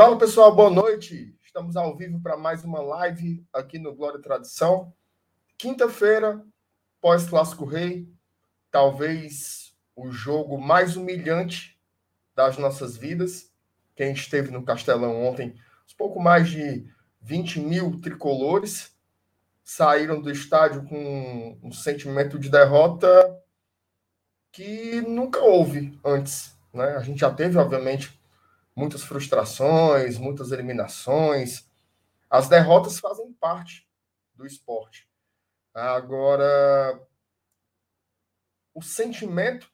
Fala 0.00 0.16
pessoal, 0.16 0.56
boa 0.56 0.70
noite. 0.70 1.36
Estamos 1.44 1.76
ao 1.76 1.94
vivo 1.94 2.22
para 2.22 2.34
mais 2.34 2.64
uma 2.64 2.80
live 2.80 3.46
aqui 3.52 3.78
no 3.78 3.94
Glória 3.94 4.16
e 4.16 4.22
Tradição. 4.22 4.94
Quinta-feira, 5.58 6.42
pós-Clássico 7.02 7.66
Rei, 7.66 8.08
talvez 8.70 9.76
o 9.94 10.10
jogo 10.10 10.56
mais 10.56 10.96
humilhante 10.96 11.78
das 12.34 12.56
nossas 12.56 12.96
vidas. 12.96 13.52
Quem 13.94 14.14
esteve 14.14 14.50
no 14.50 14.64
Castelão 14.64 15.22
ontem, 15.22 15.54
pouco 15.98 16.18
mais 16.18 16.48
de 16.48 16.88
20 17.20 17.60
mil 17.60 18.00
tricolores 18.00 18.96
saíram 19.62 20.18
do 20.18 20.30
estádio 20.30 20.82
com 20.84 21.58
um 21.62 21.70
sentimento 21.70 22.38
de 22.38 22.48
derrota 22.48 23.38
que 24.50 25.02
nunca 25.02 25.40
houve 25.40 26.00
antes. 26.02 26.58
Né? 26.72 26.86
A 26.96 27.00
gente 27.00 27.20
já 27.20 27.30
teve, 27.30 27.58
obviamente, 27.58 28.18
muitas 28.74 29.02
frustrações, 29.02 30.18
muitas 30.18 30.52
eliminações. 30.52 31.68
As 32.28 32.48
derrotas 32.48 32.98
fazem 32.98 33.32
parte 33.34 33.88
do 34.34 34.46
esporte. 34.46 35.08
Agora, 35.74 37.00
o 38.74 38.82
sentimento 38.82 39.70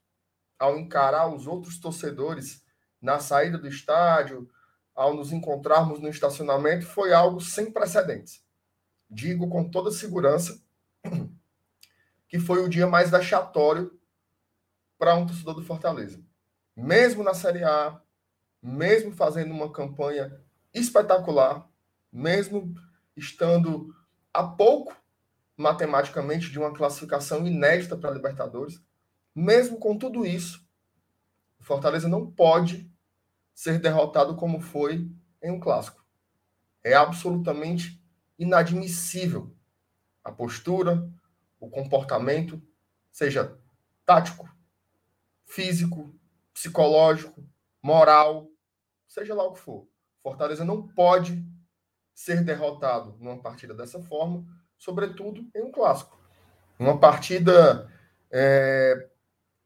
ao 0.59 0.79
encarar 0.79 1.29
os 1.29 1.47
outros 1.47 1.79
torcedores 1.79 2.65
na 3.01 3.19
saída 3.19 3.59
do 3.59 3.69
estádio, 3.69 4.48
ao 4.95 5.15
nos 5.15 5.33
encontrarmos 5.33 6.01
no 6.01 6.09
estacionamento, 6.09 6.87
foi 6.87 7.12
algo 7.12 7.41
sem 7.41 7.70
precedentes. 7.70 8.42
Digo 9.09 9.48
com 9.48 9.70
toda 9.70 9.91
segurança 9.91 10.61
que 12.28 12.39
foi 12.39 12.65
o 12.65 12.69
dia 12.69 12.87
mais 12.87 13.11
vexatório 13.11 13.98
para 14.98 15.15
um 15.15 15.27
torcedor 15.27 15.55
do 15.55 15.65
Fortaleza. 15.65 16.23
Mesmo 16.75 17.23
na 17.23 17.34
Série 17.34 17.62
A, 17.62 18.01
mesmo 18.62 19.12
fazendo 19.12 19.52
uma 19.52 19.73
campanha 19.73 20.41
espetacular, 20.73 21.69
mesmo 22.12 22.75
estando 23.17 23.94
a 24.33 24.44
pouco 24.44 24.94
matematicamente 25.56 26.50
de 26.50 26.58
uma 26.58 26.72
classificação 26.72 27.47
inédita 27.47 27.97
para 27.97 28.11
a 28.11 28.14
Libertadores, 28.14 28.83
mesmo 29.34 29.78
com 29.78 29.97
tudo 29.97 30.27
isso, 30.27 30.66
o 31.58 31.64
Fortaleza 31.64 32.08
não 32.08 32.31
pode 32.31 32.91
ser 33.55 33.78
derrotado 33.81 34.36
como 34.36 34.61
foi 34.61 35.11
em 35.42 35.50
um 35.50 35.59
clássico. 35.59 36.05
É 36.84 36.94
absolutamente 36.94 38.03
inadmissível 38.38 39.55
a 40.22 40.31
postura, 40.31 41.11
o 41.59 41.70
comportamento, 41.70 42.62
seja 43.11 43.59
tático, 44.05 44.48
físico, 45.44 46.14
psicológico, 46.53 47.48
moral, 47.87 48.51
seja 49.06 49.33
lá 49.33 49.45
o 49.45 49.53
que 49.53 49.61
for. 49.61 49.87
Fortaleza 50.20 50.65
não 50.65 50.89
pode 50.89 51.47
ser 52.12 52.43
derrotado 52.43 53.17
numa 53.20 53.41
partida 53.41 53.73
dessa 53.73 54.03
forma, 54.03 54.45
sobretudo 54.77 55.48
em 55.55 55.62
um 55.62 55.70
clássico. 55.70 56.20
Uma 56.81 56.98
partida 56.98 57.89
é, 58.28 59.09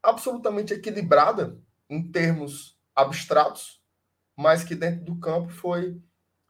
absolutamente 0.03 0.71
equilibrada 0.71 1.59
em 1.89 2.11
termos 2.11 2.77
abstratos, 2.95 3.81
mas 4.37 4.63
que 4.63 4.75
dentro 4.75 5.03
do 5.03 5.19
campo 5.19 5.49
foi 5.49 5.99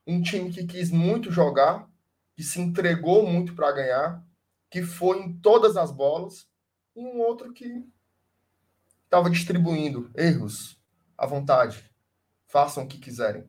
um 0.06 0.22
time 0.22 0.52
que 0.52 0.66
quis 0.66 0.92
muito 0.92 1.32
jogar, 1.32 1.90
que 2.36 2.44
se 2.44 2.60
entregou 2.60 3.26
muito 3.26 3.56
para 3.56 3.72
ganhar, 3.72 4.22
que 4.70 4.84
foi 4.84 5.20
em 5.20 5.38
todas 5.38 5.78
as 5.78 5.90
bolas, 5.90 6.50
e 6.94 7.00
um 7.00 7.22
outro 7.22 7.54
que 7.54 7.88
estava 9.06 9.30
distribuindo 9.30 10.12
erros 10.16 10.81
à 11.22 11.28
vontade, 11.28 11.88
façam 12.48 12.84
o 12.84 12.88
que 12.88 12.98
quiserem. 12.98 13.48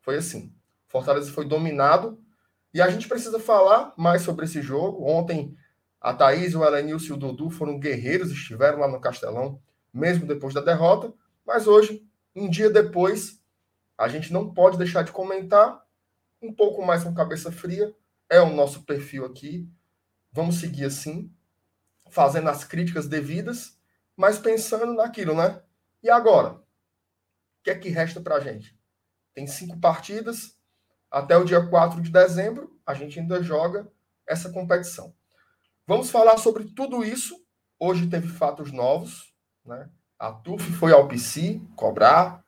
Foi 0.00 0.16
assim. 0.16 0.52
Fortaleza 0.88 1.30
foi 1.30 1.44
dominado 1.46 2.20
e 2.74 2.82
a 2.82 2.90
gente 2.90 3.06
precisa 3.06 3.38
falar 3.38 3.94
mais 3.96 4.22
sobre 4.22 4.44
esse 4.44 4.60
jogo. 4.60 5.08
Ontem, 5.08 5.56
a 6.00 6.12
Thaís, 6.12 6.56
o 6.56 6.64
Elenilson 6.64 7.06
e 7.06 7.12
o 7.12 7.16
Dudu 7.16 7.48
foram 7.48 7.78
guerreiros, 7.78 8.32
estiveram 8.32 8.80
lá 8.80 8.88
no 8.88 9.00
Castelão, 9.00 9.62
mesmo 9.94 10.26
depois 10.26 10.52
da 10.52 10.60
derrota. 10.60 11.14
Mas 11.46 11.68
hoje, 11.68 12.04
um 12.34 12.50
dia 12.50 12.68
depois, 12.68 13.40
a 13.96 14.08
gente 14.08 14.32
não 14.32 14.52
pode 14.52 14.76
deixar 14.76 15.02
de 15.02 15.12
comentar 15.12 15.80
um 16.42 16.52
pouco 16.52 16.84
mais 16.84 17.04
com 17.04 17.14
cabeça 17.14 17.52
fria. 17.52 17.94
É 18.28 18.40
o 18.40 18.52
nosso 18.52 18.82
perfil 18.82 19.24
aqui. 19.24 19.70
Vamos 20.32 20.56
seguir 20.56 20.86
assim, 20.86 21.32
fazendo 22.10 22.50
as 22.50 22.64
críticas 22.64 23.06
devidas, 23.06 23.78
mas 24.16 24.40
pensando 24.40 24.92
naquilo, 24.92 25.36
né? 25.36 25.62
E 26.02 26.10
agora? 26.10 26.65
Que 27.66 27.70
é 27.70 27.74
que 27.74 27.88
resta 27.88 28.20
para 28.20 28.36
a 28.36 28.40
gente? 28.40 28.78
Tem 29.34 29.44
cinco 29.44 29.76
partidas. 29.80 30.56
Até 31.10 31.36
o 31.36 31.44
dia 31.44 31.66
4 31.66 32.00
de 32.00 32.12
dezembro, 32.12 32.78
a 32.86 32.94
gente 32.94 33.18
ainda 33.18 33.42
joga 33.42 33.90
essa 34.24 34.52
competição. 34.52 35.12
Vamos 35.84 36.08
falar 36.08 36.38
sobre 36.38 36.64
tudo 36.64 37.04
isso. 37.04 37.34
Hoje 37.76 38.06
teve 38.06 38.28
fatos 38.28 38.70
novos. 38.70 39.34
Né? 39.64 39.90
A 40.16 40.30
TUF 40.30 40.62
foi 40.74 40.92
ao 40.92 41.08
PC 41.08 41.60
cobrar. 41.74 42.38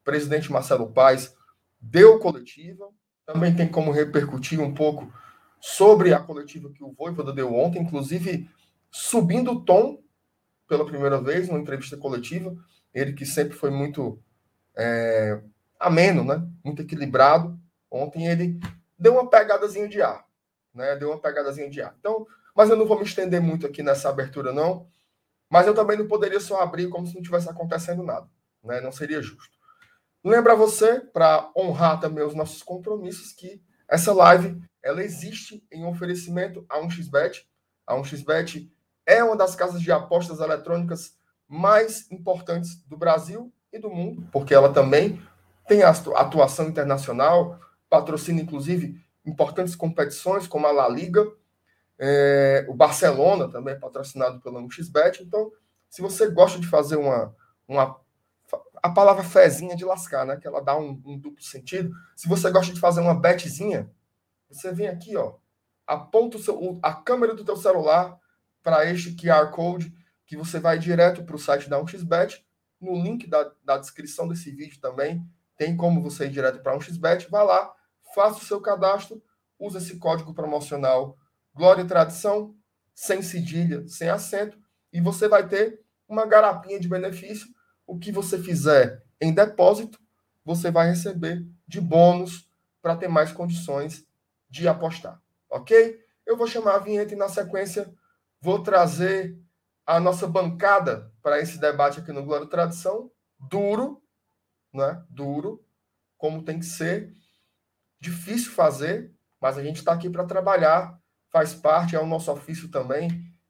O 0.00 0.04
presidente 0.04 0.50
Marcelo 0.50 0.90
Paes 0.90 1.32
deu 1.80 2.18
coletiva. 2.18 2.88
Também 3.24 3.54
tem 3.54 3.68
como 3.68 3.92
repercutir 3.92 4.60
um 4.60 4.74
pouco 4.74 5.12
sobre 5.60 6.12
a 6.12 6.18
coletiva 6.18 6.72
que 6.72 6.82
o 6.82 6.92
Voivoda 6.92 7.32
deu 7.32 7.54
ontem, 7.54 7.80
inclusive 7.80 8.50
subindo 8.90 9.52
o 9.52 9.64
tom 9.64 10.02
pela 10.68 10.84
primeira 10.84 11.20
vez 11.20 11.46
numa 11.46 11.60
entrevista 11.60 11.96
coletiva. 11.96 12.56
Ele 12.92 13.12
que 13.12 13.24
sempre 13.24 13.56
foi 13.56 13.70
muito 13.70 14.20
é, 14.76 15.40
ameno, 15.78 16.24
né? 16.24 16.46
Muito 16.64 16.82
equilibrado. 16.82 17.58
Ontem 17.90 18.26
ele 18.26 18.58
deu 18.98 19.14
uma 19.14 19.28
pegadazinha 19.28 19.88
de 19.88 20.02
ar, 20.02 20.26
né? 20.74 20.96
Deu 20.96 21.10
uma 21.10 21.20
pegadazinha 21.20 21.68
de 21.68 21.80
ar. 21.80 21.94
Então, 21.98 22.26
mas 22.54 22.70
eu 22.70 22.76
não 22.76 22.86
vou 22.86 22.98
me 22.98 23.04
estender 23.04 23.40
muito 23.40 23.66
aqui 23.66 23.82
nessa 23.82 24.08
abertura, 24.08 24.52
não. 24.52 24.88
Mas 25.50 25.66
eu 25.66 25.74
também 25.74 25.98
não 25.98 26.08
poderia 26.08 26.40
só 26.40 26.60
abrir 26.60 26.88
como 26.88 27.06
se 27.06 27.14
não 27.14 27.22
tivesse 27.22 27.48
acontecendo 27.48 28.02
nada, 28.02 28.28
né? 28.62 28.80
Não 28.80 28.90
seria 28.90 29.22
justo. 29.22 29.54
Lembra 30.24 30.56
você, 30.56 31.00
para 31.00 31.50
honrar 31.56 32.00
também 32.00 32.24
os 32.24 32.34
nossos 32.34 32.62
compromissos, 32.62 33.32
que 33.32 33.62
essa 33.86 34.12
live 34.12 34.60
ela 34.82 35.02
existe 35.02 35.66
em 35.70 35.84
oferecimento 35.84 36.64
a 36.68 36.80
1xBet. 36.80 37.44
A 37.86 37.94
1xBet 37.94 38.70
é 39.06 39.22
uma 39.22 39.36
das 39.36 39.54
casas 39.54 39.80
de 39.80 39.92
apostas 39.92 40.40
eletrônicas 40.40 41.16
mais 41.46 42.10
importantes 42.10 42.82
do 42.86 42.96
Brasil 42.96 43.52
e 43.74 43.78
do 43.80 43.90
mundo, 43.90 44.26
porque 44.30 44.54
ela 44.54 44.72
também 44.72 45.20
tem 45.66 45.82
atuação 45.82 46.68
internacional, 46.68 47.58
patrocina 47.90 48.40
inclusive 48.40 49.02
importantes 49.26 49.74
competições 49.74 50.46
como 50.46 50.66
a 50.66 50.72
La 50.72 50.88
Liga, 50.88 51.26
é, 51.98 52.64
o 52.68 52.74
Barcelona 52.74 53.48
também 53.48 53.74
é 53.74 53.78
patrocinado 53.78 54.40
pela 54.40 54.64
XBet. 54.70 55.22
Então, 55.22 55.50
se 55.88 56.02
você 56.02 56.28
gosta 56.28 56.58
de 56.58 56.66
fazer 56.66 56.96
uma, 56.96 57.34
uma 57.66 57.98
a 58.82 58.90
palavra 58.90 59.24
fezinha 59.24 59.74
de 59.74 59.84
lascar, 59.84 60.26
né? 60.26 60.36
Que 60.36 60.46
ela 60.46 60.60
dá 60.60 60.76
um, 60.76 61.00
um, 61.04 61.18
duplo 61.18 61.42
sentido. 61.42 61.94
Se 62.14 62.28
você 62.28 62.50
gosta 62.50 62.72
de 62.72 62.80
fazer 62.80 63.00
uma 63.00 63.14
betzinha, 63.14 63.90
você 64.50 64.72
vem 64.72 64.88
aqui, 64.88 65.16
ó, 65.16 65.34
aponta 65.86 66.36
o 66.36 66.40
seu, 66.40 66.78
a 66.82 66.92
câmera 66.92 67.34
do 67.34 67.44
teu 67.44 67.56
celular 67.56 68.18
para 68.62 68.84
este 68.90 69.12
QR 69.12 69.50
Code 69.50 69.92
que 70.26 70.36
você 70.36 70.58
vai 70.58 70.78
direto 70.78 71.24
para 71.24 71.36
o 71.36 71.38
site 71.38 71.68
da 71.68 71.80
1xBet 71.80 72.42
no 72.80 72.94
link 72.94 73.26
da, 73.26 73.50
da 73.64 73.78
descrição 73.78 74.28
desse 74.28 74.50
vídeo 74.50 74.80
também 74.80 75.24
tem 75.56 75.76
como 75.76 76.02
você 76.02 76.26
ir 76.26 76.30
direto 76.30 76.60
para 76.62 76.76
um 76.76 76.80
xbet. 76.80 77.28
Vá 77.30 77.42
lá, 77.42 77.72
faça 78.14 78.38
o 78.38 78.44
seu 78.44 78.60
cadastro, 78.60 79.22
use 79.58 79.78
esse 79.78 79.96
código 79.98 80.34
promocional 80.34 81.16
Glória 81.54 81.82
e 81.82 81.86
Tradição, 81.86 82.54
sem 82.94 83.22
cedilha, 83.22 83.86
sem 83.86 84.08
acento, 84.08 84.58
e 84.92 85.00
você 85.00 85.28
vai 85.28 85.46
ter 85.46 85.80
uma 86.08 86.26
garapinha 86.26 86.80
de 86.80 86.88
benefício. 86.88 87.48
O 87.86 87.98
que 87.98 88.10
você 88.10 88.38
fizer 88.38 89.04
em 89.20 89.32
depósito, 89.32 89.98
você 90.44 90.70
vai 90.70 90.88
receber 90.88 91.46
de 91.66 91.80
bônus 91.80 92.48
para 92.82 92.96
ter 92.96 93.08
mais 93.08 93.32
condições 93.32 94.04
de 94.50 94.66
apostar, 94.68 95.20
ok? 95.48 96.00
Eu 96.26 96.36
vou 96.36 96.46
chamar 96.46 96.76
a 96.76 96.78
vinheta 96.78 97.14
e 97.14 97.16
na 97.16 97.28
sequência 97.28 97.92
vou 98.40 98.62
trazer 98.62 99.38
a 99.86 100.00
nossa 100.00 100.26
bancada 100.26 101.12
para 101.22 101.40
esse 101.40 101.58
debate 101.58 102.00
aqui 102.00 102.12
no 102.12 102.24
Glória 102.24 102.46
Tradição, 102.46 103.10
duro, 103.38 104.02
né? 104.72 105.02
Duro, 105.08 105.64
como 106.16 106.42
tem 106.42 106.58
que 106.58 106.64
ser. 106.64 107.14
Difícil 108.00 108.52
fazer, 108.52 109.12
mas 109.40 109.58
a 109.58 109.62
gente 109.62 109.76
está 109.76 109.92
aqui 109.92 110.08
para 110.10 110.24
trabalhar, 110.24 110.98
faz 111.30 111.54
parte, 111.54 111.96
é 111.96 112.00
o 112.00 112.06
nosso 112.06 112.30
ofício 112.30 112.68
também, 112.68 113.08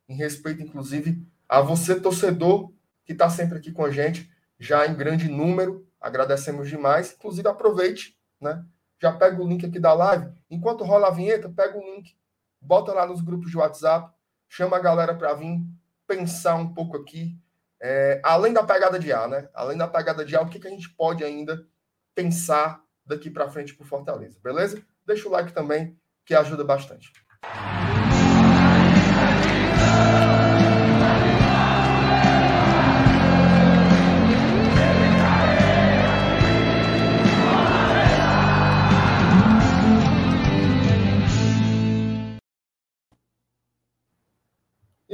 em 0.09 0.15
respeito, 0.15 0.63
inclusive, 0.63 1.27
a 1.49 1.61
você, 1.61 2.01
torcedor, 2.01 2.73
que 3.05 3.13
está 3.13 3.29
sempre 3.29 3.59
aqui 3.59 3.71
com 3.71 3.85
a 3.85 3.91
gente, 3.91 4.31
já 4.59 4.87
em 4.87 4.95
grande 4.95 5.29
número. 5.29 5.87
Agradecemos 6.01 6.69
demais. 6.69 7.13
Inclusive, 7.13 7.49
aproveite, 7.49 8.19
né? 8.41 8.65
Já 9.01 9.13
pega 9.13 9.43
o 9.43 9.47
link 9.47 9.65
aqui 9.65 9.79
da 9.79 9.93
live. 9.93 10.33
Enquanto 10.51 10.85
rola 10.85 11.09
a 11.09 11.11
vinheta, 11.11 11.49
pega 11.49 11.77
o 11.77 11.83
link, 11.83 12.17
bota 12.61 12.93
lá 12.93 13.07
nos 13.07 13.21
grupos 13.21 13.51
de 13.51 13.57
WhatsApp, 13.57 14.13
chama 14.49 14.77
a 14.77 14.81
galera 14.81 15.15
para 15.15 15.35
vir 15.35 15.63
pensar 16.07 16.57
um 16.57 16.73
pouco 16.73 16.97
aqui, 16.97 17.39
é, 17.81 18.21
além 18.25 18.53
da 18.53 18.63
pegada 18.63 18.99
de 18.99 19.13
ar, 19.13 19.29
né? 19.29 19.49
Além 19.55 19.77
da 19.77 19.89
pegada 19.89 20.25
de 20.25 20.37
ar, 20.37 20.45
o 20.45 20.49
que, 20.49 20.59
que 20.59 20.67
a 20.67 20.71
gente 20.71 20.89
pode 20.91 21.25
ainda 21.25 21.67
pensar 22.15 22.83
daqui 23.05 23.31
para 23.31 23.51
frente 23.51 23.75
para 23.75 23.87
Fortaleza, 23.87 24.39
beleza? 24.43 24.83
Deixa 25.07 25.29
o 25.29 25.31
like 25.31 25.53
também, 25.53 25.99
que 26.25 26.35
ajuda 26.35 26.65
bastante. 26.65 27.13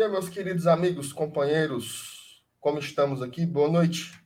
E 0.00 0.02
aí, 0.02 0.10
meus 0.10 0.30
queridos 0.30 0.66
amigos, 0.66 1.12
companheiros, 1.12 2.42
como 2.58 2.78
estamos 2.78 3.20
aqui? 3.20 3.44
Boa 3.44 3.68
noite, 3.68 4.18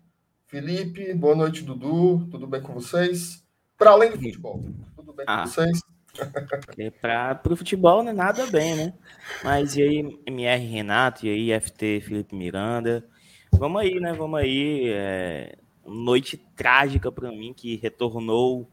Felipe. 0.47 1.13
Boa 1.15 1.35
noite, 1.35 1.65
Dudu. 1.65 2.29
Tudo 2.31 2.47
bem 2.47 2.63
com 2.63 2.75
vocês? 2.75 3.45
Para 3.77 3.91
além 3.91 4.13
do 4.13 4.17
futebol, 4.17 4.65
tudo 4.95 5.13
bem 5.13 5.27
ah, 5.29 5.39
com 5.39 5.47
vocês? 5.49 5.81
É 6.79 6.91
para 6.91 7.41
o 7.51 7.57
futebol, 7.57 8.05
né? 8.05 8.13
Nada 8.13 8.47
bem, 8.47 8.77
né? 8.77 8.95
Mas 9.43 9.75
e 9.75 9.83
aí, 9.83 10.21
MR 10.25 10.65
Renato, 10.65 11.27
e 11.27 11.53
aí, 11.53 11.61
FT 11.61 12.03
Felipe 12.03 12.37
Miranda? 12.37 13.05
Vamos 13.51 13.83
aí, 13.83 13.99
né? 13.99 14.13
Vamos 14.13 14.39
aí. 14.39 14.91
É... 14.91 15.57
Noite 15.85 16.37
trágica 16.55 17.11
para 17.11 17.33
mim 17.33 17.53
que 17.53 17.75
retornou 17.75 18.71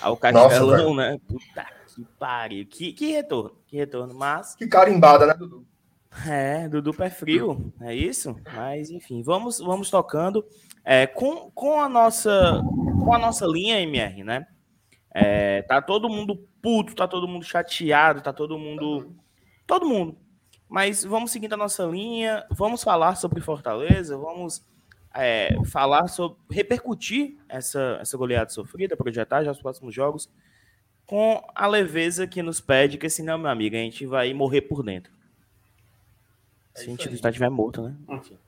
ao 0.00 0.16
Castelão, 0.16 0.94
Nossa, 0.94 1.10
né? 1.10 1.18
Puta 1.26 1.66
que 1.88 2.06
pariu. 2.16 2.64
Que, 2.66 2.92
que 2.92 3.10
retorno, 3.10 3.56
que 3.66 3.76
retorno, 3.76 4.14
mas. 4.14 4.54
Que 4.54 4.68
carimbada, 4.68 5.26
né, 5.26 5.34
Dudu? 5.34 5.66
É, 6.24 6.68
Dudu 6.68 6.94
pé 6.94 7.10
frio, 7.10 7.72
é 7.80 7.94
isso? 7.94 8.36
Mas 8.54 8.90
enfim, 8.90 9.22
vamos, 9.22 9.58
vamos 9.58 9.90
tocando 9.90 10.44
é, 10.84 11.06
com, 11.06 11.50
com 11.50 11.80
a 11.80 11.88
nossa 11.88 12.62
com 13.04 13.12
a 13.12 13.18
nossa 13.18 13.44
linha 13.46 13.80
MR, 13.80 14.24
né? 14.24 14.46
É, 15.14 15.62
tá 15.62 15.82
todo 15.82 16.08
mundo 16.08 16.48
puto, 16.62 16.94
tá 16.94 17.06
todo 17.06 17.28
mundo 17.28 17.44
chateado, 17.44 18.20
tá 18.20 18.32
todo 18.32 18.58
mundo 18.58 19.14
todo 19.66 19.86
mundo. 19.86 20.16
Mas 20.68 21.04
vamos 21.04 21.30
seguindo 21.30 21.52
a 21.52 21.58
nossa 21.58 21.84
linha, 21.84 22.44
vamos 22.50 22.82
falar 22.82 23.14
sobre 23.16 23.40
Fortaleza, 23.40 24.16
vamos 24.16 24.64
é, 25.14 25.56
falar 25.66 26.08
sobre 26.08 26.38
repercutir 26.50 27.36
essa 27.48 27.98
essa 28.00 28.16
goleada 28.16 28.50
sofrida, 28.50 28.96
projetar 28.96 29.44
já 29.44 29.50
os 29.50 29.60
próximos 29.60 29.94
jogos 29.94 30.30
com 31.06 31.40
a 31.54 31.66
leveza 31.66 32.26
que 32.26 32.42
nos 32.42 32.60
pede, 32.60 32.98
que 32.98 33.08
senão, 33.08 33.38
meu 33.38 33.50
amigo, 33.50 33.76
a 33.76 33.78
gente 33.78 34.04
vai 34.04 34.34
morrer 34.34 34.62
por 34.62 34.82
dentro. 34.82 35.12
É 36.76 36.80
Se 36.80 36.84
a 36.84 36.90
gente 36.90 37.14
está 37.14 37.30
estiver 37.30 37.48
morto, 37.48 37.82
né? 37.82 37.94
Enfim, 38.10 38.38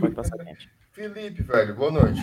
pode 0.00 0.14
passar 0.14 0.38
gente. 0.42 0.70
Felipe, 0.92 1.42
velho, 1.42 1.74
boa 1.74 1.90
noite. 1.90 2.20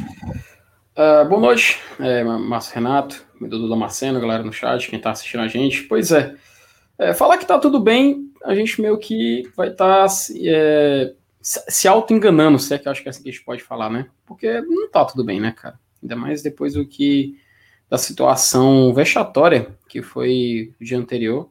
Uh, 0.97 1.29
boa 1.29 1.39
noite, 1.39 1.79
é, 1.99 2.23
Márcio 2.23 2.73
Renato, 2.73 3.23
Dudu 3.39 3.69
Damasceno, 3.69 4.19
galera 4.19 4.43
no 4.43 4.51
chat, 4.51 4.89
quem 4.89 4.97
está 4.97 5.11
assistindo 5.11 5.41
a 5.41 5.47
gente. 5.47 5.83
Pois 5.83 6.11
é, 6.11 6.35
é, 6.97 7.13
falar 7.13 7.37
que 7.37 7.45
tá 7.45 7.59
tudo 7.59 7.79
bem, 7.79 8.31
a 8.43 8.55
gente 8.55 8.81
meio 8.81 8.97
que 8.97 9.43
vai 9.55 9.69
estar 9.69 10.07
tá, 10.07 10.13
é, 10.35 11.13
se 11.41 11.87
auto-enganando, 11.87 12.57
se 12.57 12.73
é 12.73 12.79
que 12.79 12.87
eu 12.87 12.91
acho 12.91 13.03
que 13.03 13.09
é 13.09 13.11
assim 13.11 13.21
que 13.21 13.29
a 13.29 13.31
gente 13.31 13.45
pode 13.45 13.61
falar, 13.61 13.91
né? 13.91 14.07
Porque 14.25 14.61
não 14.61 14.89
tá 14.89 15.05
tudo 15.05 15.23
bem, 15.23 15.39
né, 15.39 15.51
cara? 15.51 15.79
Ainda 16.01 16.15
mais 16.15 16.41
depois 16.41 16.73
do 16.73 16.85
que 16.85 17.37
da 17.87 17.99
situação 17.99 18.91
vexatória 18.93 19.77
que 19.87 20.01
foi 20.01 20.73
o 20.81 20.83
dia 20.83 20.97
anterior 20.97 21.50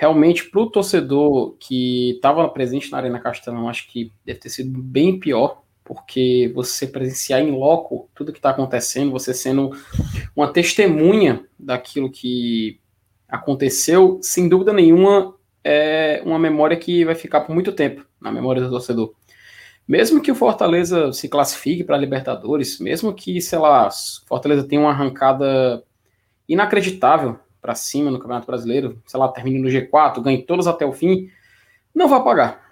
realmente 0.00 0.48
para 0.48 0.62
o 0.62 0.70
torcedor 0.70 1.56
que 1.60 2.12
estava 2.12 2.48
presente 2.48 2.90
na 2.90 2.96
Arena 2.96 3.20
Castelão, 3.20 3.68
acho 3.68 3.86
que 3.86 4.10
deve 4.24 4.38
ter 4.38 4.48
sido 4.48 4.80
bem 4.80 5.20
pior, 5.20 5.62
porque 5.84 6.50
você 6.54 6.86
presenciar 6.86 7.42
em 7.42 7.50
loco 7.50 8.08
tudo 8.14 8.32
que 8.32 8.38
está 8.38 8.48
acontecendo, 8.48 9.10
você 9.10 9.34
sendo 9.34 9.72
uma 10.34 10.50
testemunha 10.50 11.44
daquilo 11.58 12.10
que 12.10 12.80
aconteceu, 13.28 14.18
sem 14.22 14.48
dúvida 14.48 14.72
nenhuma, 14.72 15.34
é 15.62 16.22
uma 16.24 16.38
memória 16.38 16.78
que 16.78 17.04
vai 17.04 17.14
ficar 17.14 17.42
por 17.42 17.52
muito 17.52 17.70
tempo 17.70 18.02
na 18.18 18.32
memória 18.32 18.62
do 18.62 18.70
torcedor. 18.70 19.12
Mesmo 19.86 20.22
que 20.22 20.32
o 20.32 20.34
Fortaleza 20.34 21.12
se 21.12 21.28
classifique 21.28 21.84
para 21.84 21.98
Libertadores, 21.98 22.80
mesmo 22.80 23.12
que, 23.12 23.38
sei 23.42 23.58
lá, 23.58 23.90
Fortaleza 24.26 24.66
tenha 24.66 24.80
uma 24.80 24.92
arrancada 24.92 25.84
inacreditável 26.48 27.38
para 27.60 27.74
cima 27.74 28.10
no 28.10 28.18
Campeonato 28.18 28.46
Brasileiro, 28.46 29.02
sei 29.06 29.18
lá, 29.20 29.28
termine 29.28 29.58
no 29.58 29.68
G4, 29.68 30.22
ganhe 30.22 30.42
todos 30.42 30.66
até 30.66 30.84
o 30.84 30.92
fim, 30.92 31.30
não 31.94 32.08
vai 32.08 32.22
pagar. 32.22 32.70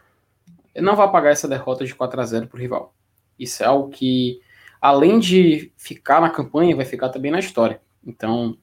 Não 0.77 0.97
vai 0.97 1.11
pagar 1.11 1.31
essa 1.31 1.49
derrota 1.49 1.85
de 1.85 1.95
4 1.95 2.21
a 2.21 2.25
0 2.25 2.47
para 2.47 2.57
o 2.57 2.61
rival. 2.61 2.95
Isso 3.39 3.63
é 3.63 3.67
algo 3.67 3.91
que, 3.91 4.41
além 4.81 5.19
de 5.19 5.73
ficar 5.77 6.21
na 6.21 6.31
campanha, 6.31 6.77
vai 6.77 6.85
ficar 6.85 7.09
também 7.09 7.31
na 7.31 7.39
história. 7.39 7.81
Então, 8.07 8.57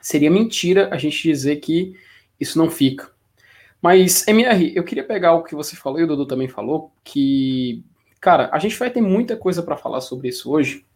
seria 0.00 0.30
mentira 0.30 0.88
a 0.92 0.98
gente 0.98 1.22
dizer 1.22 1.56
que 1.56 1.94
isso 2.40 2.58
não 2.58 2.70
fica. 2.70 3.10
Mas, 3.80 4.26
MR, 4.28 4.72
eu 4.74 4.84
queria 4.84 5.04
pegar 5.04 5.34
o 5.34 5.42
que 5.42 5.54
você 5.54 5.76
falou 5.76 5.98
e 6.00 6.04
o 6.04 6.06
Dudu 6.06 6.26
também 6.26 6.48
falou, 6.48 6.92
que, 7.02 7.84
cara, 8.20 8.48
a 8.52 8.58
gente 8.58 8.78
vai 8.78 8.90
ter 8.90 9.00
muita 9.00 9.36
coisa 9.36 9.62
para 9.62 9.76
falar 9.76 10.00
sobre 10.00 10.28
isso 10.28 10.50
hoje, 10.50 10.86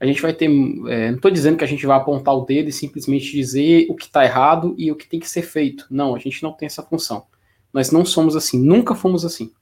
a 0.00 0.06
gente 0.06 0.22
vai 0.22 0.32
ter. 0.32 0.46
É, 0.46 1.08
não 1.08 1.16
estou 1.16 1.30
dizendo 1.30 1.56
que 1.56 1.64
a 1.64 1.68
gente 1.68 1.84
vai 1.86 1.96
apontar 1.96 2.34
o 2.34 2.44
dedo 2.44 2.68
e 2.68 2.72
simplesmente 2.72 3.32
dizer 3.32 3.86
o 3.88 3.96
que 3.96 4.04
está 4.04 4.24
errado 4.24 4.74
e 4.78 4.92
o 4.92 4.96
que 4.96 5.08
tem 5.08 5.18
que 5.18 5.28
ser 5.28 5.42
feito. 5.42 5.86
Não, 5.90 6.14
a 6.14 6.18
gente 6.18 6.42
não 6.42 6.52
tem 6.52 6.66
essa 6.66 6.82
função. 6.82 7.26
Nós 7.72 7.90
não 7.90 8.04
somos 8.04 8.36
assim, 8.36 8.58
nunca 8.58 8.94
fomos 8.94 9.24
assim. 9.24 9.52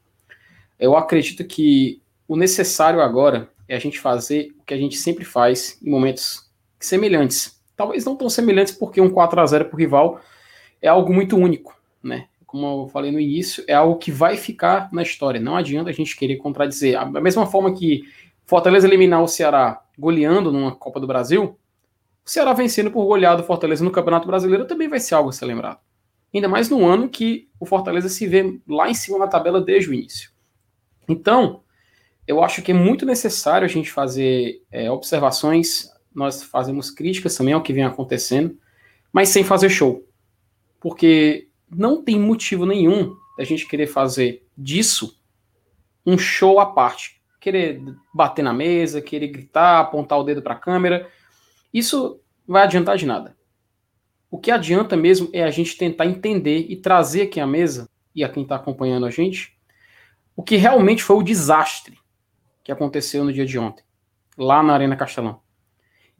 Eu 0.78 0.96
acredito 0.96 1.44
que 1.44 2.02
o 2.28 2.36
necessário 2.36 3.00
agora 3.00 3.48
é 3.66 3.74
a 3.74 3.78
gente 3.78 3.98
fazer 3.98 4.54
o 4.60 4.64
que 4.64 4.74
a 4.74 4.76
gente 4.76 4.96
sempre 4.96 5.24
faz 5.24 5.78
em 5.82 5.90
momentos 5.90 6.50
semelhantes. 6.78 7.58
Talvez 7.74 8.04
não 8.04 8.14
tão 8.14 8.28
semelhantes, 8.28 8.72
porque 8.72 9.00
um 9.00 9.10
4 9.10 9.40
a 9.40 9.46
0 9.46 9.64
para 9.66 9.74
o 9.74 9.78
rival 9.78 10.20
é 10.80 10.88
algo 10.88 11.12
muito 11.12 11.36
único, 11.36 11.76
né? 12.02 12.26
Como 12.46 12.84
eu 12.84 12.88
falei 12.88 13.10
no 13.10 13.18
início, 13.18 13.64
é 13.66 13.74
algo 13.74 13.96
que 13.96 14.12
vai 14.12 14.36
ficar 14.36 14.88
na 14.92 15.02
história. 15.02 15.40
Não 15.40 15.56
adianta 15.56 15.90
a 15.90 15.92
gente 15.92 16.16
querer 16.16 16.36
contradizer. 16.36 16.94
Da 17.10 17.20
mesma 17.20 17.46
forma 17.46 17.74
que 17.74 18.04
Fortaleza 18.46 18.86
eliminar 18.86 19.22
o 19.22 19.26
Ceará 19.26 19.82
goleando 19.98 20.52
numa 20.52 20.74
Copa 20.74 21.00
do 21.00 21.06
Brasil, 21.06 21.58
o 22.24 22.30
Ceará 22.30 22.52
vencendo 22.52 22.90
por 22.90 23.06
goleado 23.06 23.42
o 23.42 23.46
Fortaleza 23.46 23.84
no 23.84 23.90
Campeonato 23.90 24.26
Brasileiro 24.26 24.66
também 24.66 24.88
vai 24.88 25.00
ser 25.00 25.14
algo 25.14 25.30
a 25.30 25.32
ser 25.32 25.46
lembrado. 25.46 25.78
Ainda 26.34 26.48
mais 26.48 26.68
no 26.68 26.84
ano 26.84 27.08
que 27.08 27.48
o 27.58 27.64
Fortaleza 27.64 28.08
se 28.08 28.26
vê 28.26 28.60
lá 28.68 28.90
em 28.90 28.94
cima 28.94 29.18
na 29.18 29.28
tabela 29.28 29.60
desde 29.60 29.90
o 29.90 29.94
início. 29.94 30.30
Então, 31.08 31.62
eu 32.26 32.42
acho 32.42 32.62
que 32.62 32.72
é 32.72 32.74
muito 32.74 33.06
necessário 33.06 33.64
a 33.64 33.68
gente 33.68 33.92
fazer 33.92 34.62
é, 34.70 34.90
observações, 34.90 35.88
nós 36.12 36.42
fazemos 36.42 36.90
críticas 36.90 37.36
também 37.36 37.54
ao 37.54 37.62
que 37.62 37.72
vem 37.72 37.84
acontecendo, 37.84 38.58
mas 39.12 39.28
sem 39.28 39.44
fazer 39.44 39.68
show. 39.70 40.04
Porque 40.80 41.48
não 41.70 42.02
tem 42.02 42.18
motivo 42.18 42.66
nenhum 42.66 43.14
da 43.38 43.44
gente 43.44 43.68
querer 43.68 43.86
fazer 43.86 44.44
disso 44.56 45.20
um 46.04 46.18
show 46.18 46.58
à 46.58 46.66
parte 46.66 47.15
querer 47.46 47.80
bater 48.12 48.42
na 48.42 48.52
mesa, 48.52 49.00
querer 49.00 49.28
gritar, 49.28 49.78
apontar 49.78 50.18
o 50.18 50.24
dedo 50.24 50.42
para 50.42 50.54
a 50.54 50.58
câmera. 50.58 51.08
Isso 51.72 52.20
vai 52.44 52.64
adiantar 52.64 52.96
de 52.96 53.06
nada. 53.06 53.36
O 54.28 54.36
que 54.36 54.50
adianta 54.50 54.96
mesmo 54.96 55.30
é 55.32 55.44
a 55.44 55.50
gente 55.50 55.76
tentar 55.76 56.06
entender 56.06 56.66
e 56.68 56.74
trazer 56.74 57.22
aqui 57.22 57.38
à 57.38 57.46
mesa 57.46 57.88
e 58.12 58.24
a 58.24 58.28
quem 58.28 58.42
está 58.42 58.56
acompanhando 58.56 59.06
a 59.06 59.10
gente 59.10 59.56
o 60.34 60.42
que 60.42 60.56
realmente 60.56 61.04
foi 61.04 61.16
o 61.16 61.22
desastre 61.22 61.96
que 62.64 62.72
aconteceu 62.72 63.24
no 63.24 63.32
dia 63.32 63.46
de 63.46 63.58
ontem, 63.58 63.84
lá 64.36 64.60
na 64.60 64.74
Arena 64.74 64.96
Castelão. 64.96 65.40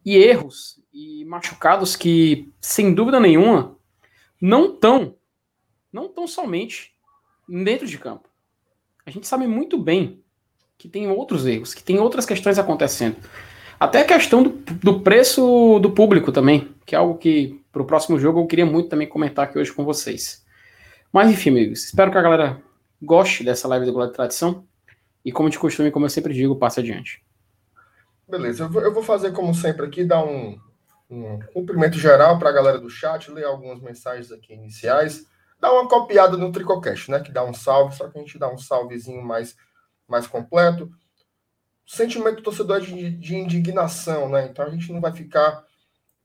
E 0.05 0.15
erros 0.15 0.81
e 0.93 1.25
machucados 1.25 1.97
que, 1.97 2.51
sem 2.61 2.93
dúvida 2.93 3.19
nenhuma, 3.19 3.77
não 4.41 4.73
estão 4.73 5.17
não 5.91 6.07
tão 6.07 6.25
somente 6.25 6.95
dentro 7.47 7.85
de 7.85 7.97
campo. 7.99 8.29
A 9.05 9.11
gente 9.11 9.27
sabe 9.27 9.45
muito 9.45 9.77
bem 9.77 10.23
que 10.77 10.87
tem 10.87 11.09
outros 11.09 11.45
erros, 11.45 11.73
que 11.73 11.83
tem 11.83 11.99
outras 11.99 12.25
questões 12.25 12.59
acontecendo. 12.59 13.17
Até 13.79 14.01
a 14.01 14.05
questão 14.05 14.43
do, 14.43 14.49
do 14.49 14.99
preço 15.01 15.79
do 15.79 15.91
público 15.91 16.31
também, 16.31 16.73
que 16.85 16.95
é 16.95 16.97
algo 16.97 17.17
que 17.17 17.63
para 17.71 17.81
o 17.81 17.85
próximo 17.85 18.19
jogo 18.19 18.39
eu 18.39 18.47
queria 18.47 18.65
muito 18.65 18.89
também 18.89 19.07
comentar 19.07 19.45
aqui 19.45 19.57
hoje 19.57 19.71
com 19.71 19.85
vocês. 19.85 20.45
Mas 21.11 21.29
enfim, 21.31 21.51
amigos, 21.51 21.85
espero 21.85 22.11
que 22.11 22.17
a 22.17 22.21
galera 22.21 22.61
goste 23.01 23.43
dessa 23.43 23.67
live 23.67 23.85
do 23.85 23.93
Glória 23.93 24.09
de 24.09 24.15
Tradição. 24.15 24.65
E 25.23 25.31
como 25.31 25.49
de 25.49 25.59
costume, 25.59 25.91
como 25.91 26.05
eu 26.05 26.09
sempre 26.09 26.33
digo, 26.33 26.55
passe 26.55 26.79
adiante. 26.79 27.21
Beleza, 28.27 28.63
eu 28.63 28.69
vou, 28.69 28.81
eu 28.81 28.93
vou 28.93 29.03
fazer 29.03 29.31
como 29.31 29.53
sempre 29.53 29.85
aqui, 29.85 30.03
dar 30.03 30.23
um, 30.23 30.57
um 31.09 31.39
cumprimento 31.53 31.97
geral 31.97 32.39
para 32.39 32.49
a 32.49 32.53
galera 32.53 32.79
do 32.79 32.89
chat, 32.89 33.29
ler 33.31 33.45
algumas 33.45 33.81
mensagens 33.81 34.31
aqui 34.31 34.53
iniciais, 34.53 35.25
dar 35.59 35.73
uma 35.73 35.87
copiada 35.87 36.37
no 36.37 36.51
Tricocast, 36.51 37.11
né? 37.11 37.19
Que 37.19 37.31
dá 37.31 37.43
um 37.43 37.53
salve, 37.53 37.95
só 37.95 38.07
que 38.07 38.17
a 38.17 38.21
gente 38.21 38.39
dá 38.39 38.49
um 38.49 38.57
salvezinho 38.57 39.21
mais 39.21 39.55
mais 40.07 40.27
completo. 40.27 40.91
O 41.85 41.91
sentimento 41.91 42.37
do 42.37 42.43
torcedor 42.43 42.77
é 42.77 42.81
de, 42.81 43.11
de 43.11 43.35
indignação, 43.35 44.29
né? 44.29 44.47
Então 44.47 44.65
a 44.65 44.69
gente 44.69 44.91
não 44.91 45.01
vai 45.01 45.13
ficar 45.13 45.65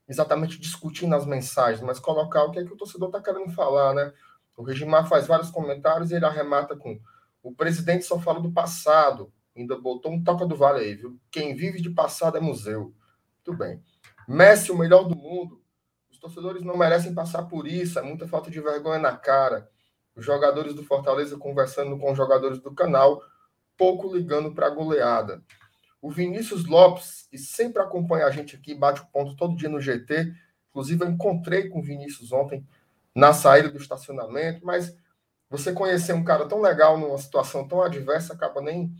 exatamente 0.08 0.58
discutindo 0.58 1.14
as 1.14 1.24
mensagens, 1.24 1.80
mas 1.80 1.98
colocar 1.98 2.44
o 2.44 2.50
que 2.50 2.58
é 2.58 2.64
que 2.64 2.72
o 2.72 2.76
torcedor 2.76 3.08
está 3.08 3.22
querendo 3.22 3.52
falar, 3.52 3.94
né? 3.94 4.12
O 4.56 4.62
Regimar 4.62 5.08
faz 5.08 5.26
vários 5.26 5.50
comentários 5.50 6.10
e 6.10 6.14
ele 6.14 6.24
arremata 6.24 6.76
com 6.76 7.00
o 7.42 7.52
presidente 7.54 8.04
só 8.04 8.20
fala 8.20 8.40
do 8.40 8.52
passado, 8.52 9.32
ainda 9.56 9.76
botou 9.76 10.12
um 10.12 10.22
toca 10.22 10.46
do 10.46 10.54
vale 10.54 10.80
aí, 10.80 10.94
viu? 10.94 11.18
Quem 11.30 11.54
vive 11.54 11.80
de 11.80 11.90
passado 11.90 12.36
é 12.36 12.40
museu. 12.40 12.94
Muito 13.36 13.58
bem. 13.58 13.82
Messi, 14.28 14.70
o 14.70 14.78
melhor 14.78 15.04
do 15.04 15.16
mundo. 15.16 15.60
Os 16.10 16.18
torcedores 16.18 16.62
não 16.62 16.76
merecem 16.76 17.14
passar 17.14 17.44
por 17.44 17.66
isso, 17.66 17.98
é 17.98 18.02
muita 18.02 18.28
falta 18.28 18.50
de 18.50 18.60
vergonha 18.60 18.98
na 18.98 19.16
cara. 19.16 19.68
Os 20.14 20.24
jogadores 20.24 20.74
do 20.74 20.84
Fortaleza 20.84 21.36
conversando 21.36 21.98
com 21.98 22.12
os 22.12 22.16
jogadores 22.16 22.60
do 22.60 22.72
canal, 22.72 23.20
pouco 23.76 24.14
ligando 24.14 24.54
para 24.54 24.66
a 24.66 24.70
goleada. 24.70 25.42
O 26.00 26.10
Vinícius 26.10 26.66
Lopes, 26.66 27.26
que 27.30 27.38
sempre 27.38 27.80
acompanha 27.80 28.26
a 28.26 28.30
gente 28.30 28.56
aqui, 28.56 28.74
bate 28.74 29.00
o 29.00 29.06
ponto 29.06 29.36
todo 29.36 29.56
dia 29.56 29.68
no 29.68 29.80
GT. 29.80 30.32
Inclusive, 30.70 31.04
eu 31.04 31.08
encontrei 31.08 31.68
com 31.68 31.78
o 31.78 31.82
Vinícius 31.82 32.32
ontem 32.32 32.66
na 33.14 33.32
saída 33.32 33.70
do 33.70 33.78
estacionamento, 33.78 34.64
mas 34.64 34.96
você 35.48 35.72
conhecer 35.72 36.14
um 36.14 36.24
cara 36.24 36.48
tão 36.48 36.60
legal 36.60 36.98
numa 36.98 37.18
situação 37.18 37.68
tão 37.68 37.82
adversa 37.82 38.32
acaba 38.32 38.60
nem, 38.60 38.92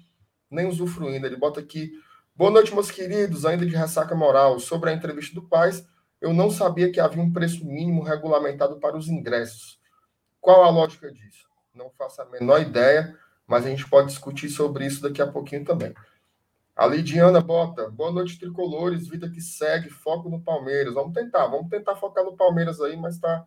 nem 0.51 0.67
usufruindo. 0.67 1.27
Ele 1.27 1.37
bota 1.37 1.61
aqui. 1.61 1.91
Boa 2.37 2.51
noite, 2.51 2.75
meus 2.75 2.91
queridos, 2.91 3.45
ainda 3.47 3.67
de 3.67 3.75
ressaca 3.75 4.15
moral. 4.15 4.61
Sobre 4.61 4.91
a 4.91 4.93
entrevista 4.93 5.35
do 5.35 5.49
Paz, 5.49 5.85
eu 6.21 6.33
não 6.33 6.51
sabia 6.51 6.93
que 6.93 7.01
havia 7.01 7.23
um 7.23 7.33
preço 7.33 7.65
mínimo 7.65 8.03
regulamentado 8.03 8.79
para 8.79 8.97
os 8.97 9.09
ingressos. 9.09 9.81
Qual 10.41 10.63
a 10.63 10.71
lógica 10.71 11.11
disso? 11.11 11.49
Não 11.75 11.91
faço 11.91 12.21
a 12.21 12.27
menor 12.27 12.61
ideia, 12.61 13.19
mas 13.47 13.67
a 13.67 13.71
gente 13.71 13.89
pode 13.89 14.09
discutir 14.09 14.49
sobre 14.49 14.87
isso 14.87 15.03
daqui 15.03 15.21
a 15.21 15.27
pouquinho 15.27 15.65
também. 15.65 15.95
A 16.75 16.87
Lidiana 16.87 17.41
bota, 17.41 17.91
boa 17.91 18.11
noite, 18.11 18.39
tricolores, 18.39 19.07
vida 19.07 19.29
que 19.29 19.41
segue, 19.41 19.91
foco 19.91 20.29
no 20.31 20.41
Palmeiras. 20.41 20.95
Vamos 20.95 21.13
tentar, 21.13 21.47
vamos 21.47 21.69
tentar 21.69 21.97
focar 21.97 22.25
no 22.25 22.37
Palmeiras 22.37 22.81
aí, 22.81 22.97
mas 22.97 23.19
tá, 23.19 23.47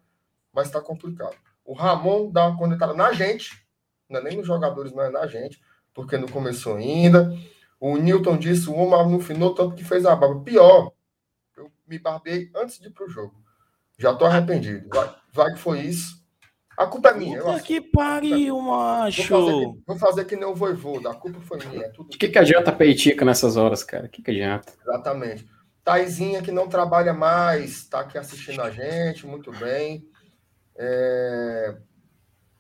mas 0.54 0.70
tá 0.70 0.80
complicado. 0.80 1.36
O 1.66 1.74
Ramon 1.74 2.30
dá 2.32 2.48
uma 2.48 2.58
conectada 2.58 2.94
na 2.94 3.12
gente, 3.12 3.66
não 4.08 4.20
é 4.20 4.24
nem 4.24 4.38
nos 4.38 4.46
jogadores, 4.46 4.92
mas 4.94 5.08
é 5.08 5.12
na 5.12 5.26
gente, 5.26 5.60
porque 5.94 6.18
não 6.18 6.28
começou 6.28 6.76
ainda. 6.76 7.36
O 7.80 7.98
Newton 7.98 8.38
disse, 8.38 8.70
o 8.70 8.76
Omar 8.76 9.10
no 9.10 9.20
final, 9.20 9.56
tanto 9.56 9.76
que 9.76 9.84
fez 9.84 10.06
a 10.06 10.16
barba. 10.16 10.42
Pior, 10.42 10.92
eu 11.58 11.72
me 11.88 11.98
barbei 11.98 12.52
antes 12.56 12.80
de 12.80 12.88
ir 12.88 12.92
pro 12.92 13.10
jogo. 13.10 13.36
Já 13.98 14.14
tô 14.14 14.26
arrependido. 14.26 14.88
Vai, 14.90 15.16
vai 15.34 15.54
que 15.54 15.60
foi 15.60 15.80
isso. 15.82 16.24
A 16.78 16.88
culpa 16.88 17.10
é 17.10 17.14
minha. 17.14 17.42
Puta 17.42 17.60
que 17.62 17.80
pariu, 17.80 18.60
macho. 18.60 19.28
Vou 19.30 19.46
fazer, 19.46 19.60
que, 19.60 19.84
vou 19.88 19.98
fazer 19.98 20.26
que 20.26 20.36
nem 20.36 20.46
o 20.46 20.56
voivô. 20.56 20.98
A 21.08 21.16
culpa 21.16 21.40
foi 21.40 21.58
minha. 21.66 21.86
É 21.86 21.90
tudo 21.90 22.14
o 22.14 22.18
que, 22.18 22.28
que 22.28 22.38
adianta 22.38 22.72
peitica 22.72 23.24
nessas 23.24 23.56
horas, 23.56 23.84
cara? 23.84 24.08
O 24.08 24.10
que, 24.10 24.22
que 24.22 24.32
adianta? 24.32 24.74
Exatamente. 24.82 25.48
Taizinha 25.84 26.42
que 26.42 26.52
não 26.52 26.68
trabalha 26.68 27.14
mais, 27.14 27.72
está 27.72 28.02
aqui 28.02 28.18
assistindo 28.18 28.62
a 28.62 28.70
gente, 28.72 29.26
muito 29.26 29.52
bem. 29.52 30.06
É... 30.76 31.78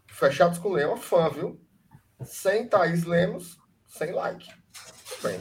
Fechados 0.08 0.60
com 0.60 0.72
Leão, 0.72 0.96
fã, 0.96 1.30
viu? 1.30 1.60
Sem 2.24 2.68
Thaís 2.68 3.04
Lemos, 3.04 3.58
sem 3.86 4.12
like. 4.14 4.48
Bem. 5.22 5.40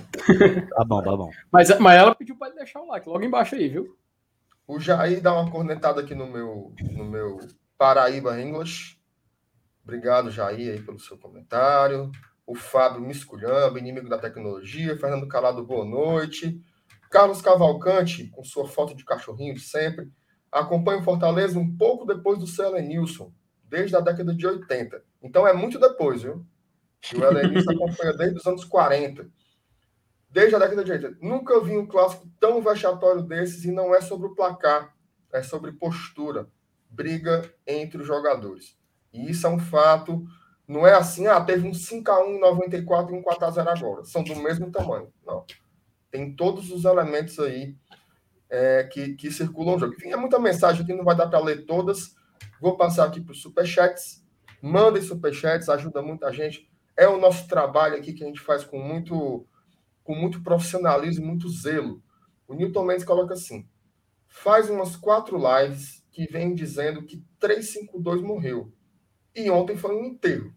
tá 0.69 0.85
bom, 0.85 1.03
tá 1.03 1.17
bom. 1.17 1.31
Mas, 1.53 1.79
mas 1.79 1.99
ela 1.99 2.15
pediu 2.15 2.37
para 2.37 2.55
deixar 2.55 2.81
o 2.81 2.89
like 2.89 3.09
logo 3.09 3.25
embaixo 3.25 3.55
aí, 3.55 3.69
viu? 3.69 3.97
O 4.67 4.81
Jair 4.81 5.21
dá 5.21 5.33
uma 5.33 5.51
cornetada 5.51 6.01
aqui 6.01 6.15
no 6.15 6.27
meu, 6.27 6.73
no 6.91 7.05
meu 7.05 7.39
Paraíba 7.77 8.41
English. 8.41 9.01
Obrigado, 9.83 10.31
Jair, 10.31 10.75
aí, 10.75 10.83
pelo 10.83 10.99
seu 10.99 11.19
comentário. 11.19 12.11
O 12.47 12.55
Fábio 12.55 13.01
Misculhamba, 13.01 13.79
inimigo 13.79 14.09
da 14.09 14.19
tecnologia. 14.19 14.97
Fernando 14.97 15.27
Calado, 15.27 15.65
boa 15.65 15.85
noite. 15.85 16.61
Carlos 17.11 17.43
Cavalcante, 17.43 18.29
com 18.29 18.45
sua 18.45 18.67
foto 18.67 18.95
de 18.95 19.05
cachorrinho 19.05 19.55
de 19.55 19.61
sempre. 19.61 20.11
Acompanha 20.53 21.01
o 21.01 21.05
Fortaleza 21.05 21.59
um 21.59 21.77
pouco 21.77 22.07
depois 22.07 22.39
do 22.39 22.47
seu 22.47 22.73
Nilson, 22.81 23.33
desde 23.65 23.97
a 23.97 24.01
década 24.01 24.35
de 24.35 24.47
80. 24.47 25.03
Então 25.21 25.47
é 25.47 25.53
muito 25.53 25.79
depois, 25.79 26.23
viu? 26.23 26.47
o 27.13 27.25
Elenilson 27.25 27.73
acompanha 27.75 28.13
desde 28.15 28.39
os 28.39 28.47
anos 28.47 28.65
40. 28.65 29.29
Desde 30.31 30.55
a 30.55 30.59
década 30.59 30.85
de 30.85 30.93
80. 30.93 31.19
Nunca 31.21 31.61
vi 31.61 31.77
um 31.77 31.87
clássico 31.87 32.29
tão 32.39 32.63
vexatório 32.63 33.23
desses 33.23 33.65
e 33.65 33.73
não 33.73 33.95
é 33.95 34.01
sobre 34.01 34.29
o 34.29 34.35
placar, 34.35 34.95
é 35.33 35.43
sobre 35.43 35.73
postura 35.73 36.49
briga 36.95 37.53
entre 37.67 38.01
os 38.01 38.07
jogadores. 38.07 38.77
E 39.13 39.31
isso 39.31 39.47
é 39.47 39.51
um 39.51 39.59
fato. 39.59 40.25
Não 40.67 40.87
é 40.87 40.95
assim, 40.95 41.27
ah, 41.27 41.41
teve 41.41 41.67
um 41.67 41.73
5x1 41.73 42.29
em 42.29 42.41
94 42.41 43.15
e 43.15 43.19
um 43.19 43.23
4x0 43.23 43.67
agora. 43.67 44.05
São 44.05 44.23
do 44.23 44.35
mesmo 44.37 44.71
tamanho. 44.71 45.13
Não. 45.27 45.45
Tem 46.11 46.35
todos 46.35 46.71
os 46.71 46.85
elementos 46.85 47.39
aí 47.39 47.77
é, 48.49 48.85
que, 48.85 49.15
que 49.15 49.31
circulam 49.31 49.75
no 49.75 49.81
jogo. 49.81 49.95
Enfim, 49.95 50.13
é 50.13 50.17
muita 50.17 50.39
mensagem 50.39 50.83
aqui, 50.83 50.95
não 50.95 51.05
vai 51.05 51.17
dar 51.17 51.27
para 51.27 51.41
ler 51.41 51.67
todas. 51.67 52.15
Vou 52.61 52.77
passar 52.77 53.07
aqui 53.07 53.21
para 53.21 53.33
os 53.33 53.43
superchats. 53.43 54.25
Mandem 54.63 55.03
superchats, 55.03 55.69
ajuda 55.69 56.01
muita 56.01 56.33
gente. 56.33 56.71
É 56.97 57.09
o 57.09 57.19
nosso 57.19 57.49
trabalho 57.49 57.97
aqui 57.97 58.13
que 58.13 58.23
a 58.23 58.27
gente 58.27 58.41
faz 58.41 58.65
com 58.65 58.79
muito, 58.79 59.47
com 60.03 60.15
muito 60.15 60.43
profissionalismo, 60.43 61.27
muito 61.27 61.49
zelo. 61.49 62.03
O 62.47 62.55
Newton 62.55 62.85
Mendes 62.85 63.05
coloca 63.05 63.35
assim: 63.35 63.69
faz 64.29 64.71
umas 64.71 64.97
quatro 64.97 65.37
lives 65.37 66.04
que 66.15 66.31
vem 66.31 66.55
dizendo 66.55 67.03
que 67.03 67.25
352 67.41 68.23
morreu. 68.23 68.73
E 69.35 69.51
ontem 69.51 69.77
foi 69.77 69.97
um 69.97 70.05
enterro. 70.05 70.55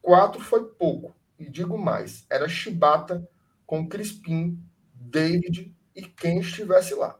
Quatro 0.00 0.40
foi 0.40 0.64
pouco. 0.64 1.14
E 1.36 1.50
digo 1.50 1.76
mais, 1.76 2.24
era 2.30 2.48
Chibata 2.48 3.28
com 3.66 3.88
Crispim, 3.88 4.62
David 4.94 5.74
e 5.94 6.02
quem 6.02 6.38
estivesse 6.38 6.94
lá. 6.94 7.18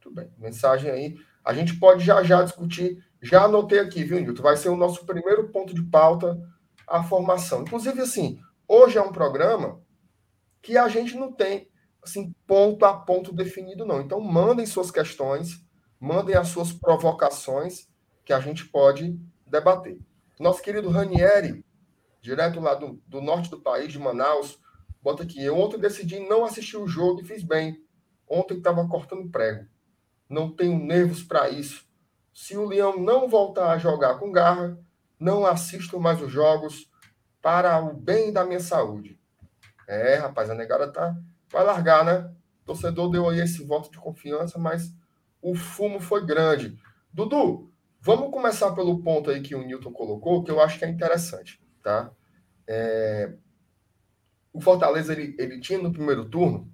Tudo 0.00 0.16
bem. 0.16 0.30
Mensagem 0.36 0.90
aí. 0.90 1.16
A 1.44 1.54
gente 1.54 1.78
pode 1.78 2.04
já 2.04 2.22
já 2.24 2.42
discutir. 2.42 3.02
Já 3.22 3.44
anotei 3.44 3.78
aqui, 3.78 4.02
viu, 4.02 4.20
Nilton? 4.20 4.42
Vai 4.42 4.56
ser 4.56 4.68
o 4.68 4.76
nosso 4.76 5.06
primeiro 5.06 5.48
ponto 5.48 5.74
de 5.74 5.82
pauta, 5.82 6.38
a 6.86 7.02
formação. 7.02 7.62
Inclusive, 7.62 8.00
assim, 8.00 8.40
hoje 8.66 8.98
é 8.98 9.02
um 9.02 9.12
programa 9.12 9.80
que 10.60 10.76
a 10.76 10.88
gente 10.88 11.16
não 11.16 11.32
tem 11.32 11.68
assim 12.02 12.34
ponto 12.46 12.84
a 12.84 12.92
ponto 12.92 13.32
definido, 13.32 13.86
não. 13.86 14.00
Então, 14.00 14.20
mandem 14.20 14.66
suas 14.66 14.90
questões 14.90 15.63
mandem 16.04 16.34
as 16.34 16.48
suas 16.48 16.70
provocações 16.70 17.88
que 18.26 18.32
a 18.34 18.38
gente 18.38 18.66
pode 18.66 19.18
debater. 19.46 19.98
Nosso 20.38 20.60
querido 20.60 20.90
Ranieri, 20.90 21.64
direto 22.20 22.60
lá 22.60 22.74
do, 22.74 23.02
do 23.06 23.22
norte 23.22 23.48
do 23.48 23.58
país, 23.58 23.90
de 23.90 23.98
Manaus, 23.98 24.60
bota 25.02 25.22
aqui. 25.22 25.42
Eu 25.42 25.58
ontem 25.58 25.78
decidi 25.78 26.20
não 26.20 26.44
assistir 26.44 26.76
o 26.76 26.86
jogo 26.86 27.22
e 27.22 27.24
fiz 27.24 27.42
bem. 27.42 27.82
Ontem 28.28 28.58
estava 28.58 28.86
cortando 28.86 29.30
prego. 29.30 29.66
Não 30.28 30.54
tenho 30.54 30.78
nervos 30.78 31.22
para 31.22 31.48
isso. 31.48 31.86
Se 32.34 32.54
o 32.54 32.66
Leão 32.66 33.00
não 33.00 33.26
voltar 33.26 33.72
a 33.72 33.78
jogar 33.78 34.18
com 34.18 34.30
garra, 34.30 34.78
não 35.18 35.46
assisto 35.46 35.98
mais 35.98 36.20
os 36.20 36.30
jogos 36.30 36.86
para 37.40 37.80
o 37.80 37.94
bem 37.94 38.30
da 38.30 38.44
minha 38.44 38.60
saúde. 38.60 39.18
É, 39.88 40.16
rapaz, 40.16 40.50
a 40.50 40.54
negada 40.54 40.92
tá. 40.92 41.16
Vai 41.50 41.64
largar, 41.64 42.04
né? 42.04 42.30
O 42.62 42.66
torcedor 42.66 43.08
deu 43.10 43.26
aí 43.26 43.40
esse 43.40 43.64
voto 43.64 43.90
de 43.90 43.96
confiança, 43.96 44.58
mas 44.58 44.92
o 45.44 45.54
fumo 45.54 46.00
foi 46.00 46.24
grande. 46.24 46.74
Dudu, 47.12 47.70
vamos 48.00 48.30
começar 48.30 48.72
pelo 48.72 49.02
ponto 49.02 49.30
aí 49.30 49.42
que 49.42 49.54
o 49.54 49.62
Newton 49.62 49.92
colocou, 49.92 50.42
que 50.42 50.50
eu 50.50 50.58
acho 50.58 50.78
que 50.78 50.86
é 50.86 50.88
interessante, 50.88 51.62
tá? 51.82 52.10
É... 52.66 53.34
O 54.54 54.60
Fortaleza, 54.60 55.12
ele, 55.12 55.36
ele 55.38 55.60
tinha 55.60 55.78
no 55.78 55.92
primeiro 55.92 56.24
turno 56.24 56.72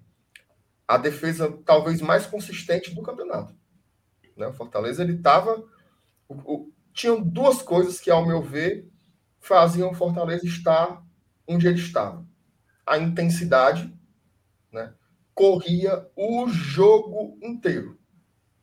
a 0.86 0.96
defesa 0.96 1.50
talvez 1.64 2.00
mais 2.00 2.26
consistente 2.26 2.94
do 2.94 3.02
campeonato. 3.02 3.52
Né? 4.36 4.46
O 4.46 4.52
Fortaleza, 4.52 5.02
ele 5.02 5.14
estava... 5.14 5.64
Tinham 6.92 7.20
duas 7.20 7.62
coisas 7.62 8.00
que, 8.00 8.10
ao 8.10 8.24
meu 8.24 8.40
ver, 8.40 8.88
faziam 9.40 9.90
o 9.90 9.94
Fortaleza 9.94 10.46
estar 10.46 11.04
onde 11.48 11.66
ele 11.66 11.80
estava. 11.80 12.24
A 12.86 12.98
intensidade, 12.98 13.92
né? 14.70 14.94
corria 15.34 16.08
o 16.14 16.48
jogo 16.48 17.36
inteiro 17.42 17.99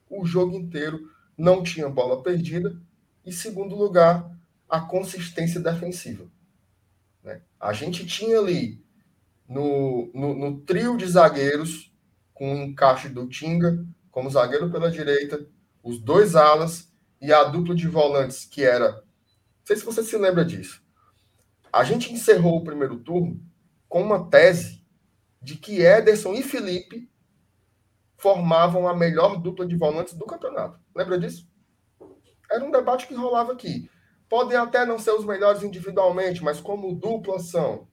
o 0.10 0.26
jogo 0.26 0.56
inteiro, 0.56 1.12
não 1.38 1.64
tinha 1.64 1.90
bola 1.90 2.22
perdida. 2.24 2.80
E, 3.26 3.32
segundo 3.32 3.76
lugar, 3.76 4.32
a 4.70 4.80
consistência 4.80 5.60
defensiva. 5.60 6.26
Né? 7.24 7.42
A 7.60 7.74
gente 7.74 8.06
tinha 8.06 8.40
ali 8.40 8.82
no, 9.48 10.10
no, 10.14 10.34
no, 10.34 10.60
trio 10.62 10.98
de 10.98 11.06
zagueiros, 11.06 11.92
com 12.34 12.54
o 12.54 12.64
encaixe 12.64 13.10
do 13.10 13.28
Tinga 13.28 13.86
como 14.12 14.30
zagueiro 14.30 14.70
pela 14.72 14.90
direita, 14.90 15.46
os 15.84 16.00
dois 16.00 16.36
alas 16.36 16.92
e 17.22 17.32
a 17.32 17.44
dupla 17.44 17.76
de 17.76 17.88
volantes, 17.88 18.46
que 18.46 18.64
era. 18.64 18.92
Não 18.94 19.66
sei 19.66 19.76
se 19.76 19.86
você 19.86 20.04
se 20.04 20.18
lembra 20.18 20.44
disso. 20.44 20.82
A 21.72 21.84
gente 21.84 22.12
encerrou 22.12 22.58
o 22.58 22.64
primeiro 22.64 22.98
turno 22.98 23.40
com 23.88 24.02
uma 24.02 24.28
tese 24.28 24.82
de 25.42 25.56
que 25.56 25.82
Ederson 25.82 26.34
e 26.34 26.42
Felipe 26.42 27.10
formavam 28.28 28.90
a 28.90 28.94
melhor 28.94 29.38
dupla 29.38 29.66
de 29.66 29.78
volantes 29.78 30.14
do 30.14 30.26
campeonato. 30.26 30.78
Lembra 30.94 31.18
disso? 31.18 31.50
Era 32.52 32.62
um 32.66 32.72
debate 32.72 33.08
que 33.08 33.16
rolava 33.16 33.54
aqui. 33.54 33.90
Podem 34.28 34.58
até 34.58 34.86
não 34.86 35.00
ser 35.00 35.12
os 35.12 35.24
melhores 35.24 35.64
individualmente, 35.64 36.44
mas 36.44 36.60
como 36.60 36.94
dupla 36.94 37.40
são. 37.40 37.88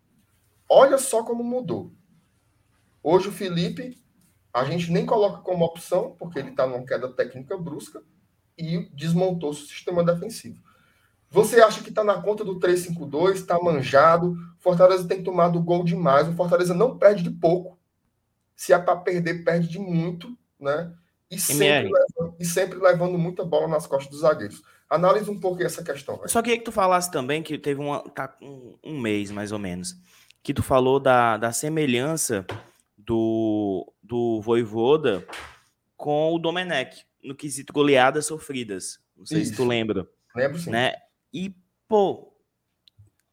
Olha 0.68 0.98
só 0.98 1.22
como 1.22 1.44
mudou. 1.44 1.92
Hoje 3.00 3.28
o 3.28 3.32
Felipe, 3.32 3.96
a 4.52 4.64
gente 4.64 4.90
nem 4.90 5.06
coloca 5.06 5.40
como 5.40 5.64
opção, 5.64 6.16
porque 6.18 6.40
ele 6.40 6.50
está 6.50 6.66
numa 6.66 6.84
queda 6.84 7.08
técnica 7.12 7.56
brusca 7.56 8.02
e 8.58 8.90
desmontou 8.92 9.50
o 9.50 9.54
sistema 9.54 10.02
defensivo. 10.02 10.60
Você 11.30 11.60
acha 11.60 11.80
que 11.80 11.90
está 11.90 12.02
na 12.02 12.20
conta 12.20 12.44
do 12.44 12.58
3-5-2, 12.58 13.34
está 13.34 13.56
manjado, 13.62 14.34
Fortaleza 14.58 15.06
tem 15.06 15.22
tomado 15.22 15.62
gol 15.62 15.84
demais, 15.84 16.26
o 16.26 16.34
Fortaleza 16.34 16.74
não 16.74 16.98
perde 16.98 17.22
de 17.22 17.30
pouco. 17.30 17.78
Se 18.56 18.72
é 18.72 18.78
para 18.78 18.96
perder, 18.96 19.44
perde 19.44 19.68
de 19.68 19.78
muito. 19.78 20.36
né? 20.58 20.92
E 21.30 21.38
sempre, 21.38 21.90
levando, 21.90 22.36
e 22.38 22.44
sempre 22.44 22.78
levando 22.78 23.18
muita 23.18 23.44
bola 23.44 23.66
nas 23.66 23.86
costas 23.86 24.10
dos 24.10 24.20
zagueiros. 24.20 24.62
Analisa 24.88 25.30
um 25.30 25.40
pouco 25.40 25.62
essa 25.62 25.82
questão. 25.82 26.16
Véio. 26.16 26.28
Só 26.28 26.40
queria 26.42 26.58
que 26.58 26.64
tu 26.64 26.70
falasse 26.70 27.10
também 27.10 27.42
que 27.42 27.58
teve 27.58 27.80
uma, 27.80 28.00
tá, 28.10 28.36
um, 28.40 28.78
um 28.84 29.00
mês, 29.00 29.30
mais 29.30 29.50
ou 29.50 29.58
menos, 29.58 29.96
que 30.42 30.54
tu 30.54 30.62
falou 30.62 31.00
da, 31.00 31.36
da 31.36 31.50
semelhança 31.50 32.46
do, 32.96 33.92
do 34.02 34.40
Voivoda 34.40 35.26
com 35.96 36.32
o 36.34 36.38
Domenech, 36.38 37.04
no 37.22 37.34
quesito 37.34 37.72
goleadas 37.72 38.26
sofridas. 38.26 39.00
Não 39.16 39.26
sei 39.26 39.40
Isso. 39.40 39.50
se 39.52 39.56
tu 39.56 39.64
lembra. 39.64 40.06
Lembro 40.36 40.58
sim. 40.58 40.70
Né? 40.70 40.94
E, 41.32 41.54
pô, 41.88 42.32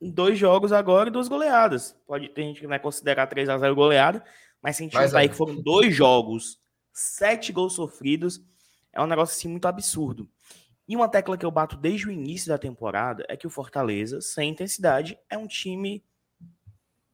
dois 0.02 0.40
jogos 0.40 0.72
agora 0.72 1.10
e 1.10 1.12
duas 1.12 1.28
goleadas. 1.28 1.96
Pode 2.08 2.30
ter 2.30 2.44
gente 2.44 2.60
que 2.60 2.68
vai 2.68 2.80
considerar 2.80 3.28
3 3.28 3.50
a 3.50 3.58
0 3.58 3.76
goleada, 3.76 4.24
mas 4.62 4.76
se 4.76 4.84
a 4.84 4.86
gente 4.86 4.94
mas, 4.94 5.16
aí 5.16 5.26
é. 5.26 5.30
que 5.30 5.36
foram 5.36 5.56
dois 5.62 5.96
jogos, 5.96 6.60
sete 6.94 7.52
gols 7.52 7.74
sofridos, 7.74 8.42
é 8.94 9.02
um 9.02 9.08
negócio 9.08 9.36
assim 9.36 9.48
muito 9.48 9.68
absurdo. 9.68 10.30
E 10.88 10.96
uma 10.96 11.08
tecla 11.08 11.38
que 11.38 11.46
eu 11.46 11.52
bato 11.52 11.78
desde 11.78 12.08
o 12.08 12.12
início 12.12 12.50
da 12.50 12.58
temporada 12.58 13.26
é 13.30 13.38
que 13.38 13.48
o 13.48 13.50
Fortaleza, 13.50 14.20
sem 14.22 14.50
intensidade, 14.50 15.18
é 15.30 15.38
um 15.38 15.48
time 15.48 16.04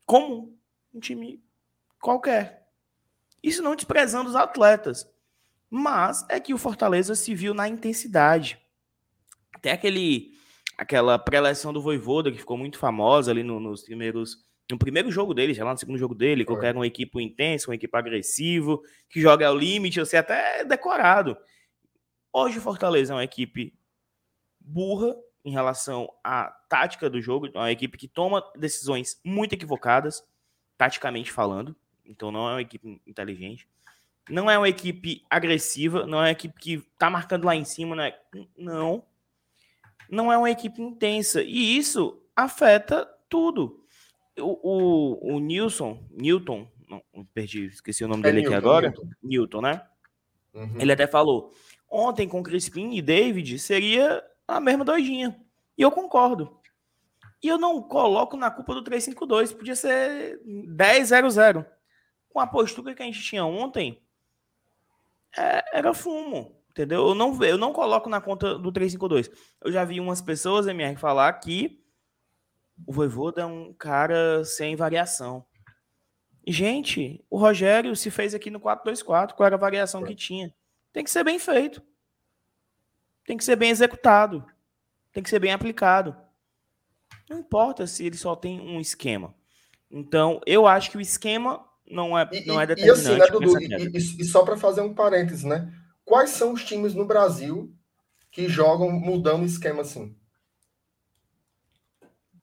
comum, 0.06 0.58
um 0.94 1.00
time 1.00 1.44
qualquer. 2.02 2.68
Isso 3.44 3.62
não 3.62 3.76
desprezando 3.76 4.30
os 4.30 4.36
atletas, 4.36 5.08
mas 5.70 6.26
é 6.30 6.40
que 6.40 6.54
o 6.54 6.58
Fortaleza 6.58 7.14
se 7.14 7.36
viu 7.36 7.54
na 7.54 7.68
intensidade. 7.68 8.60
Tem 9.62 9.72
aquele 9.72 10.36
aquela 10.78 11.18
pré-eleção 11.18 11.74
do 11.74 11.82
Voivoda 11.82 12.32
que 12.32 12.38
ficou 12.38 12.58
muito 12.58 12.78
famosa 12.78 13.32
ali 13.32 13.42
no, 13.42 13.60
nos 13.60 13.84
primeiros 13.84 14.47
no 14.70 14.78
primeiro 14.78 15.12
jogo 15.12 15.34
dele, 15.34 15.54
já 15.54 15.64
lá 15.64 15.72
no 15.72 15.78
segundo 15.78 15.98
jogo 15.98 16.14
dele, 16.14 16.46
que 16.46 16.54
era 16.66 16.78
uma 16.78 16.88
equipe 16.88 17.22
intensa, 17.22 17.70
uma 17.70 17.76
equipe 17.76 17.96
agressivo, 17.98 18.84
que 19.10 19.22
joga 19.22 19.48
ao 19.48 19.56
limite, 19.58 20.00
você 20.00 20.18
até 20.18 20.62
é 20.62 20.66
decorado. 20.66 21.38
Hoje 22.34 22.58
o 22.58 22.62
Fortaleza 22.62 23.14
é 23.14 23.16
uma 23.16 23.24
equipe 23.24 23.74
burra 24.60 25.16
em 25.46 25.52
relação 25.52 26.12
à 26.24 26.52
tática 26.68 27.10
do 27.10 27.22
jogo, 27.22 27.48
é 27.48 27.58
uma 27.58 27.72
equipe 27.72 27.98
que 27.98 28.08
toma 28.08 28.44
decisões 28.56 29.20
muito 29.24 29.54
equivocadas, 29.54 30.24
taticamente 30.78 31.32
falando, 31.32 31.76
então 32.06 32.32
não 32.32 32.50
é 32.50 32.54
uma 32.54 32.62
equipe 32.62 33.02
inteligente. 33.08 33.68
Não 34.30 34.52
é 34.52 34.58
uma 34.58 34.68
equipe 34.68 35.24
agressiva, 35.30 36.06
não 36.06 36.18
é 36.18 36.24
uma 36.24 36.32
equipe 36.32 36.60
que 36.60 36.84
tá 37.00 37.10
marcando 37.10 37.46
lá 37.46 37.56
em 37.56 37.64
cima, 37.64 37.96
não 37.96 38.04
é, 38.04 38.20
não 38.58 39.04
não 40.10 40.32
é 40.32 40.38
uma 40.38 40.50
equipe 40.50 40.82
intensa. 40.82 41.42
E 41.42 41.78
isso 41.78 42.22
afeta 42.36 43.06
tudo. 43.30 43.84
O, 44.40 44.60
o, 44.62 45.36
o 45.36 45.40
Nilson, 45.40 46.04
Newton, 46.12 46.68
não, 46.90 47.02
perdi, 47.34 47.66
esqueci 47.66 48.04
o 48.04 48.08
nome 48.08 48.22
é 48.22 48.24
dele 48.24 48.42
Newton, 48.42 48.56
aqui 48.56 48.66
agora. 48.66 48.88
Newton, 48.90 49.10
Newton 49.24 49.62
né? 49.62 49.82
Uhum. 50.54 50.76
Ele 50.80 50.92
até 50.92 51.08
falou: 51.08 51.54
ontem 51.90 52.28
com 52.28 52.44
Crispim 52.44 52.94
e 52.94 53.02
David 53.02 53.60
seria 53.60 54.24
a 54.48 54.60
mesma 54.60 54.86
doidinha. 54.86 55.40
E 55.78 55.82
eu 55.82 55.92
concordo. 55.92 56.58
E 57.42 57.48
eu 57.48 57.58
não 57.58 57.82
coloco 57.82 58.36
na 58.36 58.50
culpa 58.50 58.74
do 58.74 58.82
352, 58.82 59.54
podia 59.54 59.76
ser 59.76 60.42
10-0-0. 60.44 61.66
Com 62.30 62.40
a 62.40 62.48
postura 62.48 62.96
que 62.96 63.04
a 63.04 63.06
gente 63.06 63.22
tinha 63.22 63.46
ontem, 63.46 64.02
é, 65.38 65.78
era 65.78 65.94
fumo. 65.94 66.56
Entendeu? 66.72 67.08
Eu 67.08 67.16
não, 67.16 67.44
eu 67.44 67.58
não 67.58 67.74
coloco 67.74 68.10
na 68.10 68.22
conta 68.22 68.58
do 68.58 68.72
352. 68.72 69.32
Eu 69.64 69.72
já 69.72 69.84
vi 69.84 70.00
umas 70.00 70.22
pessoas, 70.22 70.68
MR, 70.68 70.96
falar 70.96 71.32
que 71.34 71.84
o 72.86 72.94
Voivoda 72.94 73.42
é 73.42 73.46
um 73.46 73.74
cara 73.74 74.44
sem 74.44 74.76
variação. 74.76 75.46
gente, 76.48 77.24
o 77.30 77.38
Rogério 77.38 77.96
se 77.96 78.10
fez 78.10 78.34
aqui 78.34 78.50
no 78.50 78.60
424, 78.60 79.36
qual 79.36 79.48
era 79.48 79.56
a 79.56 79.60
variação 79.60 80.04
que 80.04 80.16
tinha? 80.16 80.54
Tem 80.94 81.04
que 81.04 81.12
ser 81.12 81.24
bem 81.24 81.40
feito. 81.40 81.82
Tem 83.26 83.38
que 83.38 83.44
ser 83.44 83.56
bem 83.56 83.70
executado. 83.70 84.46
Tem 85.12 85.22
que 85.22 85.30
ser 85.30 85.40
bem 85.40 85.52
aplicado. 85.52 86.16
Não 87.30 87.40
importa 87.40 87.86
se 87.86 88.06
ele 88.06 88.18
só 88.18 88.36
tem 88.36 88.60
um 88.60 88.80
esquema. 88.80 89.36
Então, 89.92 90.40
eu 90.46 90.66
acho 90.66 90.92
que 90.92 90.98
o 90.98 91.02
esquema 91.02 91.66
não 91.90 92.18
é, 92.18 92.28
não 92.46 92.60
é 92.60 92.66
determinante. 92.66 93.06
E, 93.06 93.12
assim, 93.12 93.20
né, 93.20 93.28
Dudu, 93.28 93.62
e, 93.62 93.98
e, 93.98 94.22
e 94.22 94.26
só 94.26 94.44
para 94.44 94.58
fazer 94.58 94.82
um 94.82 94.94
parênteses, 94.94 95.44
né? 95.44 95.74
Quais 96.06 96.32
são 96.32 96.54
os 96.54 96.64
times 96.64 96.94
no 96.94 97.06
Brasil 97.06 97.74
que 98.32 98.48
jogam 98.48 98.92
mudando 98.92 99.44
o 99.44 99.46
esquema 99.46 99.82
assim? 99.82 100.16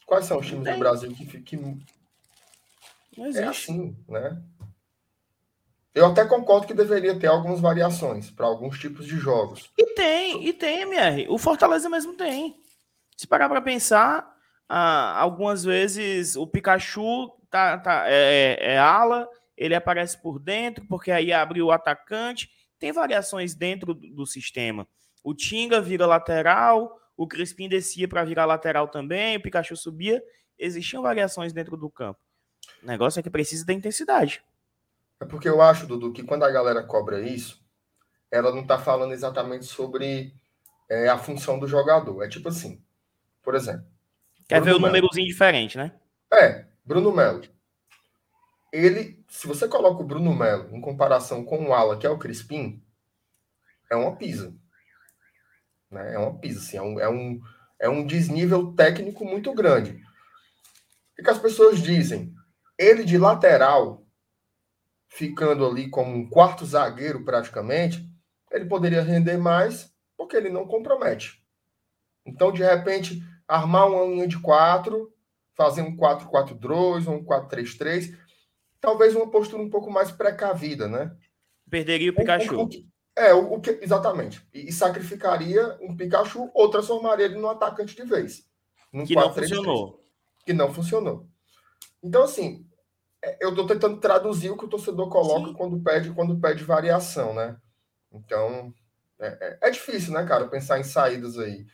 Quais 0.06 0.26
são 0.26 0.38
os 0.38 0.46
times 0.46 0.64
no 0.64 0.78
Brasil 0.78 1.12
que, 1.12 1.40
que... 1.40 1.56
é 3.16 3.44
assim, 3.44 3.96
né? 4.08 4.42
Eu 5.94 6.06
até 6.06 6.24
concordo 6.24 6.66
que 6.66 6.74
deveria 6.74 7.18
ter 7.18 7.28
algumas 7.28 7.60
variações 7.60 8.30
para 8.30 8.46
alguns 8.46 8.78
tipos 8.78 9.06
de 9.06 9.16
jogos. 9.16 9.70
E 9.78 9.94
tem, 9.94 10.46
e 10.46 10.52
tem, 10.52 10.82
MR. 10.82 11.26
O 11.28 11.38
Fortaleza 11.38 11.88
mesmo 11.88 12.14
tem. 12.14 12.56
Se 13.16 13.28
parar 13.28 13.48
para 13.48 13.62
pensar, 13.62 14.28
ah, 14.68 15.18
algumas 15.20 15.62
vezes 15.62 16.34
o 16.34 16.46
Pikachu 16.48 17.30
tá, 17.48 17.78
tá, 17.78 18.04
é, 18.08 18.58
é, 18.60 18.72
é 18.72 18.78
ala, 18.78 19.28
ele 19.56 19.74
aparece 19.74 20.20
por 20.20 20.40
dentro, 20.40 20.84
porque 20.88 21.12
aí 21.12 21.32
abre 21.32 21.62
o 21.62 21.70
atacante 21.70 22.50
tem 22.84 22.92
variações 22.92 23.54
dentro 23.54 23.94
do 23.94 24.26
sistema. 24.26 24.86
O 25.22 25.32
Tinga 25.34 25.80
vira 25.80 26.06
lateral, 26.06 27.00
o 27.16 27.26
Crispim 27.26 27.68
descia 27.68 28.08
para 28.08 28.24
virar 28.24 28.44
lateral 28.44 28.88
também, 28.88 29.36
o 29.36 29.42
Pikachu 29.42 29.76
subia. 29.76 30.22
Existiam 30.58 31.02
variações 31.02 31.52
dentro 31.52 31.76
do 31.76 31.90
campo. 31.90 32.20
O 32.82 32.86
negócio 32.86 33.20
é 33.20 33.22
que 33.22 33.30
precisa 33.30 33.64
da 33.64 33.72
intensidade. 33.72 34.42
É 35.20 35.24
porque 35.24 35.48
eu 35.48 35.60
acho, 35.60 35.86
Dudu, 35.86 36.12
que 36.12 36.22
quando 36.22 36.44
a 36.44 36.50
galera 36.50 36.82
cobra 36.82 37.20
isso, 37.20 37.62
ela 38.30 38.52
não 38.52 38.62
está 38.62 38.78
falando 38.78 39.12
exatamente 39.12 39.64
sobre 39.66 40.34
é, 40.88 41.08
a 41.08 41.18
função 41.18 41.58
do 41.58 41.66
jogador. 41.66 42.22
É 42.22 42.28
tipo 42.28 42.48
assim, 42.48 42.82
por 43.42 43.54
exemplo. 43.54 43.86
Quer 44.48 44.60
Bruno 44.60 44.64
ver 44.64 44.70
o 44.72 44.80
Melo. 44.80 44.94
númerozinho 44.94 45.26
diferente, 45.26 45.76
né? 45.76 45.92
É, 46.32 46.66
Bruno 46.84 47.12
Melo 47.12 47.42
ele, 48.74 49.24
se 49.28 49.46
você 49.46 49.68
coloca 49.68 50.02
o 50.02 50.06
Bruno 50.06 50.34
Melo 50.34 50.74
em 50.74 50.80
comparação 50.80 51.44
com 51.44 51.64
o 51.64 51.72
Ala, 51.72 51.96
que 51.96 52.04
é 52.04 52.10
o 52.10 52.18
Crispim, 52.18 52.82
é 53.88 53.94
uma 53.94 54.16
pisa. 54.16 54.52
Né? 55.94 56.14
É 56.14 56.18
uma 56.18 56.38
pisa, 56.38 56.60
assim, 56.60 56.76
é 56.76 56.82
um, 56.82 57.00
é, 57.00 57.08
um, 57.08 57.40
é 57.80 57.88
um 57.88 58.06
desnível 58.06 58.72
técnico 58.74 59.24
muito 59.24 59.52
grande. 59.54 60.02
O 61.18 61.22
que 61.22 61.30
as 61.30 61.38
pessoas 61.38 61.80
dizem? 61.80 62.34
Ele 62.78 63.04
de 63.04 63.16
lateral, 63.16 64.04
ficando 65.08 65.64
ali 65.64 65.88
como 65.88 66.14
um 66.14 66.28
quarto 66.28 66.66
zagueiro 66.66 67.24
praticamente, 67.24 68.04
ele 68.50 68.66
poderia 68.66 69.02
render 69.02 69.38
mais 69.38 69.92
porque 70.16 70.36
ele 70.36 70.50
não 70.50 70.66
compromete. 70.66 71.42
Então, 72.26 72.52
de 72.52 72.62
repente, 72.62 73.22
armar 73.46 73.88
uma 73.88 74.04
linha 74.04 74.26
de 74.26 74.40
quatro, 74.40 75.12
fazer 75.56 75.82
um 75.82 75.96
4-4-2 75.96 77.06
ou 77.06 77.14
um 77.14 77.24
4-3-3 77.24 78.16
talvez 78.84 79.16
uma 79.16 79.30
postura 79.30 79.62
um 79.62 79.70
pouco 79.70 79.90
mais 79.90 80.12
precavida, 80.12 80.86
né? 80.86 81.10
Perderia 81.70 82.10
o 82.10 82.14
Pikachu. 82.14 82.68
É, 83.16 83.32
o, 83.32 83.54
o, 83.54 83.60
que, 83.60 83.78
exatamente. 83.80 84.44
E, 84.52 84.68
e, 84.68 84.72
sacrificaria 84.72 85.78
um 85.80 85.96
Pikachu 85.96 86.50
ou 86.52 86.68
transformaria 86.68 87.26
ele 87.26 87.38
num 87.38 87.48
atacante 87.48 87.94
de 87.94 88.04
vez. 88.04 88.46
que 89.06 89.14
4, 89.14 89.14
não 89.14 89.32
3, 89.32 89.50
funcionou. 89.50 89.92
3, 89.92 90.04
que 90.44 90.52
não 90.52 90.74
funcionou. 90.74 91.28
Então, 92.02 92.24
assim, 92.24 92.66
é, 93.22 93.38
eu 93.40 93.50
estou 93.50 93.66
tentando 93.66 93.98
traduzir 93.98 94.50
o 94.50 94.56
que 94.56 94.64
o 94.64 94.68
torcedor 94.68 95.08
coloca 95.08 95.54
quando 95.54 95.80
pede, 95.80 96.10
quando 96.10 96.40
pede 96.40 96.64
variação, 96.64 97.32
né? 97.32 97.56
Então, 98.12 98.74
é, 99.18 99.26
é, 99.26 99.58
é, 99.68 99.70
difícil, 99.70 100.12
né, 100.12 100.24
cara, 100.26 100.48
pensar 100.48 100.78
em 100.78 100.84
saídas 100.84 101.38
aí. 101.38 101.66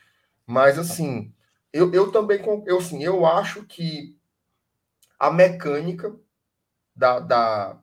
Mas, 0.45 0.77
assim, 0.77 1.33
eu, 1.73 1.91
eu 1.91 2.11
também, 2.11 2.39
eu, 2.65 2.77
assim, 2.77 3.03
eu 3.03 3.25
acho 3.25 3.65
que 3.65 4.15
a 5.19 5.31
mecânica 5.31 6.15
da, 6.95 7.19
da, 7.19 7.79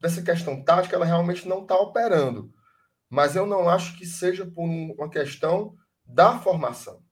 dessa 0.00 0.22
questão 0.22 0.62
tática, 0.62 0.96
ela 0.96 1.04
realmente 1.04 1.46
não 1.46 1.62
está 1.62 1.76
operando. 1.76 2.52
Mas 3.10 3.36
eu 3.36 3.46
não 3.46 3.68
acho 3.68 3.96
que 3.96 4.06
seja 4.06 4.46
por 4.46 4.64
uma 4.64 5.08
questão 5.08 5.76
da 6.04 6.38
formação. 6.38 7.02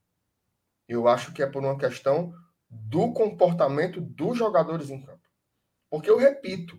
Eu 0.89 1.09
acho 1.09 1.33
que 1.33 1.43
é 1.43 1.47
por 1.47 1.63
uma 1.63 1.79
questão 1.79 2.35
do 2.69 3.13
comportamento 3.13 4.01
dos 4.01 4.37
jogadores 4.37 4.91
em 4.91 5.03
campo. 5.03 5.23
Porque 5.91 6.11
eu 6.11 6.19
repito, 6.19 6.79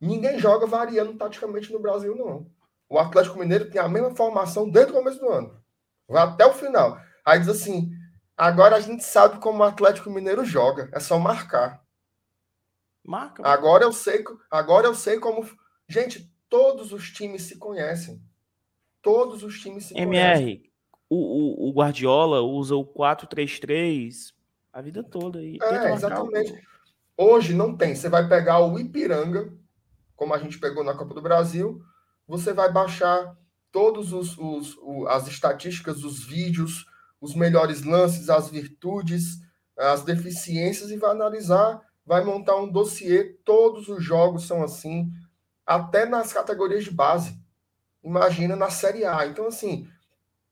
ninguém 0.00 0.38
joga 0.38 0.66
variando 0.66 1.16
taticamente 1.16 1.72
no 1.72 1.78
Brasil, 1.78 2.16
não. 2.16 2.50
O 2.88 2.98
Atlético 2.98 3.38
Mineiro 3.38 3.70
tem 3.70 3.80
a 3.80 3.88
mesma 3.88 4.14
formação 4.14 4.68
desde 4.68 4.92
o 4.92 4.94
começo 4.94 5.18
do 5.18 5.28
ano. 5.28 5.62
Vai 6.08 6.22
até 6.22 6.46
o 6.46 6.52
final. 6.52 6.98
Aí 7.24 7.38
diz 7.38 7.48
assim: 7.48 7.90
agora 8.36 8.76
a 8.76 8.80
gente 8.80 9.04
sabe 9.04 9.40
como 9.40 9.58
o 9.58 9.64
Atlético 9.64 10.10
Mineiro 10.10 10.44
joga, 10.44 10.88
é 10.92 11.00
só 11.00 11.18
marcar. 11.18 11.84
Marca. 13.04 13.46
Agora 13.46 13.84
eu 13.84 13.92
sei, 13.92 14.24
agora 14.50 14.86
eu 14.86 14.94
sei 14.94 15.18
como. 15.18 15.48
Gente, 15.88 16.32
todos 16.48 16.92
os 16.92 17.10
times 17.10 17.42
se 17.42 17.56
conhecem. 17.56 18.20
Todos 19.06 19.44
os 19.44 19.60
times 19.60 19.84
se 19.84 19.94
MR, 19.96 20.34
conhecem. 20.34 20.70
O, 21.08 21.16
o, 21.16 21.68
o 21.68 21.72
Guardiola 21.72 22.42
usa 22.42 22.74
o 22.74 22.84
4-3-3 22.84 24.34
a 24.72 24.82
vida 24.82 25.04
toda. 25.04 25.40
E 25.40 25.58
é, 25.62 25.92
exatamente. 25.92 26.60
Hoje 27.16 27.54
não 27.54 27.76
tem. 27.76 27.94
Você 27.94 28.08
vai 28.08 28.28
pegar 28.28 28.58
o 28.58 28.76
Ipiranga, 28.80 29.50
como 30.16 30.34
a 30.34 30.38
gente 30.38 30.58
pegou 30.58 30.82
na 30.82 30.92
Copa 30.92 31.14
do 31.14 31.22
Brasil, 31.22 31.80
você 32.26 32.52
vai 32.52 32.70
baixar 32.72 33.38
todos 33.70 34.12
os, 34.12 34.36
os, 34.36 34.76
as 35.06 35.28
estatísticas, 35.28 36.02
os 36.02 36.24
vídeos, 36.26 36.84
os 37.20 37.36
melhores 37.36 37.84
lances, 37.84 38.28
as 38.28 38.50
virtudes, 38.50 39.38
as 39.78 40.02
deficiências 40.02 40.90
e 40.90 40.96
vai 40.96 41.12
analisar, 41.12 41.80
vai 42.04 42.24
montar 42.24 42.56
um 42.56 42.68
dossiê. 42.68 43.36
Todos 43.44 43.88
os 43.88 44.02
jogos 44.02 44.48
são 44.48 44.64
assim, 44.64 45.12
até 45.64 46.06
nas 46.06 46.32
categorias 46.32 46.82
de 46.82 46.90
base. 46.90 47.45
Imagina 48.06 48.54
na 48.54 48.70
Série 48.70 49.04
A. 49.04 49.26
Então, 49.26 49.48
assim, 49.48 49.90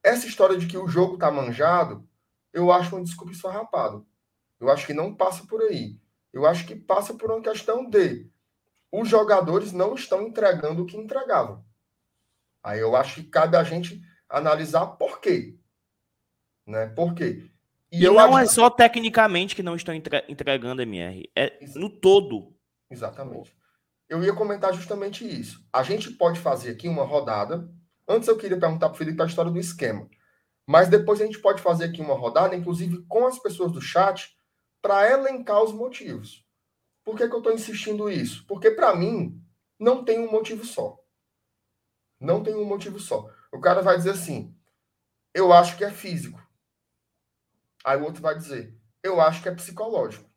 essa 0.03 0.27
história 0.27 0.59
de 0.59 0.67
que 0.67 0.77
o 0.77 0.89
jogo 0.89 1.17
tá 1.17 1.31
manjado, 1.31 2.05
eu 2.53 2.73
acho 2.73 2.97
uma 2.97 3.05
desculpa 3.05 3.33
esfarrapada. 3.33 4.03
Eu 4.59 4.69
acho 4.69 4.85
que 4.85 4.93
não 4.93 5.15
passa 5.15 5.47
por 5.47 5.63
aí. 5.63 5.97
Eu 6.33 6.47
acho 6.47 6.67
que 6.67 6.75
passa 6.75 7.15
por 7.15 7.31
uma 7.31 7.41
questão 7.41 7.89
de 7.89 8.29
os 8.91 9.09
jogadores 9.09 9.73
não 9.73 9.95
estão 9.95 10.27
entregando 10.27 10.83
o 10.83 10.87
que 10.87 10.97
entregavam. 10.97 11.65
Aí 12.61 12.81
eu 12.81 12.97
acho 12.97 13.23
que 13.23 13.29
cabe 13.29 13.57
a 13.57 13.63
gente 13.63 14.03
analisar 14.29 14.87
por 14.87 15.21
quê. 15.21 15.57
Né? 16.67 16.89
Por 16.89 17.15
quê? 17.15 17.49
E, 17.93 18.05
e 18.05 18.11
não 18.11 18.37
é 18.37 18.47
só 18.47 18.69
tecnicamente 18.69 19.55
que 19.55 19.63
não 19.63 19.77
estão 19.77 19.95
entregando 19.95 20.83
MR, 20.83 21.31
é 21.37 21.61
no 21.77 21.89
todo. 21.89 22.53
Exatamente. 22.91 23.55
Eu 24.15 24.23
ia 24.23 24.33
comentar 24.33 24.73
justamente 24.73 25.27
isso. 25.27 25.67
A 25.73 25.83
gente 25.83 26.09
pode 26.13 26.39
fazer 26.39 26.71
aqui 26.71 26.87
uma 26.87 27.03
rodada. 27.03 27.69
Antes 28.07 28.29
eu 28.29 28.37
queria 28.37 28.61
perguntar 28.61 28.89
para 28.89 28.95
o 28.95 28.97
Felipe 28.97 29.21
a 29.21 29.27
história 29.27 29.51
do 29.51 29.59
esquema. 29.59 30.09
Mas 30.65 30.89
depois 30.89 31.21
a 31.21 31.27
gente 31.27 31.41
pode 31.41 31.61
fazer 31.61 31.87
aqui 31.87 32.01
uma 32.01 32.15
rodada, 32.15 32.55
inclusive 32.55 33.05
com 33.09 33.27
as 33.27 33.41
pessoas 33.41 33.73
do 33.73 33.81
chat, 33.81 34.33
para 34.81 35.11
elencar 35.11 35.61
os 35.65 35.73
motivos. 35.73 36.47
Por 37.03 37.17
que, 37.17 37.27
que 37.27 37.35
eu 37.35 37.39
estou 37.39 37.53
insistindo 37.53 38.09
isso? 38.09 38.47
Porque, 38.47 38.71
para 38.71 38.95
mim, 38.95 39.37
não 39.81 40.05
tem 40.05 40.21
um 40.21 40.31
motivo 40.31 40.65
só. 40.65 40.97
Não 42.21 42.41
tem 42.41 42.55
um 42.55 42.65
motivo 42.65 43.01
só. 43.01 43.29
O 43.53 43.59
cara 43.59 43.83
vai 43.83 43.97
dizer 43.97 44.11
assim: 44.11 44.57
eu 45.35 45.53
acho 45.53 45.77
que 45.77 45.83
é 45.83 45.91
físico. 45.91 46.41
Aí 47.85 47.99
o 47.99 48.05
outro 48.05 48.23
vai 48.23 48.37
dizer: 48.37 48.79
eu 49.03 49.21
acho 49.21 49.43
que 49.43 49.49
é 49.49 49.55
psicológico. 49.57 50.31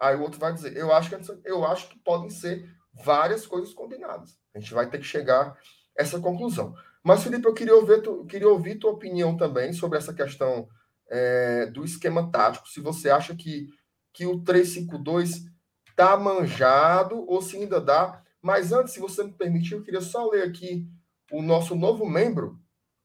Aí 0.00 0.16
o 0.16 0.22
outro 0.22 0.38
vai 0.38 0.52
dizer: 0.52 0.76
eu 0.76 0.92
acho 0.92 1.08
que, 1.08 1.14
é... 1.14 1.20
eu 1.44 1.64
acho 1.64 1.88
que 1.88 1.98
podem 1.98 2.30
ser 2.30 2.68
várias 3.04 3.46
coisas 3.46 3.72
combinadas. 3.74 4.38
A 4.54 4.58
gente 4.58 4.74
vai 4.74 4.88
ter 4.88 4.98
que 4.98 5.04
chegar 5.04 5.48
a 5.48 5.56
essa 5.96 6.20
conclusão. 6.20 6.74
Mas, 7.02 7.22
Felipe, 7.22 7.46
eu 7.46 7.54
queria 7.54 7.74
ouvir, 7.74 8.02
tu, 8.02 8.24
queria 8.26 8.48
ouvir 8.48 8.78
tua 8.78 8.90
opinião 8.90 9.36
também 9.36 9.72
sobre 9.72 9.98
essa 9.98 10.12
questão 10.12 10.68
é, 11.10 11.66
do 11.66 11.84
esquema 11.84 12.30
tático, 12.30 12.68
se 12.68 12.80
você 12.80 13.08
acha 13.08 13.34
que, 13.34 13.68
que 14.12 14.26
o 14.26 14.40
352 14.40 15.46
está 15.88 16.16
manjado 16.16 17.24
ou 17.26 17.40
se 17.40 17.56
ainda 17.56 17.80
dá. 17.80 18.22
Mas 18.42 18.72
antes, 18.72 18.94
se 18.94 19.00
você 19.00 19.24
me 19.24 19.32
permitir, 19.32 19.74
eu 19.74 19.82
queria 19.82 20.00
só 20.00 20.28
ler 20.28 20.44
aqui 20.44 20.86
o 21.32 21.42
nosso 21.42 21.74
novo 21.74 22.06
membro, 22.06 22.58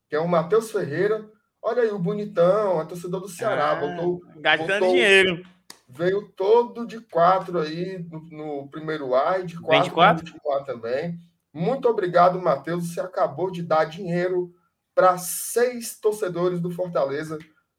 que 0.07 0.15
é 0.15 0.19
o 0.19 0.27
Matheus 0.27 0.71
Ferreira. 0.71 1.27
Olha 1.61 1.83
aí, 1.83 1.89
o 1.89 1.99
bonitão, 1.99 2.79
a 2.79 2.85
torcedor 2.85 3.21
do 3.21 3.29
Ceará. 3.29 3.71
Ah, 3.71 3.75
botou, 3.75 4.21
gastando 4.37 4.79
botou, 4.81 4.89
dinheiro. 4.89 5.43
Veio 5.87 6.29
todo 6.29 6.87
de 6.87 6.99
quatro 6.99 7.59
aí 7.59 7.99
no, 8.09 8.19
no 8.31 8.67
primeiro 8.69 9.13
A 9.15 9.39
e 9.39 9.45
de 9.45 9.59
quatro, 9.59 9.95
no 9.95 10.19
último 10.19 10.53
A 10.53 10.63
também. 10.63 11.19
Muito 11.53 11.87
obrigado, 11.87 12.41
Matheus. 12.41 12.93
Você 12.93 12.99
acabou 12.99 13.51
de 13.51 13.61
dar 13.61 13.85
dinheiro 13.85 14.53
para 14.95 15.17
seis 15.17 15.99
torcedores 15.99 16.59
do 16.59 16.71
Fortaleza 16.71 17.37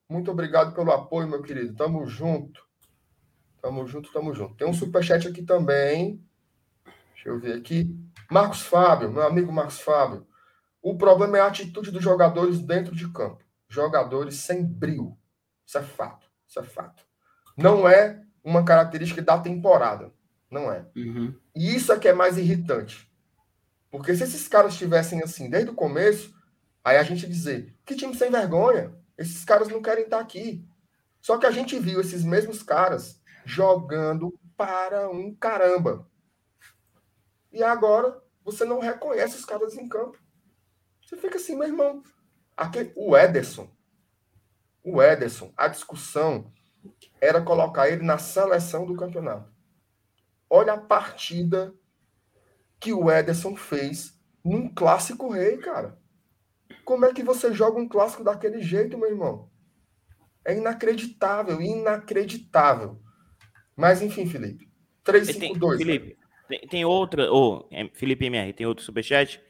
muito 0.08 0.30
obrigado 0.30 0.74
pelo 0.74 0.92
apoio, 0.92 1.28
meu 1.28 1.42
querido. 1.42 1.74
Tamo 1.74 2.06
junto. 2.06 2.64
Tamo 3.60 3.86
junto, 3.86 4.12
tamo 4.12 4.34
junto. 4.34 4.54
Tem 4.54 4.68
um 4.68 4.74
superchat 4.74 5.26
aqui 5.26 5.42
também. 5.42 6.22
Deixa 7.14 7.28
eu 7.30 7.40
ver 7.40 7.54
aqui. 7.54 7.96
Marcos 8.30 8.62
Fábio, 8.62 9.10
meu 9.10 9.22
amigo 9.22 9.50
Marcos 9.50 9.80
Fábio. 9.80 10.26
O 10.82 10.98
problema 10.98 11.38
é 11.38 11.40
a 11.40 11.46
atitude 11.46 11.90
dos 11.90 12.02
jogadores 12.02 12.60
dentro 12.60 12.94
de 12.94 13.10
campo. 13.10 13.42
Jogadores 13.68 14.36
sem 14.36 14.64
brilho. 14.64 15.16
Isso 15.66 15.78
é 15.78 15.82
fato. 15.82 16.30
Isso 16.46 16.60
é 16.60 16.62
fato. 16.62 17.02
Não 17.56 17.88
é 17.88 18.22
uma 18.42 18.64
característica 18.64 19.22
da 19.22 19.38
temporada. 19.38 20.12
Não 20.50 20.70
é. 20.70 20.86
Uhum. 20.94 21.34
E 21.54 21.74
isso 21.74 21.92
é 21.92 21.98
que 21.98 22.08
é 22.08 22.12
mais 22.12 22.38
irritante. 22.38 23.10
Porque 23.90 24.14
se 24.14 24.24
esses 24.24 24.48
caras 24.48 24.72
estivessem 24.72 25.22
assim 25.22 25.48
desde 25.48 25.70
o 25.70 25.74
começo, 25.74 26.34
aí 26.82 26.96
a 26.96 27.02
gente 27.02 27.26
dizer, 27.26 27.74
que 27.84 27.94
time 27.94 28.14
sem 28.14 28.30
vergonha. 28.30 28.92
Esses 29.16 29.44
caras 29.44 29.68
não 29.68 29.80
querem 29.80 30.04
estar 30.04 30.18
aqui. 30.18 30.66
Só 31.20 31.38
que 31.38 31.46
a 31.46 31.50
gente 31.50 31.78
viu 31.78 32.00
esses 32.00 32.24
mesmos 32.24 32.62
caras 32.62 33.20
jogando 33.44 34.38
para 34.56 35.08
um 35.08 35.34
caramba. 35.34 36.08
E 37.52 37.62
agora 37.62 38.20
você 38.44 38.64
não 38.64 38.80
reconhece 38.80 39.36
os 39.36 39.44
caras 39.44 39.74
em 39.74 39.88
campo. 39.88 40.18
Você 41.00 41.16
fica 41.16 41.36
assim, 41.36 41.56
meu 41.56 41.68
irmão. 41.68 42.02
Aqui, 42.56 42.92
o 42.94 43.16
Ederson. 43.16 43.68
O 44.82 45.00
Ederson, 45.00 45.52
a 45.56 45.68
discussão 45.68 46.52
era 47.20 47.42
colocar 47.42 47.88
ele 47.88 48.02
na 48.02 48.18
seleção 48.18 48.86
do 48.86 48.96
campeonato. 48.96 49.52
Olha 50.48 50.74
a 50.74 50.80
partida 50.80 51.74
que 52.78 52.92
o 52.92 53.10
Ederson 53.10 53.56
fez 53.56 54.20
num 54.44 54.68
clássico 54.68 55.28
rei, 55.30 55.56
cara. 55.56 55.98
Como 56.84 57.06
é 57.06 57.14
que 57.14 57.22
você 57.22 57.52
joga 57.52 57.80
um 57.80 57.88
clássico 57.88 58.22
daquele 58.22 58.60
jeito, 58.60 58.98
meu 58.98 59.08
irmão? 59.08 59.50
É 60.44 60.54
inacreditável, 60.54 61.60
inacreditável. 61.60 63.00
Mas 63.74 64.02
enfim, 64.02 64.26
Felipe. 64.26 64.70
352. 65.02 65.78
Tem, 65.78 65.86
Felipe, 65.86 66.18
tem, 66.48 66.68
tem 66.68 66.84
outra. 66.84 67.32
Oh, 67.32 67.66
Felipe 67.94 68.26
MR, 68.26 68.52
tem 68.52 68.66
outro 68.66 68.84
superchat 68.84 69.40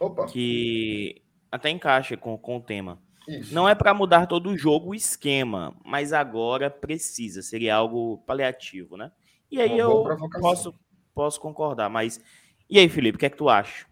Opa. 0.00 0.26
que 0.26 1.22
até 1.50 1.70
encaixa 1.70 2.16
com, 2.16 2.38
com 2.38 2.56
o 2.56 2.62
tema. 2.62 3.02
Isso. 3.28 3.54
Não 3.54 3.68
é 3.68 3.74
para 3.74 3.94
mudar 3.94 4.26
todo 4.26 4.50
o 4.50 4.56
jogo, 4.56 4.90
o 4.90 4.94
esquema, 4.94 5.74
mas 5.84 6.12
agora 6.12 6.70
precisa. 6.70 7.42
Seria 7.42 7.76
algo 7.76 8.18
paliativo, 8.26 8.96
né? 8.96 9.10
E 9.50 9.60
aí 9.60 9.78
eu 9.78 10.04
posso, 10.40 10.74
posso 11.14 11.40
concordar. 11.40 11.88
Mas 11.88 12.20
e 12.68 12.78
aí, 12.78 12.88
Felipe, 12.88 13.16
o 13.16 13.18
que 13.18 13.26
é 13.26 13.30
que 13.30 13.36
tu 13.36 13.48
acha? 13.48 13.86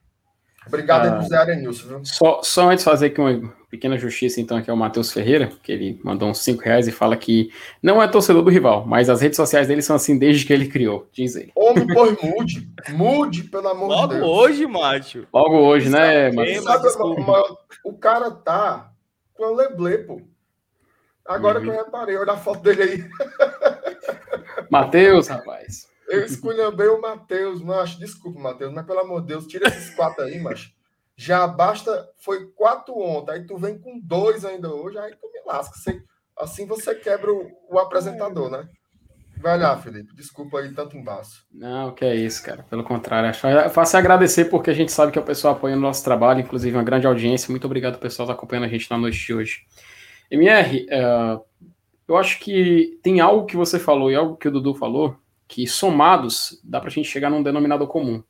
Obrigado 0.67 1.07
ah, 1.07 1.21
Zé 1.23 1.37
Arenilson, 1.37 1.89
viu? 1.89 2.05
Só, 2.05 2.41
só 2.43 2.71
antes 2.71 2.85
de 2.85 2.91
fazer 2.91 3.07
aqui 3.07 3.21
uma 3.21 3.53
pequena 3.69 3.99
justiça, 3.99 4.41
então, 4.41 4.57
aqui 4.57 4.71
é 4.71 4.73
o 4.73 4.77
Matheus 4.77 5.13
Ferreira, 5.13 5.51
que 5.63 5.73
ele 5.73 6.01
mandou 6.05 6.29
uns 6.29 6.39
5 6.39 6.63
reais 6.63 6.87
e 6.87 6.93
fala 6.93 7.17
que 7.17 7.51
não 7.83 8.01
é 8.01 8.07
torcedor 8.07 8.43
do 8.43 8.51
rival, 8.51 8.87
mas 8.87 9.11
as 9.11 9.21
redes 9.21 9.37
sociais 9.37 9.67
dele 9.67 9.83
são 9.83 9.97
assim 9.97 10.17
desde 10.17 10.47
que 10.47 10.53
ele 10.53 10.69
criou, 10.69 11.09
diz 11.13 11.35
ele. 11.35 11.51
Homem, 11.57 11.87
pois 11.93 12.17
mude. 12.23 12.69
Mude, 12.91 13.45
pelo 13.45 13.69
amor 13.69 13.89
Logo 13.89 14.07
de 14.07 14.15
Deus. 14.15 14.27
Logo 14.27 14.41
hoje, 14.41 14.67
macho. 14.67 15.27
Logo 15.33 15.57
hoje, 15.57 15.89
né, 15.89 16.31
Matheus? 16.31 16.65
Sabe, 16.65 16.89
o 17.85 17.93
cara 17.95 18.31
tá 18.31 18.92
com 19.35 19.45
a 19.45 19.51
Leblé, 19.51 19.99
pô. 19.99 20.21
Agora 21.25 21.59
uhum. 21.59 21.65
que 21.65 21.71
eu 21.71 21.85
reparei, 21.85 22.17
olha 22.17 22.33
a 22.33 22.37
foto 22.37 22.63
dele 22.63 22.83
aí. 22.83 23.11
Matheus, 24.71 25.29
rapaz. 25.29 25.89
Eu 26.09 26.25
esculhambei 26.25 26.89
o 26.89 27.01
Matheus, 27.01 27.63
macho. 27.63 27.99
Desculpa, 27.99 28.39
Matheus, 28.39 28.73
mas 28.73 28.85
pelo 28.85 29.01
amor 29.01 29.21
de 29.23 29.29
Deus, 29.29 29.47
tira 29.47 29.69
esses 29.69 29.95
quatro 29.95 30.25
aí, 30.25 30.41
macho. 30.41 30.73
Já 31.17 31.47
basta. 31.47 32.11
Foi 32.19 32.47
quatro 32.53 32.99
ontem, 32.99 33.33
aí 33.33 33.47
tu 33.47 33.57
vem 33.57 33.79
com 33.79 33.99
dois 34.01 34.45
ainda 34.45 34.75
hoje, 34.75 34.99
aí 34.99 35.15
tu 35.15 35.31
me 35.33 35.41
lasca. 35.47 35.75
Assim 36.37 36.67
você 36.67 36.95
quebra 36.95 37.33
o, 37.33 37.51
o 37.71 37.79
apresentador, 37.79 38.51
né? 38.51 38.69
Vai 39.43 39.59
lá, 39.59 39.77
Felipe. 39.77 40.15
Desculpa 40.15 40.61
aí 40.61 40.73
tanto 40.73 40.97
embaixo. 40.97 41.45
Não, 41.53 41.93
que 41.93 42.05
é 42.05 42.15
isso, 42.15 42.43
cara. 42.45 42.63
Pelo 42.63 42.85
contrário, 42.85 43.29
acho 43.29 43.71
fácil 43.71 43.99
agradecer 43.99 44.45
porque 44.45 44.71
a 44.71 44.75
gente 44.75 44.93
sabe 44.93 45.11
que 45.11 45.19
o 45.19 45.23
pessoal 45.23 45.55
apoia 45.55 45.77
o 45.77 45.81
nosso 45.81 46.05
trabalho, 46.05 46.41
inclusive 46.41 46.77
uma 46.77 46.85
grande 46.85 47.09
audiência. 47.09 47.51
Muito 47.51 47.65
obrigado, 47.65 47.99
pessoal, 47.99 48.29
que 48.29 48.33
tá 48.33 48.39
acompanhando 48.39 48.67
a 48.67 48.69
gente 48.69 48.89
na 48.89 48.97
noite 48.97 49.19
de 49.19 49.35
hoje. 49.35 49.63
MR, 50.31 50.87
uh, 50.87 51.45
eu 52.07 52.17
acho 52.17 52.39
que 52.39 53.01
tem 53.03 53.21
algo 53.21 53.45
que 53.45 53.57
você 53.57 53.81
falou 53.81 54.13
e 54.13 54.15
algo 54.15 54.37
que 54.37 54.47
o 54.47 54.51
Dudu 54.51 54.75
falou 54.75 55.17
que 55.49 55.67
somados 55.67 56.61
dá 56.63 56.79
para 56.79 56.89
a 56.89 56.93
gente 56.93 57.09
chegar 57.09 57.29
num 57.29 57.43
denominador 57.43 57.89
comum. 57.89 58.23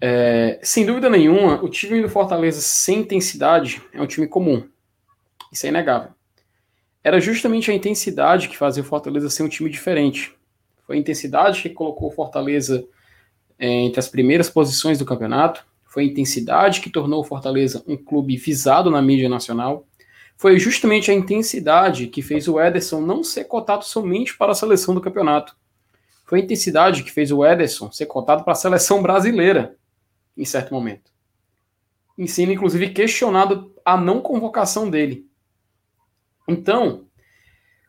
É, 0.00 0.58
sem 0.62 0.84
dúvida 0.84 1.08
nenhuma, 1.08 1.62
o 1.62 1.68
time 1.68 2.02
do 2.02 2.08
Fortaleza 2.08 2.60
sem 2.60 3.00
intensidade 3.00 3.80
é 3.92 4.02
um 4.02 4.06
time 4.06 4.26
comum. 4.26 4.68
Isso 5.52 5.64
é 5.64 5.68
inegável. 5.68 6.12
Era 7.02 7.20
justamente 7.20 7.70
a 7.70 7.74
intensidade 7.74 8.48
que 8.48 8.56
fazia 8.56 8.82
o 8.82 8.86
Fortaleza 8.86 9.28
ser 9.28 9.42
um 9.42 9.48
time 9.48 9.68
diferente. 9.68 10.34
Foi 10.86 10.96
a 10.96 10.98
intensidade 10.98 11.62
que 11.62 11.70
colocou 11.70 12.08
o 12.08 12.12
Fortaleza 12.12 12.84
é, 13.58 13.68
entre 13.68 13.98
as 13.98 14.08
primeiras 14.08 14.48
posições 14.48 14.98
do 14.98 15.04
campeonato. 15.04 15.64
Foi 15.84 16.04
a 16.04 16.06
intensidade 16.06 16.80
que 16.80 16.90
tornou 16.90 17.20
o 17.20 17.24
Fortaleza 17.24 17.82
um 17.86 17.96
clube 17.96 18.36
visado 18.36 18.90
na 18.90 19.02
mídia 19.02 19.28
nacional. 19.28 19.86
Foi 20.36 20.58
justamente 20.58 21.10
a 21.10 21.14
intensidade 21.14 22.06
que 22.06 22.22
fez 22.22 22.48
o 22.48 22.60
Ederson 22.60 23.00
não 23.00 23.22
ser 23.22 23.44
cotado 23.44 23.84
somente 23.84 24.36
para 24.36 24.52
a 24.52 24.54
seleção 24.54 24.94
do 24.94 25.00
campeonato, 25.00 25.56
foi 26.32 26.40
a 26.40 26.44
intensidade 26.44 27.02
que 27.02 27.12
fez 27.12 27.30
o 27.30 27.44
Ederson 27.44 27.92
ser 27.92 28.06
cotado 28.06 28.42
para 28.42 28.54
a 28.54 28.56
seleção 28.56 29.02
brasileira 29.02 29.76
em 30.34 30.46
certo 30.46 30.72
momento. 30.72 31.12
Em 32.16 32.26
sendo, 32.26 32.52
inclusive, 32.52 32.88
questionado 32.88 33.74
a 33.84 33.98
não 33.98 34.18
convocação 34.18 34.88
dele. 34.88 35.26
Então, 36.46 37.06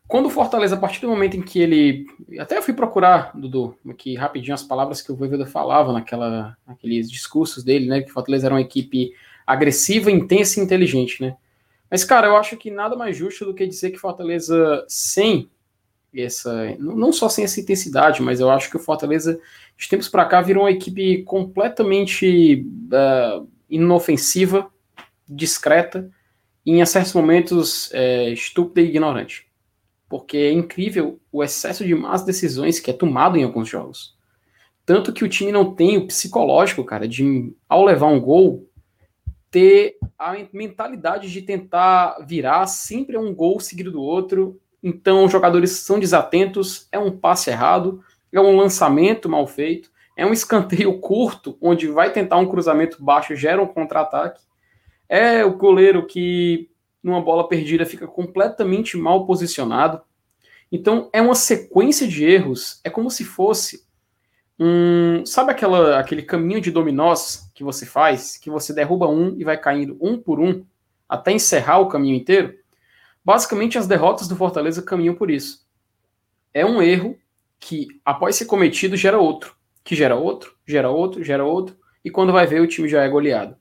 quando 0.07 0.27
o 0.27 0.29
Fortaleza, 0.29 0.75
a 0.75 0.79
partir 0.79 1.01
do 1.01 1.07
momento 1.07 1.37
em 1.37 1.41
que 1.41 1.59
ele. 1.59 2.05
Até 2.39 2.57
eu 2.57 2.61
fui 2.61 2.73
procurar, 2.73 3.31
Dudu, 3.35 3.75
aqui 3.89 4.15
rapidinho 4.15 4.53
as 4.53 4.63
palavras 4.63 5.01
que 5.01 5.11
o 5.11 5.15
Voivoda 5.15 5.45
falava 5.45 5.91
naquela, 5.91 6.57
naqueles 6.67 7.09
discursos 7.09 7.63
dele, 7.63 7.87
né? 7.87 8.01
Que 8.01 8.09
o 8.11 8.13
Fortaleza 8.13 8.47
era 8.47 8.53
uma 8.53 8.61
equipe 8.61 9.11
agressiva, 9.45 10.11
intensa 10.11 10.59
e 10.59 10.63
inteligente, 10.63 11.21
né? 11.21 11.35
Mas, 11.89 12.03
cara, 12.03 12.27
eu 12.27 12.35
acho 12.35 12.57
que 12.57 12.69
nada 12.69 12.95
mais 12.95 13.15
justo 13.15 13.45
do 13.45 13.53
que 13.53 13.65
dizer 13.65 13.91
que 13.91 13.97
Fortaleza, 13.97 14.85
sem 14.87 15.49
essa. 16.13 16.75
Não 16.77 17.11
só 17.11 17.29
sem 17.29 17.43
essa 17.43 17.59
intensidade, 17.59 18.21
mas 18.21 18.39
eu 18.39 18.49
acho 18.51 18.69
que 18.69 18.77
o 18.77 18.79
Fortaleza, 18.79 19.39
de 19.77 19.89
tempos 19.89 20.09
para 20.09 20.25
cá, 20.25 20.41
virou 20.41 20.63
uma 20.63 20.71
equipe 20.71 21.23
completamente 21.23 22.67
uh, 22.91 23.47
inofensiva, 23.69 24.69
discreta, 25.27 26.11
em 26.65 26.85
certos 26.85 27.13
momentos 27.13 27.89
é, 27.93 28.29
estúpida 28.29 28.81
e 28.81 28.89
ignorante. 28.89 29.47
Porque 30.07 30.37
é 30.37 30.51
incrível 30.51 31.19
o 31.31 31.43
excesso 31.43 31.85
de 31.85 31.95
más 31.95 32.23
decisões 32.23 32.79
que 32.79 32.91
é 32.91 32.93
tomado 32.93 33.37
em 33.37 33.43
alguns 33.43 33.67
jogos. 33.67 34.15
Tanto 34.85 35.13
que 35.13 35.23
o 35.23 35.29
time 35.29 35.51
não 35.51 35.73
tem 35.73 35.97
o 35.97 36.07
psicológico, 36.07 36.83
cara, 36.83 37.07
de 37.07 37.53
ao 37.67 37.85
levar 37.85 38.07
um 38.07 38.19
gol, 38.19 38.69
ter 39.49 39.97
a 40.17 40.35
mentalidade 40.51 41.31
de 41.31 41.41
tentar 41.41 42.17
virar 42.25 42.65
sempre 42.65 43.17
um 43.17 43.33
gol 43.33 43.59
seguido 43.59 43.91
do 43.91 44.01
outro. 44.01 44.59
Então, 44.81 45.23
os 45.23 45.31
jogadores 45.31 45.71
são 45.71 45.99
desatentos, 45.99 46.87
é 46.91 46.99
um 46.99 47.11
passe 47.11 47.49
errado, 47.49 48.03
é 48.31 48.41
um 48.41 48.57
lançamento 48.57 49.29
mal 49.29 49.47
feito, 49.47 49.91
é 50.17 50.25
um 50.25 50.33
escanteio 50.33 50.97
curto, 50.99 51.57
onde 51.61 51.87
vai 51.87 52.11
tentar 52.11 52.37
um 52.37 52.47
cruzamento 52.47 53.03
baixo, 53.03 53.35
gera 53.35 53.61
um 53.61 53.67
contra-ataque. 53.67 54.41
É 55.07 55.45
o 55.45 55.55
goleiro 55.57 56.05
que, 56.05 56.69
numa 57.01 57.21
bola 57.21 57.47
perdida, 57.47 57.85
fica 57.85 58.07
completamente 58.07 58.97
mal 58.97 59.25
posicionado. 59.25 60.01
Então, 60.71 61.09
é 61.13 61.21
uma 61.21 61.35
sequência 61.35 62.07
de 62.07 62.25
erros. 62.25 62.79
É 62.83 62.89
como 62.89 63.11
se 63.11 63.23
fosse 63.23 63.85
um. 64.59 65.25
Sabe 65.25 65.51
aquela, 65.51 65.99
aquele 65.99 66.23
caminho 66.23 66.61
de 66.61 66.71
dominós 66.71 67.51
que 67.53 67.63
você 67.63 67.85
faz? 67.85 68.37
Que 68.37 68.49
você 68.49 68.73
derruba 68.73 69.07
um 69.07 69.35
e 69.37 69.43
vai 69.43 69.57
caindo 69.57 69.97
um 70.01 70.17
por 70.17 70.39
um 70.39 70.65
até 71.07 71.31
encerrar 71.31 71.79
o 71.79 71.89
caminho 71.89 72.15
inteiro? 72.15 72.55
Basicamente, 73.23 73.77
as 73.77 73.87
derrotas 73.87 74.27
do 74.27 74.35
Fortaleza 74.35 74.81
caminham 74.81 75.15
por 75.15 75.29
isso. 75.31 75.65
É 76.53 76.65
um 76.65 76.81
erro 76.81 77.17
que, 77.59 77.87
após 78.03 78.35
ser 78.35 78.45
cometido, 78.45 78.97
gera 78.97 79.17
outro, 79.17 79.55
que 79.83 79.95
gera 79.95 80.15
outro, 80.15 80.55
gera 80.67 80.89
outro, 80.89 81.23
gera 81.23 81.45
outro, 81.45 81.77
e 82.03 82.11
quando 82.11 82.33
vai 82.33 82.45
ver, 82.45 82.61
o 82.61 82.67
time 82.67 82.89
já 82.89 83.01
é 83.03 83.09
goleado. 83.09 83.55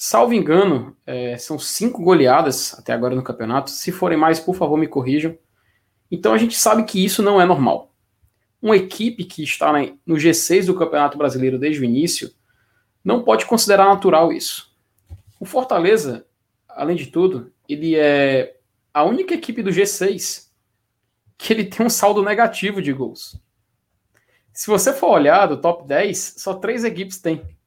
Salvo 0.00 0.32
engano, 0.32 0.96
é, 1.04 1.36
são 1.38 1.58
cinco 1.58 2.04
goleadas 2.04 2.72
até 2.78 2.92
agora 2.92 3.16
no 3.16 3.22
campeonato. 3.24 3.68
Se 3.68 3.90
forem 3.90 4.16
mais, 4.16 4.38
por 4.38 4.54
favor, 4.54 4.78
me 4.78 4.86
corrijam. 4.86 5.36
Então 6.08 6.32
a 6.32 6.38
gente 6.38 6.56
sabe 6.56 6.84
que 6.84 7.04
isso 7.04 7.20
não 7.20 7.40
é 7.40 7.44
normal. 7.44 7.92
Uma 8.62 8.76
equipe 8.76 9.24
que 9.24 9.42
está 9.42 9.72
no 10.06 10.14
G6 10.14 10.66
do 10.66 10.76
Campeonato 10.76 11.18
Brasileiro 11.18 11.58
desde 11.58 11.80
o 11.80 11.84
início 11.84 12.32
não 13.02 13.24
pode 13.24 13.44
considerar 13.44 13.86
natural 13.86 14.32
isso. 14.32 14.72
O 15.40 15.44
Fortaleza, 15.44 16.24
além 16.68 16.94
de 16.94 17.08
tudo, 17.08 17.52
ele 17.68 17.96
é 17.96 18.56
a 18.94 19.02
única 19.02 19.34
equipe 19.34 19.64
do 19.64 19.70
G6 19.70 20.46
que 21.36 21.52
ele 21.52 21.64
tem 21.64 21.84
um 21.84 21.90
saldo 21.90 22.22
negativo 22.22 22.80
de 22.80 22.92
gols. 22.92 23.36
Se 24.52 24.68
você 24.68 24.92
for 24.92 25.10
olhar 25.10 25.46
do 25.46 25.60
top 25.60 25.88
10, 25.88 26.34
só 26.38 26.54
três 26.54 26.84
equipes 26.84 27.18
têm. 27.18 27.57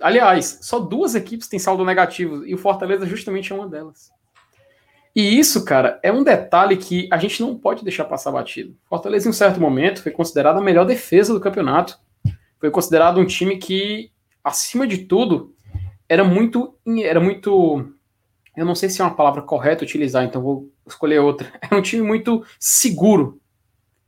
Aliás, 0.00 0.58
só 0.62 0.78
duas 0.78 1.14
equipes 1.14 1.48
têm 1.48 1.58
saldo 1.58 1.84
negativo 1.84 2.46
e 2.46 2.54
o 2.54 2.58
Fortaleza 2.58 3.06
justamente 3.06 3.52
é 3.52 3.56
uma 3.56 3.68
delas. 3.68 4.10
E 5.14 5.38
isso, 5.38 5.64
cara, 5.64 5.98
é 6.02 6.12
um 6.12 6.22
detalhe 6.22 6.76
que 6.76 7.08
a 7.10 7.18
gente 7.18 7.40
não 7.40 7.56
pode 7.56 7.82
deixar 7.82 8.04
passar 8.04 8.30
batido. 8.30 8.76
Fortaleza, 8.88 9.26
em 9.26 9.30
um 9.30 9.34
certo 9.34 9.60
momento, 9.60 10.02
foi 10.02 10.12
considerado 10.12 10.58
a 10.58 10.62
melhor 10.62 10.86
defesa 10.86 11.34
do 11.34 11.40
campeonato. 11.40 11.98
Foi 12.58 12.70
considerado 12.70 13.18
um 13.18 13.26
time 13.26 13.58
que, 13.58 14.12
acima 14.42 14.86
de 14.86 14.98
tudo, 14.98 15.54
era 16.08 16.22
muito. 16.22 16.76
Era 17.02 17.20
muito. 17.20 17.92
Eu 18.56 18.64
não 18.64 18.74
sei 18.74 18.88
se 18.88 19.00
é 19.00 19.04
uma 19.04 19.14
palavra 19.14 19.42
correta 19.42 19.84
utilizar, 19.84 20.24
então 20.24 20.42
vou 20.42 20.70
escolher 20.86 21.20
outra. 21.20 21.50
Era 21.62 21.76
um 21.76 21.82
time 21.82 22.02
muito 22.02 22.44
seguro. 22.58 23.40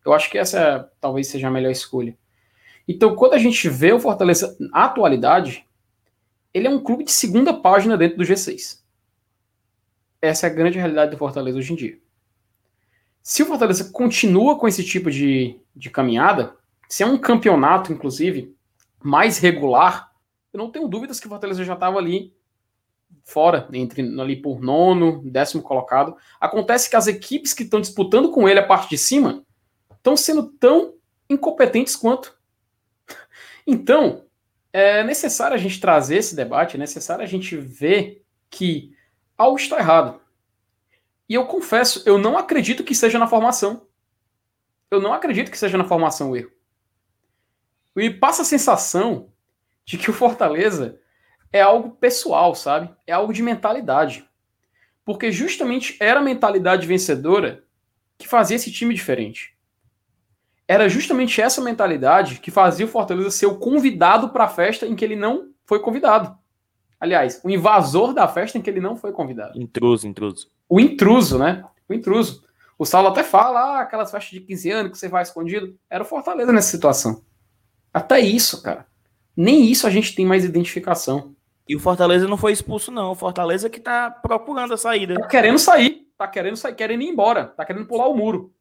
Eu 0.05 0.13
acho 0.13 0.29
que 0.29 0.37
essa 0.37 0.91
talvez 1.01 1.29
seja 1.29 1.49
a 1.49 1.51
melhor 1.51 1.71
escolha. 1.71 2.17
Então, 2.87 3.15
quando 3.15 3.35
a 3.35 3.39
gente 3.39 3.69
vê 3.69 3.93
o 3.93 4.01
Fortaleza 4.01 4.57
na 4.59 4.85
atualidade, 4.85 5.67
ele 6.53 6.67
é 6.67 6.71
um 6.71 6.83
clube 6.83 7.05
de 7.05 7.13
segunda 7.13 7.55
página 7.55 7.97
dentro 7.97 8.19
do 8.19 8.25
G6. 8.25 8.81
Essa 10.21 10.47
é 10.47 10.51
a 10.51 10.53
grande 10.53 10.79
realidade 10.79 11.11
do 11.11 11.17
Fortaleza 11.17 11.59
hoje 11.59 11.73
em 11.73 11.77
dia. 11.77 11.99
Se 13.23 13.43
o 13.43 13.47
Fortaleza 13.47 13.91
continua 13.93 14.59
com 14.59 14.67
esse 14.67 14.85
tipo 14.85 15.11
de, 15.11 15.61
de 15.75 15.91
caminhada, 15.91 16.57
se 16.89 17.03
é 17.03 17.07
um 17.07 17.17
campeonato, 17.17 17.93
inclusive, 17.93 18.55
mais 19.03 19.39
regular, 19.39 20.13
eu 20.53 20.59
não 20.59 20.71
tenho 20.71 20.89
dúvidas 20.89 21.19
que 21.19 21.27
o 21.27 21.31
Fortaleza 21.31 21.65
já 21.65 21.75
estava 21.75 21.99
ali 21.99 22.35
fora, 23.25 23.69
entre 23.73 24.03
ali 24.21 24.37
por 24.37 24.61
nono, 24.61 25.23
décimo 25.25 25.63
colocado. 25.63 26.17
Acontece 26.41 26.91
que 26.91 26.97
as 26.97 27.07
equipes 27.07 27.53
que 27.53 27.63
estão 27.63 27.81
disputando 27.81 28.31
com 28.31 28.49
ele 28.49 28.61
a 28.61 28.67
parte 28.67 28.91
de 28.91 28.99
cima 28.99 29.45
estão 29.95 30.17
sendo 30.17 30.45
tão 30.59 30.95
incompetentes 31.31 31.97
quanto. 31.97 32.37
Então, 33.67 34.25
é 34.73 35.03
necessário 35.05 35.55
a 35.55 35.59
gente 35.59 35.81
trazer 35.81 36.17
esse 36.17 36.35
debate, 36.35 36.77
é 36.77 36.79
necessário 36.79 37.23
a 37.23 37.29
gente 37.29 37.57
ver 37.57 38.25
que 38.49 38.97
algo 39.37 39.57
está 39.57 39.79
errado. 39.79 40.21
E 41.29 41.35
eu 41.35 41.47
confesso, 41.47 42.03
eu 42.07 42.19
não 42.19 42.37
acredito 42.37 42.85
que 42.85 42.95
seja 42.95 43.19
na 43.19 43.27
formação. 43.27 43.87
Eu 44.91 45.01
não 45.01 45.13
acredito 45.13 45.51
que 45.51 45.59
seja 45.59 45.79
na 45.79 45.85
formação 45.85 46.31
o 46.31 46.37
erro. 46.37 46.51
E 47.97 48.11
passa 48.11 48.43
a 48.43 48.47
sensação 48.47 49.33
de 49.85 49.99
que 49.99 50.11
o 50.11 50.15
Fortaleza 50.15 51.01
é 51.53 51.61
algo 51.61 51.93
pessoal, 51.93 52.55
sabe? 52.55 52.95
É 53.07 53.13
algo 53.13 53.33
de 53.33 53.43
mentalidade. 53.43 54.29
Porque 55.05 55.31
justamente 55.31 55.97
era 56.01 56.21
a 56.21 56.23
mentalidade 56.23 56.87
vencedora 56.87 57.65
que 58.17 58.29
fazia 58.29 58.57
esse 58.57 58.71
time 58.73 58.95
diferente 58.95 59.52
era 60.73 60.89
justamente 60.89 61.39
essa 61.39 61.61
mentalidade 61.61 62.41
que 62.41 62.51
fazia 62.51 62.87
o 62.87 62.89
Fortaleza 62.89 63.31
ser 63.31 63.45
o 63.45 63.59
convidado 63.59 64.31
para 64.31 64.45
a 64.45 64.49
festa 64.49 64.87
em 64.87 64.97
que 64.97 65.05
ele 65.05 65.15
não 65.15 65.51
foi 65.67 65.79
convidado. 65.79 66.35
Aliás, 66.99 67.43
o 67.45 67.51
invasor 67.51 68.15
da 68.15 68.27
festa 68.27 68.57
em 68.57 68.63
que 68.63 68.71
ele 68.71 68.81
não 68.81 68.97
foi 68.97 69.13
convidado. 69.13 69.61
Intruso, 69.61 70.09
intruso. 70.09 70.49
O 70.67 70.81
intruso, 70.81 71.39
né? 71.39 71.63
O 71.87 71.93
intruso. 71.93 72.43
O 72.79 72.87
Saulo 72.87 73.09
até 73.09 73.23
fala, 73.23 73.61
ah, 73.61 73.81
aquelas 73.83 74.11
festas 74.11 74.31
de 74.31 74.41
15 74.41 74.71
anos 74.71 74.93
que 74.93 74.99
você 74.99 75.09
vai 75.09 75.23
escondido. 75.23 75.77
Era 75.91 76.05
o 76.05 76.07
Fortaleza 76.07 76.51
nessa 76.51 76.71
situação. 76.71 77.23
Até 77.93 78.19
isso, 78.21 78.63
cara. 78.63 78.87
Nem 79.37 79.71
isso 79.71 79.87
a 79.87 79.91
gente 79.91 80.15
tem 80.15 80.25
mais 80.25 80.43
identificação. 80.43 81.35
E 81.69 81.77
o 81.77 81.81
Fortaleza 81.81 82.27
não 82.27 82.39
foi 82.39 82.53
expulso, 82.53 82.91
não. 82.91 83.11
O 83.11 83.15
Fortaleza 83.15 83.69
que 83.69 83.79
tá 83.79 84.11
procurando 84.11 84.73
a 84.73 84.79
saída. 84.79 85.17
Tá 85.17 85.27
querendo 85.27 85.59
sair. 85.59 86.07
Tá 86.17 86.27
querendo 86.27 86.57
sair, 86.57 86.75
querendo 86.75 87.03
ir 87.03 87.09
embora. 87.09 87.47
Tá 87.47 87.63
querendo 87.63 87.87
pular 87.87 88.09
o 88.09 88.17
muro. 88.17 88.55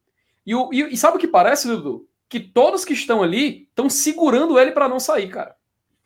E, 0.45 0.55
o, 0.55 0.69
e, 0.73 0.93
e 0.93 0.97
sabe 0.97 1.17
o 1.17 1.19
que 1.19 1.27
parece, 1.27 1.67
Dudu? 1.67 2.07
Que 2.27 2.39
todos 2.39 2.85
que 2.85 2.93
estão 2.93 3.21
ali 3.21 3.67
estão 3.69 3.89
segurando 3.89 4.59
ele 4.59 4.71
para 4.71 4.87
não 4.87 4.99
sair, 4.99 5.29
cara. 5.29 5.55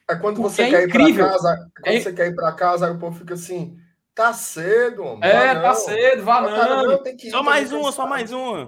É 0.10 0.15
quando 0.15 0.41
você 0.41 0.63
é 0.63 0.69
quer 0.69 0.88
incrível. 0.88 1.26
ir 1.26 1.30
para 1.30 1.32
casa, 1.32 1.71
quando 1.82 1.95
é... 1.95 2.00
você 2.00 2.13
quer 2.13 2.28
ir 2.28 2.36
para 2.36 2.52
casa, 2.52 2.86
aí 2.88 2.93
o 2.93 3.00
povo 3.00 3.17
fica 3.17 3.34
assim, 3.34 3.78
tá 4.13 4.34
cedo, 4.34 5.04
homem. 5.04 5.28
É, 5.28 5.56
tá 5.56 5.74
cedo, 5.74 6.24
vá 6.24 6.41
não. 6.41 6.50
Cara, 6.50 6.84
não 6.84 7.04
ir, 7.06 7.32
só 7.32 7.41
mais 7.41 7.71
uma, 7.71 7.91
só 7.91 8.08
mais 8.08 8.32
uma. 8.32 8.67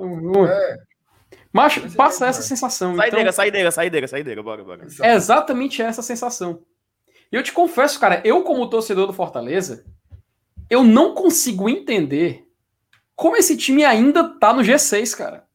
É. 0.49 0.77
Mas 1.51 1.77
passa 1.95 2.27
essa 2.27 2.41
sensação. 2.41 2.95
Saideira, 2.95 3.21
então... 3.21 3.33
saideira, 3.33 3.71
saideira, 3.71 4.07
saideira, 4.07 4.43
bora, 4.43 4.63
bora. 4.63 4.87
É 5.01 5.13
exatamente 5.13 5.81
essa 5.81 6.01
sensação. 6.01 6.61
E 7.31 7.35
eu 7.35 7.43
te 7.43 7.51
confesso, 7.51 7.99
cara, 7.99 8.21
eu 8.23 8.43
como 8.43 8.69
torcedor 8.69 9.05
do 9.05 9.13
Fortaleza, 9.13 9.85
eu 10.69 10.83
não 10.83 11.13
consigo 11.13 11.69
entender 11.69 12.47
como 13.15 13.35
esse 13.35 13.57
time 13.57 13.83
ainda 13.83 14.23
tá 14.39 14.53
no 14.53 14.61
G6, 14.61 15.15
cara 15.15 15.46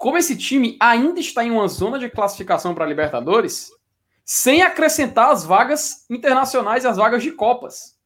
como 0.00 0.16
esse 0.16 0.34
time 0.34 0.78
ainda 0.80 1.20
está 1.20 1.44
em 1.44 1.50
uma 1.50 1.68
zona 1.68 1.98
de 1.98 2.08
classificação 2.08 2.74
para 2.74 2.86
Libertadores, 2.86 3.70
sem 4.24 4.62
acrescentar 4.62 5.30
as 5.30 5.44
vagas 5.44 6.06
internacionais 6.08 6.84
e 6.84 6.86
as 6.86 6.96
vagas 6.96 7.22
de 7.22 7.32
Copas. 7.32 7.98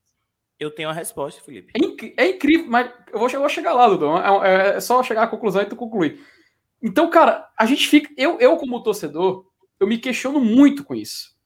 Eu 0.59 0.74
tenho 0.74 0.88
a 0.88 0.92
resposta, 0.92 1.40
Felipe. 1.40 1.72
É, 1.72 1.87
inc 1.87 2.12
é 2.16 2.30
incrível, 2.30 2.66
mas 2.68 2.90
eu 3.12 3.18
vou, 3.20 3.30
eu 3.30 3.38
vou 3.38 3.48
chegar 3.48 3.72
lá, 3.74 3.88
Dudu. 3.88 4.07
É, 4.09 4.72
é, 4.72 4.76
é, 4.76 4.80
só 4.80 5.00
chegar 5.04 5.22
à 5.22 5.28
conclusão 5.28 5.62
e 5.62 5.66
tu 5.66 5.76
concluir. 5.76 6.20
Então, 6.83 7.09
cara, 7.09 7.48
a 7.57 7.64
gente 7.64 7.87
fica. 7.87 8.12
Eu, 8.16 8.40
eu, 8.40 8.57
como 8.57 8.83
torcedor, 8.83 9.46
eu 9.78 9.87
me 9.87 9.96
questiono 9.96 10.40
muito 10.40 10.83
com 10.83 10.96
isso. 10.96 11.37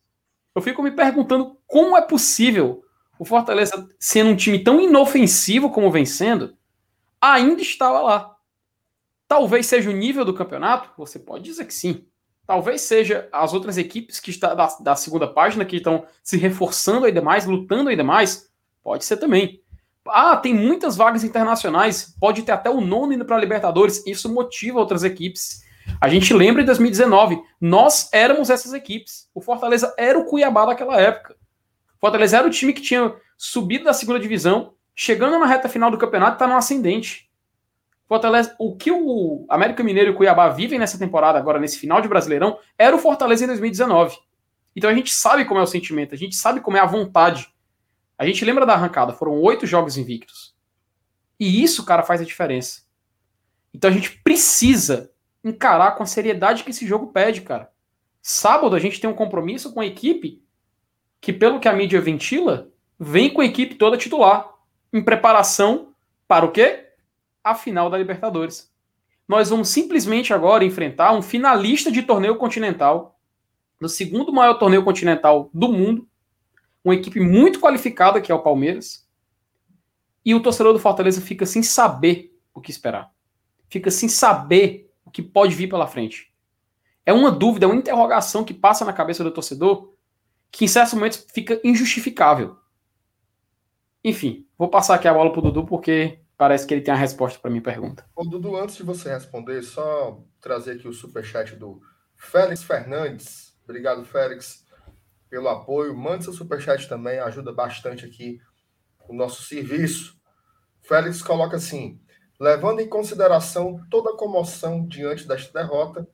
Eu 0.55 0.63
fico 0.63 0.83
me 0.83 0.91
perguntando 0.91 1.59
como 1.67 1.95
é 1.95 2.01
possível 2.01 2.83
o 3.19 3.25
Fortaleza, 3.27 3.87
sendo 4.01 4.31
um 4.31 4.37
time 4.37 4.65
tão 4.65 4.81
inofensivo 4.81 5.69
como 5.69 5.91
vem 5.91 6.07
sendo, 6.07 6.57
ainda 7.21 7.61
estava 7.61 8.01
lá. 8.01 8.38
Talvez 9.29 9.67
seja 9.67 9.91
o 9.91 9.93
nível 9.93 10.25
do 10.25 10.33
campeonato? 10.33 10.91
Você 10.97 11.19
pode 11.19 11.45
dizer 11.45 11.67
que 11.67 11.75
sim. 11.75 12.07
Talvez 12.47 12.81
seja 12.81 13.29
as 13.31 13.53
outras 13.53 13.77
equipes 13.77 14.19
que 14.19 14.31
estão 14.31 14.57
da, 14.57 14.67
da 14.81 14.97
segunda 14.97 15.27
página 15.27 15.67
que 15.67 15.77
estão 15.77 16.07
se 16.23 16.39
reforçando 16.39 17.05
ainda 17.05 17.21
mais, 17.21 17.45
lutando 17.45 17.91
ainda 17.91 18.03
mais? 18.03 18.49
Pode 18.83 19.05
ser 19.05 19.19
também. 19.19 19.61
Ah, 20.09 20.35
tem 20.35 20.55
muitas 20.55 20.97
vagas 20.97 21.23
internacionais, 21.25 22.17
pode 22.19 22.41
ter 22.41 22.53
até 22.53 22.71
o 22.71 22.81
nono 22.81 23.13
indo 23.13 23.27
para 23.27 23.37
a 23.37 23.39
Libertadores. 23.39 24.03
Isso 24.07 24.33
motiva 24.33 24.79
outras 24.79 25.05
equipes. 25.05 25.63
A 26.01 26.09
gente 26.09 26.33
lembra 26.33 26.63
em 26.63 26.65
2019, 26.65 27.39
nós 27.61 28.09
éramos 28.15 28.49
essas 28.49 28.73
equipes. 28.73 29.29
O 29.35 29.43
Fortaleza 29.43 29.95
era 29.99 30.19
o 30.19 30.25
Cuiabá 30.25 30.65
daquela 30.65 30.99
época. 30.99 31.35
O 31.97 32.01
Fortaleza 32.01 32.39
era 32.39 32.47
o 32.47 32.51
time 32.51 32.73
que 32.73 32.81
tinha 32.81 33.15
subido 33.37 33.85
da 33.85 33.93
segunda 33.93 34.19
divisão, 34.19 34.73
chegando 34.95 35.39
na 35.39 35.45
reta 35.45 35.69
final 35.69 35.91
do 35.91 35.99
campeonato, 35.99 36.35
está 36.35 36.47
no 36.47 36.57
ascendente. 36.57 37.28
Fortaleza, 38.09 38.57
o 38.59 38.75
que 38.75 38.91
o 38.91 39.45
América 39.51 39.85
Mineiro 39.85 40.11
e 40.11 40.15
o 40.15 40.17
Cuiabá 40.17 40.49
vivem 40.49 40.79
nessa 40.79 40.99
temporada, 40.99 41.39
agora 41.39 41.61
nesse 41.61 41.79
final 41.79 42.01
de 42.01 42.09
Brasileirão, 42.09 42.59
era 42.79 42.97
o 42.97 42.99
Fortaleza 42.99 43.45
em 43.45 43.49
2019. 43.49 44.17
Então 44.75 44.89
a 44.89 44.95
gente 44.95 45.13
sabe 45.13 45.45
como 45.45 45.61
é 45.61 45.63
o 45.63 45.67
sentimento, 45.67 46.15
a 46.15 46.19
gente 46.19 46.35
sabe 46.35 46.61
como 46.61 46.79
é 46.79 46.81
a 46.81 46.87
vontade. 46.87 47.53
A 48.17 48.25
gente 48.25 48.45
lembra 48.45 48.65
da 48.65 48.73
arrancada, 48.73 49.13
foram 49.13 49.39
oito 49.43 49.67
jogos 49.67 49.99
invictos. 49.99 50.57
E 51.39 51.63
isso, 51.63 51.85
cara, 51.85 52.03
faz 52.03 52.23
a 52.23 52.25
diferença. 52.25 52.83
Então 53.75 53.91
a 53.91 53.93
gente 53.93 54.19
precisa 54.23 55.13
encarar 55.45 55.93
com 55.93 56.03
a 56.03 56.07
seriedade 56.07 56.65
que 56.65 56.71
esse 56.71 56.87
jogo 56.87 57.09
pede, 57.09 57.43
cara. 57.43 57.71
Sábado 58.23 58.75
a 58.75 58.79
gente 58.79 59.01
tem 59.01 59.09
um 59.09 59.15
compromisso 59.15 59.73
com 59.73 59.81
a 59.81 59.87
equipe 59.87 60.43
que, 61.21 61.33
pelo 61.33 61.61
que 61.61 61.69
a 61.69 61.73
mídia 61.75 62.01
ventila, 62.01 62.69
vem 62.99 63.29
com 63.29 63.43
a 63.43 63.45
equipe 63.45 63.75
toda 63.75 63.99
titular, 63.99 64.49
em 64.93 65.05
preparação 65.05 65.95
para 66.27 66.47
o 66.47 66.51
quê? 66.51 66.88
A 67.43 67.55
final 67.55 67.89
da 67.89 67.99
Libertadores. 67.99 68.73
Nós 69.27 69.51
vamos 69.51 69.69
simplesmente 69.69 70.33
agora 70.33 70.65
enfrentar 70.65 71.13
um 71.13 71.23
finalista 71.23 71.91
de 71.93 72.03
torneio 72.03 72.37
continental, 72.37 73.19
no 73.81 73.89
segundo 73.89 74.33
maior 74.33 74.55
torneio 74.55 74.83
continental 74.83 75.51
do 75.53 75.71
mundo, 75.71 76.09
uma 76.83 76.95
equipe 76.95 77.21
muito 77.21 77.61
qualificada 77.61 78.21
que 78.21 78.33
é 78.33 78.35
o 78.35 78.43
Palmeiras, 78.43 79.07
e 80.25 80.35
o 80.35 80.43
torcedor 80.43 80.73
do 80.73 80.79
Fortaleza 80.79 81.21
fica 81.21 81.47
sem 81.47 81.63
saber 81.63 82.37
o 82.55 82.61
que 82.61 82.71
esperar. 82.71 83.13
Fica 83.69 83.91
sem 83.91 84.09
saber 84.09 84.91
o 85.05 85.11
que 85.11 85.23
pode 85.23 85.55
vir 85.55 85.69
pela 85.69 85.87
frente. 85.87 86.33
É 87.05 87.13
uma 87.13 87.31
dúvida, 87.31 87.67
é 87.67 87.69
uma 87.69 87.77
interrogação 87.77 88.45
que 88.45 88.53
passa 88.53 88.85
na 88.85 88.93
cabeça 88.93 89.23
do 89.23 89.31
torcedor 89.31 89.93
que 90.51 90.65
em 90.65 90.69
certos 90.69 90.95
momentos 90.95 91.27
fica 91.33 91.61
injustificável. 91.63 92.57
Enfim, 94.03 94.47
vou 94.57 94.69
passar 94.69 94.95
aqui 94.95 95.09
a 95.09 95.15
bola 95.15 95.31
para 95.31 95.41
o 95.41 95.43
Dudu 95.43 95.65
porque 95.67 96.21
parece 96.39 96.65
que 96.65 96.73
ele 96.73 96.81
tem 96.81 96.95
a 96.95 96.97
resposta 96.97 97.39
para 97.39 97.51
minha 97.51 97.63
pergunta. 97.63 98.09
Ô, 98.15 98.25
Dudu, 98.25 98.57
antes 98.57 98.77
de 98.77 98.85
você 98.85 99.11
responder, 99.11 99.61
só 99.63 100.25
trazer 100.41 100.73
aqui 100.73 100.87
o 100.87 100.93
superchat 100.93 101.57
do 101.57 101.83
Félix 102.17 102.63
Fernandes. 102.63 103.59
Obrigado, 103.65 104.05
Félix, 104.05 104.65
pelo 105.29 105.49
apoio. 105.49 105.97
Mande 105.97 106.25
seu 106.25 106.33
superchat 106.33 106.89
também, 106.89 107.19
ajuda 107.19 107.53
bastante 107.53 108.07
aqui 108.07 108.41
o 109.09 109.13
nosso 109.13 109.43
serviço. 109.43 110.17
Félix 110.81 111.21
coloca 111.21 111.57
assim: 111.57 112.01
levando 112.41 112.81
em 112.81 112.89
consideração 112.89 113.85
toda 113.91 114.11
a 114.11 114.17
comoção 114.17 114.87
diante 114.87 115.27
desta 115.27 115.53
derrota, 115.61 116.07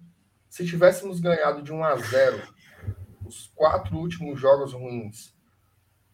se 0.49 0.65
tivéssemos 0.65 1.21
ganhado 1.21 1.63
de 1.63 1.71
1 1.71 1.85
a 1.85 1.97
0, 1.97 2.43
os 3.27 3.53
quatro 3.55 3.95
últimos 3.99 4.41
jogos 4.41 4.73
ruins 4.73 5.35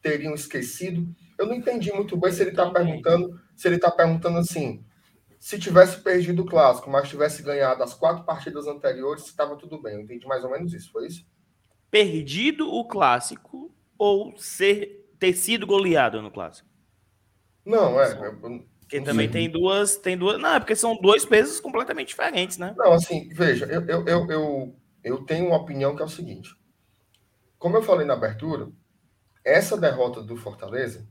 teriam 0.03 0.35
esquecido 0.35 1.07
eu 1.41 1.47
não 1.47 1.55
entendi 1.55 1.91
muito 1.91 2.19
bem 2.19 2.31
se 2.31 2.43
ele 2.43 2.51
está 2.51 2.69
perguntando, 2.71 3.41
se 3.61 3.69
ele 3.69 3.77
está 3.77 3.91
perguntando 3.91 4.39
assim, 4.39 4.83
se 5.39 5.59
tivesse 5.59 6.01
perdido 6.01 6.41
o 6.41 6.47
clássico, 6.47 6.89
mas 6.89 7.11
tivesse 7.11 7.43
ganhado 7.43 7.83
as 7.83 7.93
quatro 7.93 8.25
partidas 8.25 8.67
anteriores, 8.67 9.27
estava 9.27 9.55
tudo 9.55 9.83
bem. 9.83 9.97
Eu 9.97 10.01
entendi 10.01 10.27
mais 10.27 10.43
ou 10.43 10.51
menos 10.51 10.73
isso, 10.73 10.91
foi 10.91 11.09
isso? 11.09 11.27
Perdido 11.91 12.73
o 12.73 12.89
clássico 12.89 13.71
ou 13.99 14.35
ser 14.39 15.07
ter 15.19 15.35
sido 15.35 15.67
goleado 15.67 16.23
no 16.23 16.31
clássico? 16.31 16.67
Não, 17.63 18.01
é. 18.01 18.15
Porque 18.81 18.99
também 19.03 19.29
tem 19.29 19.51
duas, 19.51 19.95
tem 19.99 20.17
duas. 20.17 20.41
Não, 20.41 20.55
é 20.55 20.59
porque 20.59 20.75
são 20.75 20.97
dois 20.97 21.27
pesos 21.27 21.61
completamente 21.61 22.09
diferentes, 22.09 22.57
né? 22.57 22.75
Não, 22.79 22.95
assim, 22.95 23.29
veja, 23.29 23.67
eu, 23.67 23.87
eu, 23.87 24.07
eu, 24.07 24.31
eu, 24.31 24.77
eu 25.05 25.25
tenho 25.27 25.49
uma 25.49 25.59
opinião 25.59 25.95
que 25.95 26.01
é 26.01 26.07
o 26.07 26.09
seguinte. 26.09 26.57
Como 27.59 27.77
eu 27.77 27.83
falei 27.83 28.07
na 28.07 28.15
abertura, 28.15 28.71
essa 29.45 29.77
derrota 29.77 30.23
do 30.23 30.35
Fortaleza 30.35 31.07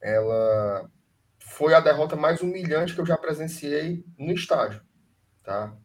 ela 0.00 0.90
foi 1.38 1.74
a 1.74 1.80
derrota 1.80 2.16
mais 2.16 2.40
humilhante 2.40 2.94
que 2.94 3.00
eu 3.00 3.06
já 3.06 3.16
presenciei 3.16 4.04
no 4.18 4.32
estádio, 4.32 4.82
tá? 5.42 5.76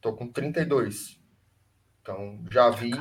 Tô 0.00 0.12
com 0.12 0.30
32. 0.30 1.20
Então, 2.00 2.42
já 2.50 2.70
vi, 2.70 2.92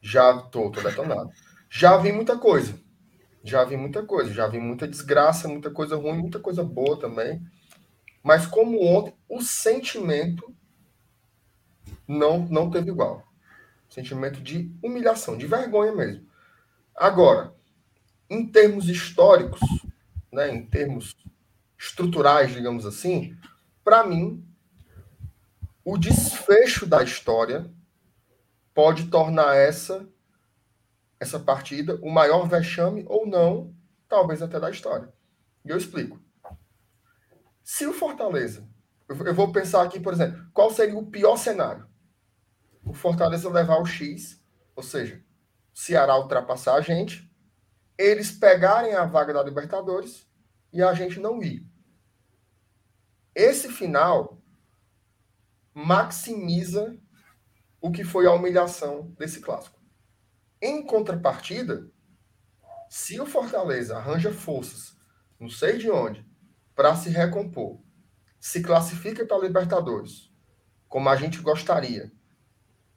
já 0.00 0.38
tô, 0.38 0.70
tô 0.70 0.82
detonado. 0.82 1.30
Já 1.70 1.96
vi 1.96 2.12
muita 2.12 2.36
coisa. 2.36 2.78
Já 3.42 3.64
vi 3.64 3.76
muita 3.76 4.04
coisa, 4.04 4.32
já 4.32 4.46
vi 4.46 4.58
muita 4.58 4.86
desgraça, 4.86 5.48
muita 5.48 5.70
coisa 5.70 5.96
ruim, 5.96 6.18
muita 6.18 6.38
coisa 6.38 6.62
boa 6.62 6.98
também. 6.98 7.42
Mas 8.22 8.46
como 8.46 8.84
ontem, 8.84 9.14
o 9.28 9.40
sentimento 9.40 10.54
não 12.06 12.40
não 12.40 12.70
teve 12.70 12.90
igual. 12.90 13.26
Sentimento 13.88 14.40
de 14.42 14.70
humilhação, 14.82 15.38
de 15.38 15.46
vergonha 15.46 15.92
mesmo. 15.92 16.26
Agora, 16.94 17.54
em 18.28 18.46
termos 18.46 18.88
históricos, 18.88 19.60
né, 20.32 20.50
em 20.50 20.64
termos 20.66 21.16
estruturais, 21.78 22.52
digamos 22.52 22.84
assim, 22.84 23.36
para 23.84 24.04
mim, 24.04 24.44
o 25.84 25.96
desfecho 25.96 26.86
da 26.86 27.02
história 27.02 27.70
pode 28.74 29.06
tornar 29.06 29.56
essa 29.56 30.06
essa 31.20 31.40
partida 31.40 31.98
o 32.00 32.10
maior 32.10 32.46
vexame 32.46 33.04
ou 33.08 33.26
não, 33.26 33.74
talvez 34.08 34.40
até 34.40 34.60
da 34.60 34.70
história. 34.70 35.12
E 35.64 35.70
eu 35.70 35.76
explico. 35.76 36.20
Se 37.64 37.86
o 37.86 37.92
Fortaleza, 37.92 38.68
eu 39.08 39.34
vou 39.34 39.52
pensar 39.52 39.82
aqui, 39.82 39.98
por 39.98 40.12
exemplo, 40.12 40.46
qual 40.52 40.70
seria 40.70 40.96
o 40.96 41.06
pior 41.06 41.36
cenário? 41.36 41.88
O 42.84 42.94
Fortaleza 42.94 43.50
levar 43.50 43.80
o 43.80 43.84
X, 43.84 44.40
ou 44.76 44.82
seja, 44.82 45.22
Ceará 45.74 46.16
ultrapassar 46.16 46.76
a 46.76 46.80
gente, 46.80 47.27
eles 47.98 48.30
pegarem 48.30 48.94
a 48.94 49.04
vaga 49.04 49.34
da 49.34 49.42
Libertadores 49.42 50.26
e 50.72 50.80
a 50.80 50.94
gente 50.94 51.18
não 51.18 51.42
ir. 51.42 51.66
Esse 53.34 53.68
final 53.68 54.40
maximiza 55.74 56.96
o 57.80 57.90
que 57.90 58.04
foi 58.04 58.26
a 58.26 58.32
humilhação 58.32 59.10
desse 59.18 59.40
clássico. 59.40 59.78
Em 60.62 60.84
contrapartida, 60.84 61.90
se 62.88 63.20
o 63.20 63.26
Fortaleza 63.26 63.96
arranja 63.96 64.32
forças, 64.32 64.96
não 65.38 65.48
sei 65.48 65.78
de 65.78 65.90
onde, 65.90 66.26
para 66.74 66.96
se 66.96 67.10
recompor, 67.10 67.80
se 68.40 68.62
classifica 68.62 69.26
para 69.26 69.36
a 69.36 69.40
Libertadores, 69.40 70.32
como 70.88 71.08
a 71.08 71.16
gente 71.16 71.40
gostaria, 71.40 72.12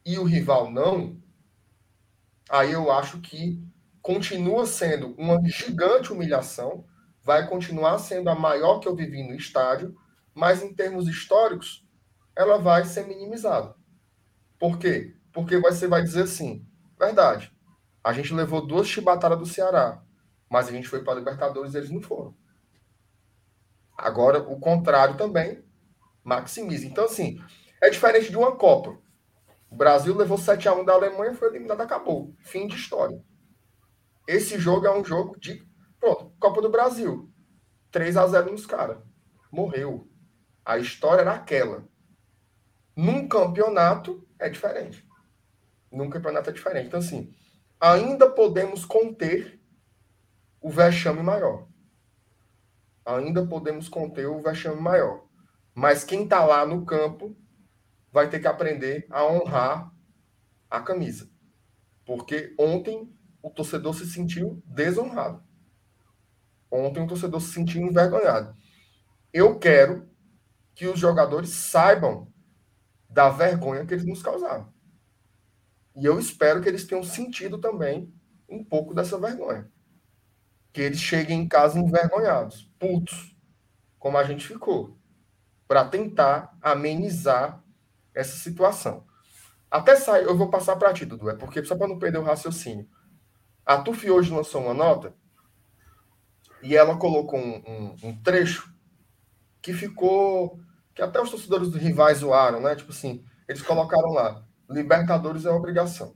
e 0.03 0.17
o 0.17 0.23
rival 0.23 0.71
não, 0.71 1.21
aí 2.49 2.71
eu 2.71 2.91
acho 2.91 3.19
que 3.19 3.63
continua 4.01 4.65
sendo 4.65 5.13
uma 5.17 5.39
gigante 5.45 6.11
humilhação, 6.11 6.85
vai 7.23 7.47
continuar 7.47 7.97
sendo 7.99 8.29
a 8.29 8.35
maior 8.35 8.79
que 8.79 8.87
eu 8.87 8.95
vivi 8.95 9.23
no 9.23 9.35
estádio, 9.35 9.95
mas 10.33 10.63
em 10.63 10.73
termos 10.73 11.07
históricos, 11.07 11.85
ela 12.35 12.57
vai 12.57 12.85
ser 12.85 13.05
minimizada. 13.05 13.75
Por 14.57 14.77
quê? 14.77 15.15
Porque 15.31 15.57
você 15.57 15.87
vai 15.87 16.03
dizer 16.03 16.23
assim, 16.23 16.65
verdade, 16.99 17.51
a 18.03 18.13
gente 18.13 18.33
levou 18.33 18.65
duas 18.65 18.87
chibatadas 18.87 19.37
do 19.37 19.45
Ceará, 19.45 20.01
mas 20.49 20.67
a 20.67 20.71
gente 20.71 20.87
foi 20.87 21.03
para 21.03 21.13
a 21.13 21.15
Libertadores 21.17 21.73
e 21.73 21.77
eles 21.77 21.89
não 21.89 22.01
foram. 22.01 22.35
Agora, 23.97 24.39
o 24.39 24.59
contrário 24.59 25.15
também 25.15 25.63
maximiza. 26.23 26.85
Então, 26.85 27.05
assim, 27.05 27.39
é 27.81 27.89
diferente 27.89 28.31
de 28.31 28.37
uma 28.37 28.55
Copa. 28.55 28.97
O 29.69 29.75
Brasil 29.75 30.15
levou 30.15 30.37
7 30.37 30.67
a 30.67 30.73
1 30.73 30.83
da 30.83 30.93
Alemanha, 30.93 31.33
foi 31.33 31.49
eliminado, 31.49 31.81
acabou. 31.81 32.35
Fim 32.39 32.67
de 32.67 32.75
história. 32.75 33.23
Esse 34.27 34.59
jogo 34.59 34.85
é 34.85 34.97
um 34.97 35.03
jogo 35.03 35.39
de. 35.39 35.65
Pronto, 35.99 36.33
Copa 36.39 36.61
do 36.61 36.69
Brasil. 36.69 37.31
3 37.91 38.17
a 38.17 38.27
0 38.27 38.51
nos 38.51 38.65
caras. 38.65 38.97
Morreu. 39.51 40.09
A 40.63 40.77
história 40.77 41.21
era 41.21 41.33
aquela. 41.33 41.87
Num 42.95 43.27
campeonato 43.27 44.27
é 44.39 44.49
diferente. 44.49 45.07
Num 45.91 46.09
campeonato 46.09 46.49
é 46.49 46.53
diferente. 46.53 46.87
Então, 46.87 46.99
assim, 46.99 47.33
ainda 47.79 48.29
podemos 48.29 48.85
conter 48.85 49.59
o 50.61 50.69
vexame 50.69 51.21
maior. 51.21 51.67
Ainda 53.05 53.45
podemos 53.45 53.89
conter 53.89 54.27
o 54.27 54.41
vexame 54.41 54.79
maior. 54.79 55.25
Mas 55.73 56.03
quem 56.03 56.27
tá 56.27 56.45
lá 56.45 56.65
no 56.65 56.85
campo 56.85 57.35
vai 58.11 58.29
ter 58.29 58.39
que 58.39 58.47
aprender 58.47 59.07
a 59.09 59.25
honrar 59.25 59.91
a 60.69 60.81
camisa. 60.81 61.29
Porque 62.05 62.53
ontem 62.57 63.11
o 63.41 63.49
torcedor 63.49 63.93
se 63.95 64.05
sentiu 64.09 64.61
desonrado. 64.65 65.43
Ontem 66.71 67.03
o 67.03 67.07
torcedor 67.07 67.41
se 67.41 67.53
sentiu 67.53 67.81
envergonhado. 67.81 68.55
Eu 69.33 69.59
quero 69.59 70.09
que 70.75 70.87
os 70.87 70.99
jogadores 70.99 71.49
saibam 71.51 72.31
da 73.09 73.29
vergonha 73.29 73.85
que 73.85 73.93
eles 73.93 74.05
nos 74.05 74.23
causaram. 74.23 74.73
E 75.95 76.05
eu 76.05 76.19
espero 76.19 76.61
que 76.61 76.69
eles 76.69 76.85
tenham 76.85 77.03
sentido 77.03 77.57
também 77.59 78.13
um 78.49 78.63
pouco 78.63 78.93
dessa 78.93 79.17
vergonha. 79.17 79.69
que 80.73 80.81
eles 80.81 80.99
cheguem 80.99 81.41
em 81.41 81.47
casa 81.47 81.79
envergonhados, 81.79 82.69
putos, 82.79 83.35
como 83.99 84.17
a 84.17 84.23
gente 84.23 84.47
ficou, 84.47 84.97
para 85.67 85.85
tentar 85.85 86.57
amenizar 86.61 87.63
essa 88.13 88.37
situação. 88.37 89.05
Até 89.69 89.95
sair, 89.95 90.25
eu 90.25 90.37
vou 90.37 90.49
passar 90.49 90.75
para 90.77 90.93
ti, 90.93 91.05
Dudu, 91.05 91.29
é 91.29 91.35
porque 91.35 91.63
só 91.63 91.75
para 91.77 91.87
não 91.87 91.99
perder 91.99 92.19
o 92.19 92.23
raciocínio. 92.23 92.87
A 93.65 93.77
TUF 93.77 94.09
hoje 94.09 94.33
lançou 94.33 94.61
uma 94.61 94.73
nota 94.73 95.13
e 96.61 96.75
ela 96.75 96.97
colocou 96.97 97.39
um, 97.39 97.63
um, 97.67 97.95
um 98.03 98.21
trecho 98.21 98.73
que 99.61 99.73
ficou. 99.73 100.59
que 100.93 101.01
até 101.01 101.21
os 101.21 101.29
torcedores 101.29 101.69
dos 101.69 101.81
rivais 101.81 102.19
zoaram, 102.19 102.61
né? 102.61 102.75
Tipo 102.75 102.91
assim, 102.91 103.23
eles 103.47 103.61
colocaram 103.61 104.11
lá: 104.11 104.43
Libertadores 104.69 105.45
é 105.45 105.51
obrigação. 105.51 106.15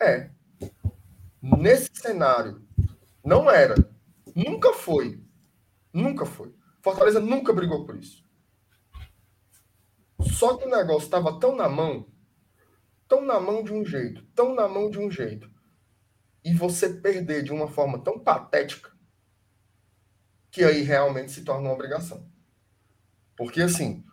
É. 0.00 0.30
Nesse 1.42 1.90
cenário, 1.94 2.66
não 3.24 3.50
era. 3.50 3.74
Nunca 4.34 4.72
foi. 4.72 5.22
Nunca 5.92 6.26
foi. 6.26 6.54
Fortaleza 6.82 7.20
nunca 7.20 7.52
brigou 7.52 7.84
por 7.84 7.96
isso. 7.96 8.24
Só 10.20 10.56
que 10.56 10.66
o 10.66 10.70
negócio 10.70 11.04
estava 11.04 11.38
tão 11.38 11.54
na 11.54 11.68
mão, 11.68 12.06
tão 13.08 13.22
na 13.24 13.40
mão 13.40 13.62
de 13.62 13.72
um 13.72 13.84
jeito, 13.84 14.24
tão 14.34 14.54
na 14.54 14.68
mão 14.68 14.90
de 14.90 14.98
um 14.98 15.10
jeito, 15.10 15.50
e 16.46 16.54
você 16.54 16.88
perder 16.88 17.42
de 17.42 17.52
uma 17.52 17.66
forma 17.66 17.98
tão 17.98 18.20
patética, 18.20 18.92
que 20.48 20.62
aí 20.62 20.80
realmente 20.82 21.32
se 21.32 21.42
torna 21.42 21.62
uma 21.62 21.74
obrigação. 21.74 22.30
Porque 23.36 23.60
assim, 23.60 24.04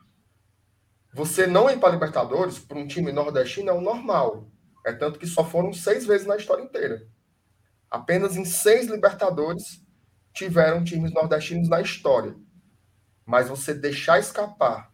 você 1.14 1.46
não 1.46 1.70
ir 1.70 1.80
para 1.80 1.94
Libertadores 1.94 2.58
para 2.58 2.80
um 2.80 2.88
time 2.88 3.12
nordestino 3.12 3.70
é 3.70 3.74
o 3.74 3.80
normal. 3.80 4.52
É 4.84 4.92
tanto 4.92 5.20
que 5.20 5.28
só 5.28 5.46
foram 5.46 5.72
seis 5.72 6.08
vezes 6.08 6.26
na 6.26 6.36
história 6.36 6.64
inteira. 6.64 7.08
Apenas 7.88 8.36
em 8.36 8.46
seis 8.46 8.88
Libertadores 8.88 9.86
tiveram 10.34 10.84
times 10.84 11.14
nordestinos 11.14 11.70
na 11.70 11.82
história. 11.82 12.36
Mas 13.24 13.48
você 13.48 13.76
deixar 13.76 14.18
escapar 14.18 14.92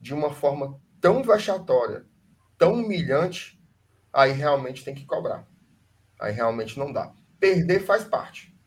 de 0.00 0.12
uma 0.12 0.34
forma 0.34 0.82
tão 1.00 1.22
vexatória, 1.22 2.04
tão 2.58 2.72
humilhante, 2.74 3.62
aí 4.12 4.32
realmente 4.32 4.82
tem 4.82 4.92
que 4.92 5.06
cobrar. 5.06 5.53
Aí 6.24 6.32
realmente 6.32 6.78
não 6.78 6.90
dá. 6.90 7.12
Perder 7.38 7.80
faz 7.80 8.02
parte. 8.02 8.58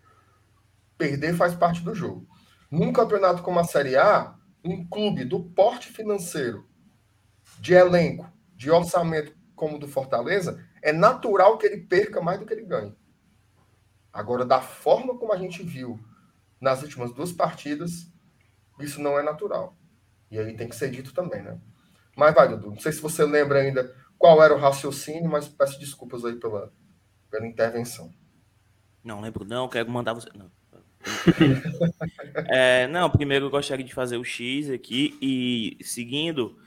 Perder 0.95 1.35
faz 1.35 1.55
parte 1.55 1.81
do 1.81 1.95
jogo. 1.95 2.27
Num 2.69 2.93
campeonato 2.93 3.41
como 3.41 3.59
a 3.59 3.63
Série 3.63 3.95
A, 3.95 4.35
um 4.63 4.87
clube 4.87 5.25
do 5.25 5.43
porte 5.43 5.89
financeiro, 5.89 6.69
de 7.59 7.73
elenco, 7.73 8.31
de 8.55 8.69
orçamento 8.69 9.35
como 9.55 9.77
o 9.77 9.79
do 9.79 9.87
Fortaleza, 9.87 10.63
é 10.83 10.93
natural 10.93 11.57
que 11.57 11.65
ele 11.65 11.81
perca 11.81 12.21
mais 12.21 12.39
do 12.39 12.45
que 12.45 12.53
ele 12.53 12.63
ganhe. 12.65 12.95
Agora, 14.13 14.45
da 14.45 14.61
forma 14.61 15.17
como 15.17 15.33
a 15.33 15.37
gente 15.37 15.63
viu 15.63 15.99
nas 16.61 16.83
últimas 16.83 17.11
duas 17.11 17.31
partidas, 17.31 18.11
isso 18.79 19.01
não 19.01 19.17
é 19.17 19.23
natural. 19.23 19.75
E 20.29 20.37
aí 20.37 20.55
tem 20.55 20.69
que 20.69 20.75
ser 20.75 20.91
dito 20.91 21.11
também, 21.11 21.41
né? 21.41 21.59
Mas 22.15 22.35
vai, 22.35 22.47
Dudu. 22.49 22.69
Não 22.69 22.79
sei 22.79 22.91
se 22.91 23.01
você 23.01 23.25
lembra 23.25 23.59
ainda 23.59 23.95
qual 24.17 24.43
era 24.43 24.53
o 24.53 24.59
raciocínio, 24.59 25.29
mas 25.29 25.47
peço 25.47 25.79
desculpas 25.79 26.23
aí 26.23 26.35
pela, 26.35 26.71
pela 27.29 27.47
intervenção. 27.47 28.13
Não 29.03 29.21
lembro, 29.21 29.45
não. 29.45 29.67
Quero 29.67 29.89
mandar 29.89 30.13
você. 30.13 30.29
Não. 30.35 30.51
é, 32.47 32.87
não, 32.87 33.09
primeiro 33.09 33.45
eu 33.45 33.49
gostaria 33.49 33.85
de 33.85 33.93
fazer 33.93 34.17
o 34.17 34.23
X 34.23 34.69
aqui 34.69 35.17
e 35.21 35.77
seguindo, 35.83 36.57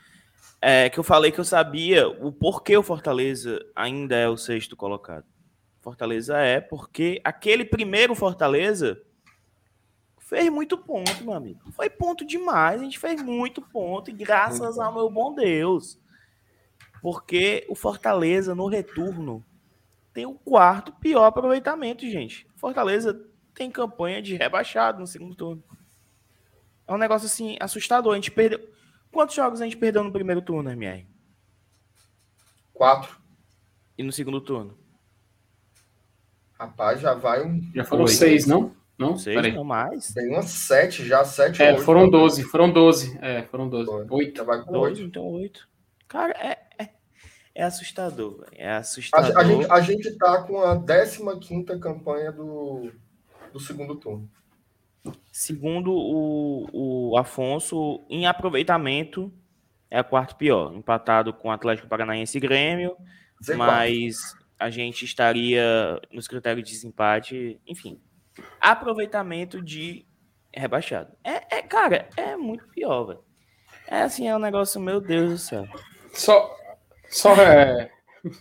é, 0.60 0.88
que 0.88 0.98
eu 0.98 1.04
falei 1.04 1.30
que 1.30 1.40
eu 1.40 1.44
sabia 1.44 2.08
o 2.08 2.32
porquê 2.32 2.76
o 2.76 2.82
Fortaleza 2.82 3.58
ainda 3.74 4.16
é 4.16 4.28
o 4.28 4.36
sexto 4.36 4.76
colocado. 4.76 5.26
Fortaleza 5.80 6.38
é 6.38 6.60
porque 6.60 7.20
aquele 7.24 7.64
primeiro 7.64 8.14
Fortaleza 8.14 9.00
fez 10.18 10.48
muito 10.50 10.78
ponto, 10.78 11.24
meu 11.24 11.34
amigo. 11.34 11.72
Foi 11.72 11.90
ponto 11.90 12.24
demais, 12.24 12.80
a 12.80 12.84
gente 12.84 12.98
fez 12.98 13.22
muito 13.22 13.60
ponto, 13.60 14.10
e 14.10 14.12
graças 14.12 14.78
ao 14.78 14.94
meu 14.94 15.10
bom 15.10 15.34
Deus. 15.34 15.98
Porque 17.02 17.66
o 17.68 17.74
Fortaleza 17.74 18.54
no 18.54 18.66
retorno 18.66 19.44
tem 20.12 20.26
o 20.26 20.34
quarto 20.34 20.92
pior 20.92 21.26
aproveitamento, 21.26 22.08
gente. 22.08 22.46
Fortaleza 22.56 23.24
tem 23.54 23.70
campanha 23.70 24.20
de 24.20 24.36
rebaixado 24.36 25.00
no 25.00 25.06
segundo 25.06 25.34
turno. 25.34 25.62
É 26.86 26.92
um 26.92 26.98
negócio 26.98 27.26
assim 27.26 27.56
assustador. 27.60 28.12
A 28.12 28.16
gente 28.16 28.30
perdeu. 28.30 28.60
Quantos 29.12 29.34
jogos 29.34 29.60
a 29.60 29.64
gente 29.64 29.76
perdeu 29.76 30.02
no 30.02 30.12
primeiro 30.12 30.42
turno, 30.42 30.70
MR? 30.70 31.06
Quatro. 32.72 33.18
E 33.96 34.02
no 34.02 34.12
segundo 34.12 34.40
turno? 34.40 34.78
Rapaz, 36.58 37.00
já 37.00 37.14
vai 37.14 37.44
um. 37.44 37.60
Já 37.74 37.84
foram 37.84 38.04
Oito. 38.04 38.14
seis, 38.14 38.46
não? 38.46 38.74
Não, 38.98 39.16
seis, 39.16 39.34
Peraí. 39.34 39.52
não 39.52 39.64
mais. 39.64 40.12
Tem 40.12 40.28
umas 40.28 40.46
sete 40.46 41.06
já, 41.06 41.24
sete 41.24 41.62
É, 41.62 41.78
foram 41.78 42.08
doze, 42.10 42.42
foram 42.42 42.70
doze. 42.70 43.18
É, 43.22 43.42
foram 43.44 43.68
doze. 43.68 43.90
Oito. 44.10 44.36
Já 44.36 44.44
vai 44.44 44.62
com 44.62 44.78
oito. 44.78 45.00
Então 45.00 45.24
oito. 45.26 45.66
Cara, 46.06 46.32
é, 46.32 46.69
é, 47.60 47.64
assustador. 47.64 48.46
É 48.52 48.70
assustador. 48.72 49.36
A, 49.36 49.40
a, 49.40 49.44
gente, 49.44 49.70
a 49.70 49.80
gente 49.80 50.16
tá 50.16 50.42
com 50.42 50.62
a 50.62 50.76
15 50.80 51.38
quinta 51.40 51.78
campanha 51.78 52.32
do, 52.32 52.90
do 53.52 53.60
segundo 53.60 53.94
turno. 53.96 54.28
Segundo 55.32 55.92
o, 55.92 57.10
o 57.10 57.18
Afonso, 57.18 58.04
em 58.08 58.26
aproveitamento, 58.26 59.32
é 59.90 60.00
o 60.00 60.04
quarto 60.04 60.36
pior, 60.36 60.74
empatado 60.74 61.32
com 61.32 61.48
o 61.48 61.50
Atlético 61.50 61.88
Paranaense 61.88 62.36
e 62.38 62.40
Grêmio, 62.40 62.96
Z4. 63.42 63.56
mas 63.56 64.16
a 64.58 64.70
gente 64.70 65.04
estaria 65.04 66.00
nos 66.12 66.28
critérios 66.28 66.66
de 66.68 66.74
desempate, 66.74 67.60
enfim. 67.66 68.00
Aproveitamento 68.60 69.62
de 69.62 70.06
rebaixado. 70.52 71.12
É, 71.24 71.58
é 71.58 71.62
cara, 71.62 72.08
é 72.16 72.36
muito 72.36 72.66
pior, 72.68 73.04
velho. 73.04 73.24
É 73.86 74.02
assim, 74.02 74.28
é 74.28 74.36
um 74.36 74.38
negócio, 74.40 74.80
meu 74.80 75.00
Deus 75.00 75.30
do 75.30 75.38
céu. 75.38 75.66
Só, 76.12 76.56
só 77.10 77.34
é, 77.34 77.90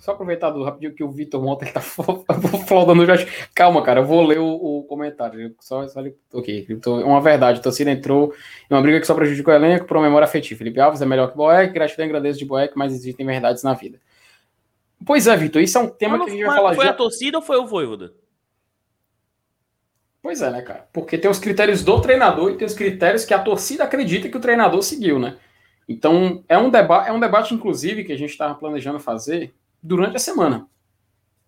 só 0.01 0.11
aproveitar 0.11 0.49
do 0.49 0.63
rapidinho 0.63 0.93
que 0.93 1.03
o 1.03 1.11
Vitor 1.11 1.43
ontem 1.45 1.71
tá 1.71 1.79
flodando 1.81 3.05
já. 3.05 3.15
Calma, 3.53 3.81
cara, 3.81 4.01
eu 4.01 4.05
vou 4.05 4.25
ler 4.25 4.39
o, 4.39 4.47
o 4.47 4.83
comentário. 4.83 5.55
Só, 5.59 5.87
só 5.87 6.01
ok, 6.33 6.67
é 6.69 7.05
uma 7.05 7.21
verdade. 7.21 7.59
A 7.59 7.63
torcida 7.63 7.91
entrou 7.91 8.33
em 8.69 8.73
uma 8.73 8.81
briga 8.81 8.99
que 8.99 9.07
só 9.07 9.15
prejudicou 9.15 9.53
o 9.53 9.57
elenco 9.57 9.85
por 9.85 9.97
uma 9.97 10.03
memória 10.03 10.25
afetiva. 10.25 10.57
Felipe 10.57 10.79
Alves 10.79 11.01
é 11.01 11.05
melhor 11.05 11.31
que 11.31 11.37
Boeck, 11.37 11.73
gratidão 11.73 12.05
e 12.05 12.09
agradeço 12.09 12.39
de 12.39 12.45
Boeck, 12.45 12.77
mas 12.77 12.93
existem 12.93 13.25
verdades 13.25 13.63
na 13.63 13.73
vida. 13.73 13.99
Pois 15.05 15.27
é, 15.27 15.35
Vitor, 15.37 15.61
isso 15.61 15.77
é 15.77 15.81
um 15.81 15.89
tema 15.89 16.17
que 16.19 16.29
a 16.29 16.33
gente 16.33 16.45
vai 16.45 16.55
falar 16.55 16.75
Foi 16.75 16.85
já... 16.85 16.91
a 16.91 16.95
torcida 16.95 17.37
ou 17.37 17.43
foi 17.43 17.57
o 17.57 17.65
Voivoda? 17.65 18.13
Pois 20.21 20.41
é, 20.41 20.51
né, 20.51 20.61
cara? 20.61 20.85
Porque 20.91 21.17
tem 21.17 21.31
os 21.31 21.39
critérios 21.39 21.81
do 21.81 22.01
treinador 22.01 22.51
e 22.51 22.57
tem 22.57 22.67
os 22.67 22.73
critérios 22.73 23.23
que 23.23 23.33
a 23.33 23.39
torcida 23.39 23.85
acredita 23.85 24.27
que 24.27 24.35
o 24.35 24.41
treinador 24.41 24.81
seguiu, 24.83 25.17
né? 25.17 25.37
Então, 25.89 26.43
é 26.47 26.55
um, 26.55 26.69
deba 26.69 27.07
é 27.07 27.11
um 27.11 27.19
debate, 27.19 27.55
inclusive, 27.55 28.03
que 28.03 28.13
a 28.13 28.17
gente 28.17 28.29
estava 28.29 28.53
planejando 28.53 28.99
fazer 28.99 29.55
durante 29.81 30.17
a 30.17 30.19
semana. 30.19 30.67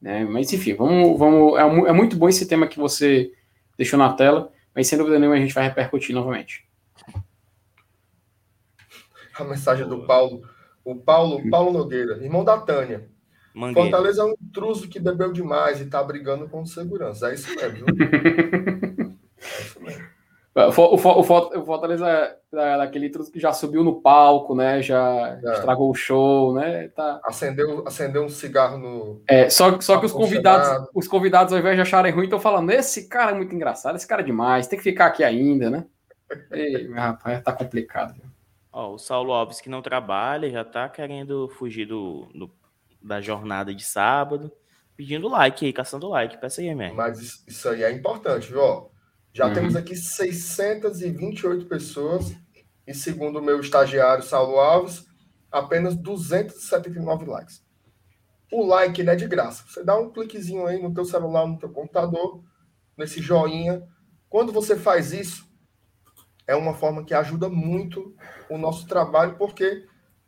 Né? 0.02 0.26
Mas 0.26 0.52
enfim, 0.52 0.74
vamos, 0.74 1.20
vamos, 1.20 1.60
é, 1.60 1.90
é, 1.90 1.94
muito 1.94 2.16
bom 2.16 2.28
esse 2.28 2.48
tema 2.48 2.66
que 2.66 2.80
você 2.80 3.32
deixou 3.78 4.00
na 4.00 4.12
tela, 4.14 4.52
mas 4.74 4.88
sem 4.88 4.98
dúvida 4.98 5.20
nenhuma 5.20 5.38
a 5.38 5.40
gente 5.40 5.54
vai 5.54 5.64
repercutir 5.64 6.16
novamente. 6.16 6.68
A 9.36 9.44
mensagem 9.44 9.88
do 9.88 10.08
Paulo, 10.08 10.42
o 10.84 10.96
Paulo, 10.96 11.48
Paulo 11.52 11.72
Nogueira, 11.72 12.18
irmão 12.24 12.44
da 12.44 12.58
Tânia. 12.58 13.08
Mangueira. 13.54 13.92
Fortaleza 13.92 14.24
é 14.24 14.26
um 14.26 14.34
intruso 14.42 14.88
que 14.88 15.00
bebeu 15.00 15.32
demais 15.32 15.80
e 15.80 15.84
está 15.84 16.02
brigando 16.02 16.50
com 16.50 16.66
segurança. 16.66 17.30
É 17.30 17.36
isso 17.36 17.54
mesmo. 17.56 17.86
é 19.38 19.62
isso 19.62 19.80
mesmo. 19.80 20.21
O, 20.54 20.60
o, 20.60 20.96
o, 20.96 21.20
o 21.20 21.66
Fortaleza 21.66 22.38
é 22.54 22.78
daquele 22.78 23.10
que 23.10 23.40
já 23.40 23.54
subiu 23.54 23.86
no 23.86 24.02
palco, 24.02 24.54
né? 24.54 24.82
Já 24.82 25.40
é. 25.42 25.54
estragou 25.54 25.90
o 25.90 25.96
show, 25.96 26.54
né? 26.54 26.90
Tá... 26.90 27.22
Acendeu, 27.24 27.88
acendeu 27.88 28.26
um 28.26 28.30
cigarro 28.30 28.78
no. 28.78 29.22
É, 29.28 29.50
só, 29.50 29.80
só 29.80 29.98
que 29.98 30.06
os 30.06 30.12
convidados, 30.12 30.90
os 30.94 31.08
convidados, 31.08 31.54
ao 31.54 31.60
invés 31.60 31.76
de 31.76 31.82
acharem 31.82 32.12
ruim, 32.12 32.26
estão 32.26 32.40
falando: 32.40 32.70
esse 32.72 33.08
cara 33.08 33.32
é 33.32 33.34
muito 33.34 33.56
engraçado, 33.56 33.96
esse 33.96 34.08
cara 34.08 34.22
é 34.22 34.26
demais, 34.26 34.68
tem 34.68 34.78
que 34.78 34.84
ficar 34.84 35.06
aqui 35.06 35.24
ainda, 35.24 35.70
né? 35.70 35.86
Ei, 36.52 36.92
rapaz, 36.92 37.42
tá 37.42 37.54
complicado. 37.54 38.16
Ó, 38.74 38.94
o 38.94 38.98
Saulo 38.98 39.32
Alves 39.32 39.62
que 39.62 39.70
não 39.70 39.82
trabalha, 39.82 40.50
já 40.50 40.66
tá 40.66 40.90
querendo 40.90 41.48
fugir 41.48 41.86
do, 41.86 42.28
do 42.36 42.52
da 43.02 43.22
jornada 43.22 43.74
de 43.74 43.84
sábado, 43.84 44.52
pedindo 44.98 45.28
like 45.28 45.66
aí, 45.66 45.74
caçando 45.74 46.10
like, 46.10 46.38
peça 46.40 46.62
aí, 46.62 46.76
mesmo. 46.76 46.98
Mas 46.98 47.44
isso 47.48 47.70
aí 47.70 47.84
é 47.84 47.92
importante, 47.92 48.52
viu? 48.52 48.91
Já 49.34 49.48
uhum. 49.48 49.54
temos 49.54 49.76
aqui 49.76 49.96
628 49.96 51.66
pessoas 51.66 52.36
e 52.86 52.94
segundo 52.94 53.40
o 53.40 53.42
meu 53.42 53.60
estagiário 53.60 54.24
Saulo 54.24 54.60
Alves, 54.60 55.06
apenas 55.52 55.96
279 55.96 57.26
likes. 57.26 57.64
O 58.52 58.66
like 58.66 59.02
é 59.02 59.16
de 59.16 59.28
graça. 59.28 59.64
Você 59.68 59.84
dá 59.84 59.98
um 59.98 60.12
cliquezinho 60.12 60.66
aí 60.66 60.82
no 60.82 60.94
teu 60.94 61.06
celular, 61.06 61.48
no 61.48 61.58
teu 61.58 61.70
computador, 61.70 62.44
nesse 62.98 63.22
joinha. 63.22 63.82
Quando 64.28 64.52
você 64.52 64.76
faz 64.76 65.14
isso, 65.14 65.50
é 66.46 66.56
uma 66.56 66.74
forma 66.74 67.06
que 67.06 67.14
ajuda 67.14 67.48
muito 67.48 68.14
o 68.50 68.58
nosso 68.58 68.86
trabalho, 68.88 69.38
porque 69.38 69.86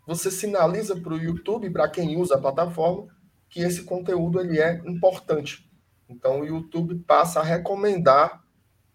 você 0.07 0.31
sinaliza 0.31 0.95
para 0.95 1.13
o 1.13 1.17
YouTube, 1.17 1.69
para 1.69 1.89
quem 1.89 2.15
usa 2.15 2.35
a 2.35 2.41
plataforma, 2.41 3.07
que 3.49 3.61
esse 3.61 3.83
conteúdo 3.83 4.39
ele 4.39 4.59
é 4.59 4.81
importante. 4.85 5.69
Então 6.07 6.41
o 6.41 6.45
YouTube 6.45 6.95
passa 6.99 7.41
a 7.41 7.43
recomendar 7.43 8.42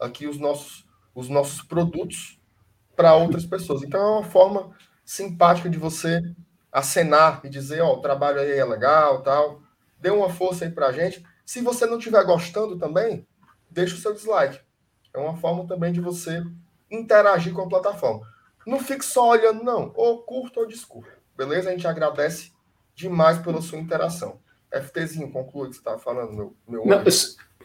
aqui 0.00 0.26
os 0.26 0.38
nossos, 0.38 0.86
os 1.14 1.28
nossos 1.28 1.62
produtos 1.62 2.40
para 2.96 3.14
outras 3.14 3.46
pessoas. 3.46 3.82
Então 3.82 4.00
é 4.00 4.10
uma 4.18 4.24
forma 4.24 4.70
simpática 5.04 5.70
de 5.70 5.78
você 5.78 6.20
acenar 6.70 7.40
e 7.44 7.48
dizer, 7.48 7.80
ó, 7.80 7.92
oh, 7.92 7.94
o 7.94 8.00
trabalho 8.00 8.40
aí 8.40 8.52
é 8.52 8.64
legal, 8.64 9.22
tal. 9.22 9.62
Dê 9.98 10.10
uma 10.10 10.28
força 10.28 10.64
aí 10.64 10.70
pra 10.70 10.92
gente. 10.92 11.24
Se 11.44 11.60
você 11.60 11.86
não 11.86 11.98
estiver 11.98 12.24
gostando 12.24 12.78
também, 12.78 13.26
deixa 13.70 13.94
o 13.94 13.98
seu 13.98 14.12
dislike. 14.12 14.60
É 15.14 15.18
uma 15.18 15.36
forma 15.36 15.66
também 15.66 15.92
de 15.92 16.00
você 16.00 16.42
interagir 16.90 17.52
com 17.52 17.62
a 17.62 17.68
plataforma. 17.68 18.26
Não 18.66 18.78
fique 18.80 19.04
só 19.04 19.30
olhando, 19.30 19.64
não. 19.64 19.92
Ou 19.94 20.22
curta 20.22 20.60
ou 20.60 20.66
desculpa. 20.66 21.08
Beleza? 21.36 21.70
A 21.70 21.72
gente 21.72 21.86
agradece 21.86 22.52
demais 22.94 23.38
pela 23.38 23.62
sua 23.62 23.78
interação. 23.78 24.40
FTzinho, 24.72 25.30
conclua 25.30 25.64
o 25.64 25.68
que 25.68 25.74
você 25.74 25.80
estava 25.80 25.98
falando, 25.98 26.32
meu, 26.32 26.56
meu 26.68 26.86
não, 26.86 27.04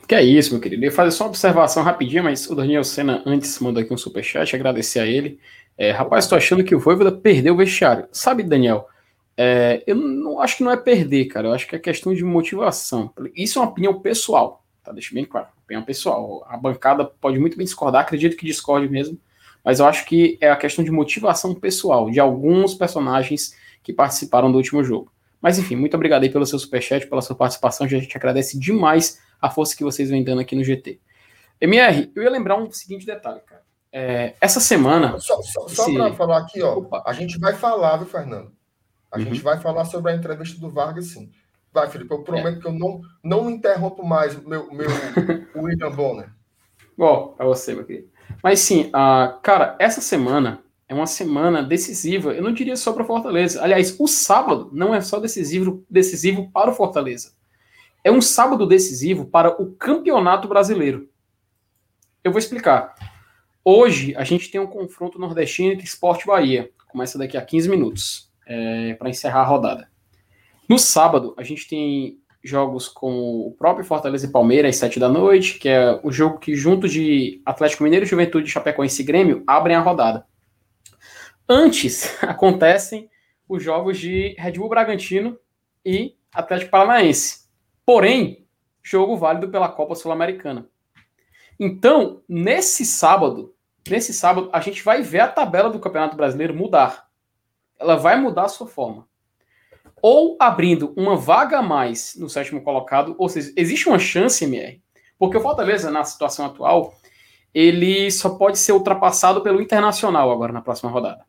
Que 0.07 0.15
é 0.15 0.23
isso, 0.23 0.51
meu 0.51 0.61
querido. 0.61 0.83
Eu 0.83 0.89
ia 0.89 0.91
fazer 0.91 1.11
só 1.11 1.25
uma 1.25 1.29
observação 1.29 1.83
rapidinha, 1.83 2.23
mas 2.23 2.49
o 2.49 2.55
Daniel 2.55 2.83
Senna 2.83 3.21
antes 3.25 3.59
mandou 3.59 3.81
aqui 3.81 3.93
um 3.93 3.97
superchat, 3.97 4.55
agradecer 4.55 4.99
a 4.99 5.05
ele. 5.05 5.39
É, 5.77 5.91
rapaz, 5.91 6.25
estou 6.25 6.37
achando 6.37 6.63
que 6.63 6.75
o 6.75 6.79
Voivoda 6.79 7.11
perdeu 7.11 7.53
o 7.53 7.57
vestiário. 7.57 8.07
Sabe, 8.11 8.43
Daniel, 8.43 8.87
é, 9.35 9.83
eu 9.87 9.95
não 9.95 10.39
acho 10.39 10.57
que 10.57 10.63
não 10.63 10.71
é 10.71 10.77
perder, 10.77 11.25
cara. 11.25 11.47
Eu 11.47 11.53
acho 11.53 11.67
que 11.67 11.75
é 11.75 11.79
questão 11.79 12.13
de 12.13 12.23
motivação. 12.23 13.11
Isso 13.35 13.59
é 13.59 13.61
uma 13.61 13.71
opinião 13.71 13.99
pessoal, 13.99 14.63
tá? 14.83 14.91
Deixa 14.91 15.13
bem 15.13 15.25
claro. 15.25 15.47
Opinião 15.63 15.83
pessoal. 15.83 16.45
A 16.47 16.57
bancada 16.57 17.05
pode 17.05 17.39
muito 17.39 17.57
bem 17.57 17.65
discordar, 17.65 18.01
acredito 18.01 18.37
que 18.37 18.45
discorde 18.45 18.87
mesmo, 18.87 19.17
mas 19.63 19.79
eu 19.79 19.85
acho 19.85 20.05
que 20.05 20.37
é 20.39 20.51
a 20.51 20.55
questão 20.55 20.83
de 20.83 20.91
motivação 20.91 21.55
pessoal 21.55 22.11
de 22.11 22.19
alguns 22.19 22.75
personagens 22.75 23.55
que 23.81 23.93
participaram 23.93 24.51
do 24.51 24.57
último 24.57 24.83
jogo. 24.83 25.11
Mas 25.43 25.59
enfim, 25.59 25.75
muito 25.75 25.93
obrigado 25.93 26.23
aí 26.23 26.29
pelo 26.29 26.45
seu 26.45 26.57
superchat, 26.57 27.05
pela 27.05 27.21
sua 27.21 27.35
participação. 27.35 27.85
A 27.85 27.89
gente 27.89 28.15
agradece 28.15 28.57
demais 28.57 29.21
a 29.41 29.49
força 29.49 29.75
que 29.75 29.83
vocês 29.83 30.09
vêm 30.09 30.23
dando 30.23 30.39
aqui 30.39 30.55
no 30.55 30.63
GT. 30.63 31.01
MR, 31.59 32.09
eu 32.15 32.23
ia 32.23 32.29
lembrar 32.29 32.55
um 32.55 32.71
seguinte 32.71 33.05
detalhe, 33.05 33.41
cara. 33.41 33.61
É, 33.91 34.35
essa 34.39 34.61
semana. 34.61 35.19
Só, 35.19 35.41
só, 35.41 35.67
só 35.67 35.93
para 35.93 36.13
falar 36.13 36.37
aqui, 36.37 36.61
ó. 36.61 36.77
Opa. 36.77 37.03
A 37.05 37.11
gente 37.11 37.37
vai 37.37 37.53
falar, 37.53 37.97
viu, 37.97 38.07
Fernando? 38.07 38.53
A 39.11 39.17
uhum. 39.17 39.25
gente 39.25 39.41
vai 39.41 39.59
falar 39.59 39.83
sobre 39.83 40.13
a 40.13 40.15
entrevista 40.15 40.57
do 40.61 40.69
Vargas, 40.69 41.07
sim. 41.07 41.29
Vai, 41.73 41.89
Felipe, 41.89 42.13
eu 42.13 42.23
prometo 42.23 42.59
é. 42.59 42.61
que 42.61 42.67
eu 42.67 42.71
não, 42.71 43.01
não 43.21 43.49
interrompo 43.49 44.05
mais 44.05 44.37
o 44.37 44.47
meu, 44.47 44.71
meu 44.73 44.87
William 45.61 45.91
Bonner. 45.91 46.31
Bom, 46.97 47.33
para 47.35 47.45
você, 47.45 47.75
meu 47.75 47.83
querido. 47.83 48.07
Mas 48.41 48.61
sim, 48.61 48.89
uh, 48.89 49.41
cara, 49.41 49.75
essa 49.77 49.99
semana 49.99 50.63
é 50.87 50.93
uma 50.93 51.07
semana 51.07 51.63
decisiva, 51.63 52.33
eu 52.33 52.43
não 52.43 52.53
diria 52.53 52.75
só 52.75 52.93
para 52.93 53.05
Fortaleza. 53.05 53.63
Aliás, 53.63 53.95
o 53.99 54.07
sábado 54.07 54.69
não 54.73 54.93
é 54.93 55.01
só 55.01 55.19
decisivo, 55.19 55.85
decisivo 55.89 56.49
para 56.51 56.71
o 56.71 56.73
Fortaleza. 56.73 57.33
É 58.03 58.11
um 58.11 58.21
sábado 58.21 58.67
decisivo 58.67 59.25
para 59.25 59.61
o 59.61 59.71
Campeonato 59.73 60.47
Brasileiro. 60.47 61.09
Eu 62.23 62.31
vou 62.31 62.39
explicar. 62.39 62.95
Hoje 63.63 64.13
a 64.17 64.23
gente 64.25 64.51
tem 64.51 64.59
um 64.59 64.67
confronto 64.67 65.17
nordestino 65.17 65.71
entre 65.71 65.85
Esporte 65.85 66.27
Bahia. 66.27 66.69
Começa 66.89 67.17
daqui 67.17 67.37
a 67.37 67.41
15 67.41 67.69
minutos 67.69 68.29
é, 68.45 68.93
para 68.95 69.09
encerrar 69.09 69.41
a 69.41 69.45
rodada. 69.45 69.89
No 70.67 70.77
sábado, 70.77 71.33
a 71.37 71.43
gente 71.43 71.67
tem 71.67 72.19
jogos 72.43 72.89
com 72.89 73.47
o 73.47 73.55
próprio 73.57 73.85
Fortaleza 73.85 74.25
e 74.25 74.31
Palmeiras 74.31 74.75
às 74.75 74.79
7 74.81 74.99
da 74.99 75.07
noite, 75.07 75.57
que 75.57 75.69
é 75.69 75.97
o 76.03 76.11
jogo 76.11 76.39
que, 76.39 76.55
junto 76.55 76.89
de 76.89 77.41
Atlético 77.45 77.83
Mineiro, 77.83 78.05
Juventude, 78.05 78.49
Chapecoense 78.49 79.01
e 79.01 79.05
Grêmio, 79.05 79.43
abrem 79.47 79.77
a 79.77 79.79
rodada. 79.79 80.25
Antes 81.47 82.17
acontecem 82.23 83.09
os 83.47 83.61
jogos 83.61 83.99
de 83.99 84.35
Red 84.37 84.53
Bull 84.53 84.69
Bragantino 84.69 85.37
e 85.85 86.15
Atlético 86.33 86.71
Paranaense. 86.71 87.49
Porém, 87.85 88.47
jogo 88.81 89.17
válido 89.17 89.49
pela 89.49 89.67
Copa 89.67 89.95
Sul-Americana. 89.95 90.67
Então, 91.59 92.21
nesse 92.27 92.85
sábado, 92.85 93.53
nesse 93.87 94.13
sábado, 94.13 94.49
a 94.53 94.59
gente 94.61 94.81
vai 94.83 95.01
ver 95.01 95.19
a 95.19 95.27
tabela 95.27 95.69
do 95.69 95.79
Campeonato 95.79 96.15
Brasileiro 96.15 96.55
mudar. 96.55 97.07
Ela 97.77 97.95
vai 97.95 98.19
mudar 98.19 98.45
a 98.45 98.49
sua 98.49 98.67
forma. 98.67 99.07
Ou 100.01 100.37
abrindo 100.39 100.93
uma 100.97 101.15
vaga 101.15 101.59
a 101.59 101.61
mais 101.61 102.15
no 102.17 102.29
sétimo 102.29 102.61
colocado, 102.63 103.15
ou 103.17 103.29
seja, 103.29 103.53
existe 103.55 103.87
uma 103.87 103.99
chance, 103.99 104.43
MR, 104.43 104.81
porque 105.17 105.37
o 105.37 105.41
Fortaleza, 105.41 105.91
na 105.91 106.03
situação 106.03 106.45
atual, 106.45 106.93
ele 107.53 108.09
só 108.11 108.31
pode 108.31 108.57
ser 108.57 108.71
ultrapassado 108.71 109.41
pelo 109.41 109.61
Internacional 109.61 110.31
agora 110.31 110.51
na 110.51 110.61
próxima 110.61 110.89
rodada 110.91 111.25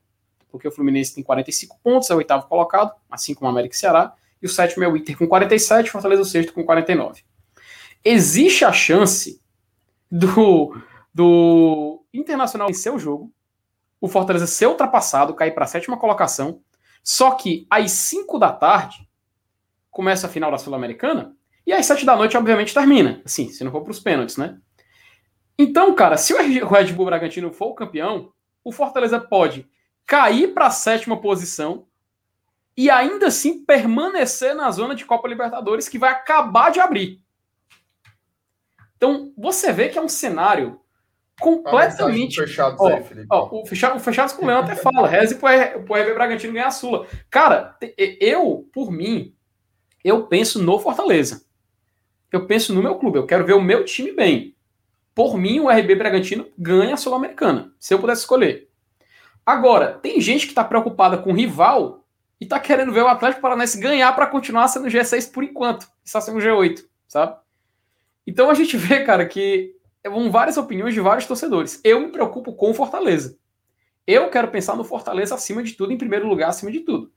porque 0.55 0.68
o 0.68 0.70
Fluminense 0.70 1.12
tem 1.12 1.24
45 1.24 1.80
pontos, 1.82 2.09
é 2.11 2.14
o 2.14 2.18
oitavo 2.18 2.46
colocado, 2.46 2.92
assim 3.11 3.34
como 3.34 3.48
o 3.48 3.52
América 3.52 3.74
e 3.74 3.78
Ceará, 3.78 4.14
e 4.40 4.46
o 4.46 4.48
sétimo 4.48 4.84
é 4.84 4.88
o 4.88 4.96
Inter 4.96 5.18
com 5.18 5.26
47, 5.26 5.90
Fortaleza 5.90 6.22
o 6.22 6.24
sexto 6.24 6.52
com 6.52 6.62
49. 6.62 7.24
Existe 8.05 8.64
a 8.64 8.72
chance 8.72 9.42
do, 10.09 10.80
do 11.12 12.05
Internacional 12.14 12.70
em 12.70 12.72
seu 12.72 13.00
jogo, 13.00 13.32
o 14.00 14.07
Fortaleza 14.07 14.46
ser 14.46 14.68
ultrapassado, 14.68 15.34
cair 15.34 15.50
para 15.52 15.64
a 15.64 15.66
sétima 15.66 15.96
colocação, 15.96 16.61
só 17.02 17.32
que 17.32 17.66
às 17.68 17.90
5 17.90 18.38
da 18.38 18.52
tarde 18.52 19.09
começa 19.90 20.28
a 20.28 20.30
final 20.30 20.52
da 20.52 20.59
Sul-Americana, 20.59 21.34
e 21.66 21.72
às 21.72 21.84
7 21.84 22.07
da 22.07 22.14
noite, 22.14 22.36
obviamente, 22.36 22.72
termina. 22.72 23.20
Assim, 23.24 23.48
se 23.48 23.64
não 23.64 23.72
for 23.72 23.82
para 23.82 23.90
os 23.90 23.98
pênaltis, 23.98 24.36
né? 24.36 24.57
Então, 25.59 25.92
cara, 25.96 26.16
se 26.16 26.32
o 26.32 26.68
Red 26.68 26.92
Bull 26.92 27.07
Bragantino 27.07 27.52
for 27.52 27.70
o 27.70 27.74
campeão, 27.74 28.30
o 28.62 28.70
Fortaleza 28.70 29.18
pode 29.18 29.68
cair 30.07 30.55
para 30.55 30.66
a 30.66 30.70
sétima 30.70 31.20
posição 31.20 31.86
e 32.76 32.90
ainda 32.90 33.28
assim 33.28 33.64
permanecer 33.64 34.55
na 34.55 34.70
zona 34.70 34.94
de 34.94 35.05
Copa 35.05 35.28
Libertadores 35.28 35.88
que 35.88 35.98
vai 35.98 36.11
acabar 36.11 36.70
de 36.70 36.80
abrir. 36.80 37.22
Então, 38.96 39.32
você 39.36 39.72
vê 39.72 39.88
que 39.88 39.98
é 39.98 40.02
um 40.02 40.09
cenário 40.09 40.80
completamente. 41.40 42.40
Fechado 42.40 42.76
ó, 42.78 42.88
aí, 42.88 43.02
Felipe. 43.02 43.26
Ó, 43.30 43.61
o, 43.61 43.66
fechado, 43.66 43.96
o 43.96 44.00
Fechados 44.00 44.32
com 44.32 44.44
o 44.44 44.46
Leão 44.46 44.61
até 44.61 44.76
fala: 44.76 45.09
reze 45.09 45.36
pro 45.36 45.48
RB 45.48 46.14
Bragantino 46.14 46.52
ganhar 46.52 46.68
a 46.68 46.72
Sula. 46.72 47.07
Cara, 47.30 47.76
eu, 47.98 48.68
por 48.72 48.90
mim, 48.90 49.34
eu 50.02 50.26
penso 50.26 50.62
no 50.62 50.78
Fortaleza. 50.78 51.44
Eu 52.32 52.46
penso 52.46 52.74
no 52.74 52.82
meu 52.82 52.96
clube. 52.96 53.18
Eu 53.18 53.26
quero 53.26 53.44
ver 53.44 53.52
o 53.52 53.61
meu 53.61 53.84
time 53.84 54.12
bem. 54.12 54.57
Por 55.14 55.38
mim, 55.38 55.61
o 55.61 55.68
RB 55.68 55.94
Bragantino 55.94 56.48
ganha 56.59 56.94
a 56.94 56.96
Sul-Americana, 56.96 57.72
se 57.78 57.94
eu 57.94 58.00
pudesse 58.00 58.22
escolher. 58.22 58.68
Agora, 59.47 59.99
tem 60.03 60.20
gente 60.20 60.47
que 60.47 60.53
está 60.53 60.64
preocupada 60.64 61.18
com 61.18 61.30
o 61.30 61.34
rival 61.34 62.05
e 62.40 62.45
está 62.45 62.59
querendo 62.59 62.92
ver 62.92 63.03
o 63.03 63.09
Atlético 63.09 63.42
Paranaense 63.42 63.78
ganhar 63.78 64.12
para 64.14 64.26
continuar 64.26 64.68
sendo 64.68 64.88
G6 64.88 65.32
por 65.32 65.45
enquanto. 65.45 65.86
Está 66.05 66.20
sendo 66.20 66.38
G8, 66.38 66.84
sabe? 67.07 67.36
Então 68.26 68.51
a 68.51 68.55
gente 68.55 68.76
vê, 68.78 69.05
cara, 69.05 69.26
que 69.26 69.74
vão 70.05 70.30
várias 70.30 70.57
opiniões 70.57 70.95
de 70.95 71.01
vários 71.01 71.26
torcedores. 71.26 71.80
Eu 71.84 72.01
me 72.01 72.09
preocupo 72.09 72.55
com 72.55 72.70
o 72.70 72.74
Fortaleza. 72.74 73.38
Eu 74.07 74.28
quero 74.28 74.49
pensar 74.49 74.76
no 74.76 74.84
Fortaleza 74.84 75.34
acima 75.34 75.62
de 75.62 75.72
tudo, 75.72 75.92
em 75.92 75.99
primeiro 75.99 76.28
lugar, 76.28 76.51
acima 76.51 76.70
de 76.70 76.80
tudo. 76.80 77.11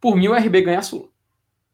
Por 0.00 0.16
mim, 0.16 0.28
o 0.28 0.34
RB 0.34 0.62
ganha 0.62 0.78
a 0.78 0.82
Sula. 0.82 1.08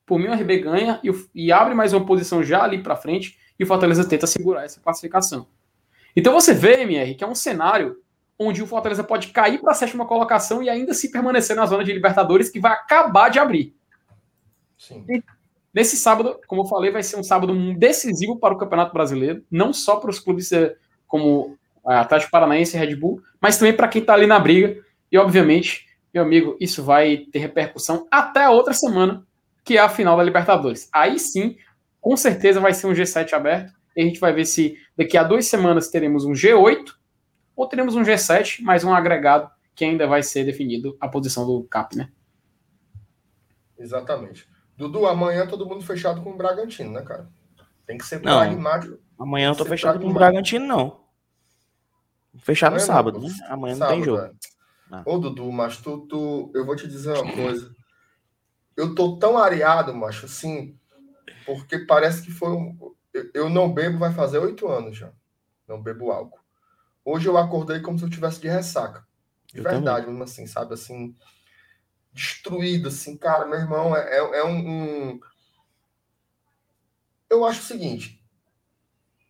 Por 0.04 0.18
mim, 0.18 0.28
o 0.28 0.34
RB 0.34 0.58
ganha 0.58 1.00
e, 1.02 1.10
e 1.34 1.52
abre 1.52 1.74
mais 1.74 1.92
uma 1.92 2.04
posição 2.04 2.42
já 2.42 2.62
ali 2.62 2.82
para 2.82 2.96
frente 2.96 3.38
e 3.58 3.64
o 3.64 3.66
Fortaleza 3.66 4.08
tenta 4.08 4.26
segurar 4.26 4.64
essa 4.64 4.80
classificação. 4.80 5.46
Então 6.14 6.32
você 6.32 6.52
vê, 6.52 6.82
MR, 6.82 7.14
que 7.14 7.24
é 7.24 7.26
um 7.26 7.34
cenário 7.34 8.01
onde 8.46 8.62
o 8.62 8.66
Fortaleza 8.66 9.04
pode 9.04 9.28
cair 9.28 9.60
para 9.60 9.72
a 9.72 9.74
sétima 9.74 10.06
colocação 10.06 10.62
e 10.62 10.68
ainda 10.68 10.94
se 10.94 11.10
permanecer 11.10 11.56
na 11.56 11.66
zona 11.66 11.84
de 11.84 11.92
Libertadores, 11.92 12.50
que 12.50 12.60
vai 12.60 12.72
acabar 12.72 13.28
de 13.28 13.38
abrir. 13.38 13.74
Sim. 14.78 15.04
nesse 15.72 15.96
sábado, 15.96 16.40
como 16.48 16.62
eu 16.62 16.66
falei, 16.66 16.90
vai 16.90 17.02
ser 17.02 17.16
um 17.16 17.22
sábado 17.22 17.54
decisivo 17.74 18.36
para 18.36 18.54
o 18.54 18.58
Campeonato 18.58 18.92
Brasileiro, 18.92 19.44
não 19.50 19.72
só 19.72 19.96
para 19.96 20.10
os 20.10 20.18
clubes 20.18 20.50
eh, 20.50 20.74
como 21.06 21.56
a 21.86 22.00
Atlético 22.00 22.32
Paranaense 22.32 22.76
e 22.76 22.80
Red 22.80 22.96
Bull, 22.96 23.22
mas 23.40 23.58
também 23.58 23.74
para 23.74 23.88
quem 23.88 24.00
está 24.00 24.14
ali 24.14 24.26
na 24.26 24.38
briga. 24.38 24.82
E, 25.10 25.18
obviamente, 25.18 25.86
meu 26.12 26.22
amigo, 26.22 26.56
isso 26.60 26.82
vai 26.82 27.26
ter 27.32 27.38
repercussão 27.38 28.06
até 28.10 28.44
a 28.44 28.50
outra 28.50 28.74
semana, 28.74 29.24
que 29.64 29.78
é 29.78 29.80
a 29.80 29.88
final 29.88 30.16
da 30.16 30.22
Libertadores. 30.22 30.88
Aí 30.92 31.18
sim, 31.18 31.56
com 32.00 32.16
certeza 32.16 32.60
vai 32.60 32.74
ser 32.74 32.86
um 32.86 32.92
G7 32.92 33.32
aberto. 33.32 33.72
E 33.96 34.02
a 34.02 34.04
gente 34.04 34.18
vai 34.18 34.32
ver 34.32 34.44
se 34.44 34.76
daqui 34.96 35.16
a 35.16 35.22
duas 35.22 35.46
semanas 35.46 35.88
teremos 35.88 36.24
um 36.24 36.32
G8 36.32 37.01
ou 37.56 37.66
teremos 37.66 37.94
um 37.94 38.02
G7 38.02 38.62
mais 38.62 38.84
um 38.84 38.94
agregado 38.94 39.50
que 39.74 39.84
ainda 39.84 40.06
vai 40.06 40.22
ser 40.22 40.44
definido 40.44 40.96
a 41.00 41.08
posição 41.08 41.46
do 41.46 41.64
CAP, 41.64 41.96
né? 41.96 42.10
Exatamente. 43.78 44.48
Dudu, 44.76 45.06
amanhã 45.06 45.46
todo 45.46 45.66
mundo 45.66 45.84
fechado 45.84 46.22
com 46.22 46.30
o 46.30 46.36
Bragantino, 46.36 46.92
né, 46.92 47.02
cara? 47.02 47.28
Tem 47.86 47.98
que 47.98 48.06
ser 48.06 48.20
não, 48.22 48.38
pragmático. 48.38 48.98
Amanhã 49.18 49.50
eu 49.50 49.56
tô 49.56 49.64
fechado 49.64 50.00
com 50.00 50.08
o 50.08 50.12
Bragantino, 50.12 50.66
não. 50.66 51.00
Fechado 52.38 52.74
no 52.74 52.80
sábado, 52.80 53.20
né? 53.20 53.28
Amanhã 53.48 53.76
sábado, 53.76 53.96
não 53.96 54.04
tem 54.04 54.04
jogo. 54.04 54.36
É. 54.92 55.02
Ô, 55.04 55.18
Dudu, 55.18 55.50
mas 55.50 55.78
tu, 55.78 56.06
tu, 56.06 56.50
eu 56.54 56.64
vou 56.64 56.76
te 56.76 56.86
dizer 56.86 57.16
uma 57.16 57.32
coisa. 57.32 57.74
Eu 58.76 58.94
tô 58.94 59.16
tão 59.16 59.36
areado, 59.36 59.94
macho, 59.94 60.26
assim, 60.26 60.78
porque 61.44 61.78
parece 61.78 62.22
que 62.22 62.30
foi 62.30 62.50
um. 62.50 62.94
Eu 63.34 63.48
não 63.50 63.72
bebo, 63.72 63.98
vai 63.98 64.12
fazer 64.12 64.38
oito 64.38 64.68
anos 64.68 64.96
já. 64.96 65.12
Não 65.68 65.82
bebo 65.82 66.10
álcool. 66.10 66.41
Hoje 67.04 67.28
eu 67.28 67.36
acordei 67.36 67.80
como 67.80 67.98
se 67.98 68.04
eu 68.04 68.10
tivesse 68.10 68.40
de 68.40 68.48
ressaca. 68.48 69.06
De 69.46 69.58
eu 69.58 69.64
verdade, 69.64 70.06
mesmo 70.06 70.22
assim, 70.22 70.46
sabe? 70.46 70.74
Assim, 70.74 71.16
destruído, 72.12 72.88
assim, 72.88 73.16
cara, 73.16 73.46
meu 73.46 73.58
irmão, 73.58 73.96
é, 73.96 74.18
é, 74.18 74.18
é 74.18 74.44
um, 74.44 74.68
um, 74.68 75.20
Eu 77.28 77.44
acho 77.44 77.60
o 77.60 77.64
seguinte: 77.64 78.22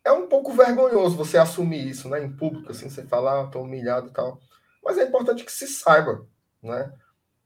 é 0.03 0.11
um 0.11 0.27
pouco 0.27 0.51
vergonhoso 0.53 1.15
você 1.15 1.37
assumir 1.37 1.87
isso, 1.87 2.09
né? 2.09 2.23
Em 2.23 2.31
público, 2.31 2.71
assim, 2.71 2.89
você 2.89 3.03
falar, 3.03 3.41
ah, 3.41 3.47
tô 3.47 3.61
humilhado 3.61 4.07
e 4.07 4.11
tal. 4.11 4.39
Mas 4.83 4.97
é 4.97 5.03
importante 5.03 5.45
que 5.45 5.51
se 5.51 5.67
saiba, 5.67 6.27
né? 6.61 6.93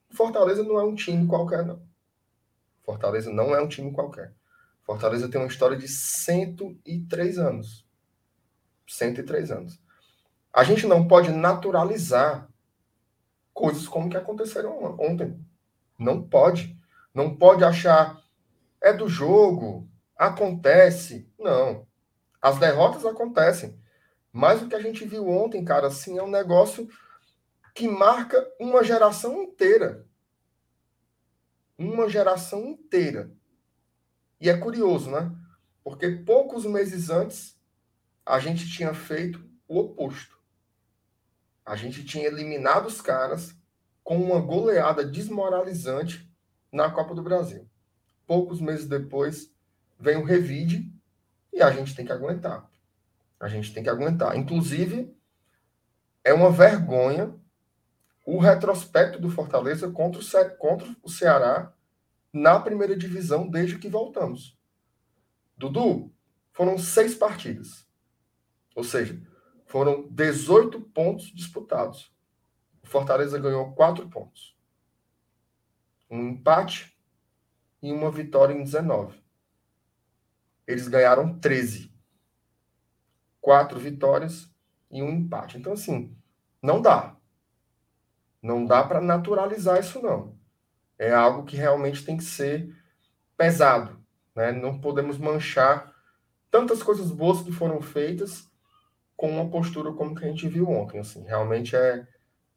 Fortaleza 0.09 0.63
não 0.63 0.79
é 0.79 0.83
um 0.83 0.95
time 0.95 1.27
qualquer, 1.27 1.65
não. 1.65 1.85
Fortaleza 2.83 3.31
não 3.31 3.53
é 3.53 3.61
um 3.61 3.67
time 3.67 3.91
qualquer. 3.91 4.33
Fortaleza 4.83 5.29
tem 5.29 5.39
uma 5.39 5.49
história 5.49 5.77
de 5.77 5.87
103 5.87 7.37
anos. 7.37 7.85
103 8.87 9.51
anos. 9.51 9.79
A 10.57 10.63
gente 10.63 10.87
não 10.87 11.07
pode 11.07 11.29
naturalizar 11.29 12.49
coisas 13.53 13.87
como 13.87 14.09
que 14.09 14.17
aconteceram 14.17 14.97
ontem. 14.99 15.39
Não 15.99 16.27
pode. 16.27 16.75
Não 17.13 17.37
pode 17.37 17.63
achar 17.63 18.19
é 18.81 18.91
do 18.91 19.07
jogo, 19.07 19.87
acontece. 20.17 21.31
Não. 21.37 21.85
As 22.41 22.57
derrotas 22.57 23.05
acontecem. 23.05 23.79
Mas 24.33 24.59
o 24.59 24.67
que 24.67 24.73
a 24.73 24.81
gente 24.81 25.05
viu 25.05 25.29
ontem, 25.29 25.63
cara, 25.63 25.85
assim, 25.85 26.17
é 26.17 26.23
um 26.23 26.31
negócio 26.31 26.89
que 27.75 27.87
marca 27.87 28.43
uma 28.59 28.83
geração 28.83 29.43
inteira. 29.43 30.07
Uma 31.77 32.09
geração 32.09 32.65
inteira. 32.65 33.31
E 34.41 34.49
é 34.49 34.57
curioso, 34.57 35.11
né? 35.11 35.31
Porque 35.83 36.09
poucos 36.09 36.65
meses 36.65 37.11
antes 37.11 37.55
a 38.25 38.39
gente 38.39 38.67
tinha 38.67 38.95
feito 38.95 39.47
o 39.67 39.77
oposto. 39.77 40.36
A 41.67 41.75
gente 41.75 42.05
tinha 42.05 42.27
eliminado 42.27 42.85
os 42.85 43.01
caras 43.01 43.53
com 44.01 44.15
uma 44.15 44.39
goleada 44.39 45.03
desmoralizante 45.03 46.31
na 46.71 46.89
Copa 46.89 47.13
do 47.13 47.21
Brasil. 47.21 47.69
Poucos 48.25 48.61
meses 48.61 48.87
depois 48.87 49.53
vem 49.99 50.15
o 50.15 50.23
revide 50.23 50.89
e 51.51 51.61
a 51.61 51.69
gente 51.69 51.93
tem 51.93 52.05
que 52.05 52.11
aguentar. 52.13 52.71
A 53.37 53.49
gente 53.49 53.73
tem 53.73 53.83
que 53.83 53.89
aguentar. 53.89 54.37
Inclusive, 54.37 55.13
é 56.23 56.33
uma 56.33 56.49
vergonha 56.49 57.35
o 58.25 58.39
retrospecto 58.39 59.19
do 59.19 59.29
Fortaleza 59.29 59.91
contra 59.91 60.21
o, 60.21 60.57
contra 60.57 60.95
o 61.03 61.09
Ceará 61.09 61.73
na 62.31 62.61
primeira 62.61 62.95
divisão 62.95 63.45
desde 63.45 63.77
que 63.77 63.89
voltamos. 63.89 64.57
Dudu, 65.57 66.13
foram 66.53 66.77
seis 66.77 67.13
partidas. 67.13 67.85
Ou 68.73 68.85
seja, 68.85 69.21
foram 69.67 70.07
18 70.09 70.81
pontos 70.81 71.31
disputados. 71.33 72.11
O 72.83 72.87
Fortaleza 72.87 73.37
ganhou 73.37 73.73
quatro 73.73 74.09
pontos. 74.09 74.57
Um 76.09 76.29
empate 76.29 76.97
e 77.81 77.91
uma 77.91 78.09
vitória 78.09 78.53
em 78.53 78.63
19 78.63 79.27
eles 80.67 80.87
ganharam 80.89 81.39
13. 81.39 81.91
Quatro 83.39 83.79
vitórias 83.79 84.51
e 84.91 85.01
um 85.01 85.09
empate. 85.09 85.57
Então, 85.57 85.73
assim, 85.73 86.15
não 86.61 86.81
dá. 86.81 87.15
Não 88.41 88.65
dá 88.65 88.83
para 88.83 88.99
naturalizar 88.99 89.79
isso, 89.79 90.01
não. 90.01 90.37
É 90.99 91.13
algo 91.13 91.45
que 91.45 91.55
realmente 91.55 92.03
tem 92.03 92.17
que 92.17 92.23
ser 92.23 92.75
pesado. 93.37 93.97
Né? 94.35 94.51
Não 94.51 94.79
podemos 94.79 95.17
manchar 95.17 95.95
tantas 96.51 96.83
coisas 96.83 97.09
boas 97.09 97.41
que 97.41 97.51
foram 97.51 97.81
feitas 97.81 98.51
com 99.17 99.29
uma 99.29 99.49
postura 99.49 99.91
como 99.91 100.15
que 100.15 100.23
a 100.23 100.27
gente 100.29 100.47
viu 100.47 100.69
ontem. 100.69 100.99
Assim, 100.99 101.25
realmente 101.25 101.75
é 101.75 102.07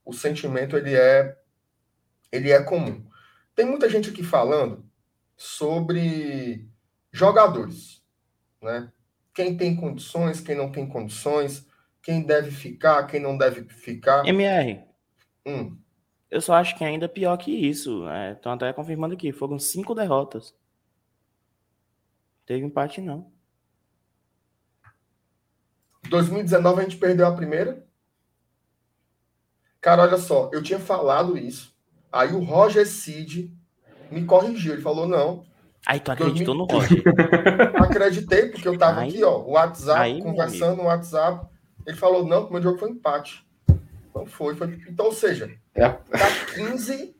o 0.04 0.12
sentimento 0.12 0.76
ele 0.76 0.94
é 0.94 1.36
ele 2.30 2.52
é 2.52 2.62
comum. 2.62 3.04
Tem 3.56 3.66
muita 3.66 3.90
gente 3.90 4.10
aqui 4.10 4.22
falando 4.22 4.88
sobre 5.36 6.68
jogadores 7.10 8.00
né? 8.62 8.92
Quem 9.34 9.56
tem 9.56 9.74
condições, 9.76 10.40
quem 10.40 10.56
não 10.56 10.70
tem 10.70 10.86
condições, 10.86 11.66
quem 12.02 12.22
deve 12.22 12.50
ficar, 12.50 13.06
quem 13.06 13.20
não 13.20 13.36
deve 13.36 13.64
ficar. 13.64 14.26
MR. 14.26 14.84
Hum. 15.46 15.78
Eu 16.30 16.40
só 16.40 16.54
acho 16.54 16.76
que 16.76 16.84
é 16.84 16.88
ainda 16.88 17.08
pior 17.08 17.36
que 17.36 17.50
isso. 17.50 18.04
Estão 18.32 18.52
é, 18.52 18.54
até 18.54 18.72
confirmando 18.72 19.14
aqui. 19.14 19.32
Foram 19.32 19.58
cinco 19.58 19.94
derrotas. 19.94 20.54
Teve 22.46 22.64
empate, 22.64 23.00
não. 23.00 23.29
2019 26.10 26.80
a 26.80 26.82
gente 26.82 26.96
perdeu 26.96 27.26
a 27.26 27.34
primeira. 27.34 27.82
Cara, 29.80 30.02
olha 30.02 30.18
só, 30.18 30.50
eu 30.52 30.62
tinha 30.62 30.78
falado 30.78 31.38
isso. 31.38 31.74
Aí 32.12 32.32
o 32.32 32.44
Roger 32.44 32.86
Cid 32.86 33.56
me 34.10 34.24
corrigiu. 34.24 34.74
Ele 34.74 34.82
falou: 34.82 35.06
não, 35.06 35.44
Aí 35.86 35.98
tu 35.98 36.12
acreditou 36.12 36.54
2000... 36.54 36.56
no 36.56 36.66
Roger? 36.66 37.04
Acreditei, 37.82 38.48
porque 38.50 38.68
eu 38.68 38.76
tava 38.76 39.00
aí, 39.00 39.08
aqui, 39.08 39.24
ó, 39.24 39.38
o 39.38 39.52
WhatsApp, 39.52 40.00
aí, 40.00 40.22
conversando 40.22 40.76
no 40.76 40.84
WhatsApp. 40.84 41.46
Ele 41.86 41.96
falou, 41.96 42.26
não, 42.26 42.44
que 42.44 42.50
o 42.50 42.52
meu 42.52 42.62
jogo 42.62 42.78
foi 42.78 42.90
empate. 42.90 43.46
Não 44.14 44.26
foi, 44.26 44.54
foi. 44.54 44.78
Então, 44.88 45.06
ou 45.06 45.12
seja, 45.12 45.50
é. 45.74 45.88
tá 45.88 46.28
15, 46.54 47.16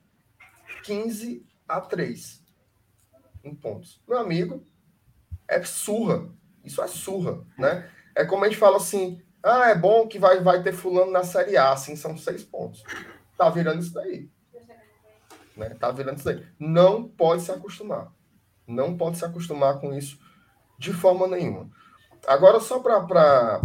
15 0.83 1.45
a 1.67 1.81
3 1.81 2.43
em 3.43 3.55
pontos. 3.55 3.99
Meu 4.07 4.19
amigo, 4.19 4.63
é 5.47 5.63
surra. 5.63 6.29
Isso 6.63 6.81
é 6.81 6.87
surra, 6.87 7.41
né? 7.57 7.89
É 8.21 8.25
como 8.25 8.45
a 8.45 8.47
gente 8.47 8.59
fala 8.59 8.77
assim, 8.77 9.19
ah, 9.43 9.69
é 9.69 9.75
bom 9.75 10.07
que 10.07 10.19
vai, 10.19 10.39
vai 10.41 10.61
ter 10.61 10.73
fulano 10.73 11.11
na 11.11 11.23
Série 11.23 11.57
A, 11.57 11.71
assim, 11.71 11.95
são 11.95 12.15
seis 12.15 12.43
pontos. 12.43 12.83
Tá 13.35 13.49
virando 13.49 13.81
isso 13.81 13.93
daí. 13.93 14.29
Né? 15.57 15.69
Tá 15.71 15.89
virando 15.91 16.17
isso 16.17 16.25
daí. 16.25 16.45
Não 16.59 17.07
pode 17.07 17.41
se 17.41 17.51
acostumar. 17.51 18.11
Não 18.67 18.95
pode 18.95 19.17
se 19.17 19.25
acostumar 19.25 19.79
com 19.79 19.91
isso 19.91 20.19
de 20.77 20.93
forma 20.93 21.27
nenhuma. 21.27 21.67
Agora, 22.27 22.59
só 22.59 22.79
para 22.79 23.59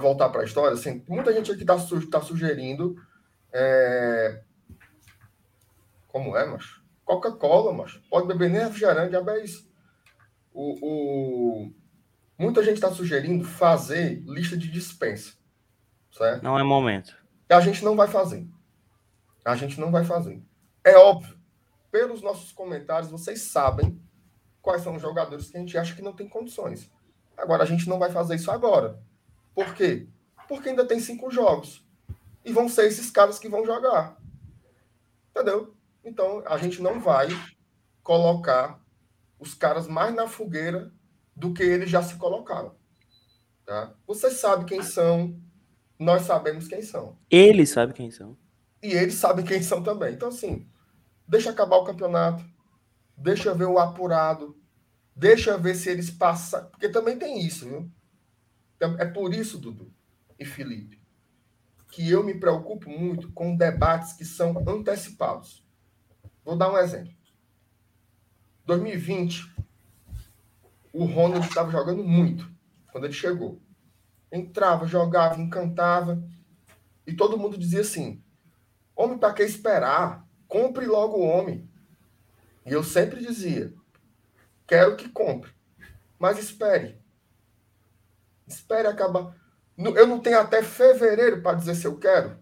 voltar 0.00 0.30
para 0.30 0.40
a 0.40 0.44
história, 0.44 0.72
assim, 0.72 1.04
muita 1.06 1.34
gente 1.34 1.52
aqui 1.52 1.60
está 1.60 1.76
tá 2.10 2.22
sugerindo. 2.22 2.96
É... 3.52 4.42
Como 6.08 6.34
é, 6.34 6.46
mas 6.46 6.80
Coca-Cola, 7.04 7.72
mas 7.74 7.98
Pode 8.08 8.26
beber 8.26 8.48
nem 8.48 8.62
refrigerante, 8.62 9.12
já 9.12 9.20
é 9.20 9.44
isso. 9.44 9.70
O... 10.54 11.70
Muita 12.40 12.64
gente 12.64 12.76
está 12.76 12.90
sugerindo 12.90 13.44
fazer 13.44 14.22
lista 14.24 14.56
de 14.56 14.66
dispensa. 14.70 15.34
Certo? 16.10 16.42
Não 16.42 16.58
é 16.58 16.62
momento. 16.62 17.14
A 17.46 17.60
gente 17.60 17.84
não 17.84 17.94
vai 17.94 18.08
fazer. 18.08 18.48
A 19.44 19.54
gente 19.54 19.78
não 19.78 19.90
vai 19.90 20.06
fazer. 20.06 20.42
É 20.82 20.96
óbvio 20.96 21.38
pelos 21.90 22.22
nossos 22.22 22.50
comentários, 22.50 23.10
vocês 23.10 23.42
sabem 23.42 24.02
quais 24.62 24.80
são 24.80 24.96
os 24.96 25.02
jogadores 25.02 25.50
que 25.50 25.58
a 25.58 25.60
gente 25.60 25.76
acha 25.76 25.94
que 25.94 26.00
não 26.00 26.14
tem 26.14 26.26
condições. 26.26 26.90
Agora, 27.36 27.62
a 27.62 27.66
gente 27.66 27.86
não 27.86 27.98
vai 27.98 28.10
fazer 28.10 28.36
isso 28.36 28.50
agora. 28.50 28.98
Por 29.54 29.74
quê? 29.74 30.08
Porque 30.48 30.70
ainda 30.70 30.86
tem 30.86 30.98
cinco 30.98 31.30
jogos. 31.30 31.86
E 32.42 32.54
vão 32.54 32.70
ser 32.70 32.86
esses 32.86 33.10
caras 33.10 33.38
que 33.38 33.50
vão 33.50 33.66
jogar. 33.66 34.16
Entendeu? 35.28 35.76
Então, 36.02 36.42
a 36.46 36.56
gente 36.56 36.80
não 36.80 37.00
vai 37.00 37.28
colocar 38.02 38.80
os 39.38 39.52
caras 39.52 39.86
mais 39.86 40.14
na 40.14 40.26
fogueira 40.26 40.90
do 41.40 41.52
que 41.52 41.62
eles 41.62 41.90
já 41.90 42.02
se 42.02 42.16
colocaram. 42.16 42.74
Tá? 43.64 43.94
Você 44.06 44.30
sabe 44.30 44.64
quem 44.64 44.82
são, 44.82 45.40
nós 45.98 46.22
sabemos 46.22 46.68
quem 46.68 46.82
são. 46.82 47.18
Eles 47.30 47.70
sabem 47.70 47.94
quem 47.94 48.10
são. 48.10 48.36
E 48.82 48.92
eles 48.92 49.14
sabem 49.14 49.44
quem 49.44 49.62
são 49.62 49.82
também. 49.82 50.14
Então, 50.14 50.28
assim, 50.28 50.70
Deixa 51.30 51.50
acabar 51.50 51.76
o 51.76 51.84
campeonato. 51.84 52.44
Deixa 53.16 53.54
ver 53.54 53.66
o 53.66 53.78
apurado. 53.78 54.60
Deixa 55.14 55.56
ver 55.56 55.76
se 55.76 55.88
eles 55.88 56.10
passam. 56.10 56.68
Porque 56.70 56.88
também 56.88 57.16
tem 57.16 57.46
isso, 57.46 57.68
viu? 57.68 57.88
Então, 58.74 58.96
é 58.98 59.04
por 59.04 59.32
isso, 59.32 59.56
Dudu 59.56 59.94
e 60.36 60.44
Felipe, 60.44 61.00
que 61.92 62.10
eu 62.10 62.24
me 62.24 62.34
preocupo 62.34 62.90
muito 62.90 63.30
com 63.30 63.54
debates 63.54 64.14
que 64.14 64.24
são 64.24 64.56
antecipados. 64.66 65.64
Vou 66.44 66.56
dar 66.56 66.72
um 66.72 66.78
exemplo. 66.78 67.14
2020, 68.64 69.54
o 70.92 71.04
Ronald 71.04 71.46
estava 71.46 71.70
jogando 71.70 72.02
muito 72.02 72.50
quando 72.92 73.04
ele 73.04 73.12
chegou. 73.12 73.60
Entrava, 74.32 74.86
jogava, 74.86 75.40
encantava. 75.40 76.22
E 77.06 77.12
todo 77.12 77.38
mundo 77.38 77.58
dizia 77.58 77.80
assim: 77.80 78.22
homem, 78.94 79.18
para 79.18 79.32
que 79.32 79.42
esperar? 79.42 80.28
compre 80.50 80.84
logo 80.84 81.16
o 81.16 81.26
homem. 81.26 81.66
E 82.66 82.72
eu 82.72 82.82
sempre 82.82 83.24
dizia: 83.24 83.72
quero 84.66 84.96
que 84.96 85.08
compre, 85.08 85.50
mas 86.18 86.38
espere. 86.38 87.00
Espere 88.46 88.88
acabar. 88.88 89.34
Eu 89.78 90.06
não 90.06 90.20
tenho 90.20 90.38
até 90.38 90.62
fevereiro 90.62 91.40
para 91.40 91.56
dizer 91.56 91.76
se 91.76 91.86
eu 91.86 91.96
quero. 91.96 92.36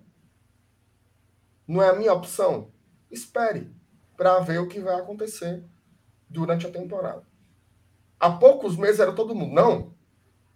Não 1.66 1.82
é 1.82 1.90
a 1.90 1.94
minha 1.94 2.12
opção. 2.12 2.72
Espere 3.10 3.70
para 4.16 4.40
ver 4.40 4.58
o 4.58 4.66
que 4.66 4.80
vai 4.80 4.98
acontecer 4.98 5.62
durante 6.28 6.66
a 6.66 6.72
temporada. 6.72 7.27
Há 8.20 8.30
poucos 8.30 8.76
meses 8.76 8.98
era 8.98 9.12
todo 9.12 9.34
mundo. 9.34 9.54
Não. 9.54 9.94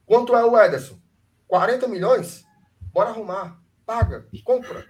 Quanto 0.04 0.34
é 0.34 0.44
o 0.44 0.60
Ederson? 0.60 0.98
40 1.46 1.86
milhões? 1.86 2.44
Bora 2.92 3.10
arrumar. 3.10 3.60
Paga. 3.86 4.28
Compra. 4.44 4.84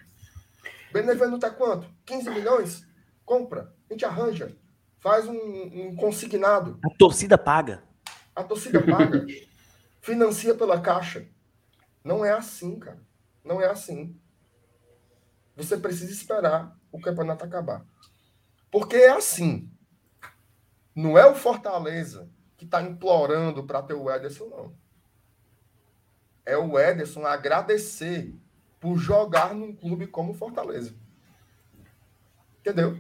Benevenuto 0.93 1.45
é 1.45 1.51
quanto? 1.51 1.89
15 2.07 2.31
milhões? 2.31 2.87
Compra. 3.25 3.75
A 3.89 3.93
gente 3.93 4.05
arranja. 4.05 4.57
Faz 4.99 5.27
um, 5.27 5.35
um 5.35 5.97
consignado. 5.97 6.79
A 6.85 6.91
torcida 6.97 7.37
paga. 7.37 7.83
A 8.35 8.43
torcida 8.43 8.81
paga. 8.81 9.27
financia 10.01 10.55
pela 10.55 10.81
caixa. 10.81 11.27
Não 12.03 12.25
é 12.25 12.33
assim, 12.33 12.79
cara. 12.79 13.03
Não 13.45 13.61
é 13.61 13.67
assim. 13.67 14.19
Você 15.57 15.77
precisa 15.77 16.11
esperar 16.11 16.75
o 16.91 17.01
campeonato 17.01 17.45
acabar. 17.45 17.85
Porque 18.71 18.97
é 18.97 19.11
assim. 19.11 19.71
Não 20.95 21.19
é 21.19 21.27
o 21.27 21.35
Fortaleza 21.35 22.31
que 22.63 22.67
está 22.67 22.81
implorando 22.81 23.65
para 23.65 23.83
ter 23.83 23.95
o 23.95 24.09
Ederson, 24.09 24.47
não. 24.47 24.73
É 26.47 26.57
o 26.57 26.79
Ederson 26.79 27.27
agradecer 27.27 28.33
por 28.79 28.97
jogar 28.97 29.53
num 29.53 29.75
clube 29.75 30.07
como 30.07 30.33
Fortaleza. 30.33 30.95
Entendeu? 32.61 32.91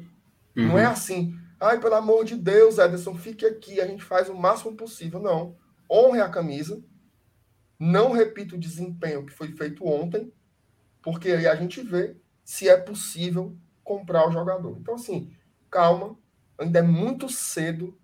Uhum. 0.56 0.68
Não 0.68 0.78
é 0.78 0.86
uhum. 0.86 0.92
assim. 0.92 1.38
Ai, 1.60 1.78
pelo 1.78 1.94
amor 1.94 2.24
de 2.24 2.34
Deus, 2.34 2.78
Ederson, 2.78 3.14
fique 3.14 3.46
aqui, 3.46 3.80
a 3.80 3.86
gente 3.86 4.02
faz 4.02 4.28
o 4.28 4.34
máximo 4.34 4.76
possível. 4.76 5.20
Não. 5.20 5.56
Honre 5.88 6.20
a 6.20 6.28
camisa. 6.28 6.82
Não 7.78 8.12
repita 8.12 8.56
o 8.56 8.60
desempenho 8.60 9.24
que 9.24 9.32
foi 9.32 9.52
feito 9.52 9.86
ontem, 9.86 10.32
porque 11.00 11.30
aí 11.30 11.46
a 11.46 11.54
gente 11.54 11.82
vê 11.82 12.16
se 12.44 12.68
é 12.68 12.76
possível 12.76 13.56
comprar 13.82 14.28
o 14.28 14.32
jogador. 14.32 14.76
Então, 14.78 14.94
assim, 14.94 15.32
calma, 15.70 16.16
ainda 16.58 16.78
é 16.78 16.82
muito 16.82 17.28
cedo 17.28 17.98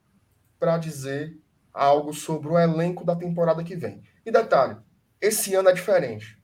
para 0.58 0.78
dizer 0.78 1.36
algo 1.78 2.12
sobre 2.12 2.48
o 2.48 2.58
elenco 2.58 3.04
da 3.04 3.14
temporada 3.14 3.62
que 3.62 3.76
vem. 3.76 4.02
E 4.26 4.32
detalhe, 4.32 4.76
esse 5.20 5.54
ano 5.54 5.68
é 5.68 5.72
diferente, 5.72 6.36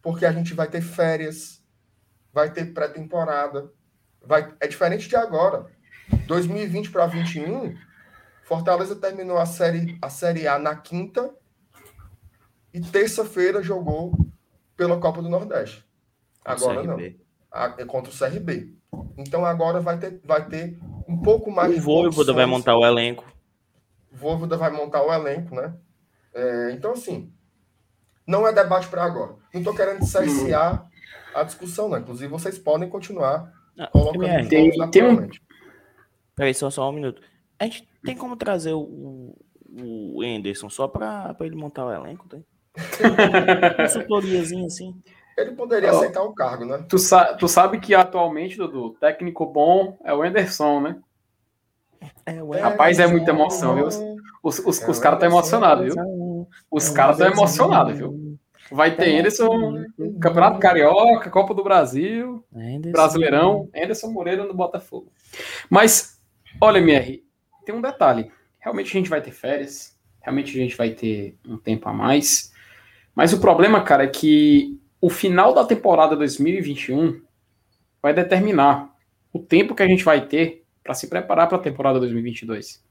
porque 0.00 0.24
a 0.24 0.32
gente 0.32 0.54
vai 0.54 0.66
ter 0.66 0.80
férias, 0.80 1.62
vai 2.32 2.50
ter 2.50 2.72
pré-temporada, 2.72 3.70
vai 4.22 4.54
é 4.58 4.66
diferente 4.66 5.06
de 5.06 5.16
agora. 5.16 5.66
2020 6.26 6.90
para 6.90 7.06
21, 7.06 7.76
Fortaleza 8.42 8.96
terminou 8.96 9.36
a 9.36 9.44
série 9.44 9.98
a 10.00 10.08
série 10.08 10.48
A 10.48 10.58
na 10.58 10.74
quinta 10.74 11.30
e 12.72 12.80
terça-feira 12.80 13.62
jogou 13.62 14.12
pela 14.76 14.98
Copa 14.98 15.20
do 15.20 15.28
Nordeste. 15.28 15.86
Agora 16.42 16.82
não. 16.82 16.98
É 16.98 17.84
contra 17.84 18.10
o 18.10 18.16
CRB. 18.16 18.74
Então 19.16 19.44
agora 19.44 19.80
vai 19.80 19.98
ter, 19.98 20.20
vai 20.24 20.48
ter 20.48 20.78
um 21.06 21.20
pouco 21.20 21.50
mais 21.50 21.70
o 21.70 21.74
de. 21.74 21.80
O 21.80 21.82
Voivoda 21.82 22.32
vai 22.32 22.46
montar 22.46 22.76
o 22.76 22.84
elenco. 22.84 23.33
Voivoda 24.14 24.56
vai 24.56 24.70
montar 24.70 25.02
o 25.02 25.12
elenco, 25.12 25.54
né? 25.54 25.74
É, 26.34 26.70
então, 26.72 26.92
assim, 26.92 27.32
não 28.26 28.46
é 28.46 28.52
debate 28.52 28.88
para 28.88 29.04
agora. 29.04 29.36
Não 29.52 29.60
estou 29.60 29.74
querendo 29.74 30.04
cercear 30.04 30.88
a 31.34 31.42
discussão, 31.42 31.88
não. 31.88 31.98
Inclusive, 31.98 32.30
vocês 32.30 32.58
podem 32.58 32.88
continuar 32.88 33.52
ah, 33.78 33.88
colocando 33.88 34.48
tem, 34.48 34.70
tem 34.90 35.04
um... 35.04 35.28
Peraí, 36.34 36.54
só, 36.54 36.70
só 36.70 36.88
um 36.88 36.92
minuto. 36.92 37.22
A 37.58 37.64
gente 37.64 37.88
tem 38.04 38.16
como 38.16 38.36
trazer 38.36 38.72
o, 38.72 39.36
o 39.68 40.22
Anderson 40.22 40.68
só 40.68 40.88
para 40.88 41.34
ele 41.40 41.56
montar 41.56 41.86
o 41.86 41.92
elenco, 41.92 42.26
tem? 42.28 42.44
Consultoriazinha 43.76 44.66
assim. 44.66 44.94
Ele 45.36 45.52
poderia 45.52 45.92
oh, 45.92 45.96
aceitar 45.96 46.22
o 46.22 46.32
cargo, 46.32 46.64
né? 46.64 46.84
Tu, 46.88 46.98
sa 46.98 47.34
tu 47.34 47.48
sabe 47.48 47.80
que 47.80 47.94
atualmente, 47.94 48.56
Dudu, 48.56 48.96
técnico 49.00 49.46
bom 49.46 49.98
é 50.04 50.14
o 50.14 50.22
Anderson, 50.22 50.80
né? 50.80 51.00
É, 52.26 52.42
o 52.42 52.50
Rapaz, 52.52 52.98
é 52.98 53.06
muita 53.06 53.30
emoção, 53.30 53.74
viu? 53.74 53.86
Os, 53.86 53.96
os, 54.42 54.58
os, 54.60 54.82
é 54.82 54.90
os 54.90 54.98
caras 54.98 55.16
estão 55.16 55.28
emocionados, 55.30 55.94
viu? 55.94 56.48
Os 56.70 56.90
é 56.90 56.94
caras 56.94 57.18
estão 57.18 57.32
emocionados, 57.32 57.96
viu? 57.96 58.38
Vai 58.70 58.96
ter 58.96 59.18
Anderson, 59.18 59.84
Campeonato 60.20 60.58
Carioca, 60.58 61.30
Copa 61.30 61.54
do 61.54 61.62
Brasil. 61.62 62.44
Brasileirão, 62.90 63.68
Anderson 63.74 64.10
Moreira 64.10 64.44
no 64.44 64.54
Botafogo. 64.54 65.12
Mas, 65.68 66.18
olha, 66.60 66.78
MR, 66.78 67.22
tem 67.64 67.74
um 67.74 67.80
detalhe. 67.80 68.30
Realmente 68.58 68.88
a 68.88 68.98
gente 68.98 69.10
vai 69.10 69.20
ter 69.20 69.32
férias, 69.32 69.98
realmente 70.20 70.58
a 70.58 70.62
gente 70.62 70.76
vai 70.76 70.90
ter 70.90 71.36
um 71.46 71.58
tempo 71.58 71.88
a 71.88 71.92
mais. 71.92 72.52
Mas 73.14 73.32
o 73.32 73.40
problema, 73.40 73.82
cara, 73.82 74.04
é 74.04 74.08
que 74.08 74.80
o 75.00 75.10
final 75.10 75.52
da 75.52 75.64
temporada 75.64 76.16
2021 76.16 77.20
vai 78.00 78.14
determinar 78.14 78.90
o 79.32 79.38
tempo 79.38 79.74
que 79.74 79.82
a 79.82 79.86
gente 79.86 80.02
vai 80.02 80.26
ter 80.26 80.63
para 80.84 80.94
se 80.94 81.08
preparar 81.08 81.48
para 81.48 81.56
a 81.56 81.60
temporada 81.60 81.98
2022. 81.98 82.84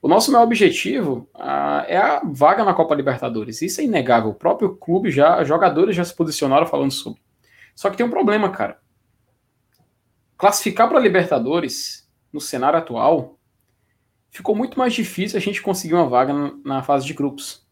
O 0.00 0.08
nosso 0.08 0.32
maior 0.32 0.44
objetivo 0.44 1.28
uh, 1.34 1.84
é 1.86 1.96
a 1.96 2.22
vaga 2.24 2.64
na 2.64 2.72
Copa 2.72 2.94
Libertadores. 2.94 3.60
Isso 3.60 3.80
é 3.80 3.84
inegável. 3.84 4.30
O 4.30 4.34
próprio 4.34 4.74
clube 4.76 5.10
já, 5.10 5.44
jogadores 5.44 5.94
já 5.94 6.04
se 6.04 6.14
posicionaram 6.14 6.66
falando 6.66 6.92
sobre. 6.92 7.20
Só 7.74 7.90
que 7.90 7.96
tem 7.96 8.06
um 8.06 8.10
problema, 8.10 8.48
cara. 8.50 8.80
Classificar 10.36 10.88
para 10.88 11.00
Libertadores 11.00 12.08
no 12.32 12.40
cenário 12.40 12.78
atual 12.78 13.38
ficou 14.30 14.54
muito 14.54 14.78
mais 14.78 14.94
difícil 14.94 15.36
a 15.36 15.40
gente 15.40 15.60
conseguir 15.60 15.94
uma 15.94 16.08
vaga 16.08 16.32
na 16.64 16.82
fase 16.82 17.04
de 17.04 17.12
grupos. 17.12 17.66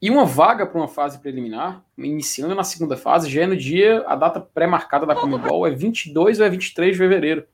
E 0.00 0.10
uma 0.10 0.24
vaga 0.24 0.66
para 0.66 0.78
uma 0.78 0.88
fase 0.88 1.18
preliminar, 1.18 1.84
iniciando 1.96 2.54
na 2.54 2.64
segunda 2.64 2.96
fase, 2.96 3.30
já 3.30 3.42
é 3.42 3.46
no 3.46 3.56
dia, 3.56 4.04
a 4.06 4.16
data 4.16 4.40
pré-marcada 4.40 5.06
da 5.06 5.14
Comebol 5.14 5.66
é 5.66 5.70
22 5.70 6.40
ou 6.40 6.46
é 6.46 6.50
23 6.50 6.92
de 6.92 6.98
fevereiro. 6.98 7.46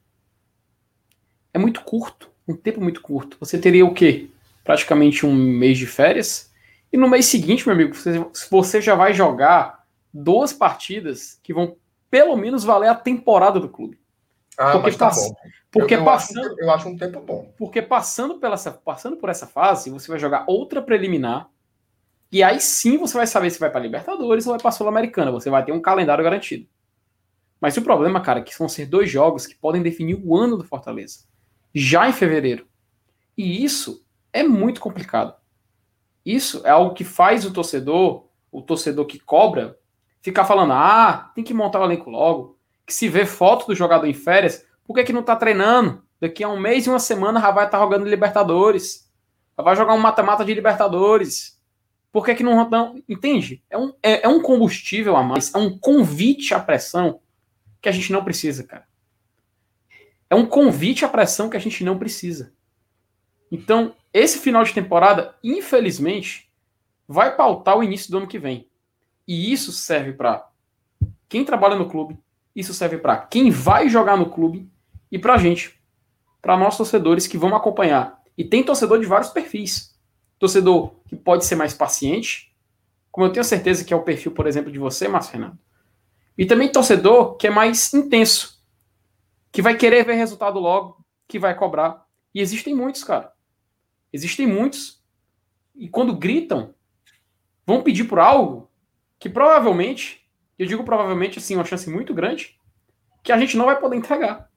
É 1.53 1.59
muito 1.59 1.83
curto, 1.83 2.31
um 2.47 2.55
tempo 2.55 2.81
muito 2.81 3.01
curto. 3.01 3.37
Você 3.41 3.59
teria 3.59 3.85
o 3.85 3.95
quê? 3.95 4.29
Praticamente 4.65 5.27
um 5.27 5.35
mês 5.35 5.79
de 5.79 5.87
férias. 5.87 6.51
E 6.93 6.97
no 6.97 7.09
mês 7.09 7.27
seguinte, 7.27 7.67
meu 7.67 7.75
amigo, 7.75 7.95
você, 7.95 8.25
você 8.51 8.81
já 8.81 8.95
vai 8.95 9.13
jogar 9.15 9.85
duas 10.13 10.53
partidas 10.53 11.39
que 11.43 11.55
vão 11.55 11.77
pelo 12.11 12.37
menos 12.37 12.65
valer 12.65 12.89
a 12.89 12.95
temporada 12.95 13.61
do 13.61 13.69
clube. 13.69 13.99
Ah, 14.59 14.73
porque, 14.73 14.91
tá 14.93 15.07
pass... 15.07 15.33
porque 15.71 15.95
eu, 15.95 16.01
eu 16.01 16.05
passando, 16.05 16.47
acho, 16.47 16.61
eu 16.61 16.71
acho 16.71 16.89
um 16.89 16.97
tempo 16.97 17.21
bom. 17.21 17.53
Porque 17.57 17.81
passando, 17.81 18.39
pela, 18.39 18.57
passando 18.57 19.17
por 19.17 19.29
essa 19.29 19.47
fase, 19.47 19.91
você 19.91 20.11
vai 20.11 20.19
jogar 20.19 20.45
outra 20.47 20.83
preliminar 20.83 21.49
e 22.33 22.43
aí 22.43 22.61
sim 22.61 22.97
você 22.97 23.17
vai 23.17 23.27
saber 23.27 23.51
se 23.51 23.59
vai 23.59 23.71
para 23.71 23.81
Libertadores 23.81 24.47
ou 24.47 24.53
vai 24.53 24.61
para 24.61 24.71
Sul-Americana. 24.71 25.33
Você 25.33 25.51
vai 25.51 25.65
ter 25.65 25.73
um 25.73 25.81
calendário 25.81 26.23
garantido. 26.23 26.67
Mas 27.61 27.77
o 27.77 27.83
problema, 27.83 28.21
cara, 28.21 28.39
é 28.39 28.43
que 28.43 28.57
vão 28.57 28.69
ser 28.69 28.87
dois 28.87 29.11
jogos 29.11 29.47
que 29.47 29.55
podem 29.55 29.83
definir 29.83 30.21
o 30.25 30.37
ano 30.37 30.57
do 30.57 30.65
Fortaleza. 30.65 31.25
Já 31.75 32.09
em 32.09 32.13
fevereiro. 32.13 32.67
E 33.37 33.65
isso 33.65 34.05
é 34.33 34.43
muito 34.43 34.81
complicado. 34.81 35.35
Isso 36.25 36.63
é 36.65 36.71
algo 36.71 36.95
que 36.95 37.05
faz 37.05 37.45
o 37.45 37.53
torcedor, 37.53 38.27
o 38.51 38.61
torcedor 38.61 39.07
que 39.07 39.19
cobra, 39.19 39.79
ficar 40.21 40.45
falando: 40.45 40.73
ah, 40.73 41.31
tem 41.35 41.45
que 41.45 41.55
montar 41.55 41.81
o 41.81 41.85
elenco 41.85 42.11
logo. 42.11 42.59
Que 42.87 42.93
se 42.93 43.09
vê 43.09 43.25
foto 43.25 43.67
do 43.67 43.75
jogador 43.75 44.07
em 44.07 44.15
férias, 44.15 44.67
por 44.85 44.95
que, 44.95 45.05
que 45.05 45.13
não 45.13 45.23
tá 45.23 45.37
treinando? 45.37 46.03
Daqui 46.21 46.45
a 46.45 46.49
um 46.49 46.61
mês 46.61 46.87
e 46.87 46.91
uma 46.91 46.99
semana 46.99 47.41
já 47.41 47.51
vai 47.51 47.65
estar 47.65 47.79
tá 47.79 47.85
jogando 47.85 48.07
Libertadores. 48.07 49.11
Já 49.57 49.63
vai 49.63 49.77
jogar 49.77 49.95
um 49.95 49.99
mata-mata 49.99 50.45
de 50.45 50.53
Libertadores. 50.53 51.59
Por 52.13 52.25
que, 52.25 52.35
que 52.35 52.43
não, 52.43 52.69
não. 52.69 53.03
Entende? 53.09 53.63
É 53.71 53.79
um, 53.79 53.95
é, 54.03 54.25
é 54.25 54.29
um 54.29 54.43
combustível 54.43 55.17
a 55.17 55.23
mais, 55.23 55.55
é 55.55 55.59
um 55.59 55.79
convite 55.79 56.53
à 56.53 56.61
pressão 56.61 57.21
que 57.81 57.89
a 57.89 57.93
gente 57.93 58.13
não 58.13 58.25
precisa, 58.25 58.65
cara. 58.65 58.90
É 60.31 60.35
um 60.35 60.47
convite 60.47 61.05
à 61.05 61.09
pressão 61.09 61.51
que 61.51 61.57
a 61.57 61.61
gente 61.61 61.85
não 61.85 61.99
precisa. 61.99 62.55
Então, 63.51 63.95
esse 64.15 64.39
final 64.39 64.63
de 64.63 64.73
temporada, 64.73 65.35
infelizmente, 65.43 66.51
vai 67.07 67.37
pautar 67.37 67.77
o 67.77 67.83
início 67.83 68.11
do 68.11 68.19
ano 68.19 68.29
que 68.29 68.39
vem. 68.39 68.69
E 69.27 69.53
isso 69.53 69.73
serve 69.73 70.13
para 70.13 70.49
quem 71.29 71.45
trabalha 71.45 71.77
no 71.77 71.89
clube, 71.89 72.17
isso 72.55 72.73
serve 72.73 72.99
para 72.99 73.17
quem 73.17 73.51
vai 73.51 73.89
jogar 73.89 74.17
no 74.17 74.31
clube 74.31 74.71
e 75.11 75.19
para 75.19 75.35
a 75.35 75.39
gente, 75.39 75.81
para 76.41 76.57
nós 76.57 76.77
torcedores 76.77 77.27
que 77.27 77.37
vão 77.37 77.55
acompanhar. 77.55 78.21
E 78.39 78.45
tem 78.45 78.63
torcedor 78.63 79.01
de 79.01 79.07
vários 79.07 79.31
perfis 79.31 79.91
torcedor 80.41 80.95
que 81.07 81.15
pode 81.15 81.45
ser 81.45 81.55
mais 81.55 81.75
paciente, 81.75 82.53
como 83.13 83.27
eu 83.27 83.33
tenho 83.33 83.45
certeza 83.45 83.85
que 83.85 83.93
é 83.93 83.97
o 83.97 84.03
perfil, 84.03 84.33
por 84.33 84.47
exemplo, 84.47 84.73
de 84.73 84.79
você, 84.79 85.07
Márcio 85.07 85.33
Fernando. 85.33 85.59
E 86.37 86.47
também 86.47 86.73
torcedor 86.73 87.37
que 87.37 87.47
é 87.47 87.51
mais 87.51 87.93
intenso, 87.93 88.60
que 89.53 89.63
vai 89.63 89.77
querer 89.77 90.05
ver 90.05 90.15
resultado 90.15 90.59
logo, 90.59 91.05
que 91.27 91.39
vai 91.39 91.55
cobrar. 91.55 92.07
E 92.35 92.41
existem 92.41 92.75
muitos, 92.75 93.03
cara. 93.05 93.33
Existem 94.13 94.47
muitos. 94.47 95.03
E 95.75 95.89
quando 95.89 96.17
gritam, 96.17 96.75
vão 97.67 97.83
pedir 97.83 98.05
por 98.05 98.19
algo 98.19 98.71
que 99.19 99.29
provavelmente, 99.29 100.27
eu 100.59 100.67
digo 100.67 100.85
provavelmente 100.85 101.39
assim, 101.39 101.55
uma 101.55 101.65
chance 101.65 101.89
muito 101.91 102.15
grande, 102.15 102.59
que 103.23 103.33
a 103.33 103.39
gente 103.39 103.57
não 103.57 103.67
vai 103.67 103.79
poder 103.79 103.97
entregar. 103.97 104.51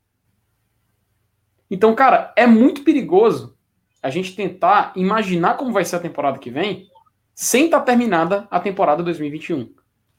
Então, 1.70 1.94
cara, 1.96 2.34
é 2.36 2.46
muito 2.46 2.84
perigoso 2.84 3.58
a 4.02 4.10
gente 4.10 4.36
tentar 4.36 4.94
imaginar 4.96 5.58
como 5.58 5.72
vai 5.72 5.84
ser 5.84 5.96
a 5.96 6.00
temporada 6.00 6.38
que 6.38 6.52
vem, 6.52 6.90
sem 7.34 7.66
estar 7.66 7.80
tá 7.80 7.86
terminada 7.86 8.48
a 8.50 8.60
temporada 8.60 9.02
2021. 9.04 9.74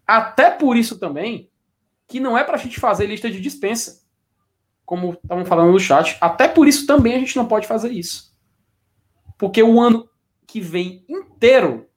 Até 0.07 0.51
por 0.51 0.77
isso 0.77 0.99
também, 0.99 1.51
que 2.07 2.20
não 2.20 2.37
é 2.37 2.45
para 2.45 2.57
a 2.57 2.59
gente 2.59 2.81
fazer 2.81 3.07
lista 3.07 3.31
de 3.31 3.41
dispensa, 3.41 4.03
como 4.85 5.12
estavam 5.12 5.45
falando 5.45 5.72
no 5.72 5.80
chat. 5.80 6.16
Até 6.20 6.49
por 6.49 6.68
isso 6.68 6.87
também 6.87 7.14
a 7.14 7.18
gente 7.18 7.37
não 7.37 7.47
pode 7.47 7.66
fazer 7.66 7.91
isso. 7.91 8.35
Porque 9.39 9.62
o 9.62 9.80
ano 9.80 10.09
que 10.47 10.61
vem 10.61 11.05
inteiro 11.09 11.89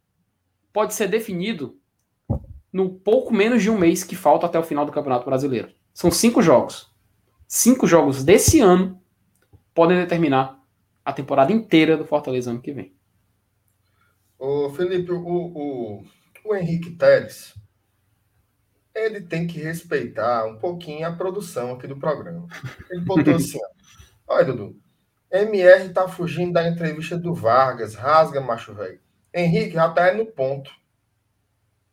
pode 0.72 0.94
ser 0.94 1.08
definido 1.08 1.78
no 2.72 2.90
pouco 2.90 3.34
menos 3.34 3.62
de 3.62 3.70
um 3.70 3.78
mês 3.78 4.04
que 4.04 4.16
falta 4.16 4.46
até 4.46 4.60
o 4.60 4.64
final 4.64 4.86
do 4.86 4.92
Campeonato 4.92 5.26
Brasileiro. 5.26 5.72
São 5.94 6.12
cinco 6.12 6.42
jogos. 6.42 6.92
Cinco 7.48 7.88
jogos 7.88 8.24
desse 8.24 8.60
ano 8.60 9.02
podem 9.74 9.98
determinar 9.98 10.62
a 11.04 11.14
temporada 11.14 11.52
inteira 11.52 11.96
do 11.96 12.06
Fortaleza 12.06 12.52
ano 12.52 12.62
que 12.62 12.74
vem. 12.74 12.94
O 14.38 14.70
Felipe, 14.70 15.12
o, 15.12 15.20
o, 15.20 16.04
o 16.46 16.56
Henrique 16.56 16.92
Teres, 16.92 17.56
ele 19.06 19.22
tem 19.22 19.48
que 19.48 19.60
respeitar 19.60 20.46
um 20.46 20.58
pouquinho 20.58 21.08
a 21.08 21.12
produção 21.12 21.74
aqui 21.74 21.88
do 21.88 21.98
programa. 21.98 22.48
Ele 22.90 23.02
botou 23.02 23.36
assim, 23.36 23.60
olha, 24.28 24.46
Dudu, 24.46 24.76
MR 25.32 25.90
tá 25.90 26.08
fugindo 26.08 26.54
da 26.54 26.68
entrevista 26.68 27.18
do 27.18 27.34
Vargas, 27.34 27.96
rasga, 27.96 28.42
macho 28.42 28.74
velho. 28.74 29.00
Henrique 29.34 29.74
já 29.74 29.90
tá 29.90 30.14
no 30.14 30.26
ponto. 30.26 30.72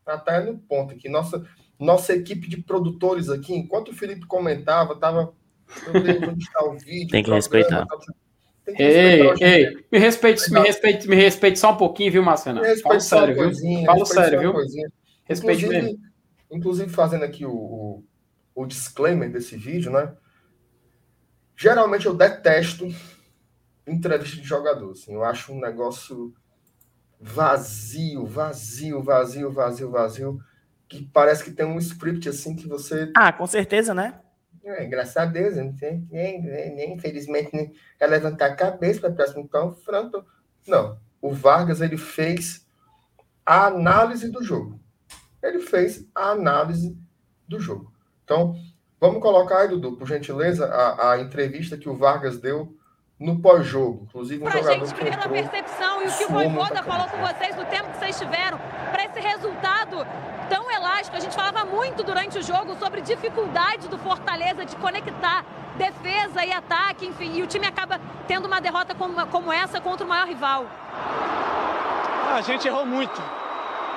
Já 0.07 0.18
tá 0.18 0.40
no 0.40 0.59
ponto 0.59 0.94
aqui. 0.94 1.09
Nossa, 1.09 1.44
nossa 1.78 2.14
equipe 2.14 2.48
de 2.48 2.62
produtores 2.62 3.28
aqui, 3.28 3.55
enquanto 3.55 3.88
o 3.88 3.94
Felipe 3.94 4.26
comentava, 4.26 4.96
tava. 4.96 5.34
o 5.86 6.72
vídeo. 6.78 7.09
Tem 7.11 7.22
que 7.22 7.30
respeitar. 7.30 7.86
Tava, 7.86 8.02
ei, 8.66 9.20
ei, 9.40 9.86
me 9.92 9.98
respeite, 9.98 10.50
me 10.50 10.61
respeite, 10.61 11.09
me 11.09 11.16
respeite 11.16 11.59
só 11.59 11.72
um 11.72 11.76
pouquinho, 11.76 12.12
viu, 12.12 12.22
Marcelo? 12.22 12.61
Fala 12.82 13.00
sério, 13.00 13.34
viu? 13.34 13.84
Fala 13.84 14.07
sério, 14.07 14.40
viu? 14.40 14.55
Respeite 15.24 15.66
inclusive, 15.66 15.98
inclusive, 16.55 16.90
fazendo 16.90 17.24
aqui 17.24 17.44
o, 17.44 17.52
o, 17.52 18.05
o 18.55 18.66
disclaimer 18.66 19.30
desse 19.30 19.57
vídeo, 19.57 19.90
né? 19.90 20.14
Geralmente 21.57 22.07
eu 22.07 22.14
detesto 22.14 22.86
entrevista 23.86 24.36
de 24.36 24.46
jogador, 24.46 24.92
assim, 24.92 25.14
eu 25.14 25.24
acho 25.24 25.52
um 25.52 25.61
negócio 25.61 26.34
vazio, 27.20 28.24
vazio, 28.24 29.02
vazio, 29.02 29.52
vazio, 29.52 29.90
vazio, 29.90 30.40
que 30.88 31.05
parece 31.12 31.44
que 31.44 31.50
tem 31.50 31.66
um 31.66 31.78
script 31.78 32.28
assim 32.28 32.55
que 32.55 32.68
você. 32.68 33.11
Ah, 33.16 33.32
com 33.32 33.46
certeza, 33.46 33.92
né? 33.92 34.20
É, 34.64 34.86
graças 34.86 35.16
a 35.16 35.26
Deus, 35.26 35.57
não 35.57 35.74
tem, 35.74 36.09
nem, 36.11 36.40
nem, 36.42 36.94
infelizmente, 36.94 37.50
nem 37.52 37.74
é 38.00 38.07
levantar 38.07 38.46
a 38.46 38.57
cabeça 38.57 39.00
para 39.00 39.11
o 39.11 39.14
próximo 39.14 39.48
confronto. 39.48 40.24
Não. 40.66 40.98
O 41.20 41.32
Vargas 41.32 41.82
ele 41.82 41.98
fez 41.98 42.66
a 43.44 43.66
análise 43.66 44.30
do 44.30 44.42
jogo. 44.42 44.80
Ele 45.45 45.61
fez 45.61 46.09
a 46.14 46.30
análise 46.30 46.97
do 47.47 47.61
jogo. 47.61 47.92
Então, 48.24 48.57
vamos 48.99 49.20
colocar 49.20 49.59
aí, 49.59 49.68
Dudu, 49.68 49.92
por 49.92 50.09
gentileza, 50.09 50.64
a, 50.66 51.12
a 51.12 51.20
entrevista 51.20 51.76
que 51.76 51.86
o 51.86 51.95
Vargas 51.95 52.38
deu 52.38 52.74
no 53.20 53.40
pós-jogo. 53.42 54.07
Inclusive, 54.09 54.42
um 54.42 54.47
pra 54.47 54.59
jogador 54.59 54.86
gente, 54.86 55.05
pela 55.05 55.28
percepção 55.28 56.03
e 56.03 56.09
o 56.09 56.16
que 56.16 56.24
o 56.24 56.28
Voivoda 56.30 56.82
falou 56.82 57.07
com 57.09 57.18
vocês 57.18 57.55
no 57.57 57.64
tempo 57.66 57.90
que 57.90 57.99
vocês 57.99 58.18
tiveram, 58.18 58.59
para 58.90 59.05
esse 59.05 59.20
resultado 59.20 59.99
tão 60.49 60.70
elástico. 60.70 61.16
A 61.18 61.20
gente 61.20 61.34
falava 61.34 61.66
muito 61.66 62.03
durante 62.03 62.38
o 62.38 62.42
jogo 62.42 62.74
sobre 62.76 63.03
dificuldade 63.03 63.86
do 63.88 63.99
Fortaleza 63.99 64.64
de 64.64 64.74
conectar 64.76 65.45
defesa 65.76 66.42
e 66.42 66.53
ataque, 66.53 67.05
enfim, 67.07 67.36
e 67.36 67.42
o 67.42 67.47
time 67.47 67.66
acaba 67.66 68.01
tendo 68.26 68.47
uma 68.47 68.61
derrota 68.62 68.95
como, 68.95 69.26
como 69.26 69.53
essa 69.53 69.78
contra 69.78 70.07
o 70.07 70.09
maior 70.09 70.26
rival. 70.26 70.66
A 72.34 72.40
gente 72.40 72.66
errou 72.66 72.86
muito. 72.86 73.43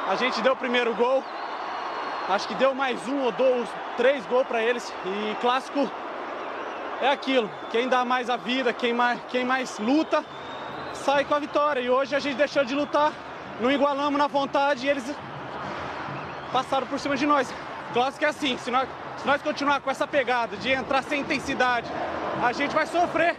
A 0.08 0.16
gente 0.16 0.42
deu 0.42 0.54
o 0.54 0.56
primeiro 0.56 0.96
gol, 0.96 1.22
acho 2.30 2.48
que 2.48 2.56
deu 2.56 2.74
mais 2.74 3.06
um 3.10 3.24
ou 3.24 3.32
dois, 3.34 3.68
três 3.98 4.26
gols 4.28 4.48
para 4.48 4.64
eles. 4.64 4.94
E 5.06 5.36
clássico 5.42 5.92
é 7.02 7.10
aquilo. 7.10 7.52
Quem 7.72 7.90
dá 7.90 8.06
mais 8.06 8.30
a 8.30 8.38
vida, 8.38 8.72
quem 8.72 8.94
mais, 8.94 9.20
quem 9.28 9.44
mais 9.44 9.78
luta, 9.80 10.24
sai 10.94 11.26
com 11.26 11.36
a 11.36 11.40
vitória. 11.40 11.82
E 11.82 11.90
hoje 11.90 12.16
a 12.16 12.20
gente 12.20 12.38
deixou 12.38 12.64
de 12.64 12.74
lutar, 12.74 13.12
não 13.60 13.70
igualamos 13.70 14.18
na 14.18 14.28
vontade 14.28 14.86
e 14.86 14.90
eles 14.90 15.14
passaram 16.54 16.88
por 16.88 16.98
cima 17.00 17.18
de 17.18 17.28
nós. 17.28 17.54
Clássico 17.92 18.24
é 18.24 18.30
assim, 18.30 18.58
se 18.58 18.72
nós, 18.72 18.88
se 19.18 19.28
nós 19.28 19.42
continuar 19.42 19.82
com 19.82 19.92
essa 19.92 20.08
pegada 20.08 20.56
de 20.56 20.72
entrar 20.72 21.04
sem 21.04 21.20
intensidade, 21.20 21.92
a 22.42 22.54
gente 22.54 22.74
vai 22.74 22.86
sofrer. 22.86 23.36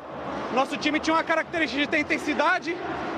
Nosso 0.52 0.76
time 0.76 1.00
tinha 1.00 1.16
uma 1.16 1.24
característica 1.24 1.80
de 1.80 1.88
ter 1.88 2.00
intensidade, 2.00 2.76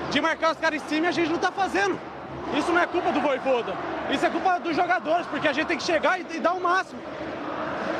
de 0.09 0.20
marcar 0.20 0.53
os 0.53 0.59
caras 0.59 0.80
em 0.80 0.88
cima 0.88 1.07
e 1.07 1.09
a 1.09 1.12
gente 1.12 1.30
não 1.30 1.36
está 1.36 1.51
fazendo. 1.51 2.09
Isso 2.57 2.72
não 2.72 2.81
é 2.81 2.87
culpa 2.87 3.12
do 3.12 3.20
Voivoda, 3.20 3.74
isso 4.11 4.26
é 4.26 4.31
culpa 4.31 4.59
dos 4.59 4.74
jogadores, 4.74 5.26
porque 5.26 5.47
a 5.47 5.53
gente 5.53 5.66
tem 5.66 5.76
que 5.76 5.85
chegar 5.85 6.18
e, 6.18 6.26
e 6.35 6.41
dar 6.41 6.53
o 6.53 6.61
máximo. 6.61 7.01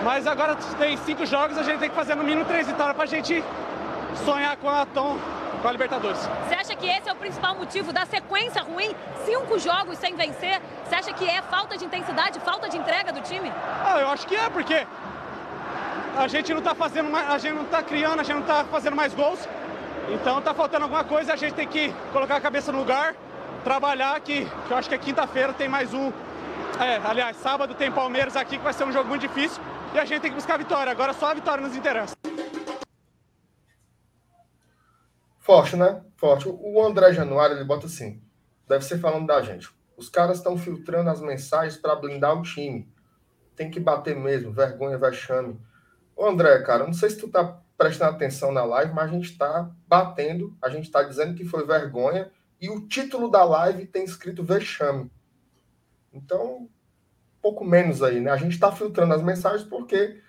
Mas 0.05 0.27
agora 0.27 0.57
tem 0.79 0.97
cinco 0.97 1.25
jogos, 1.27 1.57
a 1.59 1.63
gente 1.63 1.79
tem 1.79 1.91
que 1.91 1.95
fazer 1.95 2.15
no 2.15 2.25
mínimo 2.25 2.45
três 2.45 2.67
vitórias 2.67 2.95
para 2.95 3.05
a 3.05 3.09
gente 3.09 3.45
sonhar 4.25 4.57
com 4.57 4.69
a 4.69 4.85
Tom 4.87 5.19
com 5.61 5.69
a 5.69 5.73
Libertadores. 5.73 6.19
Você 6.49 6.55
acha 6.55 6.75
que 6.75 6.87
esse 6.87 7.09
é 7.09 7.13
o 7.13 7.17
principal 7.17 7.55
motivo 7.55 7.93
da 7.93 8.07
sequência 8.07 8.63
ruim? 8.63 8.95
Cinco 9.25 9.59
jogos 9.59 9.99
sem 9.99 10.15
vencer? 10.15 10.61
Você 10.85 10.95
acha 10.95 11.13
que 11.13 11.29
é 11.29 11.43
falta 11.43 11.77
de 11.77 11.85
intensidade, 11.85 12.41
falta 12.41 12.69
de 12.69 12.77
entrega 12.77 13.13
do 13.13 13.21
time? 13.21 13.53
Ah, 13.85 14.01
eu 14.01 14.09
acho 14.09 14.27
que 14.27 14.35
é, 14.35 14.49
porque 14.49 14.87
a 16.17 16.27
gente 16.29 16.53
não 16.53 16.63
tá 16.63 16.75
fazendo 16.75 17.11
mais, 17.11 17.31
a 17.31 17.39
gente 17.39 17.55
não 17.55 17.65
tá 17.65 17.83
criando, 17.83 18.21
a 18.21 18.23
gente 18.23 18.37
não 18.37 18.43
tá 18.43 18.65
fazendo 18.65 18.97
mais 18.97 19.15
gols. 19.15 19.47
Então 20.09 20.41
tá 20.41 20.53
faltando 20.55 20.85
alguma 20.85 21.05
coisa, 21.05 21.33
a 21.33 21.37
gente 21.37 21.55
tem 21.55 21.69
que 21.69 21.95
colocar 22.13 22.37
a 22.37 22.41
cabeça 22.41 22.73
no 22.73 22.79
lugar, 22.79 23.15
trabalhar 23.61 24.19
que, 24.21 24.45
que 24.45 24.71
eu 24.71 24.77
acho 24.77 24.89
que 24.89 24.95
é 24.95 24.99
quinta-feira 24.99 25.53
tem 25.53 25.69
mais 25.69 25.93
um. 25.95 26.13
É, 26.81 26.97
aliás, 27.05 27.37
sábado 27.37 27.75
tem 27.75 27.93
Palmeiras 27.93 28.37
aqui 28.37 28.57
que 28.57 28.65
vai 28.65 28.73
ser 28.73 28.85
um 28.85 28.93
jogo 28.93 29.09
muito 29.09 29.23
difícil 29.23 29.63
e 29.95 29.99
a 29.99 30.05
gente 30.05 30.21
tem 30.21 30.31
que 30.31 30.37
buscar 30.37 30.55
a 30.55 30.59
vitória. 30.59 30.91
Agora 30.91 31.13
só 31.13 31.31
a 31.31 31.35
vitória 31.35 31.63
nos 31.67 31.77
interessa. 31.77 32.15
Forte, 35.39 35.77
né? 35.77 36.03
Forte. 36.17 36.49
O 36.49 36.83
André 36.85 37.13
Januário, 37.13 37.57
ele 37.57 37.65
bota 37.65 37.87
assim, 37.87 38.23
deve 38.69 38.85
ser 38.85 38.99
falando 38.99 39.27
da 39.27 39.43
gente. 39.43 39.69
Os 39.97 40.09
caras 40.09 40.39
estão 40.39 40.57
filtrando 40.57 41.11
as 41.11 41.21
mensagens 41.21 41.77
para 41.77 41.97
blindar 41.97 42.39
o 42.39 42.43
time. 42.43 42.91
Tem 43.55 43.71
que 43.71 43.81
bater 43.81 44.17
mesmo, 44.17 44.53
vergonha, 44.53 44.97
vexame. 44.97 45.61
Ô 46.17 46.27
André, 46.27 46.63
cara, 46.63 46.85
não 46.87 46.93
sei 46.93 47.11
se 47.11 47.19
tu 47.19 47.29
tá 47.29 47.59
prestando 47.77 48.13
atenção 48.13 48.53
na 48.53 48.65
live, 48.65 48.93
mas 48.93 49.11
a 49.11 49.13
gente 49.13 49.37
tá 49.37 49.71
batendo, 49.87 50.57
a 50.63 50.69
gente 50.69 50.91
tá 50.91 51.03
dizendo 51.03 51.35
que 51.35 51.45
foi 51.45 51.67
vergonha 51.67 52.31
e 52.61 52.69
o 52.69 52.87
título 52.87 53.31
da 53.31 53.43
live 53.43 53.87
tem 53.87 54.05
escrito 54.05 54.45
vexame. 54.45 55.11
Então, 56.13 56.69
pouco 57.41 57.65
menos 57.65 58.03
aí, 58.03 58.21
né? 58.21 58.31
A 58.31 58.37
gente 58.37 58.53
está 58.53 58.71
filtrando 58.71 59.15
as 59.15 59.23
mensagens 59.23 59.67
porque 59.67 60.21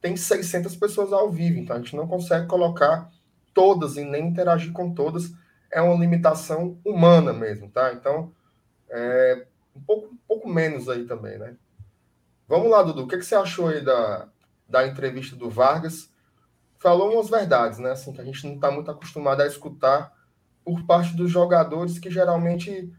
tem 0.00 0.16
600 0.16 0.76
pessoas 0.76 1.12
ao 1.12 1.30
vivo, 1.30 1.58
então 1.58 1.76
a 1.76 1.78
gente 1.78 1.96
não 1.96 2.06
consegue 2.06 2.46
colocar 2.46 3.10
todas 3.52 3.96
e 3.96 4.04
nem 4.04 4.28
interagir 4.28 4.72
com 4.72 4.94
todas. 4.94 5.32
É 5.70 5.80
uma 5.80 5.98
limitação 5.98 6.78
humana 6.84 7.32
mesmo, 7.32 7.68
tá? 7.70 7.92
Então, 7.92 8.32
é 8.88 9.46
um 9.74 9.80
pouco, 9.80 10.06
um 10.06 10.18
pouco 10.28 10.48
menos 10.48 10.88
aí 10.88 11.04
também, 11.04 11.38
né? 11.38 11.56
Vamos 12.46 12.70
lá, 12.70 12.82
Dudu. 12.82 13.04
O 13.04 13.08
que, 13.08 13.16
que 13.16 13.24
você 13.24 13.34
achou 13.34 13.68
aí 13.68 13.80
da, 13.84 14.28
da 14.68 14.86
entrevista 14.86 15.36
do 15.36 15.50
Vargas? 15.50 16.10
Falou 16.78 17.12
umas 17.12 17.28
verdades, 17.28 17.78
né? 17.78 17.92
Assim, 17.92 18.12
que 18.12 18.20
a 18.20 18.24
gente 18.24 18.46
não 18.46 18.54
está 18.54 18.70
muito 18.70 18.90
acostumado 18.90 19.42
a 19.42 19.46
escutar 19.46 20.12
por 20.64 20.84
parte 20.84 21.16
dos 21.16 21.30
jogadores 21.30 21.98
que 21.98 22.10
geralmente 22.10 22.92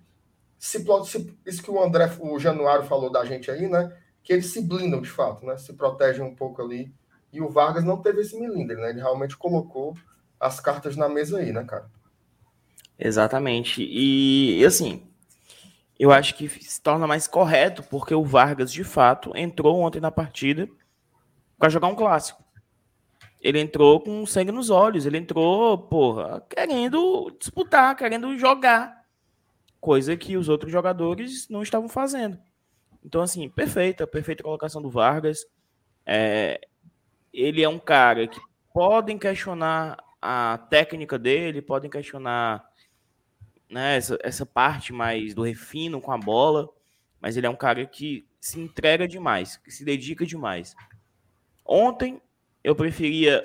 se, 0.58 0.86
se, 1.06 1.38
isso 1.46 1.64
que 1.64 1.72
o 1.72 1.82
André, 1.82 2.12
o 2.20 2.40
Januário 2.40 2.86
falou 2.86 3.12
da 3.12 3.26
gente 3.26 3.50
aí, 3.50 3.68
né? 3.68 3.96
Que 4.24 4.34
eles 4.34 4.48
se 4.48 4.62
blindam 4.62 5.02
de 5.02 5.10
fato, 5.10 5.46
né? 5.46 5.58
Se 5.58 5.74
protegem 5.74 6.24
um 6.24 6.36
pouco 6.36 6.62
ali. 6.62 6.94
E 7.34 7.42
o 7.42 7.50
Vargas 7.50 7.84
não 7.84 7.98
teve 7.98 8.22
esse 8.22 8.40
milindre, 8.40 8.76
né? 8.76 8.92
Ele 8.92 9.00
realmente 9.00 9.36
colocou 9.36 9.96
as 10.40 10.60
cartas 10.60 10.96
na 10.96 11.10
mesa 11.10 11.40
aí, 11.40 11.52
né, 11.52 11.64
cara? 11.64 11.90
Exatamente. 13.00 13.84
E 13.84 14.64
assim, 14.64 15.04
eu 15.98 16.12
acho 16.12 16.36
que 16.36 16.48
se 16.48 16.82
torna 16.82 17.08
mais 17.08 17.28
correto 17.28 17.82
porque 17.84 18.14
o 18.14 18.24
Vargas, 18.24 18.72
de 18.72 18.84
fato, 18.84 19.32
entrou 19.36 19.80
ontem 19.80 20.00
na 20.00 20.12
partida 20.12 20.68
para 21.58 21.70
jogar 21.70 21.88
um 21.88 21.96
clássico. 21.96 22.44
Ele 23.42 23.60
entrou 23.60 24.00
com 24.00 24.26
sangue 24.26 24.52
nos 24.52 24.70
olhos, 24.70 25.06
ele 25.06 25.18
entrou, 25.18 25.78
porra, 25.78 26.46
querendo 26.48 27.36
disputar, 27.40 27.96
querendo 27.96 28.38
jogar 28.38 29.02
coisa 29.80 30.16
que 30.16 30.38
os 30.38 30.48
outros 30.48 30.72
jogadores 30.72 31.50
não 31.50 31.64
estavam 31.64 31.90
fazendo. 31.90 32.38
Então, 33.04 33.22
assim, 33.22 33.50
perfeita, 33.50 34.06
perfeita 34.06 34.44
colocação 34.44 34.80
do 34.80 34.92
Vargas. 34.92 35.44
É, 36.06 36.62
ele 37.34 37.64
é 37.64 37.68
um 37.68 37.80
cara 37.80 38.28
que 38.28 38.40
podem 38.72 39.18
questionar 39.18 39.98
a 40.22 40.60
técnica 40.70 41.18
dele, 41.18 41.64
podem 41.64 41.90
questionar 41.90 42.64
né, 43.68 43.98
essa, 43.98 44.20
essa 44.22 44.46
parte 44.46 44.94
mais 44.94 45.34
do 45.34 45.42
refino 45.42 46.00
com 46.00 46.12
a 46.12 46.18
bola, 46.18 46.70
mas 47.20 47.36
ele 47.36 47.48
é 47.48 47.50
um 47.50 47.56
cara 47.56 47.86
que 47.88 48.28
se 48.40 48.60
entrega 48.60 49.08
demais, 49.08 49.58
que 49.58 49.72
se 49.72 49.84
dedica 49.84 50.26
demais. 50.26 50.76
Ontem 51.66 52.22
eu 52.64 52.76
preferia 52.76 53.44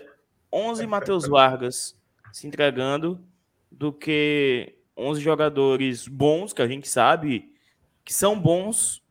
11 0.53 0.87
Matheus 0.89 1.27
Vargas 1.27 1.97
se 2.33 2.47
entregando 2.47 3.25
do 3.71 3.93
que 3.93 4.77
11 4.97 5.21
jogadores 5.21 6.09
bons, 6.09 6.53
que 6.53 6.62
a 6.62 6.69
gente 6.69 6.89
sabe 6.89 7.53
que 8.05 8.14
são 8.14 8.39
bons, 8.39 9.03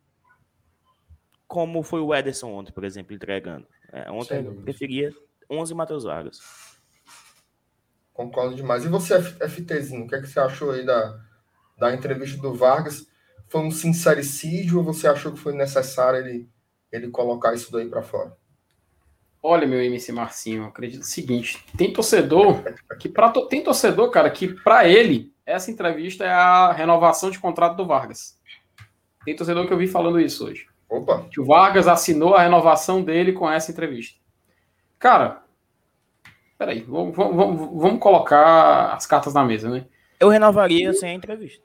como 1.47 1.83
foi 1.83 1.99
o 1.99 2.13
Ederson 2.13 2.51
ontem, 2.51 2.71
por 2.71 2.83
exemplo, 2.83 3.13
entregando. 3.13 3.67
É, 3.91 4.09
ontem 4.09 4.43
eu 4.43 4.55
preferia 4.55 5.13
11 5.49 5.73
Matheus 5.73 6.03
Vargas. 6.03 6.39
Concordo 8.13 8.55
demais. 8.55 8.85
E 8.85 8.87
você, 8.87 9.21
FTzinho, 9.21 10.05
o 10.05 10.07
que, 10.07 10.15
é 10.15 10.21
que 10.21 10.27
você 10.27 10.39
achou 10.39 10.71
aí 10.71 10.85
da, 10.85 11.19
da 11.77 11.93
entrevista 11.93 12.41
do 12.41 12.53
Vargas? 12.53 13.05
Foi 13.47 13.61
um 13.61 13.71
sincericídio 13.71 14.77
ou 14.77 14.83
você 14.83 15.07
achou 15.07 15.33
que 15.33 15.39
foi 15.39 15.53
necessário 15.53 16.19
ele, 16.19 16.49
ele 16.91 17.09
colocar 17.09 17.53
isso 17.53 17.71
daí 17.71 17.87
para 17.89 18.01
fora? 18.01 18.35
Olha, 19.47 19.67
meu 19.67 19.79
MC 19.79 20.11
Marcinho, 20.11 20.65
acredito 20.65 21.03
o 21.03 21.05
seguinte: 21.05 21.63
tem 21.77 21.93
torcedor 21.93 22.63
que 22.99 23.07
para 23.07 23.29
tem 23.47 23.61
torcedor, 23.61 24.09
cara, 24.09 24.27
que 24.31 24.47
para 24.47 24.87
ele 24.87 25.31
essa 25.45 25.69
entrevista 25.69 26.25
é 26.25 26.31
a 26.31 26.71
renovação 26.71 27.29
de 27.29 27.37
contrato 27.37 27.77
do 27.77 27.85
Vargas. 27.85 28.39
Tem 29.23 29.35
torcedor 29.35 29.67
que 29.67 29.71
eu 29.71 29.77
vi 29.77 29.85
falando 29.85 30.19
isso 30.19 30.47
hoje. 30.47 30.65
Opa. 30.89 31.27
Que 31.29 31.39
o 31.39 31.45
Vargas 31.45 31.87
assinou 31.87 32.33
a 32.33 32.41
renovação 32.41 33.03
dele 33.03 33.33
com 33.33 33.47
essa 33.47 33.69
entrevista. 33.69 34.19
Cara, 34.97 35.43
peraí, 36.57 36.81
vamos, 36.81 37.15
vamos, 37.15 37.69
vamos 37.79 37.99
colocar 37.99 38.95
as 38.95 39.05
cartas 39.05 39.35
na 39.35 39.45
mesa, 39.45 39.69
né? 39.69 39.85
Eu 40.19 40.29
renovaria 40.29 40.91
sem 40.91 41.11
a 41.11 41.13
entrevista. 41.13 41.63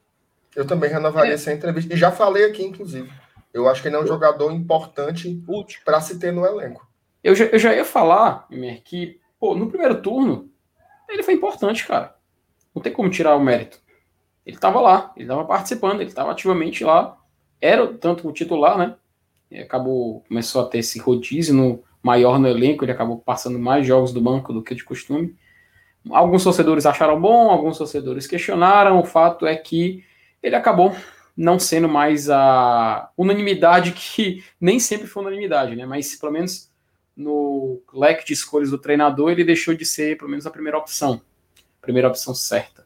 Eu 0.55 0.67
também 0.67 0.91
renovaria 0.91 1.33
é. 1.33 1.37
sem 1.37 1.53
a 1.53 1.55
entrevista. 1.55 1.91
E 1.91 1.97
já 1.97 2.11
falei 2.11 2.45
aqui, 2.45 2.63
inclusive. 2.63 3.11
Eu 3.51 3.67
acho 3.67 3.81
que 3.81 3.87
ele 3.87 3.95
é 3.95 3.99
um 3.99 4.05
jogador 4.05 4.51
importante 4.51 5.43
para 5.83 5.99
se 5.99 6.19
ter 6.19 6.31
no 6.31 6.45
elenco. 6.45 6.90
Eu 7.23 7.35
já, 7.35 7.45
eu 7.45 7.59
já 7.59 7.75
ia 7.75 7.85
falar, 7.85 8.47
Emer, 8.49 8.81
que 8.83 9.19
pô, 9.39 9.55
no 9.55 9.67
primeiro 9.67 10.01
turno 10.01 10.49
ele 11.09 11.23
foi 11.23 11.33
importante, 11.33 11.85
cara. 11.85 12.15
Não 12.73 12.81
tem 12.81 12.93
como 12.93 13.09
tirar 13.09 13.35
o 13.35 13.43
mérito. 13.43 13.79
Ele 14.45 14.55
estava 14.55 14.79
lá, 14.79 15.11
ele 15.15 15.25
estava 15.25 15.45
participando, 15.45 16.01
ele 16.01 16.09
estava 16.09 16.31
ativamente 16.31 16.83
lá. 16.83 17.17
Era 17.59 17.93
tanto 17.93 18.27
o 18.27 18.31
titular, 18.31 18.77
né? 18.77 18.95
E 19.51 19.59
acabou, 19.59 20.23
começou 20.27 20.61
a 20.61 20.65
ter 20.65 20.79
esse 20.79 20.97
rodízio 20.99 21.53
no, 21.53 21.83
maior 22.01 22.39
no 22.39 22.47
elenco, 22.47 22.83
ele 22.83 22.91
acabou 22.91 23.17
passando 23.17 23.59
mais 23.59 23.85
jogos 23.85 24.11
do 24.11 24.21
banco 24.21 24.51
do 24.51 24.63
que 24.63 24.73
de 24.73 24.83
costume. 24.83 25.35
Alguns 26.09 26.43
torcedores 26.43 26.85
acharam 26.85 27.19
bom, 27.21 27.49
alguns 27.49 27.77
torcedores 27.77 28.25
questionaram. 28.25 28.99
O 28.99 29.05
fato 29.05 29.45
é 29.45 29.55
que 29.55 30.03
ele 30.41 30.55
acabou 30.55 30.95
não 31.37 31.59
sendo 31.59 31.87
mais 31.87 32.29
a 32.29 33.09
unanimidade 33.17 33.91
que 33.91 34.43
nem 34.59 34.79
sempre 34.79 35.07
foi 35.07 35.23
unanimidade, 35.23 35.75
né? 35.75 35.85
Mas 35.85 36.15
pelo 36.15 36.31
menos 36.31 36.70
no 37.21 37.81
leque 37.93 38.25
de 38.25 38.33
escolhas 38.33 38.71
do 38.71 38.77
treinador 38.77 39.31
ele 39.31 39.43
deixou 39.43 39.73
de 39.73 39.85
ser 39.85 40.17
pelo 40.17 40.29
menos 40.29 40.45
a 40.45 40.51
primeira 40.51 40.77
opção, 40.77 41.21
primeira 41.79 42.07
opção 42.07 42.33
certa. 42.33 42.85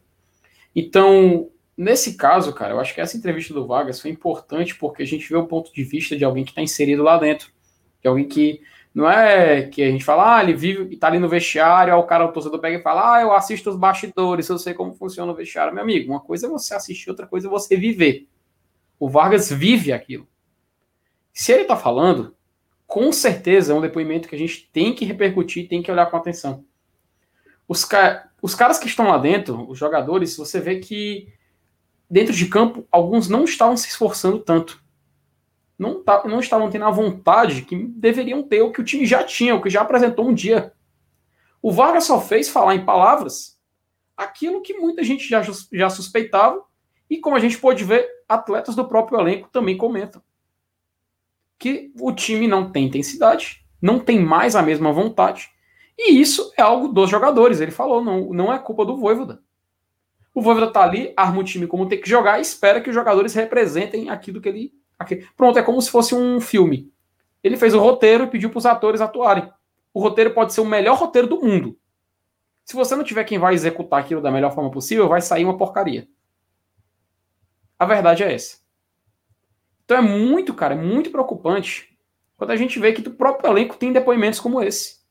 Então, 0.75 1.49
nesse 1.77 2.15
caso, 2.15 2.53
cara, 2.53 2.73
eu 2.73 2.79
acho 2.79 2.93
que 2.93 3.01
essa 3.01 3.17
entrevista 3.17 3.53
do 3.53 3.65
Vargas 3.65 4.01
foi 4.01 4.11
importante 4.11 4.75
porque 4.75 5.03
a 5.03 5.07
gente 5.07 5.27
vê 5.29 5.35
o 5.35 5.47
ponto 5.47 5.73
de 5.73 5.83
vista 5.83 6.15
de 6.15 6.25
alguém 6.25 6.43
que 6.43 6.51
está 6.51 6.61
inserido 6.61 7.01
lá 7.01 7.17
dentro, 7.17 7.49
de 8.01 8.07
alguém 8.07 8.27
que 8.27 8.61
não 8.93 9.09
é 9.09 9.63
que 9.63 9.83
a 9.83 9.91
gente 9.91 10.05
fala, 10.05 10.37
ah, 10.37 10.43
ele 10.43 10.53
vive, 10.53 10.95
tá 10.95 11.07
ali 11.07 11.19
no 11.19 11.27
vestiário, 11.27 11.93
aí 11.93 11.99
o 11.99 12.03
cara, 12.03 12.25
o 12.25 12.31
torcedor 12.31 12.59
pega 12.59 12.77
e 12.77 12.81
fala, 12.81 13.15
ah, 13.15 13.21
eu 13.21 13.33
assisto 13.33 13.69
os 13.69 13.75
bastidores, 13.75 14.47
eu 14.47 14.57
sei 14.57 14.73
como 14.73 14.93
funciona 14.93 15.31
o 15.31 15.35
vestiário. 15.35 15.73
Meu 15.73 15.83
amigo, 15.83 16.13
uma 16.13 16.21
coisa 16.21 16.47
é 16.47 16.49
você 16.49 16.73
assistir, 16.73 17.09
outra 17.09 17.27
coisa 17.27 17.47
é 17.47 17.49
você 17.49 17.75
viver. 17.75 18.27
O 18.97 19.09
Vargas 19.09 19.51
vive 19.51 19.91
aquilo. 19.91 20.27
Se 21.33 21.51
ele 21.51 21.65
tá 21.65 21.75
falando, 21.75 22.34
com 22.87 23.11
certeza 23.11 23.73
é 23.73 23.75
um 23.75 23.81
depoimento 23.81 24.27
que 24.27 24.35
a 24.35 24.39
gente 24.39 24.69
tem 24.71 24.93
que 24.93 25.05
repercutir, 25.05 25.67
tem 25.67 25.81
que 25.81 25.91
olhar 25.91 26.05
com 26.07 26.17
atenção. 26.17 26.63
Os, 27.67 27.83
ca... 27.83 28.29
os 28.41 28.53
caras 28.53 28.77
que 28.77 28.87
estão 28.87 29.07
lá 29.07 29.17
dentro, 29.17 29.69
os 29.69 29.77
jogadores, 29.77 30.37
você 30.37 30.59
vê 30.59 30.79
que 30.79 31.33
dentro 32.09 32.33
de 32.33 32.47
campo, 32.47 32.87
alguns 32.91 33.27
não 33.27 33.43
estavam 33.43 33.75
se 33.75 33.87
esforçando 33.87 34.39
tanto 34.39 34.85
não, 35.77 36.01
tá, 36.01 36.23
não 36.25 36.39
estavam 36.39 36.69
tendo 36.69 36.85
a 36.85 36.91
vontade 36.91 37.63
que 37.63 37.75
deveriam 37.75 38.41
ter, 38.41 38.61
o 38.61 38.71
que 38.71 38.81
o 38.81 38.83
time 38.83 39.05
já 39.05 39.23
tinha, 39.23 39.55
o 39.55 39.61
que 39.61 39.69
já 39.69 39.81
apresentou 39.81 40.27
um 40.27 40.33
dia. 40.33 40.73
O 41.61 41.71
Vargas 41.71 42.05
só 42.05 42.21
fez 42.21 42.49
falar 42.49 42.75
em 42.75 42.85
palavras 42.85 43.59
aquilo 44.15 44.61
que 44.61 44.73
muita 44.73 45.03
gente 45.03 45.27
já, 45.27 45.41
já 45.71 45.89
suspeitava, 45.89 46.63
e 47.09 47.19
como 47.19 47.35
a 47.35 47.39
gente 47.39 47.57
pôde 47.57 47.83
ver, 47.83 48.07
atletas 48.27 48.75
do 48.75 48.87
próprio 48.87 49.19
elenco 49.19 49.49
também 49.51 49.77
comentam. 49.77 50.21
Que 51.57 51.91
o 51.99 52.11
time 52.11 52.47
não 52.47 52.71
tem 52.71 52.85
intensidade, 52.85 53.65
não 53.81 53.99
tem 53.99 54.19
mais 54.19 54.55
a 54.55 54.61
mesma 54.61 54.91
vontade, 54.91 55.49
e 55.97 56.19
isso 56.19 56.51
é 56.57 56.61
algo 56.61 56.89
dos 56.89 57.09
jogadores. 57.09 57.61
Ele 57.61 57.71
falou, 57.71 58.03
não, 58.03 58.33
não 58.33 58.53
é 58.53 58.59
culpa 58.59 58.85
do 58.85 58.97
Voivoda. 58.97 59.41
O 60.33 60.41
Voivoda 60.41 60.71
tá 60.71 60.83
ali, 60.83 61.13
arma 61.15 61.39
o 61.39 61.43
time 61.43 61.65
como 61.65 61.87
tem 61.87 62.01
que 62.01 62.09
jogar 62.09 62.39
e 62.39 62.41
espera 62.41 62.81
que 62.81 62.89
os 62.89 62.95
jogadores 62.95 63.33
representem 63.33 64.09
aquilo 64.09 64.41
que 64.41 64.49
ele 64.49 64.73
Aqui. 64.97 65.27
Pronto, 65.35 65.59
é 65.59 65.63
como 65.63 65.81
se 65.81 65.89
fosse 65.89 66.15
um 66.15 66.39
filme. 66.39 66.91
Ele 67.43 67.57
fez 67.57 67.73
o 67.73 67.79
roteiro 67.79 68.23
e 68.23 68.27
pediu 68.27 68.49
para 68.49 68.57
os 68.57 68.65
atores 68.65 69.01
atuarem. 69.01 69.51
O 69.93 69.99
roteiro 69.99 70.33
pode 70.33 70.53
ser 70.53 70.61
o 70.61 70.65
melhor 70.65 70.97
roteiro 70.97 71.27
do 71.27 71.41
mundo. 71.41 71.77
Se 72.63 72.75
você 72.75 72.95
não 72.95 73.03
tiver 73.03 73.23
quem 73.23 73.37
vai 73.37 73.53
executar 73.53 73.99
aquilo 73.99 74.21
da 74.21 74.31
melhor 74.31 74.53
forma 74.53 74.71
possível, 74.71 75.07
vai 75.07 75.21
sair 75.21 75.45
uma 75.45 75.57
porcaria. 75.57 76.07
A 77.77 77.85
verdade 77.85 78.23
é 78.23 78.33
essa. 78.33 78.57
Então 79.85 79.97
é 79.97 80.01
muito, 80.01 80.53
cara, 80.53 80.73
é 80.73 80.77
muito 80.77 81.11
preocupante 81.11 81.95
quando 82.35 82.51
a 82.51 82.55
gente 82.55 82.79
vê 82.79 82.91
que 82.91 83.07
o 83.07 83.13
próprio 83.13 83.49
elenco 83.49 83.77
tem 83.77 83.93
depoimentos 83.93 84.39
como 84.39 84.61
esse. 84.61 85.05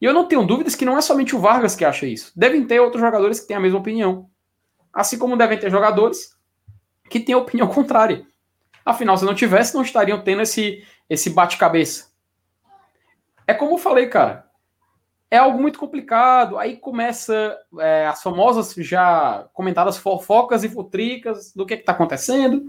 E 0.00 0.04
eu 0.04 0.12
não 0.12 0.26
tenho 0.26 0.44
dúvidas 0.44 0.74
que 0.74 0.84
não 0.84 0.98
é 0.98 1.00
somente 1.00 1.36
o 1.36 1.38
Vargas 1.38 1.76
que 1.76 1.84
acha 1.84 2.06
isso. 2.06 2.32
Devem 2.34 2.66
ter 2.66 2.80
outros 2.80 3.00
jogadores 3.00 3.38
que 3.40 3.46
têm 3.46 3.56
a 3.56 3.60
mesma 3.60 3.78
opinião. 3.78 4.28
Assim 4.92 5.18
como 5.18 5.36
devem 5.36 5.58
ter 5.58 5.70
jogadores 5.70 6.36
que 7.08 7.20
têm 7.20 7.34
a 7.34 7.38
opinião 7.38 7.68
contrária. 7.72 8.26
Afinal, 8.84 9.16
se 9.16 9.24
não 9.24 9.34
tivesse, 9.34 9.74
não 9.74 9.82
estariam 9.82 10.22
tendo 10.22 10.42
esse, 10.42 10.84
esse 11.08 11.30
bate-cabeça. 11.30 12.12
É 13.46 13.54
como 13.54 13.74
eu 13.74 13.78
falei, 13.78 14.08
cara. 14.08 14.44
É 15.30 15.38
algo 15.38 15.60
muito 15.60 15.78
complicado. 15.78 16.58
Aí 16.58 16.76
começa 16.76 17.58
é, 17.78 18.06
as 18.06 18.22
famosas 18.22 18.74
já 18.74 19.48
comentadas 19.52 19.96
fofocas 19.96 20.64
e 20.64 20.68
futricas 20.68 21.52
do 21.54 21.66
que 21.66 21.74
está 21.74 21.92
acontecendo. 21.92 22.62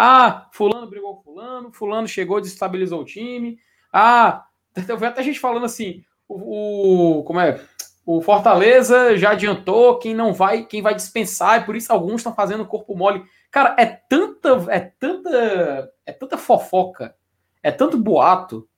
Ah, 0.00 0.48
fulano 0.52 0.86
brigou 0.86 1.16
com 1.16 1.24
fulano, 1.24 1.72
fulano 1.72 2.06
chegou, 2.06 2.40
desestabilizou 2.40 3.00
o 3.00 3.04
time. 3.04 3.58
Ah, 3.92 4.46
eu 4.86 4.96
vi 4.96 5.06
até 5.06 5.24
gente 5.24 5.40
falando 5.40 5.66
assim, 5.66 6.04
o, 6.28 7.18
o, 7.18 7.24
como 7.24 7.40
é? 7.40 7.60
O 8.06 8.22
Fortaleza 8.22 9.16
já 9.16 9.30
adiantou 9.30 9.98
quem 9.98 10.14
não 10.14 10.32
vai, 10.32 10.64
quem 10.64 10.80
vai 10.82 10.94
dispensar, 10.94 11.60
e 11.60 11.64
por 11.64 11.74
isso 11.74 11.92
alguns 11.92 12.20
estão 12.20 12.32
fazendo 12.32 12.64
corpo 12.64 12.94
mole. 12.94 13.24
Cara, 13.50 13.74
é 13.76 13.86
tanta, 13.86 14.50
é 14.68 14.78
tanta, 14.78 15.92
é 16.06 16.12
tanta 16.12 16.38
fofoca, 16.38 17.16
é 17.60 17.72
tanto 17.72 17.98
boato 17.98 18.68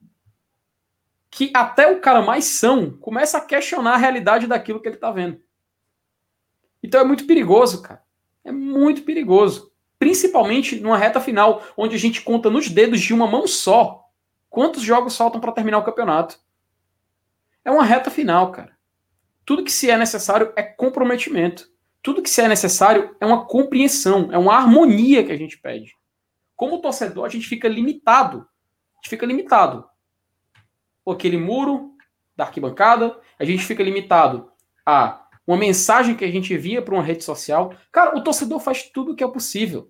que 1.30 1.52
até 1.54 1.92
o 1.92 2.00
cara 2.00 2.22
mais 2.22 2.46
são 2.46 2.92
começa 2.92 3.36
a 3.36 3.44
questionar 3.44 3.92
a 3.92 3.98
realidade 3.98 4.46
daquilo 4.46 4.80
que 4.80 4.88
ele 4.88 4.96
tá 4.96 5.10
vendo. 5.10 5.38
Então 6.82 6.98
é 6.98 7.04
muito 7.04 7.26
perigoso, 7.26 7.82
cara. 7.82 8.02
É 8.42 8.50
muito 8.50 9.02
perigoso. 9.02 9.69
Principalmente 10.00 10.80
numa 10.80 10.96
reta 10.96 11.20
final, 11.20 11.62
onde 11.76 11.94
a 11.94 11.98
gente 11.98 12.22
conta 12.22 12.48
nos 12.48 12.70
dedos 12.70 13.02
de 13.02 13.12
uma 13.12 13.26
mão 13.26 13.46
só 13.46 14.02
quantos 14.48 14.82
jogos 14.82 15.14
faltam 15.14 15.38
para 15.38 15.52
terminar 15.52 15.76
o 15.76 15.84
campeonato. 15.84 16.40
É 17.62 17.70
uma 17.70 17.84
reta 17.84 18.10
final, 18.10 18.50
cara. 18.50 18.74
Tudo 19.44 19.62
que 19.62 19.70
se 19.70 19.90
é 19.90 19.98
necessário 19.98 20.54
é 20.56 20.62
comprometimento. 20.62 21.68
Tudo 22.02 22.22
que 22.22 22.30
se 22.30 22.40
é 22.40 22.48
necessário 22.48 23.14
é 23.20 23.26
uma 23.26 23.44
compreensão, 23.44 24.32
é 24.32 24.38
uma 24.38 24.56
harmonia 24.56 25.22
que 25.22 25.32
a 25.32 25.36
gente 25.36 25.58
pede. 25.58 25.94
Como 26.56 26.80
torcedor, 26.80 27.26
a 27.26 27.28
gente 27.28 27.46
fica 27.46 27.68
limitado. 27.68 28.38
A 28.94 28.96
gente 28.96 29.10
fica 29.10 29.26
limitado. 29.26 29.86
Aquele 31.06 31.36
muro 31.36 31.94
da 32.34 32.44
arquibancada, 32.44 33.20
a 33.38 33.44
gente 33.44 33.64
fica 33.64 33.82
limitado 33.82 34.50
a 34.86 35.28
uma 35.50 35.58
mensagem 35.58 36.14
que 36.14 36.24
a 36.24 36.30
gente 36.30 36.54
envia 36.54 36.80
para 36.80 36.94
uma 36.94 37.02
rede 37.02 37.24
social. 37.24 37.74
Cara, 37.90 38.16
o 38.16 38.22
torcedor 38.22 38.60
faz 38.60 38.84
tudo 38.84 39.12
o 39.12 39.16
que 39.16 39.24
é 39.24 39.28
possível. 39.28 39.88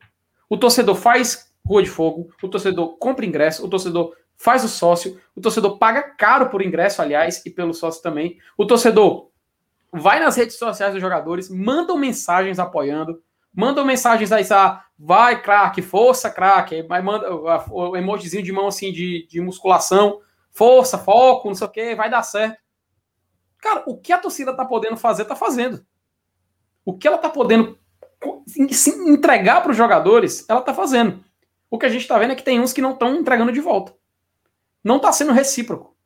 O 0.48 0.56
torcedor 0.56 0.96
faz 0.96 1.52
rua 1.64 1.82
de 1.82 1.90
fogo, 1.90 2.30
o 2.42 2.48
torcedor 2.48 2.96
compra 2.96 3.26
ingresso, 3.26 3.64
o 3.64 3.68
torcedor 3.68 4.16
faz 4.38 4.64
o 4.64 4.68
sócio, 4.68 5.20
o 5.36 5.40
torcedor 5.40 5.76
paga 5.76 6.00
caro 6.02 6.48
por 6.48 6.62
ingresso, 6.62 7.02
aliás, 7.02 7.44
e 7.44 7.50
pelo 7.50 7.74
sócio 7.74 8.02
também. 8.02 8.38
O 8.56 8.64
torcedor 8.64 9.28
vai 9.92 10.18
nas 10.18 10.34
redes 10.34 10.56
sociais 10.56 10.94
dos 10.94 11.02
jogadores, 11.02 11.50
mandam 11.50 11.98
mensagens 11.98 12.58
apoiando, 12.58 13.22
mandam 13.54 13.84
mensagens 13.84 14.32
aí, 14.32 14.46
ah, 14.50 14.82
vai, 14.98 15.42
craque, 15.42 15.82
força, 15.82 16.30
craque, 16.30 16.82
vai 16.84 17.02
manda 17.02 17.30
o 17.70 17.94
emojizinho 17.98 18.42
de 18.42 18.50
mão 18.50 18.66
assim 18.66 18.90
de, 18.92 19.26
de 19.28 19.42
musculação, 19.42 20.20
força, 20.50 20.96
foco, 20.96 21.48
não 21.48 21.54
sei 21.54 21.66
o 21.66 21.70
que, 21.70 21.94
vai 21.94 22.08
dar 22.08 22.22
certo. 22.22 22.58
Cara, 23.60 23.82
o 23.86 23.98
que 23.98 24.12
a 24.12 24.18
torcida 24.18 24.54
tá 24.54 24.64
podendo 24.64 24.96
fazer, 24.96 25.24
tá 25.24 25.36
fazendo. 25.36 25.84
O 26.84 26.96
que 26.96 27.06
ela 27.06 27.18
tá 27.18 27.28
podendo 27.28 27.78
se 28.70 28.90
entregar 28.90 29.62
para 29.62 29.70
os 29.70 29.76
jogadores, 29.76 30.44
ela 30.48 30.62
tá 30.62 30.74
fazendo. 30.74 31.24
O 31.70 31.78
que 31.78 31.86
a 31.86 31.88
gente 31.88 32.06
tá 32.06 32.18
vendo 32.18 32.32
é 32.32 32.36
que 32.36 32.42
tem 32.42 32.60
uns 32.60 32.72
que 32.72 32.82
não 32.82 32.92
estão 32.92 33.14
entregando 33.14 33.52
de 33.52 33.60
volta. 33.60 33.94
Não 34.82 34.98
tá 34.98 35.12
sendo 35.12 35.32
recíproco. 35.32 35.96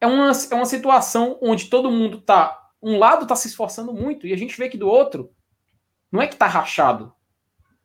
É 0.00 0.06
uma, 0.06 0.32
é 0.50 0.54
uma 0.54 0.66
situação 0.66 1.38
onde 1.40 1.68
todo 1.68 1.90
mundo 1.90 2.20
tá 2.20 2.60
um 2.82 2.98
lado 2.98 3.22
está 3.22 3.36
se 3.36 3.48
esforçando 3.48 3.92
muito 3.92 4.26
e 4.26 4.32
a 4.32 4.36
gente 4.36 4.56
vê 4.56 4.68
que 4.68 4.78
do 4.78 4.88
outro 4.88 5.30
não 6.10 6.20
é 6.22 6.26
que 6.26 6.34
está 6.34 6.46
rachado, 6.46 7.12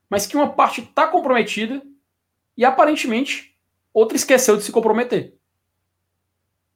mas 0.09 0.26
que 0.26 0.38
uma 0.38 0.53
parte 0.53 0.82
está 0.82 1.07
comprometida 1.07 1.82
e 2.57 2.63
aparentemente 2.63 3.59
outra 3.93 4.16
esqueceu 4.16 4.55
de 4.57 4.63
se 4.63 4.72
comprometer. 4.72 5.38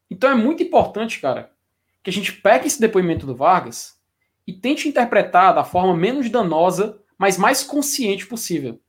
Então 0.09 0.29
é 0.29 0.35
muito 0.35 0.61
importante, 0.61 1.19
cara, 1.19 1.55
que 2.03 2.09
a 2.09 2.13
gente 2.13 2.33
pegue 2.33 2.67
esse 2.67 2.79
depoimento 2.79 3.25
do 3.25 3.35
Vargas 3.35 3.99
e 4.47 4.53
tente 4.53 4.87
interpretar 4.87 5.53
da 5.53 5.63
forma 5.63 5.95
menos 5.95 6.29
danosa, 6.29 6.99
mas 7.17 7.37
mais 7.37 7.63
consciente 7.63 8.25
possível. 8.25 8.79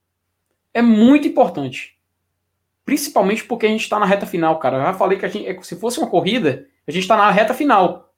É 0.72 0.80
muito 0.80 1.28
importante. 1.28 1.98
Principalmente 2.84 3.44
porque 3.44 3.66
a 3.66 3.68
gente 3.68 3.82
está 3.82 3.98
na 3.98 4.06
reta 4.06 4.26
final, 4.26 4.58
cara. 4.58 4.78
Eu 4.78 4.82
já 4.82 4.94
falei 4.94 5.18
que 5.18 5.26
a 5.26 5.28
gente, 5.28 5.66
se 5.66 5.76
fosse 5.76 5.98
uma 5.98 6.08
corrida, 6.08 6.66
a 6.86 6.90
gente 6.90 7.02
está 7.02 7.16
na 7.16 7.30
reta 7.30 7.52
final. 7.52 8.14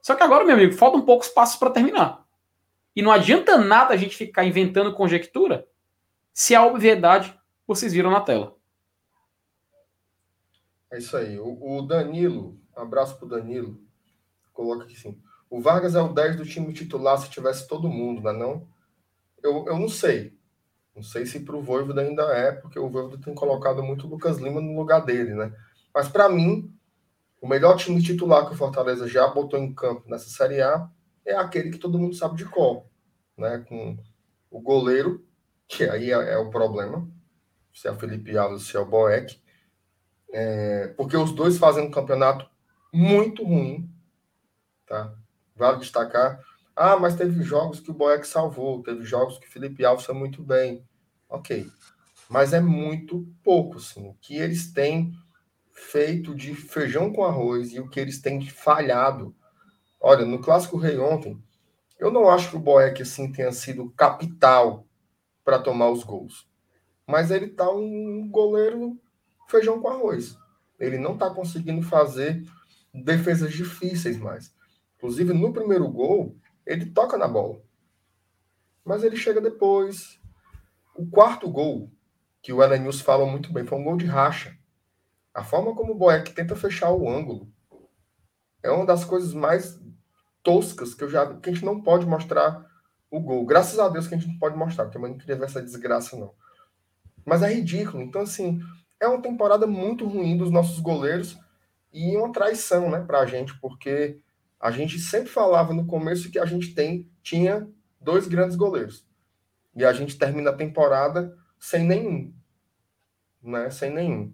Só 0.00 0.14
que 0.14 0.22
agora, 0.22 0.44
meu 0.44 0.54
amigo, 0.54 0.72
faltam 0.72 1.02
poucos 1.02 1.28
passos 1.28 1.56
para 1.56 1.70
terminar. 1.70 2.26
E 2.94 3.00
não 3.00 3.12
adianta 3.12 3.56
nada 3.56 3.94
a 3.94 3.96
gente 3.96 4.16
ficar 4.16 4.44
inventando 4.44 4.92
conjectura 4.92 5.66
se 6.32 6.54
a 6.54 6.64
obviedade 6.64 7.38
vocês 7.66 7.92
viram 7.92 8.10
na 8.10 8.20
tela. 8.20 8.56
É 10.90 10.98
isso 10.98 11.16
aí. 11.16 11.38
O, 11.38 11.78
o 11.78 11.82
Danilo, 11.82 12.58
um 12.76 12.80
abraço 12.80 13.16
pro 13.18 13.28
Danilo, 13.28 13.80
coloca 14.52 14.84
aqui 14.84 14.98
sim. 14.98 15.20
O 15.50 15.60
Vargas 15.60 15.94
é 15.94 16.00
o 16.00 16.12
10 16.12 16.36
do 16.36 16.46
time 16.46 16.72
titular 16.72 17.18
se 17.18 17.30
tivesse 17.30 17.68
todo 17.68 17.88
mundo, 17.88 18.22
não 18.22 18.30
é 18.30 18.32
não? 18.32 18.68
Eu, 19.42 19.66
eu 19.66 19.78
não 19.78 19.88
sei. 19.88 20.36
Não 20.94 21.02
sei 21.02 21.26
se 21.26 21.40
para 21.40 21.56
o 21.56 21.62
Voivoda 21.62 22.02
ainda 22.02 22.22
é, 22.36 22.52
porque 22.52 22.78
o 22.78 22.88
Voivoda 22.88 23.18
tem 23.22 23.34
colocado 23.34 23.82
muito 23.82 24.06
o 24.06 24.10
Lucas 24.10 24.38
Lima 24.38 24.60
no 24.60 24.76
lugar 24.76 25.04
dele, 25.04 25.34
né? 25.34 25.52
Mas 25.94 26.08
para 26.08 26.28
mim, 26.28 26.72
o 27.40 27.48
melhor 27.48 27.76
time 27.76 28.02
titular 28.02 28.46
que 28.46 28.54
o 28.54 28.56
Fortaleza 28.56 29.08
já 29.08 29.26
botou 29.26 29.58
em 29.58 29.74
campo 29.74 30.08
nessa 30.08 30.28
Série 30.28 30.60
A 30.60 30.88
é 31.24 31.34
aquele 31.34 31.70
que 31.70 31.78
todo 31.78 31.98
mundo 31.98 32.14
sabe 32.14 32.36
de 32.36 32.44
qual, 32.44 32.90
né? 33.36 33.64
Com 33.68 33.98
o 34.50 34.60
goleiro, 34.60 35.24
que 35.66 35.84
aí 35.84 36.10
é, 36.10 36.34
é 36.34 36.38
o 36.38 36.50
problema, 36.50 37.08
se 37.74 37.88
é 37.88 37.90
o 37.90 37.96
Felipe 37.96 38.36
Alves, 38.36 38.64
se 38.64 38.76
é 38.76 38.80
o 38.80 38.86
Boeck, 38.86 39.40
é, 40.32 40.88
porque 40.96 41.16
os 41.16 41.32
dois 41.32 41.58
fazem 41.58 41.86
um 41.86 41.90
campeonato 41.90 42.48
muito 42.92 43.44
ruim, 43.44 43.91
tá? 44.86 45.14
Vale 45.56 45.78
destacar. 45.78 46.40
Ah, 46.74 46.96
mas 46.96 47.16
teve 47.16 47.42
jogos 47.42 47.80
que 47.80 47.90
o 47.90 47.94
Boeck 47.94 48.26
salvou, 48.26 48.82
teve 48.82 49.04
jogos 49.04 49.38
que 49.38 49.46
o 49.46 49.50
Felipe 49.50 49.84
Alves 49.84 50.06
foi 50.06 50.14
muito 50.14 50.42
bem. 50.42 50.86
Ok. 51.28 51.68
Mas 52.28 52.52
é 52.52 52.60
muito 52.60 53.26
pouco, 53.44 53.76
assim. 53.76 54.08
O 54.08 54.14
que 54.14 54.36
eles 54.36 54.72
têm 54.72 55.12
feito 55.70 56.34
de 56.34 56.54
feijão 56.54 57.12
com 57.12 57.24
arroz 57.24 57.72
e 57.72 57.80
o 57.80 57.88
que 57.88 58.00
eles 58.00 58.20
têm 58.20 58.40
falhado. 58.48 59.34
Olha, 60.00 60.24
no 60.24 60.40
Clássico 60.40 60.76
Rei 60.76 60.98
ontem, 60.98 61.42
eu 61.98 62.10
não 62.10 62.28
acho 62.28 62.50
que 62.50 62.56
o 62.56 62.60
Boeck, 62.60 63.02
assim, 63.02 63.30
tenha 63.30 63.52
sido 63.52 63.90
capital 63.90 64.86
para 65.44 65.58
tomar 65.58 65.90
os 65.90 66.04
gols. 66.04 66.48
Mas 67.06 67.30
ele 67.30 67.48
tá 67.48 67.70
um 67.70 68.28
goleiro 68.30 68.98
feijão 69.48 69.80
com 69.80 69.88
arroz. 69.88 70.36
Ele 70.78 70.98
não 70.98 71.16
tá 71.16 71.30
conseguindo 71.30 71.82
fazer 71.82 72.42
defesas 72.92 73.52
difíceis 73.52 74.16
mais. 74.16 74.54
Inclusive, 75.02 75.32
no 75.32 75.52
primeiro 75.52 75.88
gol, 75.88 76.36
ele 76.64 76.86
toca 76.86 77.18
na 77.18 77.26
bola. 77.26 77.60
Mas 78.84 79.02
ele 79.02 79.16
chega 79.16 79.40
depois. 79.40 80.20
O 80.94 81.04
quarto 81.04 81.50
gol, 81.50 81.90
que 82.40 82.52
o 82.52 82.62
Elenilson 82.62 83.02
fala 83.02 83.26
muito 83.26 83.52
bem, 83.52 83.66
foi 83.66 83.78
um 83.78 83.82
gol 83.82 83.96
de 83.96 84.06
racha. 84.06 84.56
A 85.34 85.42
forma 85.42 85.74
como 85.74 85.92
o 85.92 85.96
Boeck 85.96 86.32
tenta 86.32 86.54
fechar 86.54 86.92
o 86.92 87.10
ângulo 87.10 87.50
é 88.62 88.70
uma 88.70 88.86
das 88.86 89.04
coisas 89.04 89.34
mais 89.34 89.80
toscas 90.40 90.94
que 90.94 91.02
eu 91.02 91.10
já 91.10 91.34
que 91.34 91.50
a 91.50 91.52
gente 91.52 91.64
não 91.64 91.82
pode 91.82 92.06
mostrar 92.06 92.64
o 93.10 93.18
gol. 93.18 93.44
Graças 93.44 93.80
a 93.80 93.88
Deus 93.88 94.06
que 94.06 94.14
a 94.14 94.18
gente 94.18 94.30
não 94.30 94.38
pode 94.38 94.56
mostrar, 94.56 94.84
porque 94.84 94.98
eu 94.98 95.02
não 95.02 95.18
queria 95.18 95.34
ver 95.34 95.46
essa 95.46 95.60
desgraça, 95.60 96.16
não. 96.16 96.32
Mas 97.24 97.42
é 97.42 97.52
ridículo. 97.52 98.04
Então, 98.04 98.22
assim, 98.22 98.60
é 99.00 99.08
uma 99.08 99.20
temporada 99.20 99.66
muito 99.66 100.06
ruim 100.06 100.36
dos 100.36 100.52
nossos 100.52 100.78
goleiros 100.78 101.36
e 101.92 102.16
uma 102.16 102.30
traição, 102.30 102.88
né, 102.88 103.00
pra 103.00 103.26
gente, 103.26 103.58
porque 103.60 104.20
a 104.62 104.70
gente 104.70 105.00
sempre 105.00 105.28
falava 105.28 105.74
no 105.74 105.84
começo 105.84 106.30
que 106.30 106.38
a 106.38 106.46
gente 106.46 106.72
tem, 106.72 107.10
tinha 107.20 107.68
dois 108.00 108.28
grandes 108.28 108.54
goleiros. 108.54 109.04
E 109.74 109.84
a 109.84 109.92
gente 109.92 110.16
termina 110.16 110.50
a 110.50 110.56
temporada 110.56 111.36
sem 111.58 111.82
nenhum. 111.84 112.32
Né? 113.42 113.68
Sem 113.70 113.90
nenhum. 113.90 114.32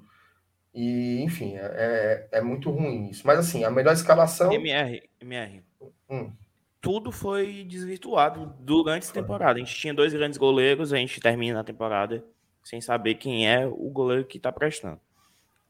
E, 0.75 1.23
enfim, 1.23 1.57
é, 1.57 2.29
é, 2.31 2.39
é 2.39 2.41
muito 2.43 2.71
ruim 2.71 3.09
isso. 3.09 3.27
Mas, 3.27 3.39
assim, 3.39 3.65
a 3.65 3.71
melhor 3.71 3.95
escalação. 3.95 4.53
MR, 4.53 5.03
MR. 5.19 5.65
Hum. 6.11 6.31
Tudo 6.79 7.11
foi 7.11 7.65
desvirtuado 7.65 8.55
durante 8.61 9.09
a 9.09 9.13
temporada. 9.13 9.59
A 9.59 9.65
gente 9.65 9.75
tinha 9.75 9.95
dois 9.95 10.13
grandes 10.13 10.37
goleiros, 10.37 10.93
a 10.93 10.99
gente 10.99 11.21
termina 11.21 11.61
a 11.61 11.65
temporada 11.65 12.23
sem 12.63 12.83
saber 12.83 13.15
quem 13.15 13.49
é 13.49 13.67
o 13.67 13.89
goleiro 13.89 14.27
que 14.27 14.37
está 14.37 14.53
prestando. 14.53 15.01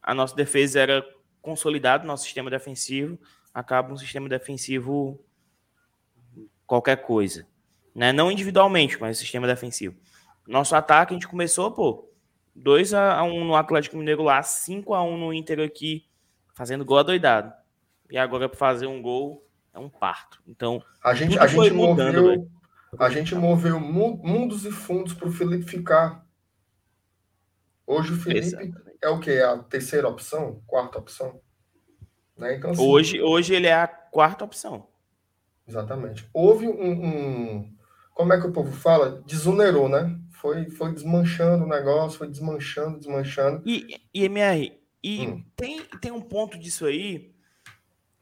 A 0.03 0.13
nossa 0.13 0.35
defesa 0.35 0.81
era 0.81 1.05
consolidada, 1.41 2.03
nosso 2.03 2.25
sistema 2.25 2.49
defensivo 2.49 3.17
acaba 3.59 3.93
um 3.93 3.97
sistema 3.97 4.29
defensivo 4.29 5.19
qualquer 6.65 6.97
coisa. 6.97 7.45
Né? 7.93 8.13
Não 8.13 8.31
individualmente, 8.31 8.99
mas 8.99 9.17
sistema 9.17 9.47
defensivo. 9.47 9.95
Nosso 10.47 10.75
ataque, 10.75 11.13
a 11.13 11.15
gente 11.15 11.27
começou, 11.27 11.71
pô, 11.71 12.09
2 12.55 12.93
a 12.93 13.21
1 13.23 13.45
no 13.45 13.55
Atlético 13.55 13.97
Mineiro 13.97 14.23
lá, 14.23 14.41
5 14.41 14.93
a 14.93 15.03
1 15.03 15.17
no 15.17 15.33
Inter 15.33 15.59
aqui, 15.59 16.07
fazendo 16.55 16.85
gol 16.85 16.99
adoidado. 16.99 17.53
E 18.09 18.17
agora 18.17 18.49
para 18.49 18.57
fazer 18.57 18.87
um 18.87 19.01
gol 19.01 19.45
é 19.73 19.79
um 19.79 19.89
parto. 19.89 20.41
Então, 20.47 20.83
a 21.03 21.13
gente 21.13 21.37
a 21.37 21.45
gente 21.45 21.71
mudando, 21.71 22.21
moveu 22.21 22.49
a 22.97 23.09
gente 23.09 23.35
moveu 23.35 23.79
mundos 23.79 24.65
e 24.65 24.71
fundos 24.71 25.13
para 25.13 25.27
o 25.27 25.31
Felipe 25.31 25.69
ficar. 25.69 26.25
Hoje 27.85 28.13
o 28.13 28.17
Felipe 28.17 28.47
Exatamente. 28.47 28.77
é 29.01 29.09
o 29.09 29.19
que? 29.19 29.39
A 29.39 29.57
terceira 29.59 30.07
opção? 30.07 30.61
Quarta 30.65 30.97
opção? 30.97 31.39
Né? 32.39 32.55
Então, 32.55 32.71
assim, 32.71 32.81
hoje, 32.81 33.21
hoje 33.21 33.53
ele 33.53 33.67
é 33.67 33.73
a 33.73 33.87
quarta 33.87 34.45
opção. 34.45 34.87
Exatamente. 35.67 36.27
Houve 36.33 36.67
um, 36.67 36.91
um, 36.91 37.75
Como 38.15 38.33
é 38.33 38.39
que 38.39 38.47
o 38.47 38.51
povo 38.51 38.71
fala? 38.71 39.21
Desonerou, 39.25 39.89
né? 39.89 40.17
Foi, 40.31 40.69
foi 40.69 40.93
desmanchando 40.93 41.65
o 41.65 41.67
negócio, 41.67 42.17
foi 42.17 42.29
desmanchando, 42.29 42.97
desmanchando. 42.97 43.61
E, 43.65 43.99
e 44.13 44.23
MR, 44.23 44.79
e 45.03 45.27
hum. 45.27 45.43
tem, 45.55 45.83
tem 46.01 46.11
um 46.11 46.21
ponto 46.21 46.57
disso 46.57 46.85
aí 46.85 47.35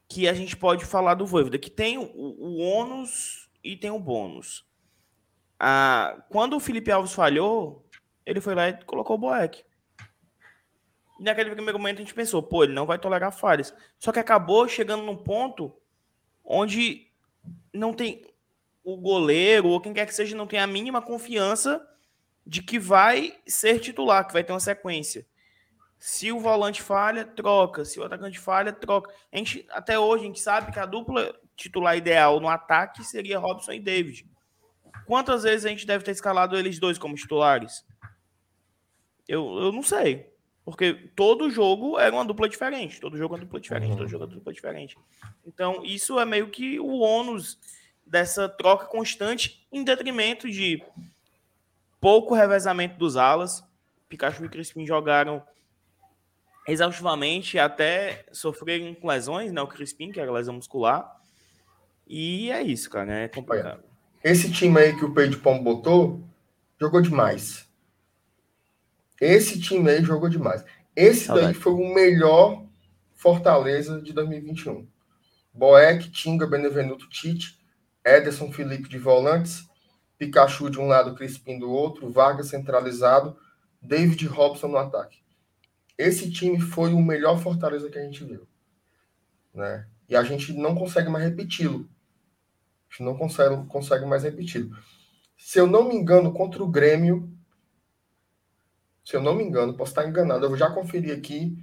que 0.08 0.28
a 0.28 0.34
gente 0.34 0.56
pode 0.56 0.84
falar 0.84 1.14
do 1.14 1.26
Voivoda, 1.26 1.58
que 1.58 1.70
tem 1.70 1.96
o, 1.96 2.10
o 2.14 2.58
ônus 2.58 3.48
e 3.62 3.76
tem 3.76 3.90
o 3.90 4.00
bônus. 4.00 4.66
Ah, 5.60 6.24
quando 6.28 6.56
o 6.56 6.60
Felipe 6.60 6.90
Alves 6.90 7.12
falhou, 7.12 7.86
ele 8.26 8.40
foi 8.40 8.54
lá 8.54 8.68
e 8.68 8.84
colocou 8.84 9.16
o 9.16 9.18
Boeck. 9.18 9.62
E 11.18 11.24
naquele 11.24 11.50
primeiro 11.50 11.78
momento 11.78 11.98
a 11.98 12.00
gente 12.00 12.14
pensou, 12.14 12.42
pô, 12.42 12.64
ele 12.64 12.72
não 12.72 12.86
vai 12.86 12.98
tolerar 12.98 13.32
falhas. 13.32 13.74
Só 13.98 14.12
que 14.12 14.18
acabou 14.18 14.68
chegando 14.68 15.02
num 15.02 15.16
ponto 15.16 15.74
onde 16.44 17.10
não 17.72 17.92
tem 17.92 18.24
o 18.84 18.96
goleiro 18.96 19.68
ou 19.68 19.80
quem 19.80 19.92
quer 19.92 20.06
que 20.06 20.14
seja 20.14 20.36
não 20.36 20.46
tem 20.46 20.60
a 20.60 20.66
mínima 20.66 21.02
confiança 21.02 21.86
de 22.46 22.62
que 22.62 22.78
vai 22.78 23.38
ser 23.46 23.80
titular, 23.80 24.26
que 24.26 24.32
vai 24.32 24.42
ter 24.42 24.52
uma 24.52 24.60
sequência. 24.60 25.26
Se 25.98 26.30
o 26.30 26.38
volante 26.38 26.80
falha, 26.80 27.24
troca. 27.24 27.84
Se 27.84 27.98
o 27.98 28.04
atacante 28.04 28.38
falha, 28.38 28.72
troca. 28.72 29.12
A 29.32 29.36
gente, 29.36 29.66
até 29.70 29.98
hoje 29.98 30.24
a 30.24 30.26
gente 30.26 30.40
sabe 30.40 30.72
que 30.72 30.78
a 30.78 30.86
dupla 30.86 31.34
titular 31.56 31.96
ideal 31.96 32.40
no 32.40 32.48
ataque 32.48 33.04
seria 33.04 33.38
Robson 33.38 33.72
e 33.72 33.80
David. 33.80 34.24
Quantas 35.06 35.42
vezes 35.42 35.66
a 35.66 35.68
gente 35.68 35.86
deve 35.86 36.04
ter 36.04 36.12
escalado 36.12 36.56
eles 36.56 36.78
dois 36.78 36.96
como 36.96 37.16
titulares? 37.16 37.84
Eu, 39.26 39.58
eu 39.58 39.72
não 39.72 39.82
sei. 39.82 40.32
Porque 40.70 40.92
todo 41.16 41.50
jogo 41.50 41.98
era 41.98 42.14
uma 42.14 42.24
dupla 42.24 42.46
diferente. 42.46 43.00
Todo 43.00 43.16
jogo 43.16 43.34
é 43.34 43.38
uma 43.38 43.44
dupla 43.44 43.58
diferente. 43.58 43.90
Uhum. 43.90 43.96
Todo 43.96 44.08
jogo 44.08 44.24
é 44.24 44.26
uma 44.26 44.34
dupla 44.34 44.52
diferente. 44.52 44.98
Então, 45.46 45.82
isso 45.82 46.20
é 46.20 46.26
meio 46.26 46.50
que 46.50 46.78
o 46.78 46.98
ônus 46.98 47.58
dessa 48.06 48.48
troca 48.48 48.84
constante 48.84 49.66
em 49.72 49.82
detrimento 49.82 50.50
de 50.50 50.82
pouco 51.98 52.34
revezamento 52.34 52.98
dos 52.98 53.16
alas. 53.16 53.64
Pikachu 54.10 54.44
e 54.44 54.48
Crispim 54.50 54.86
jogaram 54.86 55.42
exaustivamente 56.66 57.58
até 57.58 58.26
sofrerem 58.30 58.94
com 58.94 59.08
lesões, 59.08 59.50
né? 59.50 59.62
O 59.62 59.66
Crispim, 59.66 60.12
que 60.12 60.20
era 60.20 60.30
lesão 60.30 60.54
muscular. 60.54 61.18
E 62.06 62.50
é 62.50 62.62
isso, 62.62 62.90
cara, 62.90 63.06
né? 63.06 63.24
É 63.24 63.28
complicado. 63.28 63.82
Esse 64.22 64.50
time 64.52 64.78
aí 64.78 64.94
que 64.94 65.04
o 65.04 65.14
Pedro 65.14 65.38
Pombo 65.40 65.64
botou 65.64 66.22
jogou 66.78 67.00
demais. 67.00 67.67
Esse 69.20 69.60
time 69.60 69.90
aí 69.90 70.04
jogou 70.04 70.28
demais. 70.28 70.64
Esse 70.94 71.28
daí 71.28 71.54
foi 71.54 71.72
o 71.72 71.94
melhor 71.94 72.64
Fortaleza 73.14 74.00
de 74.00 74.12
2021. 74.12 74.86
Boeck, 75.52 76.10
Tinga, 76.10 76.46
Benevenuto, 76.46 77.08
Tite, 77.08 77.58
Ederson, 78.04 78.52
Felipe 78.52 78.88
de 78.88 78.98
volantes, 78.98 79.68
Pikachu 80.16 80.70
de 80.70 80.78
um 80.78 80.86
lado, 80.86 81.14
Crispim 81.14 81.58
do 81.58 81.70
outro, 81.70 82.10
Vargas 82.10 82.48
centralizado, 82.48 83.36
David 83.80 84.26
Robson 84.26 84.68
no 84.68 84.76
ataque. 84.76 85.18
Esse 85.96 86.30
time 86.30 86.60
foi 86.60 86.92
o 86.92 87.02
melhor 87.02 87.40
Fortaleza 87.40 87.90
que 87.90 87.98
a 87.98 88.02
gente 88.02 88.22
viu. 88.24 88.46
Né? 89.52 89.86
E 90.08 90.16
a 90.16 90.22
gente 90.22 90.52
não 90.52 90.74
consegue 90.74 91.08
mais 91.08 91.24
repeti-lo. 91.24 91.88
A 92.88 92.92
gente 92.92 93.02
não 93.02 93.16
consegue, 93.16 93.66
consegue 93.66 94.06
mais 94.06 94.22
repeti-lo. 94.22 94.76
Se 95.36 95.58
eu 95.58 95.66
não 95.66 95.88
me 95.88 95.94
engano, 95.94 96.32
contra 96.32 96.62
o 96.62 96.68
Grêmio, 96.68 97.32
se 99.08 99.16
eu 99.16 99.22
não 99.22 99.34
me 99.34 99.42
engano, 99.42 99.74
posso 99.74 99.92
estar 99.92 100.06
enganado, 100.06 100.44
eu 100.44 100.54
já 100.54 100.68
conferi 100.68 101.10
aqui, 101.10 101.56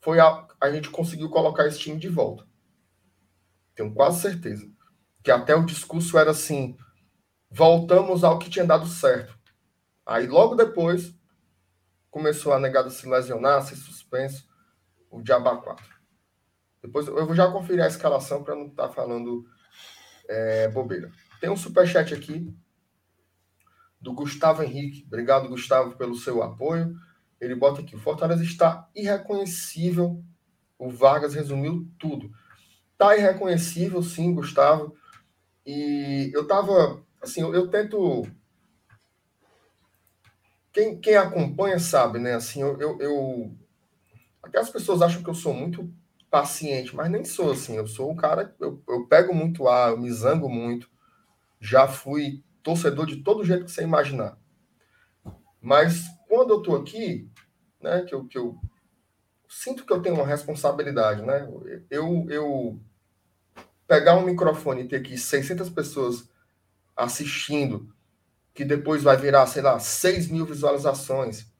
foi 0.00 0.18
a, 0.20 0.48
a 0.58 0.70
gente 0.70 0.88
conseguiu 0.88 1.28
colocar 1.28 1.66
esse 1.66 1.78
time 1.78 1.98
de 1.98 2.08
volta. 2.08 2.46
Tenho 3.74 3.92
quase 3.92 4.22
certeza. 4.22 4.66
Que 5.22 5.30
até 5.30 5.54
o 5.54 5.66
discurso 5.66 6.16
era 6.16 6.30
assim: 6.30 6.78
voltamos 7.50 8.24
ao 8.24 8.38
que 8.38 8.48
tinha 8.48 8.64
dado 8.64 8.86
certo. 8.86 9.38
Aí 10.06 10.26
logo 10.26 10.54
depois 10.54 11.14
começou 12.10 12.54
a 12.54 12.58
negada 12.58 12.88
se 12.88 13.06
lesionar, 13.06 13.60
ser 13.60 13.76
suspenso, 13.76 14.48
o 15.10 15.20
Diaba 15.20 15.58
4. 15.58 15.84
Depois 16.80 17.06
eu 17.06 17.26
vou 17.26 17.34
já 17.34 17.52
conferir 17.52 17.84
a 17.84 17.88
escalação 17.88 18.42
para 18.42 18.54
não 18.54 18.68
estar 18.68 18.88
tá 18.88 18.94
falando 18.94 19.44
é, 20.26 20.68
bobeira. 20.68 21.12
Tem 21.38 21.50
um 21.50 21.56
superchat 21.56 22.14
aqui 22.14 22.50
do 24.00 24.12
Gustavo 24.12 24.62
Henrique. 24.62 25.04
Obrigado, 25.06 25.48
Gustavo, 25.48 25.96
pelo 25.96 26.14
seu 26.14 26.42
apoio. 26.42 26.94
Ele 27.40 27.54
bota 27.54 27.80
aqui: 27.80 27.96
o 27.96 28.00
Fortaleza 28.00 28.42
está 28.42 28.88
irreconhecível. 28.94 30.22
O 30.78 30.90
Vargas 30.90 31.34
resumiu 31.34 31.88
tudo. 31.98 32.30
Está 32.92 33.16
irreconhecível, 33.16 34.02
sim, 34.02 34.34
Gustavo. 34.34 34.94
E 35.66 36.30
eu 36.34 36.46
tava. 36.46 37.02
Assim, 37.20 37.40
eu, 37.40 37.54
eu 37.54 37.68
tento. 37.68 38.26
Quem, 40.72 41.00
quem 41.00 41.16
acompanha 41.16 41.78
sabe, 41.78 42.18
né? 42.18 42.34
Assim, 42.34 42.62
eu, 42.62 42.80
eu, 42.80 42.98
eu. 43.00 43.56
Aquelas 44.42 44.70
pessoas 44.70 45.02
acham 45.02 45.22
que 45.22 45.28
eu 45.28 45.34
sou 45.34 45.52
muito 45.52 45.92
paciente, 46.30 46.94
mas 46.94 47.10
nem 47.10 47.24
sou 47.24 47.52
assim. 47.52 47.76
Eu 47.76 47.86
sou 47.86 48.10
um 48.10 48.16
cara. 48.16 48.54
Eu, 48.60 48.82
eu 48.88 49.06
pego 49.06 49.34
muito 49.34 49.66
ar, 49.66 49.90
eu 49.90 49.98
me 49.98 50.10
zango 50.10 50.48
muito. 50.48 50.88
Já 51.60 51.88
fui 51.88 52.44
torcedor 52.68 53.06
de 53.06 53.16
todo 53.22 53.44
jeito 53.44 53.64
que 53.64 53.70
você 53.70 53.82
imaginar. 53.82 54.36
Mas 55.58 56.04
quando 56.28 56.50
eu 56.50 56.60
tô 56.60 56.76
aqui, 56.76 57.30
né, 57.80 58.02
que 58.02 58.14
eu, 58.14 58.26
que 58.26 58.36
eu 58.36 58.58
sinto 59.48 59.86
que 59.86 59.92
eu 59.92 60.02
tenho 60.02 60.16
uma 60.16 60.26
responsabilidade, 60.26 61.22
né? 61.22 61.48
Eu, 61.88 62.26
eu 62.28 62.78
pegar 63.86 64.16
um 64.16 64.26
microfone 64.26 64.82
e 64.82 64.88
ter 64.88 64.96
aqui 64.96 65.16
600 65.16 65.70
pessoas 65.70 66.28
assistindo, 66.94 67.90
que 68.52 68.66
depois 68.66 69.02
vai 69.02 69.16
virar, 69.16 69.46
sei 69.46 69.62
lá, 69.62 69.78
6 69.78 70.28
mil 70.28 70.44
visualizações, 70.44 71.50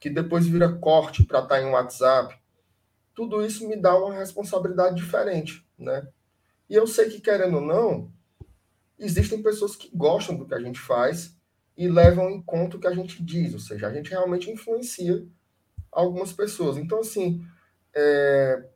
que 0.00 0.08
depois 0.08 0.46
vira 0.46 0.72
corte 0.72 1.22
para 1.22 1.40
estar 1.40 1.56
tá 1.56 1.62
em 1.62 1.70
WhatsApp, 1.70 2.34
tudo 3.14 3.44
isso 3.44 3.68
me 3.68 3.76
dá 3.76 3.94
uma 3.94 4.14
responsabilidade 4.14 4.96
diferente, 4.96 5.68
né? 5.78 6.08
E 6.66 6.74
eu 6.74 6.86
sei 6.86 7.10
que, 7.10 7.20
querendo 7.20 7.56
ou 7.56 7.60
não, 7.60 8.15
existem 8.98 9.42
pessoas 9.42 9.76
que 9.76 9.90
gostam 9.94 10.36
do 10.36 10.46
que 10.46 10.54
a 10.54 10.60
gente 10.60 10.78
faz 10.78 11.36
e 11.76 11.88
levam 11.88 12.30
em 12.30 12.42
conta 12.42 12.76
o 12.76 12.80
que 12.80 12.86
a 12.86 12.94
gente 12.94 13.22
diz, 13.22 13.52
ou 13.52 13.60
seja, 13.60 13.86
a 13.86 13.92
gente 13.92 14.10
realmente 14.10 14.50
influencia 14.50 15.26
algumas 15.92 16.32
pessoas. 16.32 16.76
Então, 16.76 17.00
assim, 17.00 17.46
é... 17.94 18.66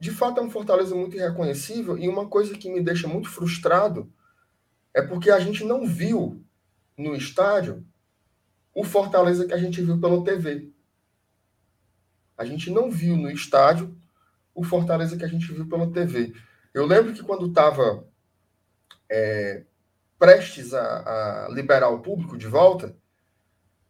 de 0.00 0.10
fato 0.10 0.40
é 0.40 0.42
um 0.42 0.50
Fortaleza 0.50 0.94
muito 0.94 1.16
irreconhecível 1.16 1.98
e 1.98 2.08
uma 2.08 2.28
coisa 2.28 2.56
que 2.56 2.70
me 2.70 2.82
deixa 2.82 3.06
muito 3.06 3.28
frustrado 3.28 4.10
é 4.94 5.02
porque 5.02 5.30
a 5.30 5.38
gente 5.38 5.64
não 5.64 5.86
viu 5.86 6.42
no 6.96 7.14
estádio 7.14 7.86
o 8.74 8.84
Fortaleza 8.84 9.46
que 9.46 9.54
a 9.54 9.58
gente 9.58 9.82
viu 9.82 10.00
pela 10.00 10.24
TV. 10.24 10.72
A 12.36 12.44
gente 12.44 12.70
não 12.70 12.90
viu 12.90 13.16
no 13.16 13.30
estádio 13.30 13.96
o 14.54 14.64
Fortaleza 14.64 15.16
que 15.16 15.24
a 15.24 15.28
gente 15.28 15.52
viu 15.52 15.68
pela 15.68 15.90
TV. 15.90 16.32
Eu 16.72 16.86
lembro 16.86 17.12
que 17.12 17.22
quando 17.22 17.46
estava 17.46 18.06
é, 19.10 19.64
prestes 20.18 20.74
a, 20.74 21.46
a 21.46 21.48
liberar 21.50 21.88
o 21.90 22.00
público 22.00 22.36
de 22.36 22.46
volta, 22.46 22.96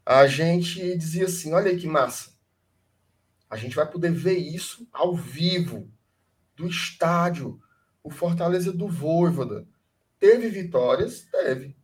a 0.05 0.27
gente 0.27 0.97
dizia 0.97 1.27
assim: 1.27 1.53
olha 1.53 1.71
aí 1.71 1.79
que 1.79 1.87
massa. 1.87 2.37
A 3.51 3.57
gente 3.57 3.77
vai 3.77 3.91
poder 3.91 4.13
ver 4.13 4.37
isso 4.37 4.87
ao 4.93 5.17
vivo, 5.17 5.91
do 6.55 6.67
estádio, 6.67 7.61
o 8.03 8.11
Fortaleza 8.11 8.73
do 8.73 8.89
Voivoda. 8.89 9.67
Teve 10.19 10.49
vitórias? 10.49 11.23
Teve. 11.31 11.77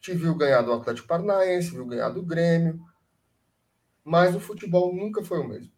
Te 0.00 0.14
viu 0.14 0.34
ganhar 0.34 0.62
do 0.62 0.72
Atlético 0.72 1.08
Paranaense, 1.08 1.72
viu 1.72 1.84
ganhar 1.84 2.08
do 2.10 2.22
Grêmio. 2.22 2.80
Mas 4.02 4.34
o 4.34 4.40
futebol 4.40 4.94
nunca 4.94 5.22
foi 5.22 5.40
o 5.40 5.48
mesmo. 5.48 5.72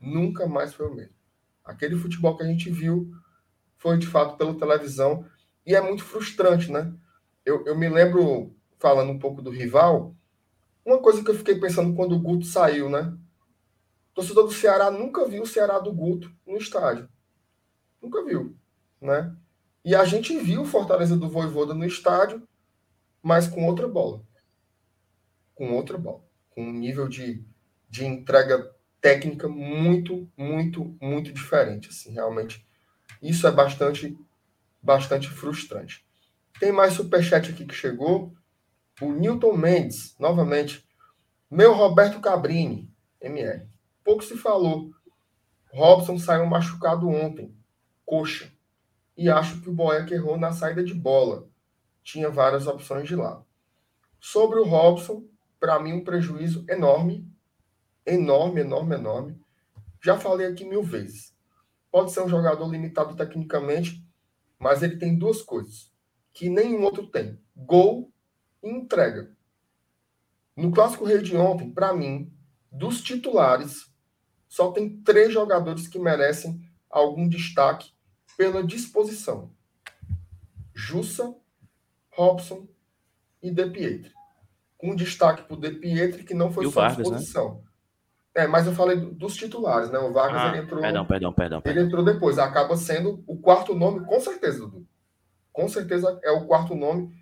Nunca 0.00 0.46
mais 0.46 0.74
foi 0.74 0.86
o 0.86 0.94
mesmo. 0.94 1.14
Aquele 1.64 1.96
futebol 1.96 2.36
que 2.36 2.42
a 2.42 2.46
gente 2.46 2.70
viu 2.70 3.10
foi 3.76 3.98
de 3.98 4.06
fato 4.06 4.36
pela 4.36 4.56
televisão. 4.56 5.26
E 5.64 5.74
é 5.74 5.80
muito 5.80 6.04
frustrante, 6.04 6.70
né? 6.70 6.92
Eu, 7.44 7.64
eu 7.66 7.76
me 7.76 7.88
lembro, 7.88 8.54
falando 8.78 9.10
um 9.10 9.18
pouco 9.18 9.40
do 9.40 9.50
rival, 9.50 10.14
uma 10.84 10.98
coisa 10.98 11.22
que 11.22 11.30
eu 11.30 11.34
fiquei 11.34 11.58
pensando 11.58 11.94
quando 11.94 12.14
o 12.14 12.20
Guto 12.20 12.44
saiu, 12.44 12.88
né? 12.88 13.16
O 14.10 14.14
torcedor 14.14 14.44
do 14.44 14.52
Ceará 14.52 14.90
nunca 14.90 15.26
viu 15.26 15.42
o 15.42 15.46
Ceará 15.46 15.78
do 15.78 15.92
Guto 15.92 16.30
no 16.46 16.56
estádio. 16.56 17.08
Nunca 18.00 18.24
viu, 18.24 18.56
né? 19.00 19.34
E 19.84 19.94
a 19.94 20.04
gente 20.04 20.36
viu 20.38 20.62
o 20.62 20.66
Fortaleza 20.66 21.16
do 21.16 21.28
Voivoda 21.28 21.74
no 21.74 21.84
estádio, 21.84 22.46
mas 23.22 23.48
com 23.48 23.66
outra 23.66 23.88
bola. 23.88 24.22
Com 25.54 25.72
outra 25.72 25.96
bola. 25.96 26.24
Com 26.50 26.64
um 26.64 26.72
nível 26.72 27.08
de, 27.08 27.44
de 27.88 28.04
entrega 28.04 28.74
técnica 29.00 29.48
muito, 29.48 30.28
muito, 30.36 30.96
muito 31.00 31.32
diferente. 31.32 31.88
Assim, 31.88 32.12
realmente. 32.12 32.66
Isso 33.20 33.46
é 33.46 33.50
bastante, 33.50 34.16
bastante 34.82 35.28
frustrante. 35.28 36.04
Tem 36.58 36.72
mais 36.72 36.94
superchat 36.94 37.50
aqui 37.50 37.64
que 37.64 37.74
chegou. 37.74 38.34
O 39.00 39.12
Newton 39.12 39.56
Mendes, 39.56 40.16
novamente. 40.18 40.86
Meu 41.50 41.74
Roberto 41.74 42.20
Cabrini, 42.20 42.90
MR. 43.20 43.66
Pouco 44.04 44.22
se 44.22 44.36
falou. 44.36 44.90
Robson 45.72 46.18
saiu 46.18 46.46
machucado 46.46 47.08
ontem. 47.08 47.56
Coxa. 48.04 48.52
E 49.16 49.30
acho 49.30 49.60
que 49.60 49.68
o 49.68 49.72
Boeck 49.72 50.12
errou 50.12 50.36
na 50.36 50.52
saída 50.52 50.82
de 50.82 50.94
bola. 50.94 51.48
Tinha 52.02 52.28
várias 52.28 52.66
opções 52.66 53.06
de 53.06 53.14
lá. 53.14 53.42
Sobre 54.20 54.58
o 54.58 54.64
Robson, 54.64 55.24
para 55.58 55.78
mim, 55.78 55.92
um 55.94 56.04
prejuízo 56.04 56.64
enorme. 56.68 57.28
Enorme, 58.04 58.60
enorme, 58.60 58.96
enorme. 58.96 59.40
Já 60.02 60.18
falei 60.18 60.48
aqui 60.48 60.64
mil 60.64 60.82
vezes. 60.82 61.34
Pode 61.90 62.10
ser 62.10 62.22
um 62.22 62.28
jogador 62.28 62.68
limitado 62.68 63.14
tecnicamente, 63.14 64.04
mas 64.62 64.80
ele 64.80 64.96
tem 64.96 65.18
duas 65.18 65.42
coisas 65.42 65.92
que 66.32 66.48
nenhum 66.48 66.82
outro 66.84 67.08
tem: 67.08 67.38
gol 67.56 68.12
e 68.62 68.70
entrega. 68.70 69.36
No 70.56 70.70
Clássico 70.70 71.04
Rei 71.04 71.20
de 71.20 71.36
ontem, 71.36 71.70
para 71.70 71.92
mim, 71.92 72.32
dos 72.70 73.02
titulares, 73.02 73.90
só 74.48 74.70
tem 74.70 75.00
três 75.02 75.32
jogadores 75.32 75.88
que 75.88 75.98
merecem 75.98 76.62
algum 76.88 77.28
destaque 77.28 77.92
pela 78.36 78.62
disposição: 78.62 79.52
Jussa, 80.72 81.34
Robson 82.10 82.68
e 83.42 83.50
De 83.50 83.68
Pietri. 83.68 84.12
Com 84.78 84.94
destaque 84.94 85.42
para 85.42 85.54
o 85.54 85.60
De 85.60 85.72
Pietri, 85.72 86.22
que 86.22 86.34
não 86.34 86.52
foi 86.52 86.66
só 86.66 86.70
Vargas, 86.70 86.98
né? 86.98 87.16
disposição. 87.16 87.56
Né? 87.56 87.71
É, 88.34 88.46
mas 88.46 88.66
eu 88.66 88.72
falei 88.72 88.96
dos 88.96 89.34
titulares, 89.36 89.90
né? 89.90 89.98
O 89.98 90.12
Vargas 90.12 90.40
ah, 90.40 90.48
ele 90.48 90.64
entrou. 90.64 90.80
Perdão, 90.80 91.06
perdão, 91.06 91.32
perdão, 91.32 91.60
perdão. 91.60 91.80
Ele 91.82 91.88
entrou 91.88 92.04
depois. 92.04 92.38
Acaba 92.38 92.76
sendo 92.76 93.22
o 93.26 93.38
quarto 93.38 93.74
nome, 93.74 94.04
com 94.06 94.18
certeza, 94.20 94.60
Dudu. 94.60 94.86
Com 95.52 95.68
certeza 95.68 96.18
é 96.24 96.30
o 96.30 96.46
quarto 96.46 96.74
nome. 96.74 97.12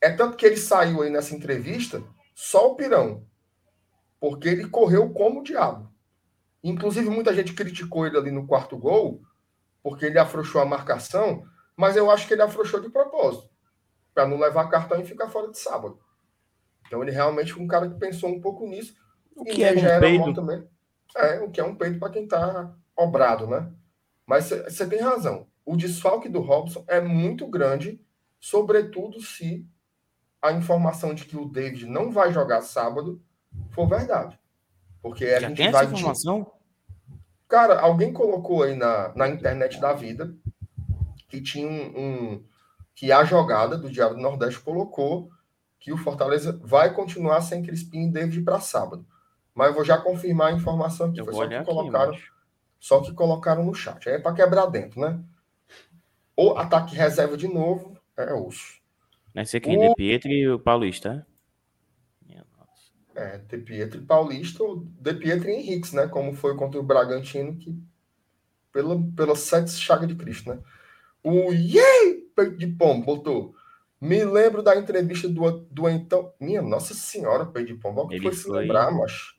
É 0.00 0.10
tanto 0.10 0.36
que 0.36 0.44
ele 0.44 0.58
saiu 0.58 1.02
aí 1.02 1.10
nessa 1.10 1.34
entrevista, 1.34 2.02
só 2.34 2.70
o 2.70 2.74
Pirão. 2.74 3.24
Porque 4.20 4.48
ele 4.48 4.68
correu 4.68 5.10
como 5.10 5.40
o 5.40 5.42
diabo. 5.42 5.90
Inclusive, 6.62 7.08
muita 7.08 7.34
gente 7.34 7.54
criticou 7.54 8.06
ele 8.06 8.18
ali 8.18 8.30
no 8.30 8.46
quarto 8.46 8.76
gol, 8.76 9.22
porque 9.82 10.06
ele 10.06 10.18
afrouxou 10.18 10.60
a 10.60 10.66
marcação, 10.66 11.44
mas 11.76 11.96
eu 11.96 12.10
acho 12.10 12.26
que 12.26 12.34
ele 12.34 12.42
afrouxou 12.42 12.80
de 12.80 12.90
propósito, 12.90 13.48
para 14.12 14.26
não 14.26 14.38
levar 14.38 14.68
cartão 14.68 15.00
e 15.00 15.04
ficar 15.04 15.28
fora 15.28 15.50
de 15.50 15.58
sábado. 15.58 15.98
Então, 16.86 17.02
ele 17.02 17.12
realmente 17.12 17.52
foi 17.52 17.62
um 17.62 17.68
cara 17.68 17.88
que 17.88 17.98
pensou 17.98 18.28
um 18.28 18.40
pouco 18.40 18.66
nisso. 18.66 18.94
O 19.38 19.44
que 19.44 19.64
é 19.64 19.72
um 19.72 20.00
peido? 20.00 20.34
Também. 20.34 20.64
É, 21.16 21.40
o 21.40 21.50
que 21.50 21.60
é 21.60 21.64
um 21.64 21.74
peito 21.74 21.98
para 21.98 22.10
quem 22.10 22.24
está 22.24 22.74
obrado, 22.96 23.46
né? 23.46 23.72
Mas 24.26 24.44
você 24.44 24.86
tem 24.86 25.00
razão. 25.00 25.46
O 25.64 25.76
desfalque 25.76 26.28
do 26.28 26.40
Robson 26.40 26.84
é 26.86 27.00
muito 27.00 27.46
grande, 27.46 28.00
sobretudo 28.40 29.20
se 29.20 29.66
a 30.40 30.52
informação 30.52 31.14
de 31.14 31.24
que 31.24 31.36
o 31.36 31.46
David 31.46 31.86
não 31.86 32.10
vai 32.10 32.32
jogar 32.32 32.62
sábado 32.62 33.22
for 33.70 33.88
verdade. 33.88 34.38
Porque 35.00 35.24
a 35.24 35.40
Já 35.40 35.48
gente 35.48 35.56
tem 35.56 35.70
vai. 35.70 35.84
Essa 35.84 35.94
informação? 35.94 36.52
Cara, 37.48 37.80
alguém 37.80 38.12
colocou 38.12 38.62
aí 38.62 38.76
na, 38.76 39.12
na 39.14 39.28
internet 39.28 39.80
da 39.80 39.92
vida 39.92 40.34
que 41.28 41.40
tinha 41.40 41.66
um, 41.66 41.98
um, 41.98 42.44
que 42.94 43.12
a 43.12 43.24
jogada 43.24 43.76
do 43.76 43.90
Diabo 43.90 44.14
do 44.14 44.20
Nordeste 44.20 44.60
colocou 44.60 45.30
que 45.78 45.92
o 45.92 45.96
Fortaleza 45.96 46.58
vai 46.62 46.92
continuar 46.92 47.40
sem 47.40 47.62
Crispim 47.62 48.08
e 48.08 48.12
David 48.12 48.42
para 48.42 48.60
sábado. 48.60 49.06
Mas 49.58 49.70
eu 49.70 49.74
vou 49.74 49.84
já 49.84 49.98
confirmar 49.98 50.52
a 50.52 50.56
informação 50.56 51.08
aqui. 51.08 51.18
Eu 51.18 51.24
Foi 51.24 51.34
só 51.34 51.48
que 51.48 51.64
colocaram, 51.64 52.18
só 52.78 53.00
que 53.00 53.12
colocaram 53.12 53.64
no 53.64 53.74
chat. 53.74 54.08
Aí 54.08 54.14
é 54.14 54.18
para 54.20 54.32
quebrar 54.32 54.66
dentro, 54.66 55.00
né? 55.00 55.20
Ou 56.36 56.56
ataque 56.56 56.94
reserva 56.94 57.36
de 57.36 57.48
novo, 57.48 57.98
é 58.16 58.32
osso. 58.32 58.80
Vai 59.34 59.44
ser 59.44 59.58
quem? 59.58 59.76
O... 59.76 59.88
De 59.88 59.94
Pietro 59.96 60.30
e 60.30 60.48
o 60.48 60.60
Paulista, 60.60 61.26
é, 63.16 63.38
De 63.38 63.58
Pietro 63.58 64.00
e 64.00 64.04
Paulista, 64.04 64.62
ou 64.62 64.76
De 64.76 65.12
Pietro 65.12 65.48
e 65.48 65.54
Henriques, 65.54 65.92
né? 65.92 66.06
Como 66.06 66.34
foi 66.34 66.54
contra 66.54 66.78
o 66.78 66.84
Bragantino, 66.84 67.56
que 67.56 67.76
pela, 68.72 68.96
pela 69.16 69.34
sete 69.34 69.72
chaga 69.72 70.06
de 70.06 70.14
Cristo, 70.14 70.50
né? 70.50 70.60
O 71.20 71.52
Yay! 71.52 72.28
Peito 72.36 72.56
de 72.56 72.68
pombo, 72.68 73.04
botou. 73.04 73.56
Me 74.00 74.24
lembro 74.24 74.62
da 74.62 74.76
entrevista 74.76 75.28
do, 75.28 75.50
do 75.50 75.88
então. 75.88 76.32
Minha 76.38 76.62
Nossa 76.62 76.94
Senhora, 76.94 77.44
peito 77.44 77.74
de 77.74 77.80
pombo. 77.80 78.02
O 78.02 78.08
que 78.08 78.20
foi, 78.20 78.32
foi 78.32 78.40
se 78.40 78.48
lembrar, 78.48 78.92
macho? 78.92 79.36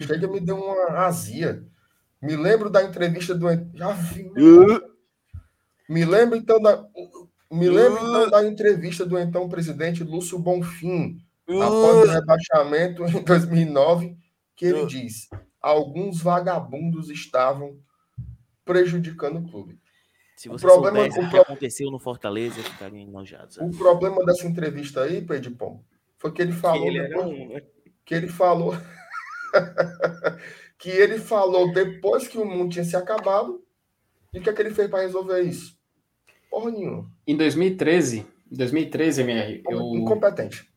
Chega 0.00 0.28
me 0.28 0.40
deu 0.40 0.56
uma 0.56 1.06
azia. 1.06 1.64
Me 2.20 2.36
lembro 2.36 2.70
da 2.70 2.82
entrevista 2.82 3.34
do. 3.34 3.46
Já 3.74 3.92
vi. 3.92 4.30
Me 5.88 6.04
lembro 6.04 6.36
então 6.36 6.60
da. 6.60 6.84
Me 7.50 7.68
lembro 7.68 7.98
então 7.98 8.30
da 8.30 8.44
entrevista 8.44 9.06
do 9.06 9.18
então 9.18 9.48
presidente 9.48 10.02
Lúcio 10.02 10.38
Bonfim, 10.38 11.18
após 11.48 12.08
o 12.08 12.12
rebaixamento 12.12 13.04
em 13.04 13.22
2009, 13.22 14.16
que 14.56 14.66
ele 14.66 14.86
diz: 14.86 15.28
alguns 15.60 16.20
vagabundos 16.20 17.08
estavam 17.08 17.78
prejudicando 18.64 19.38
o 19.38 19.48
clube. 19.48 19.78
Se 20.36 20.48
você 20.48 20.66
o 20.66 20.68
problema, 20.68 20.98
soubesse 20.98 21.20
o 21.20 21.30
que 21.30 21.38
aconteceu 21.38 21.90
no 21.90 21.98
Fortaleza, 21.98 22.62
ficariam 22.62 23.08
enojados. 23.08 23.56
O 23.56 23.70
problema 23.70 24.24
dessa 24.24 24.46
entrevista 24.46 25.02
aí, 25.02 25.22
Pedro 25.22 25.52
Pom, 25.52 25.82
foi 26.18 26.32
que 26.32 26.42
ele 26.42 26.52
falou 26.52 26.82
que 26.82 26.88
ele, 26.88 27.08
depois, 27.08 27.26
um, 27.26 27.60
que 28.04 28.14
ele 28.14 28.28
falou 28.28 28.74
que 30.78 30.90
ele 30.90 31.18
falou 31.18 31.72
depois 31.72 32.28
que 32.28 32.38
o 32.38 32.44
mundo 32.44 32.72
tinha 32.72 32.84
se 32.84 32.96
acabado 32.96 33.62
e 34.32 34.38
o 34.38 34.42
que, 34.42 34.50
é 34.50 34.52
que 34.52 34.62
ele 34.62 34.70
fez 34.70 34.88
para 34.90 35.02
resolver 35.02 35.40
isso? 35.42 35.76
Porra 36.50 36.70
nenhuma. 36.70 37.10
Em 37.26 37.36
2013, 37.36 38.26
2013, 38.50 39.22
MR, 39.22 39.62
eu... 39.68 39.80
Incompetente. 39.94 40.68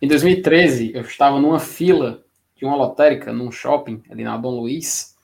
Em 0.00 0.08
2013, 0.08 0.92
eu 0.94 1.02
estava 1.02 1.40
numa 1.40 1.58
fila 1.58 2.24
de 2.54 2.64
uma 2.64 2.76
lotérica 2.76 3.32
num 3.32 3.50
shopping 3.50 4.02
ali 4.10 4.24
na 4.24 4.36
Dom 4.36 4.60
Luiz 4.60 5.14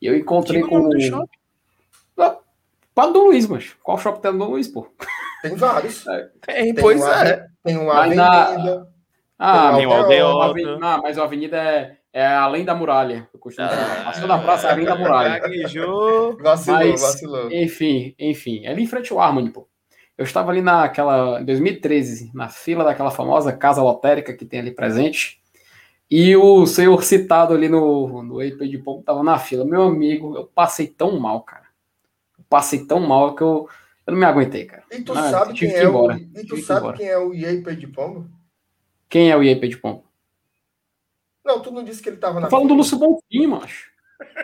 e 0.00 0.06
eu 0.06 0.16
encontrei 0.16 0.60
com 0.62 0.88
o... 0.88 1.00
Shopping? 1.00 1.42
Para 2.94 3.10
Dom 3.10 3.24
Luiz, 3.24 3.46
mas 3.46 3.74
qual 3.82 3.98
shopping 3.98 4.20
tem 4.20 4.32
no 4.32 4.38
Dom 4.38 4.50
Luiz, 4.50 4.68
pô? 4.68 4.86
Tem 5.42 5.54
vários. 5.56 6.06
É, 6.06 6.30
tem, 6.40 6.74
pois 6.74 7.00
uma, 7.00 7.26
é. 7.26 7.46
Tem 7.64 7.76
uma 7.76 7.98
avenida. 7.98 8.22
Na... 8.22 8.86
Ah, 9.38 9.76
tem 9.76 9.86
uma 9.86 9.98
aldeota. 9.98 10.78
Não, 10.78 11.02
mas 11.02 11.18
a 11.18 11.24
avenida 11.24 11.56
é 11.56 11.96
é 12.12 12.26
além 12.26 12.64
da 12.64 12.74
muralha. 12.74 13.28
Eu 13.32 13.40
costumo 13.40 13.68
ah, 13.70 14.02
Passou 14.04 14.28
na 14.28 14.38
praça 14.38 14.70
além 14.70 14.84
da 14.84 14.94
muralha. 14.94 15.38
Gaguejou. 15.38 16.36
Vacilou, 16.36 16.78
Mas, 16.78 17.00
vacilou. 17.00 17.50
Enfim, 17.50 18.14
enfim. 18.18 18.66
É 18.66 18.70
ali 18.70 18.82
em 18.82 18.86
frente 18.86 19.12
ao 19.12 19.20
Harmony, 19.20 19.50
pô. 19.50 19.66
Eu 20.18 20.24
estava 20.24 20.50
ali 20.50 20.60
naquela, 20.60 21.40
em 21.40 21.44
2013, 21.44 22.30
na 22.34 22.48
fila 22.48 22.84
daquela 22.84 23.10
famosa 23.10 23.52
casa 23.52 23.82
lotérica 23.82 24.34
que 24.34 24.44
tem 24.44 24.60
ali 24.60 24.70
presente. 24.70 25.40
E 26.10 26.36
o 26.36 26.66
senhor 26.66 27.02
citado 27.02 27.54
ali 27.54 27.70
no, 27.70 28.22
no 28.22 28.42
EP 28.42 28.58
de 28.64 28.76
Pombo 28.76 29.00
estava 29.00 29.22
na 29.22 29.38
fila. 29.38 29.64
Meu 29.64 29.84
amigo, 29.84 30.36
eu 30.36 30.44
passei 30.44 30.86
tão 30.86 31.18
mal, 31.18 31.40
cara. 31.40 31.64
Eu 32.38 32.44
passei 32.50 32.84
tão 32.84 33.00
mal 33.00 33.34
que 33.34 33.42
eu, 33.42 33.66
eu 34.06 34.12
não 34.12 34.20
me 34.20 34.26
aguentei, 34.26 34.66
cara. 34.66 34.84
E 34.90 35.00
tu 35.00 35.14
ah, 35.14 35.30
sabe, 35.30 35.54
quem 35.54 35.72
é, 35.72 35.88
o, 35.88 36.12
e 36.12 36.46
tu 36.46 36.58
sabe 36.58 36.98
quem 36.98 37.08
é 37.08 37.16
o 37.16 37.32
IEP 37.32 37.74
de 37.76 37.86
Pombo? 37.86 38.28
Quem 39.08 39.30
é 39.30 39.36
o 39.36 39.42
IEP 39.42 39.68
de 39.68 39.78
Pombo? 39.78 40.04
Não, 41.44 41.60
tu 41.60 41.70
não 41.70 41.82
disse 41.82 42.02
que 42.02 42.08
ele 42.08 42.16
estava 42.16 42.40
na. 42.40 42.48
Falando 42.48 42.68
do 42.68 42.74
Lúcio 42.74 42.98
Bonfim, 42.98 43.46
macho. 43.46 43.90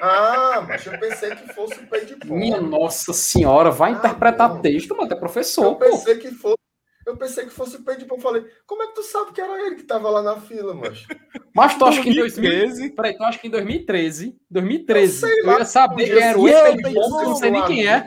Ah, 0.00 0.64
mas 0.66 0.84
eu 0.86 0.98
pensei 0.98 1.34
que 1.34 1.52
fosse 1.52 1.74
o 1.74 1.86
pé 1.86 2.00
de 2.00 2.16
pão. 2.16 2.36
Minha 2.36 2.60
nossa 2.60 3.12
senhora, 3.12 3.70
vai 3.70 3.92
ah, 3.92 3.94
interpretar 3.94 4.54
bom. 4.54 4.60
texto, 4.60 4.96
mas 4.96 5.10
é 5.10 5.14
professor. 5.14 5.64
Eu 5.64 5.76
pensei 5.76 6.14
pô. 6.16 6.20
que 6.20 6.30
fosse. 6.32 6.58
Eu 7.06 7.16
pensei 7.16 7.44
que 7.44 7.50
fosse 7.50 7.76
o 7.76 7.84
pé 7.84 7.94
de 7.94 8.04
pão. 8.04 8.18
Falei, 8.18 8.44
como 8.66 8.82
é 8.82 8.88
que 8.88 8.94
tu 8.94 9.02
sabe 9.02 9.32
que 9.32 9.40
era 9.40 9.64
ele 9.64 9.76
que 9.76 9.82
estava 9.82 10.10
lá 10.10 10.22
na 10.22 10.40
fila, 10.40 10.74
macho? 10.74 11.06
Mas 11.54 11.76
tu 11.76 11.84
acha 11.84 12.02
que 12.02 12.10
em 12.10 12.14
2013. 12.14 12.90
Peraí, 12.90 13.16
tu 13.16 13.24
acha 13.24 13.38
que 13.38 13.46
em 13.46 13.50
2013. 13.50 14.36
2013. 14.50 15.22
Eu, 15.22 15.52
eu 15.52 15.58
ia 15.58 15.64
saber 15.64 16.04
que 16.04 16.18
era 16.18 16.38
o 16.38 16.44
pé 16.44 16.72
de 16.72 16.82
pão, 16.82 17.22
eu 17.22 17.28
não 17.28 17.36
sei 17.36 17.50
nem 17.50 17.64
quem 17.64 17.86
é. 17.86 18.06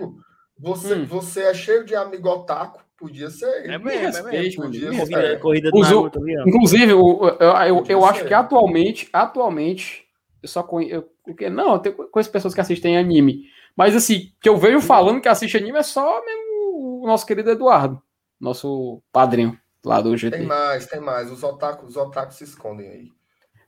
Você, 0.59 0.93
hum. 0.93 1.05
você 1.05 1.41
é 1.41 1.53
cheio 1.53 1.84
de 1.84 1.95
amigo 1.95 2.30
otaku. 2.30 2.81
Podia 3.02 3.32
ser. 3.32 3.68
É 3.68 3.80
mesmo, 3.80 4.28
é 4.28 4.32
mesmo. 4.32 4.64
Podia 4.65 4.94
ser. 4.94 5.40
Corrida, 5.40 5.40
corrida 5.40 5.72
do 5.72 5.80
Naruto, 5.80 6.19
Inclusive, 6.48 6.91
eu, 6.91 7.38
eu, 7.40 7.84
eu 7.90 8.06
acho 8.06 8.26
que 8.26 8.34
atualmente, 8.34 9.10
atualmente, 9.11 10.06
eu 10.44 10.48
só 10.48 10.61
conheço. 10.61 11.03
Não, 11.52 11.82
eu 11.84 11.94
conheço 12.10 12.32
pessoas 12.32 12.53
que 12.53 12.61
assistem 12.61 12.99
anime. 12.99 13.45
Mas 13.76 13.95
assim, 13.95 14.32
que 14.40 14.48
eu 14.48 14.56
vejo 14.56 14.80
falando 14.82 15.19
que 15.19 15.28
assiste 15.28 15.57
anime 15.57 15.80
é 15.80 15.84
só 15.84 16.23
mesmo 16.23 17.02
o 17.02 17.07
nosso 17.07 17.26
querido 17.26 17.49
Eduardo, 17.49 17.99
nosso 18.40 19.02
padrinho 19.11 19.57
lá 19.84 19.99
do 19.99 20.15
GT. 20.15 20.38
Tem 20.38 20.45
mais, 20.45 20.86
tem 20.86 20.99
mais. 20.99 21.32
Os 21.32 21.41
otakus, 21.41 21.90
os 21.90 21.98
otakus 21.98 22.36
se 22.36 22.44
escondem 22.44 22.88
aí. 22.88 23.07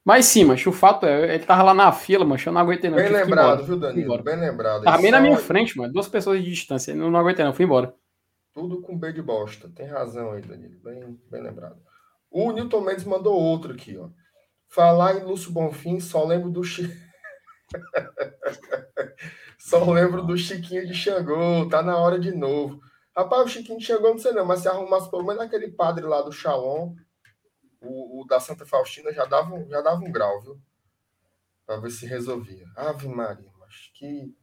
Mas 0.05 0.25
sim, 0.25 0.45
mas 0.45 0.63
o 0.67 0.71
fato 0.71 1.07
é, 1.07 1.33
ele 1.33 1.43
tava 1.43 1.63
lá 1.63 1.73
na 1.73 1.91
fila, 1.91 2.23
mas 2.23 2.45
eu 2.45 2.51
não 2.51 2.61
aguentei 2.61 2.87
não. 2.87 2.97
Bem 2.97 3.09
lembrado, 3.09 3.63
viu, 3.63 3.79
Danilo? 3.79 4.21
Bem 4.21 4.35
lembrado. 4.35 4.83
Tava 4.83 5.01
bem 5.01 5.09
na 5.09 5.19
minha 5.19 5.37
frente, 5.37 5.75
mano. 5.75 5.91
Duas 5.91 6.07
pessoas 6.07 6.43
de 6.43 6.51
distância. 6.51 6.91
Eu 6.91 7.09
não 7.09 7.19
aguentei 7.19 7.43
não, 7.43 7.53
fui 7.53 7.65
embora. 7.65 7.95
Tudo 8.53 8.81
com 8.81 8.97
B 8.97 9.11
de 9.11 9.21
bosta. 9.21 9.69
Tem 9.69 9.87
razão 9.87 10.31
aí, 10.31 10.41
Danilo. 10.41 10.79
Bem, 10.79 11.19
bem 11.29 11.41
lembrado. 11.41 11.81
O 12.29 12.51
Newton 12.51 12.81
Mendes 12.81 13.05
mandou 13.05 13.35
outro 13.35 13.73
aqui, 13.73 13.97
ó. 13.97 14.09
Falar 14.67 15.15
em 15.15 15.23
Lúcio 15.23 15.51
Bonfim, 15.51 15.99
só 15.99 16.25
lembro 16.25 16.49
do 16.49 16.61
só 19.57 19.91
lembro 19.91 20.23
do 20.23 20.37
Chiquinho 20.37 20.87
de 20.87 20.93
Xangô. 20.93 21.67
Tá 21.69 21.81
na 21.81 21.97
hora 21.97 22.19
de 22.19 22.31
novo. 22.31 22.79
Rapaz, 23.15 23.45
o 23.45 23.47
Chiquinho 23.47 23.79
de 23.79 23.85
Xangô 23.85 24.09
não 24.09 24.17
sei 24.17 24.31
não, 24.31 24.45
mas 24.45 24.61
se 24.61 24.67
arrumasse 24.67 25.09
pelo 25.09 25.25
menos 25.25 25.41
aquele 25.41 25.71
padre 25.71 26.05
lá 26.05 26.21
do 26.21 26.31
Shalom, 26.31 26.95
o, 27.81 28.21
o, 28.21 28.25
da 28.25 28.39
Santa 28.39 28.65
Faustina, 28.65 29.13
já 29.13 29.25
dava, 29.25 29.63
já 29.67 29.81
dava 29.81 30.03
um 30.03 30.11
grau, 30.11 30.41
viu? 30.41 30.59
Pra 31.65 31.77
ver 31.77 31.91
se 31.91 32.05
resolvia. 32.05 32.65
Ave 32.75 33.07
Maria, 33.07 33.51
mas 33.59 33.91
que 33.93 34.35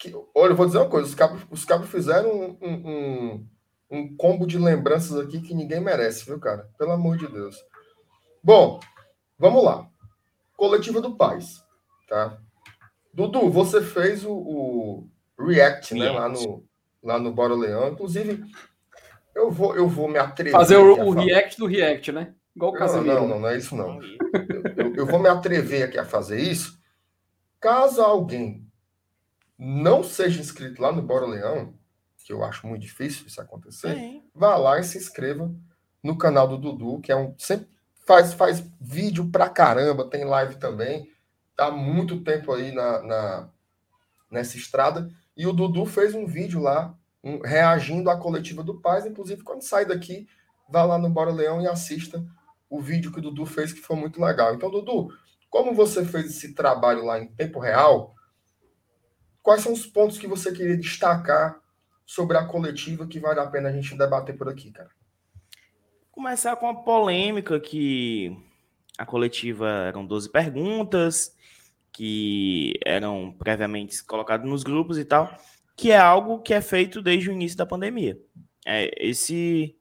que, 0.00 0.10
olha, 0.34 0.52
eu 0.52 0.56
vou 0.56 0.64
dizer 0.64 0.78
uma 0.78 0.88
coisa: 0.88 1.06
os 1.06 1.14
cabos, 1.14 1.42
os 1.50 1.64
cabos 1.64 1.90
fizeram 1.90 2.56
um, 2.62 2.72
um, 2.72 3.46
um, 3.90 4.16
combo 4.16 4.46
de 4.46 4.58
lembranças 4.58 5.18
aqui 5.18 5.42
que 5.42 5.54
ninguém 5.54 5.78
merece, 5.78 6.24
viu, 6.24 6.40
cara? 6.40 6.70
Pelo 6.78 6.92
amor 6.92 7.18
de 7.18 7.28
Deus. 7.28 7.54
Bom, 8.42 8.80
vamos 9.38 9.62
lá. 9.62 9.86
Coletiva 10.56 11.02
do 11.02 11.14
Paz, 11.16 11.62
tá? 12.08 12.38
Dudu, 13.12 13.50
você 13.50 13.82
fez 13.82 14.24
o, 14.24 14.32
o 14.32 15.08
React, 15.38 15.94
né? 15.94 16.10
Lá 16.10 16.28
no, 16.30 16.64
lá 17.02 17.18
no 17.18 17.32
Bora 17.32 17.54
Leão. 17.54 17.88
Inclusive, 17.88 18.42
eu 19.34 19.50
vou, 19.50 19.76
eu 19.76 19.86
vou 19.86 20.08
me 20.08 20.18
atrever. 20.18 20.52
Fazer 20.52 20.76
o, 20.76 21.08
o 21.08 21.10
React 21.10 21.58
do 21.58 21.66
React, 21.66 22.12
né? 22.12 22.34
Igual 22.56 22.72
o 22.72 22.74
Casemiro. 22.74 23.14
Não, 23.16 23.20
não, 23.20 23.28
não, 23.28 23.40
não 23.40 23.48
é 23.48 23.56
isso 23.58 23.76
não. 23.76 24.02
eu, 24.02 24.84
eu, 24.84 24.94
eu 24.96 25.06
vou 25.06 25.18
me 25.18 25.28
atrever 25.28 25.82
aqui 25.82 25.98
a 25.98 26.06
fazer 26.06 26.40
isso. 26.40 26.80
Caso 27.60 28.00
alguém 28.00 28.59
não 29.62 30.02
seja 30.02 30.40
inscrito 30.40 30.80
lá 30.80 30.90
no 30.90 31.02
Bora 31.02 31.26
Leão, 31.26 31.74
que 32.24 32.32
eu 32.32 32.42
acho 32.42 32.66
muito 32.66 32.80
difícil 32.80 33.26
isso 33.26 33.40
acontecer, 33.42 33.94
Sim. 33.94 34.22
vá 34.34 34.56
lá 34.56 34.80
e 34.80 34.84
se 34.84 34.96
inscreva 34.96 35.54
no 36.02 36.16
canal 36.16 36.48
do 36.48 36.56
Dudu, 36.56 36.98
que 37.00 37.12
é 37.12 37.16
um 37.16 37.34
sempre 37.36 37.68
faz, 38.06 38.32
faz 38.32 38.64
vídeo 38.80 39.30
pra 39.30 39.50
caramba, 39.50 40.08
tem 40.08 40.24
live 40.24 40.56
também, 40.56 41.10
tá 41.54 41.70
muito 41.70 42.22
tempo 42.22 42.52
aí 42.52 42.72
na, 42.72 43.02
na 43.02 43.50
nessa 44.30 44.56
estrada. 44.56 45.10
E 45.36 45.46
o 45.46 45.52
Dudu 45.52 45.84
fez 45.84 46.14
um 46.14 46.26
vídeo 46.26 46.60
lá 46.60 46.96
um, 47.22 47.40
reagindo 47.40 48.08
à 48.08 48.16
coletiva 48.16 48.62
do 48.62 48.80
Paz, 48.80 49.04
inclusive 49.04 49.42
quando 49.42 49.62
sai 49.62 49.84
daqui, 49.84 50.26
vá 50.70 50.84
lá 50.84 50.96
no 50.96 51.10
Bora 51.10 51.32
Leão 51.32 51.60
e 51.60 51.66
assista 51.66 52.24
o 52.70 52.80
vídeo 52.80 53.12
que 53.12 53.18
o 53.18 53.22
Dudu 53.22 53.44
fez, 53.44 53.72
que 53.72 53.80
foi 53.80 53.96
muito 53.96 54.22
legal. 54.22 54.54
Então, 54.54 54.70
Dudu, 54.70 55.12
como 55.50 55.74
você 55.74 56.04
fez 56.04 56.26
esse 56.26 56.54
trabalho 56.54 57.04
lá 57.04 57.18
em 57.18 57.26
tempo 57.26 57.58
real, 57.58 58.14
Quais 59.50 59.64
são 59.64 59.72
os 59.72 59.84
pontos 59.84 60.16
que 60.16 60.28
você 60.28 60.52
queria 60.52 60.76
destacar 60.76 61.60
sobre 62.06 62.36
a 62.36 62.46
coletiva 62.46 63.04
que 63.04 63.18
vale 63.18 63.40
a 63.40 63.46
pena 63.48 63.68
a 63.68 63.72
gente 63.72 63.98
debater 63.98 64.38
por 64.38 64.48
aqui, 64.48 64.70
cara? 64.70 64.88
Começar 66.12 66.54
com 66.54 66.68
a 66.68 66.74
polêmica 66.84 67.58
que 67.58 68.32
a 68.96 69.04
coletiva 69.04 69.68
eram 69.88 70.06
12 70.06 70.30
perguntas 70.30 71.36
que 71.90 72.74
eram 72.86 73.34
previamente 73.36 74.04
colocadas 74.04 74.48
nos 74.48 74.62
grupos 74.62 74.98
e 74.98 75.04
tal, 75.04 75.36
que 75.76 75.90
é 75.90 75.98
algo 75.98 76.38
que 76.38 76.54
é 76.54 76.60
feito 76.60 77.02
desde 77.02 77.28
o 77.28 77.32
início 77.32 77.58
da 77.58 77.66
pandemia. 77.66 78.16
É, 78.64 78.88
esse, 79.04 79.76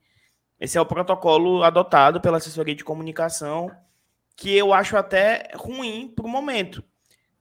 esse 0.59 0.79
é 0.79 0.81
o 0.81 0.85
protocolo 0.87 1.61
adotado 1.61 2.19
pela 2.19 2.37
assessoria 2.37 2.73
de 2.73 2.83
comunicação, 2.83 3.69
que 4.35 4.51
eu 4.51 4.73
acho 4.73 4.97
até 4.97 5.51
ruim 5.53 6.11
para 6.15 6.25
o 6.25 6.27
momento, 6.27 6.83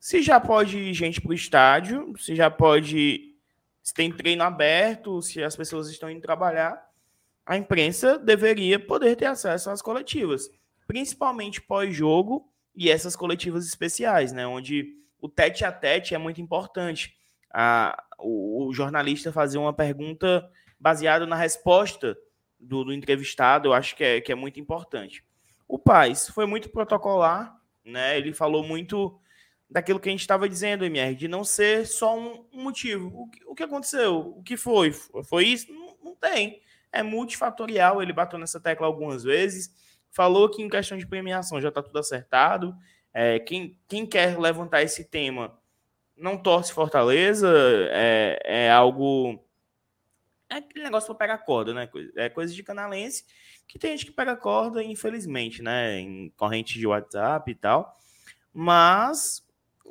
se 0.01 0.23
já 0.23 0.39
pode 0.39 0.79
ir 0.79 0.95
gente 0.95 1.21
para 1.21 1.31
o 1.31 1.35
estádio, 1.35 2.13
se 2.19 2.35
já 2.35 2.51
pode. 2.51 3.35
Se 3.83 3.95
tem 3.95 4.13
treino 4.13 4.43
aberto, 4.43 5.23
se 5.23 5.43
as 5.43 5.57
pessoas 5.57 5.89
estão 5.89 6.11
indo 6.11 6.21
trabalhar, 6.21 6.87
a 7.47 7.57
imprensa 7.57 8.19
deveria 8.19 8.79
poder 8.79 9.17
ter 9.17 9.25
acesso 9.25 9.71
às 9.71 9.81
coletivas, 9.81 10.51
principalmente 10.87 11.63
pós-jogo 11.63 12.53
e 12.77 12.91
essas 12.91 13.17
coletivas 13.17 13.67
especiais, 13.67 14.31
né? 14.31 14.47
Onde 14.47 14.95
o 15.19 15.29
tete 15.29 15.65
a 15.65 15.73
tete 15.73 16.15
é 16.15 16.19
muito 16.19 16.41
importante. 16.41 17.17
A, 17.51 18.05
o, 18.19 18.67
o 18.67 18.75
jornalista 18.75 19.33
fazer 19.33 19.57
uma 19.57 19.73
pergunta 19.73 20.47
baseada 20.79 21.27
na 21.27 21.37
resposta 21.37 22.17
do, 22.61 22.85
do 22.85 22.93
entrevistado, 22.93 23.69
eu 23.69 23.73
acho 23.73 23.97
que 23.97 24.05
é, 24.05 24.21
que 24.21 24.31
é 24.31 24.35
muito 24.35 24.61
importante. 24.61 25.25
O 25.67 25.79
Paz 25.79 26.29
foi 26.29 26.45
muito 26.45 26.69
protocolar, 26.69 27.57
né? 27.85 28.19
Ele 28.19 28.33
falou 28.33 28.63
muito 28.63 29.19
daquilo 29.71 30.01
que 30.01 30.09
a 30.09 30.13
gente 30.13 30.21
estava 30.21 30.49
dizendo, 30.49 30.85
MR, 30.85 31.15
de 31.15 31.29
não 31.29 31.45
ser 31.45 31.87
só 31.87 32.19
um, 32.19 32.47
motivo. 32.53 33.09
O 33.15 33.29
que, 33.29 33.45
o 33.45 33.55
que, 33.55 33.63
aconteceu? 33.63 34.35
O 34.37 34.43
que 34.43 34.57
foi? 34.57 34.93
Foi 34.93 35.45
isso? 35.45 35.73
Não, 35.73 35.97
não, 36.03 36.15
tem. 36.15 36.63
É 36.91 37.03
multifatorial, 37.03 38.03
ele 38.03 38.13
bateu 38.13 38.39
nessa 38.39 38.59
tecla 38.59 38.87
algumas 38.87 39.23
vezes, 39.23 39.75
falou 40.11 40.49
que 40.49 40.63
em 40.63 40.69
questão 40.69 40.97
de 40.97 41.07
premiação 41.07 41.61
já 41.61 41.69
está 41.69 41.83
tudo 41.83 41.99
acertado. 41.99 42.75
É, 43.13 43.39
quem, 43.39 43.79
quem 43.87 44.07
quer 44.07 44.39
levantar 44.39 44.83
esse 44.83 45.05
tema 45.05 45.59
não 46.17 46.37
torce 46.37 46.73
Fortaleza, 46.73 47.49
é, 47.91 48.41
é 48.45 48.71
algo 48.71 49.45
é 50.51 50.57
aquele 50.57 50.85
negócio 50.85 51.09
para 51.09 51.27
pegar 51.27 51.45
corda, 51.45 51.75
né? 51.75 51.89
É 52.17 52.31
coisa 52.31 52.55
de 52.55 52.63
canalense 52.63 53.25
que 53.67 53.79
tem 53.79 53.91
gente 53.91 54.07
que 54.07 54.13
pega 54.13 54.35
corda, 54.35 54.83
infelizmente, 54.83 55.63
né? 55.63 56.01
Em 56.01 56.31
corrente 56.31 56.79
de 56.79 56.87
WhatsApp 56.87 57.51
e 57.51 57.55
tal. 57.55 57.99
Mas 58.53 59.47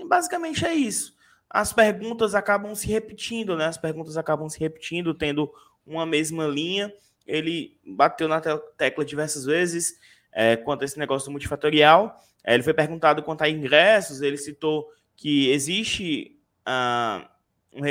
basicamente 0.06 0.66
é 0.66 0.74
isso. 0.74 1.16
As 1.50 1.72
perguntas 1.72 2.36
acabam 2.36 2.76
se 2.76 2.88
repetindo, 2.88 3.56
né? 3.56 3.66
As 3.66 3.78
perguntas 3.78 4.18
acabam 4.18 4.50
se 4.50 4.60
repetindo, 4.60 5.14
tendo 5.14 5.52
uma 5.86 6.06
mesma 6.06 6.46
linha. 6.46 6.94
Ele 7.26 7.80
bateu 7.86 8.28
na 8.28 8.42
tecla 8.42 9.06
diversas 9.06 9.46
vezes 9.46 9.98
é, 10.34 10.56
quanto 10.58 10.82
a 10.82 10.86
esse 10.86 11.00
negócio 11.00 11.32
multifatorial. 11.32 12.22
É, 12.44 12.54
ele 12.54 12.64
foi 12.64 12.74
perguntado 12.74 13.24
quanto 13.24 13.42
a 13.42 13.50
ingressos, 13.50 14.22
ele 14.22 14.38
citou 14.38 14.88
que 15.16 15.50
existe 15.50 16.40
uh, 16.68 17.28
um, 17.74 17.82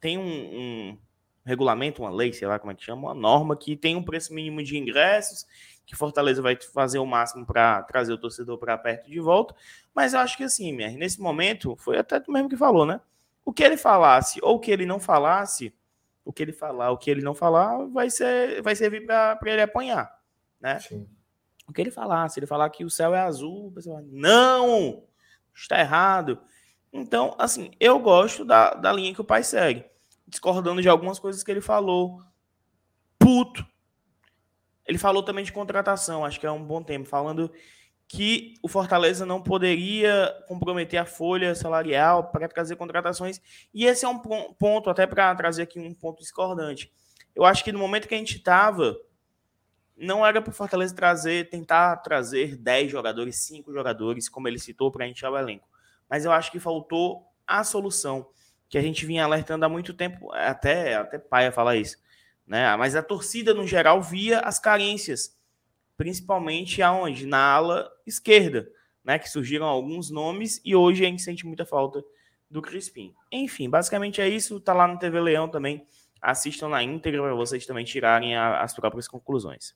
tem 0.00 0.16
um, 0.16 0.22
um, 0.22 0.98
regulamento, 1.44 2.02
uma 2.02 2.10
lei, 2.10 2.32
sei 2.32 2.46
lá 2.46 2.58
como 2.58 2.72
é 2.72 2.74
que 2.74 2.84
chama, 2.84 3.08
uma 3.08 3.14
norma 3.14 3.56
que 3.56 3.76
tem 3.76 3.96
um 3.96 4.02
preço 4.02 4.32
mínimo 4.32 4.62
de 4.62 4.76
ingressos, 4.78 5.46
que 5.86 5.94
Fortaleza 5.94 6.42
vai 6.42 6.58
fazer 6.74 6.98
o 6.98 7.06
máximo 7.06 7.46
para 7.46 7.82
trazer 7.84 8.12
o 8.12 8.18
torcedor 8.18 8.58
para 8.58 8.76
perto 8.76 9.08
de 9.08 9.20
volta. 9.20 9.54
Mas 9.94 10.12
eu 10.12 10.20
acho 10.20 10.36
que 10.36 10.42
assim, 10.42 10.72
nesse 10.72 11.20
momento, 11.20 11.76
foi 11.76 11.96
até 11.96 12.18
tu 12.18 12.32
mesmo 12.32 12.48
que 12.48 12.56
falou, 12.56 12.84
né? 12.84 13.00
O 13.44 13.52
que 13.52 13.62
ele 13.62 13.76
falasse 13.76 14.40
ou 14.42 14.56
o 14.56 14.60
que 14.60 14.72
ele 14.72 14.84
não 14.84 14.98
falasse, 14.98 15.72
o 16.24 16.32
que 16.32 16.42
ele 16.42 16.52
falar, 16.52 16.90
o 16.90 16.98
que 16.98 17.08
ele 17.08 17.22
não 17.22 17.34
falar, 17.34 17.86
vai, 17.86 18.10
ser, 18.10 18.60
vai 18.60 18.74
servir 18.74 19.06
para 19.06 19.38
ele 19.44 19.62
apanhar, 19.62 20.12
né? 20.60 20.80
Sim. 20.80 21.08
O 21.68 21.72
que 21.72 21.80
ele 21.80 21.92
falar, 21.92 22.28
se 22.28 22.40
ele 22.40 22.46
falar 22.46 22.68
que 22.70 22.84
o 22.84 22.90
céu 22.90 23.14
é 23.14 23.20
azul, 23.20 23.70
você 23.70 23.88
vai, 23.88 24.02
não, 24.10 25.04
está 25.54 25.78
errado. 25.78 26.40
Então, 26.92 27.34
assim, 27.38 27.70
eu 27.78 27.98
gosto 28.00 28.44
da, 28.44 28.74
da 28.74 28.92
linha 28.92 29.14
que 29.14 29.20
o 29.20 29.24
pai 29.24 29.44
segue, 29.44 29.84
discordando 30.26 30.82
de 30.82 30.88
algumas 30.88 31.18
coisas 31.20 31.42
que 31.44 31.50
ele 31.50 31.60
falou. 31.60 32.20
Puto. 33.18 33.64
Ele 34.86 34.98
falou 34.98 35.22
também 35.22 35.44
de 35.44 35.52
contratação, 35.52 36.24
acho 36.24 36.38
que 36.38 36.46
é 36.46 36.50
um 36.50 36.62
bom 36.62 36.82
tempo, 36.82 37.08
falando 37.08 37.50
que 38.08 38.54
o 38.62 38.68
Fortaleza 38.68 39.26
não 39.26 39.42
poderia 39.42 40.32
comprometer 40.46 41.00
a 41.00 41.04
folha 41.04 41.54
salarial 41.54 42.30
para 42.30 42.48
trazer 42.48 42.76
contratações. 42.76 43.40
E 43.74 43.84
esse 43.84 44.04
é 44.04 44.08
um 44.08 44.18
ponto, 44.18 44.88
até 44.88 45.06
para 45.06 45.34
trazer 45.34 45.62
aqui 45.62 45.80
um 45.80 45.92
ponto 45.92 46.20
discordante. 46.20 46.92
Eu 47.34 47.44
acho 47.44 47.64
que 47.64 47.72
no 47.72 47.78
momento 47.78 48.06
que 48.06 48.14
a 48.14 48.18
gente 48.18 48.36
estava, 48.36 48.96
não 49.96 50.24
era 50.24 50.40
para 50.40 50.50
o 50.50 50.54
Fortaleza 50.54 50.94
trazer, 50.94 51.48
tentar 51.48 51.96
trazer 51.96 52.56
10 52.56 52.92
jogadores, 52.92 53.36
5 53.36 53.72
jogadores, 53.72 54.28
como 54.28 54.46
ele 54.46 54.58
citou, 54.58 54.92
para 54.92 55.08
encher 55.08 55.28
o 55.28 55.36
elenco. 55.36 55.68
Mas 56.08 56.24
eu 56.24 56.30
acho 56.30 56.52
que 56.52 56.60
faltou 56.60 57.26
a 57.44 57.64
solução, 57.64 58.28
que 58.68 58.78
a 58.78 58.82
gente 58.82 59.04
vinha 59.04 59.24
alertando 59.24 59.64
há 59.64 59.68
muito 59.68 59.92
tempo, 59.92 60.32
até, 60.32 60.94
até 60.94 61.18
Paia 61.18 61.50
falar 61.50 61.76
isso. 61.76 61.96
Né? 62.46 62.76
Mas 62.76 62.94
a 62.94 63.02
torcida, 63.02 63.52
no 63.52 63.66
geral, 63.66 64.00
via 64.00 64.40
as 64.40 64.58
carências 64.58 65.36
principalmente 65.96 66.82
aonde? 66.82 67.26
Na 67.26 67.38
ala 67.38 67.90
esquerda, 68.06 68.68
né? 69.04 69.18
Que 69.18 69.28
surgiram 69.28 69.66
alguns 69.66 70.10
nomes 70.10 70.60
e 70.64 70.76
hoje 70.76 71.04
a 71.04 71.08
gente 71.08 71.22
sente 71.22 71.46
muita 71.46 71.64
falta 71.64 72.04
do 72.50 72.62
Crispim. 72.62 73.14
Enfim, 73.32 73.68
basicamente 73.68 74.20
é 74.20 74.28
isso. 74.28 74.60
Tá 74.60 74.72
lá 74.72 74.86
no 74.86 74.98
TV 74.98 75.20
Leão 75.20 75.48
também. 75.48 75.86
Assistam 76.20 76.68
na 76.68 76.82
íntegra 76.82 77.22
para 77.22 77.34
vocês 77.34 77.66
também 77.66 77.84
tirarem 77.84 78.36
a, 78.36 78.60
as 78.60 78.74
próprias 78.74 79.08
conclusões. 79.08 79.74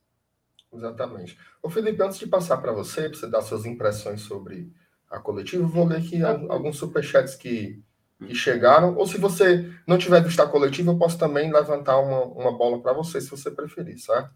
Exatamente. 0.72 1.36
O 1.62 1.68
Felipe, 1.68 2.02
antes 2.02 2.18
de 2.18 2.26
passar 2.26 2.59
para 2.59 2.72
você, 2.72 3.09
para 3.09 3.18
você 3.18 3.26
dar 3.28 3.42
suas 3.42 3.66
impressões 3.66 4.20
sobre 4.20 4.72
a 5.10 5.18
coletiva, 5.18 5.66
vou 5.66 5.86
ler 5.86 5.98
aqui 5.98 6.22
alguns 6.22 6.76
superchats 6.76 7.34
que, 7.34 7.82
que 8.26 8.34
chegaram. 8.34 8.97
Ou 8.97 9.06
se 9.06 9.18
você 9.18 9.70
não 9.86 9.98
tiver 9.98 10.22
visto 10.22 10.40
a 10.40 10.47
coletiva, 10.47 10.92
eu 10.92 10.98
posso 10.98 11.18
também 11.18 11.52
levantar 11.52 11.98
uma, 11.98 12.24
uma 12.24 12.56
bola 12.56 12.80
para 12.80 12.92
você, 12.92 13.20
se 13.20 13.30
você 13.30 13.51
preferir, 13.51 13.98
certo? 13.98 14.30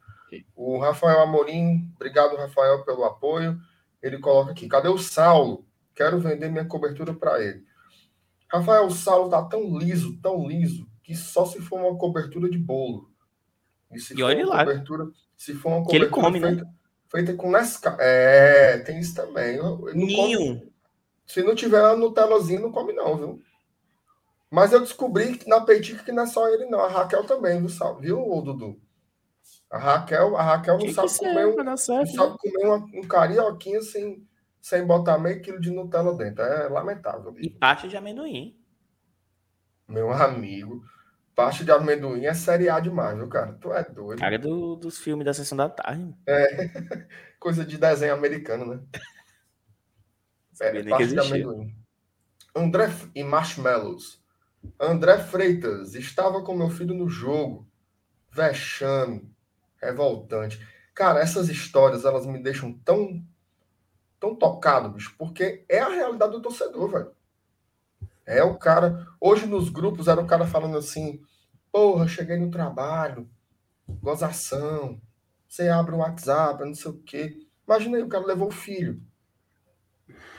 O 0.57 0.79
Rafael 0.79 1.21
Amorim, 1.21 1.91
obrigado, 1.95 2.37
Rafael, 2.37 2.85
pelo 2.85 3.05
apoio. 3.05 3.59
Ele 4.03 4.19
coloca 4.19 4.51
aqui: 4.51 4.67
cadê 4.67 4.89
o 4.89 4.99
Saulo? 4.99 5.65
Quero 5.95 6.19
vender 6.19 6.51
minha 6.51 6.65
cobertura 6.65 7.15
para 7.15 7.43
ele. 7.43 7.63
Rafael, 8.51 8.87
o 8.87 8.91
Saulo 8.91 9.31
tá 9.31 9.43
tão 9.45 9.79
liso, 9.79 10.19
tão 10.21 10.47
liso, 10.47 10.89
que 11.03 11.15
só 11.15 11.47
se 11.47 11.61
for 11.61 11.81
uma 11.81 11.97
cobertura 11.97 12.51
de 12.51 12.59
bolo. 12.59 13.11
E, 13.93 14.01
se 14.01 14.15
e 14.15 14.17
for 14.17 14.25
olha 14.25 14.47
lá. 14.47 14.65
Cobertura, 14.65 15.07
se 15.37 15.55
for 15.55 15.69
uma 15.69 15.85
cobertura 15.85 16.11
come, 16.11 16.41
né? 16.41 16.49
feita, 16.49 16.65
né? 16.65 16.71
feita 17.09 17.35
com 17.35 17.51
Nescau. 17.51 17.97
É, 18.01 18.79
tem 18.79 18.99
isso 18.99 19.15
também. 19.15 19.59
Ninho. 19.95 20.17
Come, 20.17 20.73
se 21.27 21.43
não 21.43 21.55
tiver 21.55 21.97
Nutellazinho, 21.97 22.63
não 22.63 22.73
come, 22.73 22.93
não, 22.93 23.17
viu? 23.17 23.43
Mas 24.55 24.73
eu 24.73 24.79
descobri 24.79 25.37
que 25.37 25.49
na 25.49 25.61
Peitica 25.63 26.05
que 26.05 26.13
não 26.13 26.23
é 26.23 26.27
só 26.27 26.49
ele, 26.49 26.67
não. 26.67 26.79
A 26.79 26.87
Raquel 26.87 27.25
também, 27.25 27.59
viu, 27.59 27.69
viu 27.99 28.41
Dudu? 28.41 28.81
A 29.69 29.79
Raquel, 29.79 30.37
a 30.37 30.43
Raquel 30.45 30.79
não 30.79 30.93
sabe 30.93 31.19
comer, 31.19 31.47
um, 31.47 31.65
não 31.65 31.77
sabe 31.77 32.09
comer 32.15 32.65
uma, 32.65 32.77
um 32.77 33.03
carioquinha 33.03 33.83
sem, 33.83 34.25
sem 34.63 34.87
botar 34.87 35.19
meio 35.19 35.43
quilo 35.43 35.61
de 35.61 35.73
Nutella 35.73 36.17
dentro. 36.17 36.45
É 36.45 36.69
lamentável. 36.69 37.35
E 37.37 37.51
parte 37.51 37.89
de 37.89 37.97
amendoim. 37.97 38.57
Meu 39.89 40.13
amigo, 40.13 40.85
parte 41.35 41.65
de 41.65 41.73
amendoim 41.73 42.25
é 42.25 42.33
série 42.33 42.69
A 42.69 42.79
demais, 42.79 43.19
viu, 43.19 43.29
cara? 43.29 43.55
Tu 43.55 43.73
é 43.73 43.83
doido. 43.83 44.21
Cara 44.21 44.39
do, 44.39 44.77
dos 44.77 44.99
filmes 44.99 45.25
da 45.25 45.35
sessão 45.35 45.59
da 45.59 45.69
tarde. 45.69 46.15
É, 46.29 46.69
coisa 47.41 47.65
de 47.65 47.77
desenho 47.77 48.15
americano, 48.15 48.67
né? 48.67 48.81
É, 50.61 50.81
parte 50.85 51.09
de 51.09 51.19
amendoim. 51.19 51.75
André 52.55 52.89
e 53.17 53.25
Marshmallows. 53.25 54.23
André 54.81 55.19
Freitas, 55.19 55.95
estava 55.95 56.43
com 56.43 56.55
meu 56.55 56.71
filho 56.71 56.95
no 56.95 57.09
jogo. 57.09 57.67
Vexame 58.31 59.35
revoltante. 59.81 60.67
Cara, 60.95 61.21
essas 61.21 61.49
histórias, 61.49 62.05
elas 62.05 62.27
me 62.27 62.43
deixam 62.43 62.73
tão 62.73 63.23
tão 64.19 64.35
tocado, 64.35 64.89
bicho, 64.89 65.15
porque 65.19 65.67
é 65.69 65.81
a 65.81 65.89
realidade 65.89 66.33
do 66.33 66.41
torcedor, 66.41 66.89
velho. 66.91 67.13
É 68.25 68.43
o 68.43 68.57
cara, 68.57 69.07
hoje 69.21 69.45
nos 69.45 69.69
grupos 69.69 70.09
era 70.09 70.21
o 70.21 70.27
cara 70.27 70.47
falando 70.47 70.79
assim: 70.79 71.21
"Porra, 71.71 72.09
cheguei 72.09 72.39
no 72.39 72.51
trabalho, 72.51 73.29
gozação. 74.01 75.01
Você 75.49 75.69
abre 75.69 75.95
o 75.95 75.99
WhatsApp, 75.99 76.65
não 76.65 76.75
sei 76.75 76.91
o 76.91 76.99
quê. 77.03 77.47
Imagina 77.67 77.97
aí, 77.99 78.03
o 78.03 78.09
cara 78.09 78.25
levou 78.27 78.49
o 78.49 78.53
filho. 78.53 79.01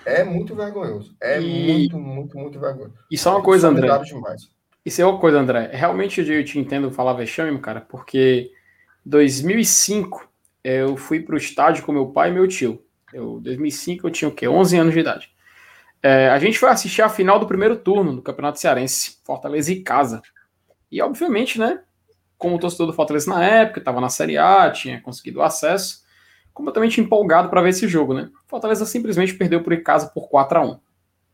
É 0.06 0.24
muito 0.24 0.56
vergonhoso. 0.56 1.16
É 1.20 1.42
e... 1.42 1.74
muito, 1.74 1.98
muito, 1.98 2.38
muito 2.38 2.60
vergonhoso. 2.60 2.94
E 3.10 3.18
só 3.18 3.32
uma 3.32 3.42
coisa, 3.44 3.68
André. 3.68 3.88
Demais. 4.04 4.50
Isso 4.86 5.02
é 5.02 5.06
uma 5.06 5.20
coisa, 5.20 5.40
André. 5.40 5.72
Realmente 5.74 6.22
eu 6.22 6.46
te 6.46 6.60
entendo 6.60 6.92
falar 6.92 7.14
vexame, 7.14 7.58
cara, 7.60 7.82
porque 7.82 8.52
2005, 9.04 10.30
eu 10.64 10.96
fui 10.96 11.20
para 11.20 11.36
o 11.36 11.38
estádio 11.38 11.84
com 11.84 11.92
meu 11.92 12.08
pai 12.08 12.30
e 12.30 12.34
meu 12.34 12.48
tio. 12.48 12.84
Eu, 13.12 13.40
2005 13.40 14.08
eu 14.08 14.12
tinha 14.12 14.30
o 14.30 14.32
quê? 14.32 14.48
11 14.48 14.78
anos 14.78 14.94
de 14.94 15.00
idade. 15.00 15.30
É, 16.04 16.30
a 16.30 16.38
gente 16.38 16.60
foi 16.60 16.70
assistir 16.70 17.02
a 17.02 17.10
final 17.10 17.40
do 17.40 17.48
primeiro 17.48 17.76
turno 17.76 18.14
do 18.14 18.22
Campeonato 18.22 18.60
Cearense, 18.60 19.18
Fortaleza 19.24 19.72
e 19.72 19.82
Casa. 19.82 20.22
E 20.92 21.02
obviamente, 21.02 21.60
né, 21.60 21.82
como 22.38 22.60
torcedor 22.60 22.88
do 22.88 22.94
Fortaleza 22.94 23.30
na 23.30 23.44
época, 23.44 23.80
estava 23.80 24.00
na 24.00 24.10
Série 24.10 24.38
A, 24.38 24.70
tinha 24.70 25.02
conseguido 25.02 25.42
acesso, 25.42 26.04
completamente 26.56 27.00
empolgado 27.00 27.50
para 27.50 27.62
ver 27.62 27.70
esse 27.70 27.88
jogo, 27.88 28.16
né? 28.16 28.32
Fortaleza 28.48 28.84
simplesmente 28.86 29.36
perdeu 29.36 29.62
por 29.62 29.80
casa 29.84 30.08
por 30.08 30.28
4 30.28 30.58
a 30.58 30.62
1 30.66 30.80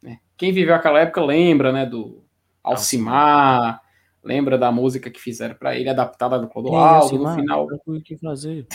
né? 0.04 0.20
Quem 0.36 0.52
viveu 0.52 0.76
aquela 0.76 1.00
época 1.00 1.24
lembra, 1.24 1.72
né, 1.72 1.86
do 1.86 2.22
Alcimar, 2.62 3.80
Lembra 4.24 4.56
da 4.56 4.72
música 4.72 5.10
que 5.10 5.20
fizeram 5.20 5.56
para 5.56 5.76
ele, 5.76 5.90
adaptada 5.90 6.38
do 6.38 6.48
Clodoaldo? 6.48 7.18
no 7.18 7.34
final. 7.34 7.68
Que 8.06 8.16
fazer. 8.18 8.68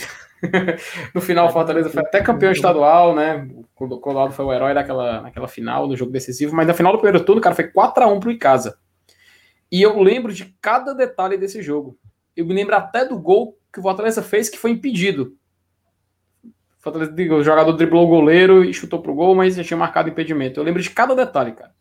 no 1.14 1.20
final, 1.20 1.47
o 1.47 1.52
Fortaleza 1.52 1.89
foi 1.89 2.02
até 2.02 2.20
campeão 2.20 2.51
estadual, 2.51 3.14
né? 3.14 3.48
O 3.78 4.01
Clodoaldo 4.01 4.35
foi 4.35 4.44
o 4.44 4.52
herói 4.52 4.74
daquela, 4.74 5.20
naquela 5.20 5.47
final, 5.47 5.86
do 5.86 5.97
jogo 5.97 6.10
decisivo. 6.10 6.55
Mas 6.55 6.66
na 6.66 6.74
final 6.74 6.93
do 6.93 6.98
primeiro 6.98 7.24
turno, 7.24 7.40
cara, 7.40 7.55
foi 7.55 7.70
4x1 7.70 8.18
pro 8.18 8.32
Icasa. 8.32 8.77
E 9.70 9.81
eu 9.81 10.01
lembro 10.02 10.32
de 10.32 10.56
cada 10.60 10.93
detalhe 10.93 11.36
desse 11.36 11.62
jogo. 11.62 11.97
Eu 12.36 12.44
me 12.44 12.52
lembro 12.52 12.74
até 12.74 13.05
do 13.05 13.16
gol 13.16 13.56
que 13.73 13.78
o 13.78 13.82
Fortaleza 13.82 14.23
fez, 14.23 14.48
que 14.48 14.59
foi 14.59 14.73
impedido. 14.73 15.36
O, 16.86 16.92
Fortaleza, 16.92 17.34
o 17.34 17.42
jogador 17.42 17.72
driblou 17.72 18.04
o 18.04 18.08
goleiro 18.08 18.64
e 18.64 18.72
chutou 18.72 19.02
pro 19.02 19.14
gol, 19.14 19.34
mas 19.34 19.56
já 19.56 19.64
tinha 19.64 19.76
marcado 19.76 20.08
impedimento. 20.08 20.60
Eu 20.60 20.64
lembro 20.64 20.80
de 20.80 20.90
cada 20.90 21.14
detalhe, 21.14 21.52
cara. 21.52 21.74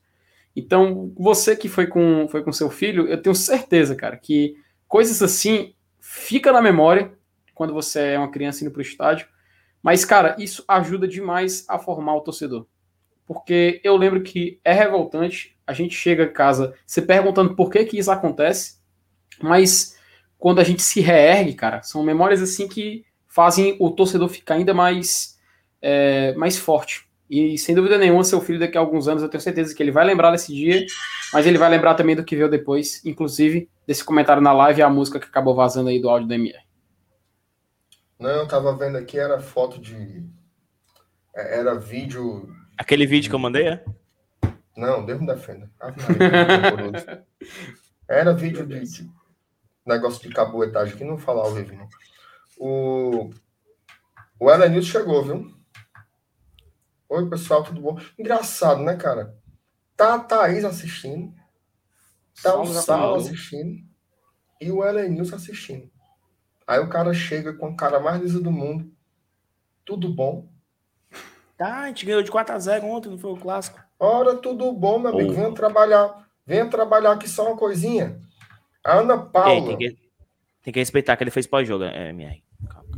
Então, 0.56 1.14
você 1.18 1.56
que 1.56 1.68
foi 1.68 1.86
com, 1.86 2.28
foi 2.30 2.44
com 2.44 2.52
seu 2.52 2.70
filho, 2.70 3.08
eu 3.08 3.22
tenho 3.22 3.36
certeza, 3.36 3.96
cara, 3.96 4.18
que 4.18 4.56
coisas 4.88 5.22
assim 5.22 5.74
fica 6.00 6.52
na 6.52 6.62
memória 6.62 7.14
quando 7.54 7.74
você 7.74 8.14
é 8.14 8.18
uma 8.18 8.32
criança 8.32 8.64
indo 8.64 8.72
para 8.72 8.80
o 8.80 8.84
estádio. 8.84 9.28
Mas, 9.84 10.04
cara, 10.04 10.36
isso 10.40 10.64
ajuda 10.68 11.08
demais 11.08 11.66
a 11.70 11.78
formar 11.78 12.16
o 12.16 12.22
torcedor. 12.22 12.66
Porque 13.26 13.82
eu 13.84 13.96
lembro 13.98 14.24
que 14.24 14.60
é 14.64 14.74
revoltante, 14.74 15.58
a 15.68 15.74
gente 15.74 15.96
chega 15.96 16.24
em 16.24 16.34
casa 16.34 16.74
se 16.86 17.02
perguntando 17.02 17.56
por 17.56 17.70
que 17.70 17.84
que 17.86 17.98
isso 17.98 18.12
acontece, 18.12 18.80
mas 19.42 19.98
quando 20.38 20.60
a 20.60 20.64
gente 20.64 20.82
se 20.82 21.02
reergue, 21.02 21.54
cara, 21.54 21.82
são 21.82 22.04
memórias 22.04 22.42
assim 22.42 22.68
que 22.68 23.04
fazem 23.36 23.76
o 23.82 23.92
torcedor 23.92 24.30
ficar 24.30 24.56
ainda 24.56 24.74
mais, 24.74 25.38
é, 25.82 26.34
mais 26.36 26.58
forte. 26.58 27.06
E 27.30 27.58
sem 27.58 27.76
dúvida 27.76 27.98
nenhuma, 27.98 28.24
seu 28.24 28.40
filho, 28.40 28.58
daqui 28.58 28.78
a 28.78 28.80
alguns 28.80 29.10
anos, 29.10 29.22
eu 29.22 29.28
tenho 29.28 29.42
certeza 29.42 29.76
que 29.76 29.84
ele 29.84 29.92
vai 29.92 30.06
lembrar 30.06 30.32
desse 30.32 30.54
dia 30.54 30.86
Mas 31.34 31.46
ele 31.46 31.58
vai 31.58 31.70
lembrar 31.70 31.96
também 31.96 32.16
do 32.16 32.24
que 32.24 32.36
veio 32.36 32.50
depois, 32.50 33.04
inclusive 33.04 33.68
desse 33.86 34.06
comentário 34.06 34.42
na 34.42 34.54
live 34.54 34.80
e 34.80 34.84
a 34.84 34.90
música 34.90 35.20
que 35.20 35.26
acabou 35.26 35.54
vazando 35.54 35.90
aí 35.90 36.00
do 36.00 36.08
áudio 36.08 36.30
do 36.30 36.34
MR. 36.34 36.64
Não, 38.18 38.30
eu 38.30 38.48
tava 38.48 38.74
vendo 38.78 38.98
aqui, 38.98 39.20
era 39.20 39.38
foto 39.42 39.82
de. 39.82 40.24
é, 41.36 41.60
Era 41.60 41.76
vídeo. 41.76 42.48
Aquele 42.78 43.06
vídeo 43.06 43.30
que 43.30 43.36
eu 43.36 43.40
mandei, 43.40 43.68
é? 43.68 43.84
Não, 44.78 45.06
Deus 45.06 45.20
me 45.20 45.28
defenda. 45.28 45.70
Maria, 45.82 47.26
Era 48.08 48.34
vídeo 48.34 48.66
de, 48.66 48.80
de 48.80 49.10
negócio 49.86 50.22
de 50.22 50.34
cabuetagem, 50.34 50.96
que 50.96 51.04
não 51.04 51.18
falar 51.18 51.44
ao 51.44 51.54
vivo, 51.54 51.76
não. 51.76 51.90
O, 52.58 53.30
o 54.40 54.52
Elenilson 54.52 54.90
chegou, 54.90 55.24
viu? 55.24 55.56
Oi, 57.10 57.30
pessoal, 57.30 57.64
tudo 57.64 57.82
bom? 57.82 58.00
Engraçado, 58.18 58.82
né, 58.82 58.96
cara? 58.96 59.38
Tá 59.96 60.16
a 60.16 60.20
Thaís 60.20 60.66
assistindo, 60.66 61.34
tá 62.42 62.60
o 62.60 62.66
falou. 62.66 63.16
assistindo 63.16 63.84
e 64.60 64.72
o 64.72 64.84
Elenilson 64.84 65.36
assistindo. 65.36 65.90
Aí 66.68 66.80
o 66.80 66.90
cara 66.90 67.14
chega 67.14 67.54
com 67.54 67.68
a 67.68 67.76
cara 67.76 68.00
mais 68.00 68.22
lisa 68.22 68.42
do 68.42 68.52
mundo. 68.52 68.92
Tudo 69.86 70.10
bom? 70.14 70.50
Tá, 71.58 71.82
a 71.82 71.88
gente 71.88 72.06
ganhou 72.06 72.24
de 72.24 72.32
4x0 72.32 72.84
ontem, 72.84 73.10
não 73.10 73.18
foi 73.18 73.32
o 73.32 73.38
clássico? 73.38 73.80
Ora, 74.00 74.36
tudo 74.36 74.72
bom, 74.74 75.00
meu 75.00 75.12
amigo. 75.12 75.34
Venha 75.34 75.54
trabalhar. 75.54 76.28
Venha 76.46 76.70
trabalhar 76.70 77.12
aqui 77.12 77.30
só 77.30 77.48
uma 77.48 77.58
coisinha. 77.58 78.20
A 78.84 79.00
Ana 79.00 79.14
Ei, 79.14 79.30
Paula 79.32 79.68
tem, 79.68 79.78
que, 79.78 79.98
tem 80.64 80.74
que 80.74 80.80
respeitar 80.80 81.16
que 81.16 81.24
ele 81.24 81.32
fez 81.32 81.48
pós-jogo, 81.48 81.84
é, 81.84 82.10
MR. 82.10 82.44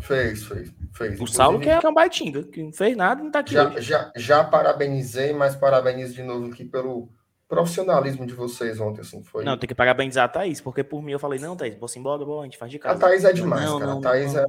fez, 0.02 0.44
fez, 0.46 0.72
fez. 0.94 1.20
O 1.20 1.28
Saulo 1.28 1.60
que 1.60 1.70
é 1.70 1.80
um 1.88 1.94
baitinga, 1.94 2.44
que 2.44 2.62
não 2.64 2.72
fez 2.74 2.96
nada 2.96 3.24
não 3.24 3.32
tá 3.32 3.40
aqui 3.40 3.54
já, 3.54 3.68
hoje. 3.68 3.82
já, 3.82 4.12
já 4.16 4.44
parabenizei, 4.44 5.34
mas 5.34 5.56
parabenizo 5.56 6.14
de 6.14 6.24
novo 6.24 6.48
aqui 6.52 6.64
pelo 6.66 7.10
profissionalismo 7.48 8.26
de 8.26 8.34
vocês 8.34 8.80
ontem, 8.80 9.02
assim, 9.02 9.24
foi. 9.24 9.44
Não, 9.46 9.58
tem 9.58 9.68
que 9.68 9.76
parabenizar 9.76 10.26
a 10.26 10.28
Thaís, 10.28 10.60
porque 10.60 10.84
por 10.84 11.02
mim 11.02 11.14
eu 11.14 11.20
falei, 11.20 11.40
não, 11.40 11.56
Thaís, 11.56 11.78
vou 11.80 11.88
embora, 11.96 12.26
bom, 12.26 12.42
a 12.42 12.44
gente 12.44 12.58
faz 12.58 12.70
de 12.72 12.78
a 12.78 12.80
casa. 12.82 13.00
Thaís 13.00 13.24
é 13.24 13.32
demais, 13.34 13.64
Não, 13.64 13.80
cara. 13.80 13.92
não, 13.92 14.00
a, 14.00 14.02
Thaís 14.02 14.34
não. 14.34 14.42
É, 14.42 14.46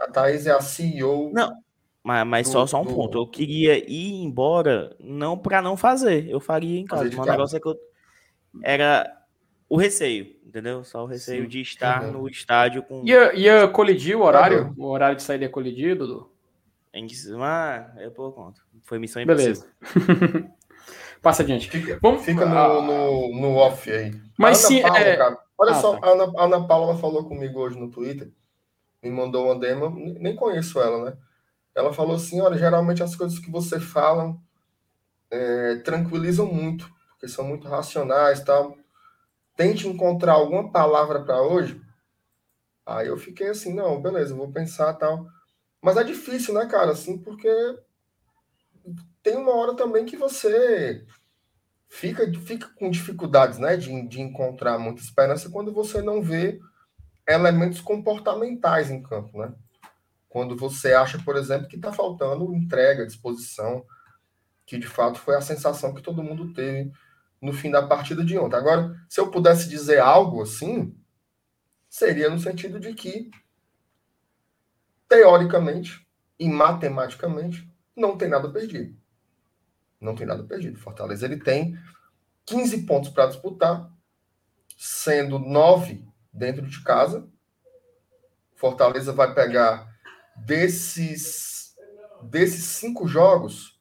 a 0.00 0.06
Thaís 0.10 0.46
é 0.46 0.50
a 0.50 0.60
CEO. 0.60 1.30
Não, 1.32 1.52
Mas, 2.02 2.26
mas 2.26 2.46
Do- 2.48 2.52
só, 2.52 2.66
só 2.66 2.82
um 2.82 2.84
do- 2.84 2.94
ponto. 2.94 3.16
Eu 3.18 3.26
queria 3.26 3.78
ir 3.88 4.14
embora, 4.22 4.94
não 5.00 5.38
para 5.38 5.62
não 5.62 5.76
fazer. 5.76 6.28
Eu 6.28 6.40
faria 6.40 6.80
em 6.80 6.84
casa. 6.84 7.04
Mas 7.04 7.16
o 7.16 7.24
negócio 7.30 7.56
é 7.56 7.60
que 7.60 7.68
eu. 7.68 7.76
Era 8.62 9.10
o 9.68 9.76
receio, 9.76 10.33
entendeu? 10.54 10.84
Só 10.84 11.02
o 11.02 11.06
receio 11.06 11.42
Sim, 11.42 11.48
de 11.48 11.60
estar 11.60 12.04
uhum. 12.04 12.12
no 12.12 12.28
estádio 12.28 12.84
com. 12.84 13.02
Ia, 13.04 13.34
ia 13.34 13.66
colidir 13.66 14.16
o 14.16 14.22
horário? 14.22 14.72
O 14.78 14.86
horário 14.86 15.16
de 15.16 15.22
saída 15.22 15.44
ia 15.44 15.50
colidir, 15.50 15.96
Dudu? 15.98 16.30
Em 16.92 17.08
cima, 17.08 17.92
eu 17.98 18.12
pôr 18.12 18.30
conta. 18.32 18.60
Foi 18.84 19.00
missão 19.00 19.20
impossível. 19.20 19.64
Beleza. 19.82 20.50
Passa 21.20 21.42
adiante. 21.42 21.68
Fica, 21.68 21.98
Vamos- 22.00 22.22
fica 22.24 22.46
no, 22.46 22.56
ah. 22.56 22.82
no, 22.82 23.40
no 23.40 23.56
off 23.56 23.90
aí. 23.90 24.14
Mas 24.38 24.60
Ana 24.64 24.68
sim, 24.68 24.82
Paula, 24.82 24.98
é- 24.98 25.16
cara, 25.16 25.38
olha 25.58 25.70
Ah, 25.72 25.74
só, 25.74 25.96
tá. 25.98 26.06
a 26.06 26.10
Ana, 26.10 26.32
a 26.36 26.44
Ana 26.44 26.66
Paula 26.68 26.96
falou 26.98 27.24
comigo 27.24 27.58
hoje 27.58 27.76
no 27.78 27.90
Twitter, 27.90 28.30
me 29.02 29.10
mandou 29.10 29.46
uma 29.46 29.58
demo, 29.58 29.90
nem 30.20 30.36
conheço 30.36 30.80
ela, 30.80 31.04
né? 31.10 31.16
Ela 31.74 31.92
falou 31.92 32.14
assim: 32.14 32.40
olha, 32.40 32.56
geralmente 32.56 33.02
as 33.02 33.16
coisas 33.16 33.38
que 33.40 33.50
você 33.50 33.80
fala 33.80 34.36
é, 35.30 35.76
tranquilizam 35.76 36.46
muito, 36.46 36.88
porque 37.10 37.26
são 37.26 37.44
muito 37.44 37.66
racionais 37.66 38.38
e 38.38 38.44
tal. 38.44 38.76
Tente 39.56 39.88
encontrar 39.88 40.34
alguma 40.34 40.70
palavra 40.70 41.22
para 41.22 41.42
hoje. 41.42 41.80
Aí 42.84 43.06
eu 43.06 43.16
fiquei 43.16 43.48
assim, 43.48 43.72
não, 43.72 44.00
beleza, 44.00 44.34
vou 44.34 44.50
pensar 44.50 44.92
tal. 44.94 45.26
Mas 45.80 45.96
é 45.96 46.04
difícil, 46.04 46.54
né, 46.54 46.66
cara? 46.66 46.92
Assim, 46.92 47.18
porque 47.18 47.48
tem 49.22 49.36
uma 49.36 49.54
hora 49.54 49.74
também 49.74 50.04
que 50.04 50.16
você 50.16 51.06
fica, 51.88 52.30
fica 52.40 52.68
com 52.74 52.90
dificuldades, 52.90 53.58
né, 53.58 53.76
de, 53.76 54.06
de 54.08 54.20
encontrar 54.20 54.78
muita 54.78 55.00
esperança 55.00 55.48
quando 55.48 55.72
você 55.72 56.02
não 56.02 56.22
vê 56.22 56.60
elementos 57.26 57.80
comportamentais 57.80 58.90
em 58.90 59.02
campo, 59.02 59.38
né? 59.38 59.54
Quando 60.28 60.56
você 60.56 60.92
acha, 60.92 61.18
por 61.18 61.36
exemplo, 61.36 61.68
que 61.68 61.76
está 61.76 61.92
faltando 61.92 62.54
entrega, 62.54 63.06
disposição, 63.06 63.84
que 64.66 64.76
de 64.76 64.86
fato 64.86 65.18
foi 65.18 65.36
a 65.36 65.40
sensação 65.40 65.94
que 65.94 66.02
todo 66.02 66.22
mundo 66.22 66.52
teve 66.52 66.92
no 67.44 67.52
fim 67.52 67.70
da 67.70 67.86
partida 67.86 68.24
de 68.24 68.38
ontem. 68.38 68.56
Agora, 68.56 68.96
se 69.06 69.20
eu 69.20 69.30
pudesse 69.30 69.68
dizer 69.68 70.00
algo 70.00 70.42
assim, 70.42 70.96
seria 71.90 72.30
no 72.30 72.38
sentido 72.38 72.80
de 72.80 72.94
que, 72.94 73.30
teoricamente 75.06 76.08
e 76.38 76.48
matematicamente, 76.48 77.70
não 77.94 78.16
tem 78.16 78.28
nada 78.30 78.50
perdido. 78.50 78.96
Não 80.00 80.14
tem 80.14 80.26
nada 80.26 80.42
perdido. 80.42 80.80
Fortaleza 80.80 81.26
ele 81.26 81.36
tem 81.36 81.78
15 82.46 82.86
pontos 82.86 83.10
para 83.10 83.26
disputar, 83.26 83.92
sendo 84.78 85.38
9 85.38 86.02
dentro 86.32 86.66
de 86.66 86.82
casa. 86.82 87.28
Fortaleza 88.54 89.12
vai 89.12 89.34
pegar 89.34 89.94
desses 90.34 91.76
desses 92.22 92.64
cinco 92.64 93.06
jogos, 93.06 93.78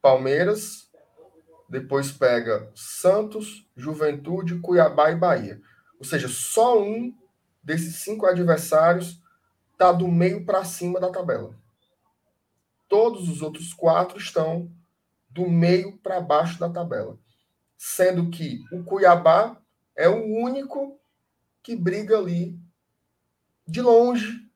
Palmeiras, 0.00 0.90
depois 1.72 2.12
pega 2.12 2.70
Santos, 2.74 3.66
Juventude, 3.74 4.58
Cuiabá 4.58 5.10
e 5.10 5.16
Bahia. 5.16 5.58
Ou 5.98 6.04
seja, 6.04 6.28
só 6.28 6.78
um 6.78 7.16
desses 7.62 7.96
cinco 7.96 8.26
adversários 8.26 9.18
está 9.72 9.90
do 9.90 10.06
meio 10.06 10.44
para 10.44 10.66
cima 10.66 11.00
da 11.00 11.10
tabela. 11.10 11.56
Todos 12.90 13.26
os 13.26 13.40
outros 13.40 13.72
quatro 13.72 14.18
estão 14.18 14.70
do 15.30 15.48
meio 15.48 15.96
para 15.96 16.20
baixo 16.20 16.60
da 16.60 16.68
tabela. 16.68 17.18
Sendo 17.78 18.28
que 18.28 18.62
o 18.70 18.84
Cuiabá 18.84 19.56
é 19.96 20.10
o 20.10 20.22
único 20.22 21.00
que 21.62 21.74
briga 21.74 22.18
ali 22.18 22.60
de 23.66 23.80
longe 23.80 24.46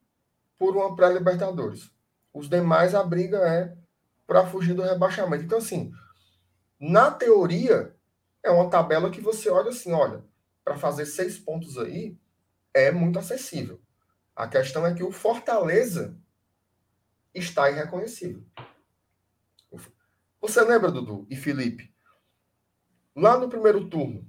por 0.59 0.76
uma 0.76 0.94
pré-Libertadores. 0.94 1.90
Os 2.34 2.47
demais, 2.47 2.94
a 2.94 3.02
briga 3.02 3.38
é 3.38 3.74
para 4.26 4.47
fugir 4.47 4.74
do 4.74 4.82
rebaixamento. 4.82 5.44
Então, 5.44 5.56
assim, 5.56 5.90
na 6.78 7.11
teoria, 7.11 7.94
é 8.43 8.51
uma 8.51 8.69
tabela 8.70 9.11
que 9.11 9.20
você 9.20 9.48
olha 9.48 9.70
assim: 9.70 9.93
olha, 9.93 10.24
para 10.65 10.77
fazer 10.77 11.07
seis 11.07 11.39
pontos 11.39 11.78
aí 11.78 12.16
é 12.74 12.90
muito 12.90 13.19
acessível. 13.19 13.81
A 14.35 14.47
questão 14.47 14.86
é 14.86 14.93
que 14.94 15.03
o 15.03 15.11
Fortaleza 15.11 16.16
está 17.35 17.70
irreconhecível. 17.70 18.43
Você 20.40 20.61
lembra, 20.62 20.90
Dudu 20.93 21.27
e 21.31 21.36
Felipe? 21.36 21.93
Lá 23.15 23.39
no 23.39 23.48
primeiro 23.48 23.89
turno, 23.89 24.27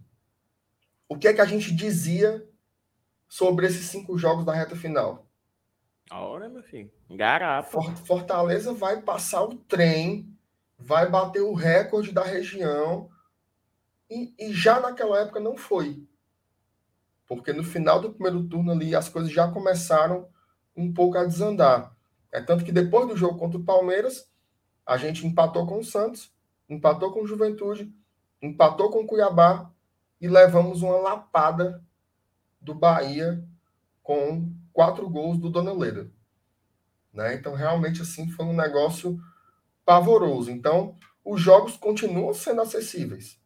o 1.10 1.18
que 1.18 1.28
é 1.28 1.34
que 1.34 1.42
a 1.42 1.46
gente 1.46 1.76
dizia 1.76 2.48
sobre 3.28 3.68
esses 3.68 3.86
cinco 3.88 4.18
jogos 4.18 4.46
da 4.46 4.54
reta 4.54 4.76
final? 4.76 5.28
Ora, 6.10 6.48
meu 6.48 6.64
filho. 6.64 6.90
Garapa. 7.10 7.70
For- 7.70 7.98
Fortaleza 7.98 8.74
vai 8.74 9.02
passar 9.02 9.44
o 9.44 9.56
trem, 9.56 10.37
vai 10.78 11.10
bater 11.10 11.42
o 11.42 11.54
recorde 11.54 12.12
da 12.12 12.24
região, 12.24 13.10
e, 14.10 14.34
e 14.40 14.54
já 14.54 14.80
naquela 14.80 15.20
época 15.20 15.40
não 15.40 15.58
foi. 15.58 16.06
Porque 17.28 17.52
no 17.52 17.64
final 17.64 18.00
do 18.00 18.14
primeiro 18.14 18.48
turno 18.48 18.72
ali 18.72 18.96
as 18.96 19.10
coisas 19.10 19.32
já 19.32 19.52
começaram 19.52 20.30
um 20.76 20.94
pouco 20.94 21.18
a 21.18 21.26
desandar. 21.26 21.94
É 22.32 22.42
tanto 22.42 22.64
que 22.64 22.72
depois 22.72 23.08
do 23.08 23.18
jogo 23.18 23.38
contra 23.38 23.58
o 23.58 23.64
Palmeiras, 23.64 24.30
a 24.86 24.96
gente 24.98 25.26
empatou 25.26 25.66
com 25.66 25.80
o 25.80 25.84
Santos, 25.84 26.32
empatou 26.70 27.12
com 27.12 27.24
o 27.24 27.28
Juventude, 27.28 27.94
empatou 28.42 28.90
com 28.90 29.00
o 29.00 29.08
Cuiabá 29.08 29.72
e 30.22 30.28
levamos 30.28 30.82
uma 30.82 30.98
lapada 30.98 31.84
do 32.62 32.74
Bahia 32.74 33.44
com 34.02 34.54
quatro 34.72 35.10
gols 35.10 35.38
do 35.38 35.50
Dona 35.50 35.74
Leda. 35.74 36.10
Né? 37.12 37.34
Então, 37.34 37.54
realmente, 37.54 38.02
assim, 38.02 38.30
foi 38.30 38.46
um 38.46 38.56
negócio 38.56 39.20
pavoroso. 39.88 40.52
Então, 40.52 40.98
os 41.24 41.40
jogos 41.42 41.78
continuam 41.78 42.34
sendo 42.34 42.62
acessíveis. 42.62 43.40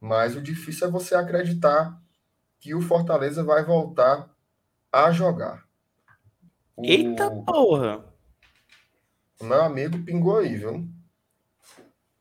Mas 0.00 0.36
o 0.36 0.40
difícil 0.40 0.86
é 0.86 0.90
você 0.90 1.16
acreditar 1.16 2.00
que 2.60 2.72
o 2.72 2.80
Fortaleza 2.80 3.42
vai 3.42 3.64
voltar 3.64 4.30
a 4.92 5.10
jogar. 5.10 5.66
O- 6.76 6.84
Eita 6.84 7.28
porra. 7.30 8.04
o 9.40 9.44
meu 9.44 9.62
amigo 9.62 9.98
pingou 10.04 10.38
aí, 10.38 10.54
viu? 10.56 10.88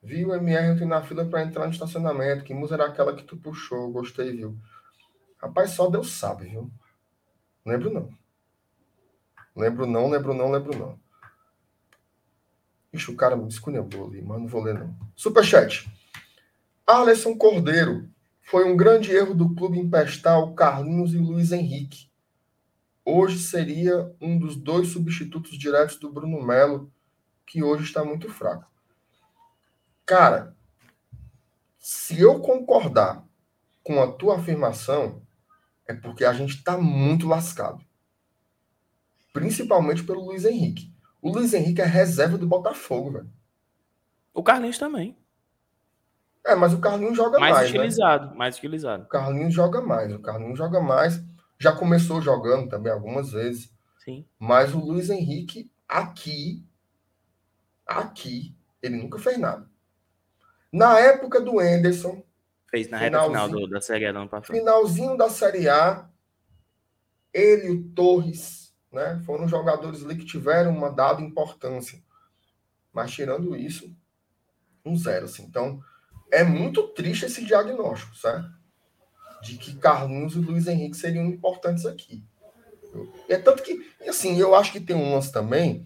Vi 0.01 0.25
o 0.25 0.33
MR 0.33 0.71
ontem 0.71 0.87
na 0.87 1.03
fila 1.03 1.25
para 1.25 1.43
entrar 1.43 1.65
no 1.67 1.71
estacionamento. 1.73 2.43
Que 2.43 2.53
música 2.53 2.75
era 2.75 2.85
aquela 2.87 3.15
que 3.15 3.23
tu 3.23 3.37
puxou? 3.37 3.91
Gostei, 3.91 4.31
viu? 4.35 4.57
Rapaz, 5.37 5.71
só 5.71 5.87
Deus 5.89 6.11
sabe, 6.11 6.45
viu? 6.49 6.71
Lembro 7.65 7.91
não. 7.93 8.09
Lembro 9.55 9.85
não, 9.85 10.09
lembro 10.09 10.33
não, 10.33 10.51
lembro 10.51 10.77
não. 10.77 10.99
Ixi, 12.95 13.11
o 13.11 13.15
cara 13.15 13.35
me 13.35 13.47
esculhambou 13.47 14.07
ali, 14.07 14.21
mas 14.21 14.39
não 14.39 14.47
vou 14.47 14.63
ler 14.63 14.73
não. 14.73 14.95
Superchat. 15.15 15.89
Alisson 16.87 17.35
Cordeiro. 17.37 18.09
Foi 18.41 18.63
um 18.71 18.77
grande 18.77 19.11
erro 19.11 19.33
do 19.33 19.55
clube 19.55 19.79
empestar 19.79 20.37
o 20.37 20.53
Carlinhos 20.53 21.13
e 21.13 21.17
Luiz 21.17 21.51
Henrique. 21.51 22.07
Hoje 23.03 23.39
seria 23.39 24.15
um 24.21 24.37
dos 24.37 24.55
dois 24.55 24.89
substitutos 24.89 25.57
diretos 25.57 25.97
do 25.97 26.11
Bruno 26.11 26.41
Melo, 26.43 26.91
que 27.45 27.63
hoje 27.63 27.83
está 27.83 28.03
muito 28.03 28.29
fraco. 28.29 28.69
Cara, 30.05 30.55
Se 31.79 32.19
eu 32.19 32.39
concordar 32.39 33.23
com 33.83 34.01
a 34.01 34.11
tua 34.11 34.37
afirmação, 34.37 35.21
é 35.87 35.93
porque 35.93 36.25
a 36.25 36.33
gente 36.33 36.55
está 36.55 36.77
muito 36.79 37.27
lascado. 37.27 37.83
Principalmente 39.31 40.03
pelo 40.03 40.25
Luiz 40.25 40.45
Henrique. 40.45 40.94
O 41.25 41.31
Luiz 41.31 41.55
Henrique 41.55 41.81
é 41.81 41.85
reserva 41.85 42.37
do 42.37 42.45
Botafogo, 42.45 43.13
velho. 43.13 43.29
O 44.31 44.43
Carlinhos 44.43 44.77
também. 44.77 45.17
É, 46.45 46.53
mas 46.53 46.71
o 46.71 46.79
Carlinhos 46.79 47.17
joga 47.17 47.39
mais. 47.39 47.55
Mais 47.55 47.71
né? 47.71 47.79
utilizado, 47.79 48.29
né? 48.29 48.35
mais 48.35 48.57
utilizado. 48.59 49.03
O 49.05 49.07
Carlinhos 49.07 49.51
joga 49.51 49.81
mais, 49.81 50.13
o 50.13 50.19
Carlinhos 50.19 50.55
joga 50.55 50.79
mais. 50.79 51.19
Já 51.57 51.71
começou 51.71 52.21
jogando 52.21 52.69
também 52.69 52.91
algumas 52.91 53.31
vezes. 53.31 53.73
Sim. 53.97 54.23
Mas 54.37 54.75
o 54.75 54.77
Luiz 54.77 55.09
Henrique, 55.09 55.71
aqui, 55.89 56.63
aqui, 57.87 58.55
ele 58.79 58.97
nunca 58.97 59.17
fez 59.17 59.39
nada. 59.39 59.67
Na 60.71 60.99
época 60.99 61.41
do 61.41 61.59
Enderson. 61.59 62.23
Fez 62.69 62.87
na 62.87 62.99
reta 62.99 63.23
final 63.23 63.49
do, 63.49 63.67
da 63.67 63.81
Série 63.81 64.05
A 64.05 64.11
do 64.11 64.19
ano 64.19 64.29
passado. 64.29 64.55
Finalzinho 64.55 65.17
da 65.17 65.27
Série 65.27 65.67
A, 65.67 66.07
ele 67.33 67.65
e 67.65 67.71
o 67.71 67.83
Torres, 67.95 68.64
né? 68.95 69.21
Foram 69.25 69.47
jogadores 69.47 70.03
ali 70.03 70.15
que 70.15 70.25
tiveram 70.25 70.75
uma 70.75 70.89
dada 70.89 71.21
importância. 71.21 72.01
Mas 72.93 73.11
tirando 73.11 73.55
isso, 73.55 73.93
um 74.85 74.97
zero, 74.97 75.25
assim. 75.25 75.43
Então, 75.43 75.83
é 76.31 76.43
muito 76.43 76.87
triste 76.87 77.25
esse 77.25 77.43
diagnóstico, 77.43 78.15
certo? 78.15 78.49
De 79.43 79.57
que 79.57 79.75
Carlinhos 79.75 80.35
e 80.35 80.39
Luiz 80.39 80.65
Henrique 80.65 80.95
seriam 80.95 81.25
importantes 81.25 81.85
aqui. 81.85 82.23
É 83.27 83.37
tanto 83.37 83.61
que, 83.61 83.85
assim, 84.07 84.37
eu 84.37 84.55
acho 84.55 84.71
que 84.71 84.79
tem 84.79 84.95
um 84.95 85.13
lance 85.13 85.29
também 85.31 85.85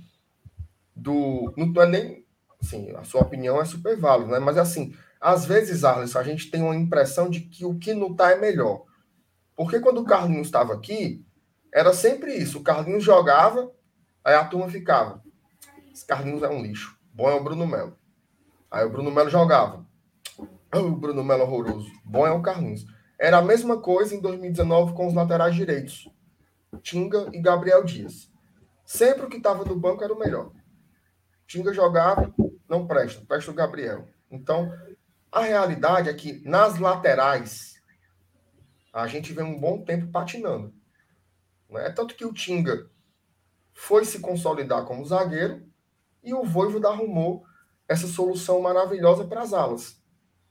do. 0.96 1.52
Não 1.58 1.82
é 1.82 1.88
nem. 1.88 2.26
Assim, 2.62 2.92
a 2.92 3.04
sua 3.04 3.22
opinião 3.22 3.60
é 3.60 3.66
super 3.66 3.98
válida, 3.98 4.34
né? 4.34 4.40
Mas, 4.40 4.58
assim, 4.58 4.94
às 5.20 5.46
vezes, 5.46 5.84
Arlisson, 5.84 6.20
a 6.20 6.24
gente 6.24 6.52
tem 6.52 6.62
uma 6.62 6.76
impressão 6.76 7.28
de 7.28 7.42
que 7.42 7.66
o 7.66 7.80
que 7.80 7.94
não 7.94 8.14
tá 8.14 8.32
é 8.32 8.36
melhor. 8.40 8.84
Porque 9.56 9.80
quando 9.80 10.02
o 10.02 10.06
Carlinhos 10.06 10.48
estava 10.48 10.74
aqui, 10.74 11.26
era 11.74 11.94
sempre 11.94 12.34
isso. 12.34 12.60
O 12.60 12.64
Carlinhos 12.64 13.04
jogava, 13.04 13.72
aí 14.24 14.36
a 14.36 14.46
turma 14.46 14.70
ficava. 14.70 15.24
Esse 15.94 16.06
Carlinhos 16.06 16.44
é 16.44 16.50
um 16.50 16.62
lixo. 16.62 16.98
Bom 17.14 17.30
é 17.30 17.34
o 17.34 17.44
Bruno 17.44 17.68
Melo. 17.68 17.98
Aí 18.72 18.86
o 18.86 18.90
Bruno 18.90 19.12
Melo 19.12 19.30
jogava. 19.30 19.86
O 20.74 20.92
Bruno 20.92 21.24
Melo 21.24 21.44
horroroso. 21.44 21.92
Bom 22.06 22.26
é 22.26 22.32
o 22.32 22.42
Carlinhos. 22.42 22.86
Era 23.20 23.40
a 23.40 23.42
mesma 23.42 23.82
coisa 23.82 24.16
em 24.16 24.22
2019 24.22 24.94
com 24.94 25.08
os 25.08 25.14
laterais 25.14 25.56
direitos. 25.56 26.10
Tinga 26.82 27.30
e 27.34 27.42
Gabriel 27.42 27.84
Dias. 27.84 28.32
Sempre 28.86 29.26
o 29.26 29.30
que 29.30 29.38
estava 29.38 29.66
no 29.66 29.76
banco 29.76 30.04
era 30.04 30.14
o 30.14 30.20
melhor. 30.20 30.52
Tinga 31.46 31.74
jogava, 31.74 32.34
não 32.68 32.88
presta, 32.88 33.26
presta 33.26 33.52
o 33.52 33.54
Gabriel. 33.54 34.08
Então, 34.32 34.72
a 35.32 35.42
realidade 35.42 36.10
é 36.10 36.14
que 36.14 36.48
nas 36.48 36.80
laterais 36.80 37.82
a 38.94 39.08
gente 39.08 39.34
vem 39.34 39.44
um 39.44 39.60
bom 39.60 39.84
tempo 39.84 40.12
patinando. 40.12 40.74
Né? 41.70 41.90
Tanto 41.92 42.16
que 42.16 42.26
o 42.26 42.34
Tinga 42.34 42.90
foi 43.74 44.04
se 44.04 44.20
consolidar 44.20 44.86
como 44.86 45.06
zagueiro 45.06 45.66
e 46.24 46.34
o 46.34 46.44
Voivoda 46.44 46.90
arrumou 46.90 47.46
essa 47.88 48.08
solução 48.08 48.62
maravilhosa 48.62 49.26
para 49.26 49.42
as 49.42 49.54
alas. 49.54 50.02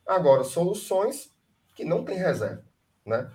Agora, 0.06 0.42
soluções 0.44 1.30
que 1.74 1.84
não 1.84 2.04
tem 2.04 2.16
reserva, 2.16 2.64
né? 3.04 3.30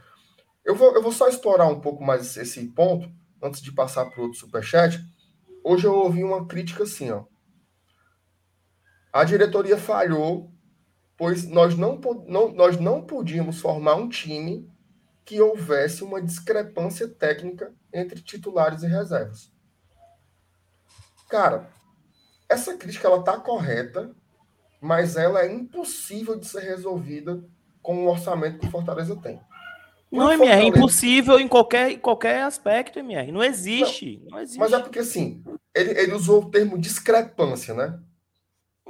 Eu 0.65 0.75
vou, 0.75 0.95
eu 0.95 1.01
vou 1.01 1.11
só 1.11 1.27
explorar 1.27 1.67
um 1.67 1.79
pouco 1.79 2.03
mais 2.03 2.35
esse 2.37 2.65
ponto 2.67 3.11
antes 3.41 3.61
de 3.61 3.71
passar 3.71 4.05
para 4.05 4.21
outro 4.21 4.39
superchat. 4.39 4.99
Hoje 5.63 5.85
eu 5.85 5.93
ouvi 5.93 6.23
uma 6.23 6.47
crítica 6.47 6.83
assim, 6.83 7.11
ó. 7.11 7.25
A 9.11 9.23
diretoria 9.23 9.77
falhou, 9.77 10.51
pois 11.15 11.47
nós 11.47 11.77
não, 11.77 11.99
não, 12.27 12.53
nós 12.53 12.79
não 12.79 13.05
podíamos 13.05 13.61
formar 13.61 13.95
um 13.95 14.09
time 14.09 14.67
que 15.25 15.41
houvesse 15.41 16.03
uma 16.03 16.21
discrepância 16.21 17.07
técnica 17.07 17.73
entre 17.93 18.21
titulares 18.21 18.83
e 18.83 18.87
reservas. 18.87 19.51
Cara, 21.29 21.69
essa 22.49 22.75
crítica 22.77 23.07
ela 23.07 23.23
tá 23.23 23.39
correta, 23.39 24.11
mas 24.81 25.15
ela 25.15 25.41
é 25.41 25.51
impossível 25.51 26.37
de 26.37 26.47
ser 26.47 26.61
resolvida 26.61 27.43
com 27.81 28.05
o 28.05 28.09
orçamento 28.09 28.59
que 28.59 28.67
o 28.67 28.71
Fortaleza 28.71 29.15
tem. 29.15 29.39
Não, 30.11 30.31
MR, 30.31 30.61
é 30.61 30.65
impossível 30.65 31.39
em 31.39 31.47
qualquer, 31.47 31.91
em 31.91 31.97
qualquer 31.97 32.43
aspecto, 32.43 32.99
MR. 32.99 33.31
Não 33.31 33.43
existe, 33.43 34.21
não, 34.23 34.31
não 34.31 34.39
existe. 34.39 34.59
Mas 34.59 34.71
é 34.71 34.79
porque, 34.79 34.99
assim, 34.99 35.43
ele, 35.73 35.99
ele 35.99 36.13
usou 36.13 36.43
o 36.43 36.51
termo 36.51 36.77
discrepância, 36.77 37.73
né? 37.73 37.99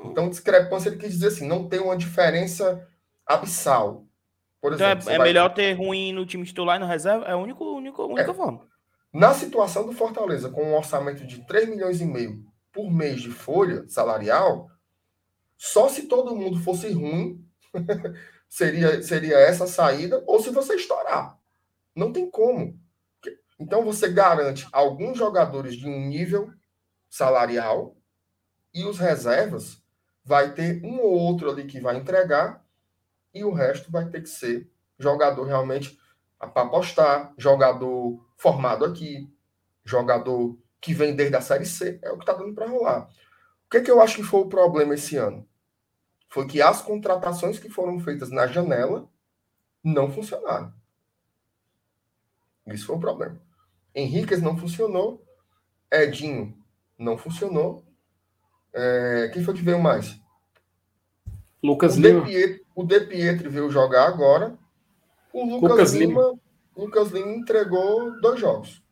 Então, 0.04 0.30
discrepância, 0.30 0.90
ele 0.90 0.98
quis 0.98 1.14
dizer 1.14 1.28
assim, 1.28 1.48
não 1.48 1.70
tem 1.70 1.80
uma 1.80 1.96
diferença 1.96 2.86
abissal. 3.26 4.06
Por 4.64 4.72
exemplo, 4.72 5.02
então 5.02 5.12
é, 5.12 5.16
é 5.16 5.18
vai... 5.18 5.28
melhor 5.28 5.54
ter 5.54 5.74
ruim 5.74 6.14
no 6.14 6.26
time 6.26 6.46
titular 6.46 6.78
e 6.78 6.80
no 6.80 6.86
reserva? 6.86 7.26
É 7.26 7.34
a 7.34 7.38
única, 7.38 7.62
única, 7.62 8.02
única 8.02 8.32
é. 8.32 8.34
forma. 8.34 8.66
Na 9.14 9.34
situação 9.34 9.86
do 9.86 9.92
Fortaleza, 9.92 10.50
com 10.50 10.64
um 10.64 10.78
orçamento 10.78 11.28
de 11.28 11.46
3 11.46 11.68
milhões 11.68 12.00
e 12.00 12.06
meio 12.06 12.46
por 12.72 12.90
mês 12.90 13.22
de 13.22 13.30
folha 13.30 13.86
salarial, 13.90 14.70
só 15.58 15.90
se 15.90 16.04
todo 16.04 16.34
mundo 16.34 16.62
fosse 16.62 16.90
ruim, 16.94 17.46
seria, 18.48 19.04
seria 19.04 19.38
essa 19.38 19.66
a 19.66 19.68
saída, 19.68 20.24
ou 20.26 20.42
se 20.42 20.50
você 20.50 20.76
estourar. 20.76 21.38
Não 21.94 22.14
tem 22.14 22.32
como. 22.32 22.80
Então 23.60 23.84
você 23.84 24.10
garante 24.10 24.66
alguns 24.72 25.18
jogadores 25.18 25.76
de 25.76 25.90
um 25.90 26.08
nível 26.08 26.50
salarial 27.10 27.98
e 28.74 28.86
os 28.86 28.98
reservas 28.98 29.84
vai 30.24 30.54
ter 30.54 30.82
um 30.86 31.02
ou 31.02 31.12
outro 31.12 31.52
ali 31.52 31.66
que 31.66 31.82
vai 31.82 31.98
entregar 31.98 32.63
e 33.34 33.44
o 33.44 33.52
resto 33.52 33.92
vai 33.92 34.08
ter 34.10 34.22
que 34.22 34.30
ser 34.30 34.70
jogador 34.98 35.44
realmente 35.46 36.00
para 36.38 36.64
apostar, 36.64 37.34
jogador 37.38 38.24
formado 38.38 38.86
aqui, 38.86 39.32
jogador 39.84 40.58
que 40.80 40.94
vem 40.94 41.16
desde 41.16 41.36
a 41.36 41.42
Série 41.42 41.66
C, 41.66 42.00
é 42.02 42.12
o 42.12 42.18
que 42.18 42.24
está 42.24 42.34
dando 42.34 42.54
para 42.54 42.68
rolar. 42.68 43.10
O 43.66 43.70
que, 43.70 43.78
é 43.78 43.82
que 43.82 43.90
eu 43.90 44.02
acho 44.02 44.18
que 44.18 44.24
foi 44.24 44.42
o 44.42 44.50
problema 44.50 44.94
esse 44.94 45.16
ano? 45.16 45.48
foi 46.34 46.48
que 46.48 46.60
as 46.64 46.82
contratações 46.82 47.60
que 47.60 47.70
foram 47.70 48.00
feitas 48.00 48.32
na 48.32 48.48
janela 48.48 49.08
não 49.84 50.12
funcionaram. 50.12 50.74
Isso 52.66 52.88
foi 52.88 52.96
o 52.96 53.00
problema. 53.00 53.40
Henriquez 53.94 54.42
não 54.42 54.58
funcionou. 54.58 55.24
Edinho 55.92 56.58
não 56.98 57.20
funcionou. 57.20 57.86
É, 58.74 59.30
quem 59.32 59.44
foi 59.44 59.54
que 59.54 59.62
veio 59.62 59.80
mais? 59.80 60.20
Lucas 61.62 61.98
o 61.98 62.02
Lima. 62.02 62.26
De 62.26 62.63
o 62.76 62.84
De 62.84 63.00
Pietri 63.02 63.50
veio 63.50 63.70
jogar 63.70 64.08
agora. 64.08 64.58
O 65.32 65.46
Lucas, 65.46 65.72
Lucas 65.72 65.94
Lima, 65.94 66.22
Lima. 66.22 66.40
Lucas 66.76 67.12
Lima 67.12 67.32
entregou 67.32 68.20
dois 68.22 68.40
jogos. 68.40 68.84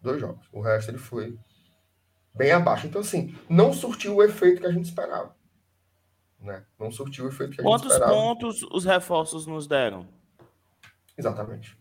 Dois 0.00 0.20
jogos. 0.20 0.46
O 0.52 0.60
resto 0.60 0.90
ele 0.90 0.98
foi 0.98 1.38
bem 2.34 2.50
abaixo. 2.50 2.86
Então, 2.86 3.00
assim, 3.00 3.36
não 3.48 3.72
surtiu 3.72 4.16
o 4.16 4.22
efeito 4.22 4.60
que 4.60 4.66
a 4.66 4.72
gente 4.72 4.86
esperava. 4.86 5.34
Né? 6.40 6.64
Não 6.78 6.90
surtiu 6.90 7.26
o 7.26 7.28
efeito 7.28 7.54
que 7.54 7.60
a 7.60 7.64
Quantos 7.64 7.82
gente 7.82 7.92
esperava. 7.92 8.12
Quantos 8.12 8.60
pontos 8.60 8.70
os 8.72 8.84
reforços 8.84 9.46
nos 9.46 9.66
deram? 9.66 10.06
Exatamente. 11.16 11.78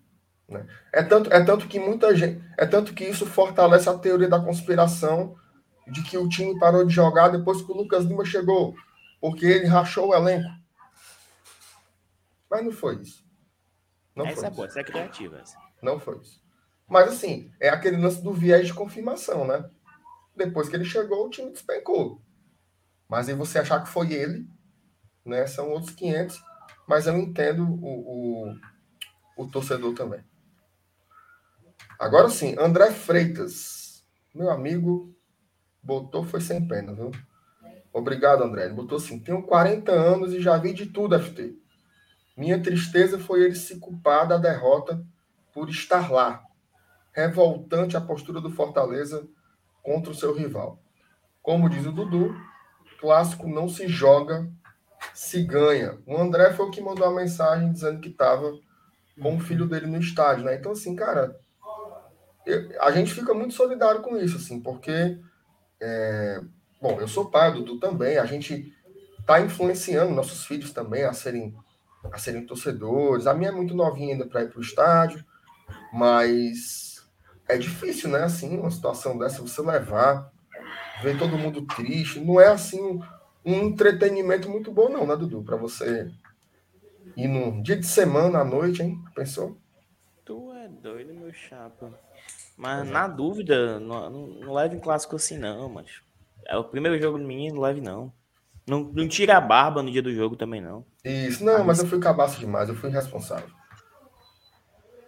Né? 0.48 0.68
É, 0.94 1.02
tanto, 1.02 1.34
é 1.34 1.44
tanto 1.44 1.68
que 1.68 1.80
muita 1.80 2.16
gente. 2.16 2.44
É 2.58 2.66
tanto 2.66 2.94
que 2.94 3.06
isso 3.06 3.26
fortalece 3.26 3.90
a 3.90 3.98
teoria 3.98 4.28
da 4.30 4.40
conspiração 4.40 5.36
de 5.88 6.04
que 6.04 6.18
o 6.18 6.30
time 6.30 6.60
parou 6.60 6.86
de 6.86 6.94
jogar 6.94 7.30
depois 7.30 7.62
que 7.62 7.72
o 7.72 7.76
Lucas 7.76 8.06
Lima 8.06 8.24
chegou, 8.24 8.76
porque 9.20 9.46
ele 9.46 9.66
rachou 9.66 10.10
o 10.10 10.16
elenco. 10.16 10.50
Mas 12.52 12.66
não 12.66 12.72
foi 12.74 12.98
isso. 12.98 13.26
Não 14.14 14.26
essa 14.26 14.36
foi 14.36 14.44
é 14.44 14.48
isso. 14.48 14.56
boa, 14.58 14.68
essa 14.68 14.80
é 14.82 14.84
criativa. 14.84 15.40
Essa. 15.40 15.58
Não 15.82 15.98
foi 15.98 16.18
isso. 16.18 16.44
Mas 16.86 17.08
assim, 17.08 17.50
é 17.62 17.70
aquele 17.70 17.96
lance 17.96 18.22
do 18.22 18.34
viés 18.34 18.68
de 18.68 18.74
confirmação, 18.74 19.48
né? 19.48 19.70
Depois 20.36 20.68
que 20.68 20.76
ele 20.76 20.84
chegou, 20.84 21.26
o 21.26 21.30
time 21.30 21.50
despencou. 21.50 22.22
Mas 23.08 23.30
aí 23.30 23.36
você 23.36 23.60
achar 23.60 23.82
que 23.82 23.90
foi 23.90 24.12
ele, 24.12 24.46
né? 25.26 25.48
São 25.48 25.70
outros 25.70 25.96
500. 25.96 26.44
Mas 26.86 27.08
eu 27.08 27.18
entendo 27.18 27.64
o, 27.64 28.50
o, 28.50 28.56
o 29.38 29.48
torcedor 29.48 29.94
também. 29.96 30.22
Agora 31.98 32.30
sim, 32.30 32.56
André 32.60 32.92
Freitas. 32.92 34.04
Meu 34.36 34.50
amigo, 34.50 35.16
botou 35.82 36.26
foi 36.26 36.42
sem 36.42 36.68
pena, 36.68 36.94
viu? 36.94 37.12
Obrigado, 37.94 38.44
André. 38.44 38.66
Ele 38.66 38.74
botou 38.74 38.98
assim: 38.98 39.20
tenho 39.20 39.44
40 39.44 39.92
anos 39.92 40.34
e 40.34 40.42
já 40.42 40.58
vi 40.58 40.74
de 40.74 40.88
tudo, 40.88 41.18
FT. 41.18 41.61
Minha 42.42 42.60
tristeza 42.60 43.20
foi 43.20 43.44
ele 43.44 43.54
se 43.54 43.80
culpar 43.80 44.28
da 44.28 44.36
derrota 44.36 45.00
por 45.54 45.70
estar 45.70 46.12
lá. 46.12 46.42
Revoltante 47.14 47.96
a 47.96 48.02
postura 48.02 48.42
do 48.42 48.50
Fortaleza 48.50 49.28
contra 49.84 50.12
o 50.12 50.16
seu 50.16 50.34
rival. 50.34 50.80
Como 51.40 51.70
diz 51.70 51.86
o 51.86 51.92
Dudu, 51.92 52.36
clássico 53.00 53.48
não 53.48 53.70
se 53.70 53.88
joga, 53.88 54.52
se 55.14 55.44
ganha. 55.44 56.00
O 56.04 56.18
André 56.18 56.52
foi 56.54 56.66
o 56.66 56.72
que 56.72 56.82
mandou 56.82 57.06
a 57.06 57.14
mensagem 57.14 57.72
dizendo 57.72 58.02
que 58.02 58.10
estava 58.10 58.52
com 59.22 59.36
o 59.36 59.40
filho 59.40 59.68
dele 59.68 59.86
no 59.86 60.00
estádio, 60.00 60.46
né? 60.46 60.56
Então, 60.56 60.72
assim, 60.72 60.96
cara, 60.96 61.40
eu, 62.44 62.82
a 62.82 62.90
gente 62.90 63.14
fica 63.14 63.36
muito 63.36 63.54
solidário 63.54 64.02
com 64.02 64.18
isso, 64.18 64.38
assim, 64.38 64.60
porque, 64.60 65.16
é, 65.80 66.42
bom, 66.82 67.00
eu 67.00 67.08
sou 67.08 67.30
pai, 67.30 67.52
o 67.52 67.54
Dudu 67.54 67.80
também, 67.80 68.18
a 68.18 68.26
gente 68.26 68.74
tá 69.28 69.40
influenciando 69.40 70.16
nossos 70.16 70.44
filhos 70.44 70.74
também 70.74 71.04
a 71.04 71.14
serem 71.14 71.56
a 72.12 72.18
serem 72.18 72.46
torcedores. 72.46 73.28
A 73.28 73.34
minha 73.34 73.50
é 73.50 73.54
muito 73.54 73.76
novinha 73.76 74.14
ainda 74.14 74.26
para 74.26 74.44
ir 74.44 74.50
para 74.50 74.60
o 74.60 74.64
estádio, 74.64 75.24
mas 75.94 77.06
é 77.48 77.58
difícil, 77.58 78.10
né? 78.10 78.24
Assim, 78.24 78.58
uma 78.58 78.72
situação 78.72 79.18
dessa, 79.18 79.42
você 79.42 79.62
levar, 79.62 80.32
ver 81.02 81.18
todo 81.18 81.38
mundo 81.38 81.66
triste. 81.66 82.20
Não 82.20 82.40
é 82.40 82.48
assim 82.48 83.00
um 83.44 83.54
entretenimento 83.54 84.50
muito 84.50 84.72
bom, 84.72 84.90
não, 84.90 85.06
né, 85.06 85.16
Dudu? 85.16 85.44
Para 85.44 85.58
você 85.58 86.12
ir 87.16 87.28
num 87.28 87.62
dia 87.62 87.76
de 87.76 87.86
semana 87.86 88.40
à 88.40 88.46
noite, 88.46 88.82
hein? 88.82 89.04
Pensou? 89.16 89.58
Tu 90.24 90.54
é 90.54 90.68
doido, 90.68 91.14
meu 91.14 91.34
chapa. 91.34 91.92
Mas 92.56 92.88
na 92.88 93.08
dúvida, 93.08 93.80
não, 93.80 94.10
não, 94.10 94.28
não 94.28 94.54
leve 94.54 94.76
em 94.76 94.80
clássico 94.80 95.16
assim, 95.16 95.38
não, 95.38 95.68
mas. 95.68 96.02
É 96.46 96.58
o 96.58 96.64
primeiro 96.64 97.02
jogo 97.02 97.18
do 97.18 97.26
menino, 97.26 97.56
não 97.56 97.62
leve 97.62 97.82
não. 97.82 98.12
Não, 98.68 98.84
não 98.94 99.08
tira 99.08 99.38
a 99.38 99.42
barba 99.42 99.82
no 99.82 99.92
dia 99.92 100.02
do 100.02 100.14
jogo 100.14 100.36
também, 100.36 100.62
não. 100.62 100.86
Isso, 101.04 101.44
não, 101.44 101.64
mas 101.64 101.80
eu 101.80 101.88
fui 101.88 102.00
cabaço 102.00 102.40
demais, 102.40 102.70
eu 102.70 102.76
fui 102.76 102.90
irresponsável. 102.90 103.50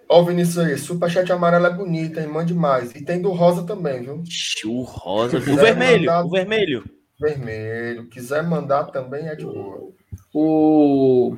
Ó, 0.09 0.21
o 0.21 0.25
Vinícius 0.25 0.57
aí, 0.59 0.77
superchat 0.77 1.31
amarelo 1.31 1.65
é 1.65 1.73
bonito, 1.73 2.19
hein? 2.19 2.27
Mande 2.27 2.53
mais. 2.53 2.93
E 2.93 3.03
tem 3.03 3.21
do 3.21 3.31
rosa 3.31 3.63
também, 3.63 4.01
viu? 4.01 4.23
O 4.65 4.81
rosa. 4.81 5.37
O 5.37 5.41
vermelho, 5.41 6.05
mandar... 6.05 6.25
o 6.25 6.29
vermelho. 6.29 6.83
Vermelho. 7.19 8.09
Quiser 8.09 8.43
mandar 8.43 8.85
também 8.85 9.27
é 9.27 9.35
de 9.35 9.45
boa. 9.45 9.91
O, 10.33 11.35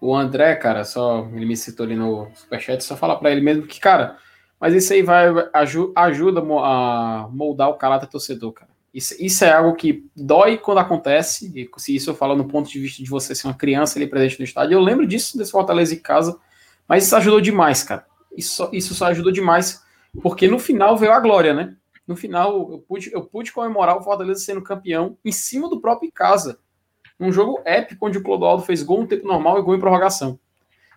o 0.00 0.14
André, 0.14 0.54
cara, 0.56 0.84
só 0.84 1.28
ele 1.32 1.46
me 1.46 1.56
citou 1.56 1.84
ali 1.84 1.94
no 1.94 2.28
superchat, 2.34 2.82
só 2.82 2.96
falar 2.96 3.16
para 3.16 3.30
ele 3.30 3.40
mesmo 3.40 3.66
que, 3.66 3.78
cara, 3.78 4.16
mas 4.58 4.74
isso 4.74 4.92
aí 4.92 5.02
vai 5.02 5.28
ajuda 5.94 6.40
a 6.40 7.28
moldar 7.30 7.68
o 7.70 7.78
caráter 7.78 8.08
torcedor, 8.08 8.52
cara. 8.52 8.69
Isso, 8.92 9.14
isso 9.20 9.44
é 9.44 9.52
algo 9.52 9.76
que 9.76 10.04
dói 10.16 10.58
quando 10.58 10.78
acontece, 10.78 11.52
e 11.54 11.70
se 11.80 11.94
isso 11.94 12.10
eu 12.10 12.14
falo 12.14 12.34
no 12.34 12.48
ponto 12.48 12.68
de 12.68 12.80
vista 12.80 13.02
de 13.02 13.08
você 13.08 13.34
ser 13.34 13.46
uma 13.46 13.54
criança 13.54 13.98
ali 13.98 14.06
presente 14.06 14.40
no 14.40 14.44
estádio, 14.44 14.74
eu 14.74 14.80
lembro 14.80 15.06
disso, 15.06 15.38
desse 15.38 15.52
Fortaleza 15.52 15.94
em 15.94 15.98
casa, 15.98 16.38
mas 16.88 17.04
isso 17.04 17.14
ajudou 17.14 17.40
demais, 17.40 17.84
cara. 17.84 18.04
Isso, 18.36 18.68
isso 18.72 18.94
só 18.94 19.06
ajudou 19.06 19.30
demais, 19.30 19.84
porque 20.22 20.48
no 20.48 20.58
final 20.58 20.96
veio 20.96 21.12
a 21.12 21.20
glória, 21.20 21.54
né? 21.54 21.76
No 22.06 22.16
final, 22.16 22.72
eu 22.72 22.78
pude, 22.80 23.12
eu 23.12 23.22
pude 23.22 23.52
comemorar 23.52 23.96
o 23.96 24.02
Fortaleza 24.02 24.40
sendo 24.40 24.60
campeão 24.60 25.16
em 25.24 25.30
cima 25.30 25.68
do 25.68 25.80
próprio 25.80 26.10
casa. 26.10 26.58
Um 27.20 27.30
jogo 27.30 27.60
épico 27.64 28.06
onde 28.06 28.18
o 28.18 28.22
Clodoaldo 28.22 28.64
fez 28.64 28.82
gol 28.82 29.02
no 29.02 29.06
tempo 29.06 29.24
normal 29.24 29.58
e 29.58 29.62
gol 29.62 29.76
em 29.76 29.80
prorrogação. 29.80 30.36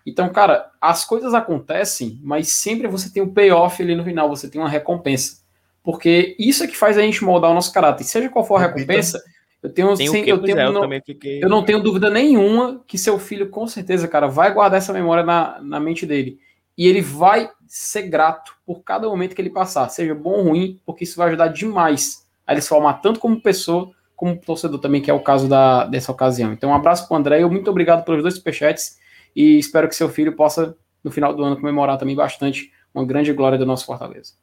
Então, 0.05 0.27
cara, 0.31 0.71
as 0.81 1.05
coisas 1.05 1.33
acontecem, 1.35 2.19
mas 2.23 2.53
sempre 2.53 2.87
você 2.87 3.11
tem 3.11 3.21
um 3.21 3.31
payoff 3.31 3.81
ali 3.81 3.95
no 3.95 4.03
final, 4.03 4.27
você 4.27 4.49
tem 4.49 4.59
uma 4.59 4.69
recompensa. 4.69 5.42
Porque 5.83 6.35
isso 6.39 6.63
é 6.63 6.67
que 6.67 6.77
faz 6.77 6.97
a 6.97 7.01
gente 7.01 7.23
moldar 7.23 7.51
o 7.51 7.53
nosso 7.53 7.73
caráter. 7.73 8.05
Seja 8.05 8.29
qual 8.29 8.45
for 8.45 8.55
a 8.55 8.67
recompensa, 8.67 9.21
eu 9.61 9.69
tenho, 9.69 9.95
sem, 9.95 10.27
eu, 10.27 10.41
tenho 10.41 10.59
é, 10.59 10.65
eu, 10.65 10.71
não, 10.71 10.89
eu 11.23 11.49
não 11.49 11.63
tenho 11.63 11.81
dúvida 11.81 12.09
nenhuma 12.09 12.81
que 12.87 12.97
seu 12.97 13.19
filho, 13.19 13.49
com 13.49 13.67
certeza, 13.67 14.07
cara, 14.07 14.27
vai 14.27 14.53
guardar 14.53 14.77
essa 14.77 14.93
memória 14.93 15.23
na, 15.23 15.61
na 15.61 15.79
mente 15.79 16.05
dele. 16.05 16.39
E 16.77 16.87
ele 16.87 17.01
vai 17.01 17.49
ser 17.67 18.03
grato 18.03 18.55
por 18.65 18.81
cada 18.83 19.07
momento 19.07 19.35
que 19.35 19.41
ele 19.41 19.49
passar, 19.49 19.87
seja 19.89 20.15
bom 20.15 20.31
ou 20.31 20.43
ruim, 20.49 20.79
porque 20.85 21.03
isso 21.03 21.17
vai 21.17 21.27
ajudar 21.27 21.47
demais 21.47 22.27
a 22.45 22.51
ele 22.51 22.61
se 22.61 22.69
formar 22.69 22.95
tanto 22.95 23.19
como 23.19 23.41
pessoa, 23.41 23.91
como 24.15 24.37
torcedor 24.37 24.79
também, 24.79 25.01
que 25.01 25.09
é 25.09 25.13
o 25.13 25.19
caso 25.19 25.47
da, 25.47 25.85
dessa 25.85 26.11
ocasião. 26.11 26.51
Então, 26.51 26.69
um 26.69 26.75
abraço 26.75 27.07
para 27.07 27.15
o 27.15 27.17
André, 27.17 27.41
eu 27.41 27.49
muito 27.49 27.69
obrigado 27.69 28.03
pelos 28.03 28.21
dois 28.21 28.35
superchats 28.35 28.97
e 29.35 29.57
espero 29.57 29.87
que 29.87 29.95
seu 29.95 30.09
filho 30.09 30.35
possa, 30.35 30.75
no 31.03 31.11
final 31.11 31.33
do 31.33 31.43
ano, 31.43 31.55
comemorar 31.55 31.97
também 31.97 32.15
bastante 32.15 32.71
uma 32.93 33.05
grande 33.05 33.31
glória 33.33 33.57
do 33.57 33.65
nosso 33.65 33.85
Fortaleza. 33.85 34.33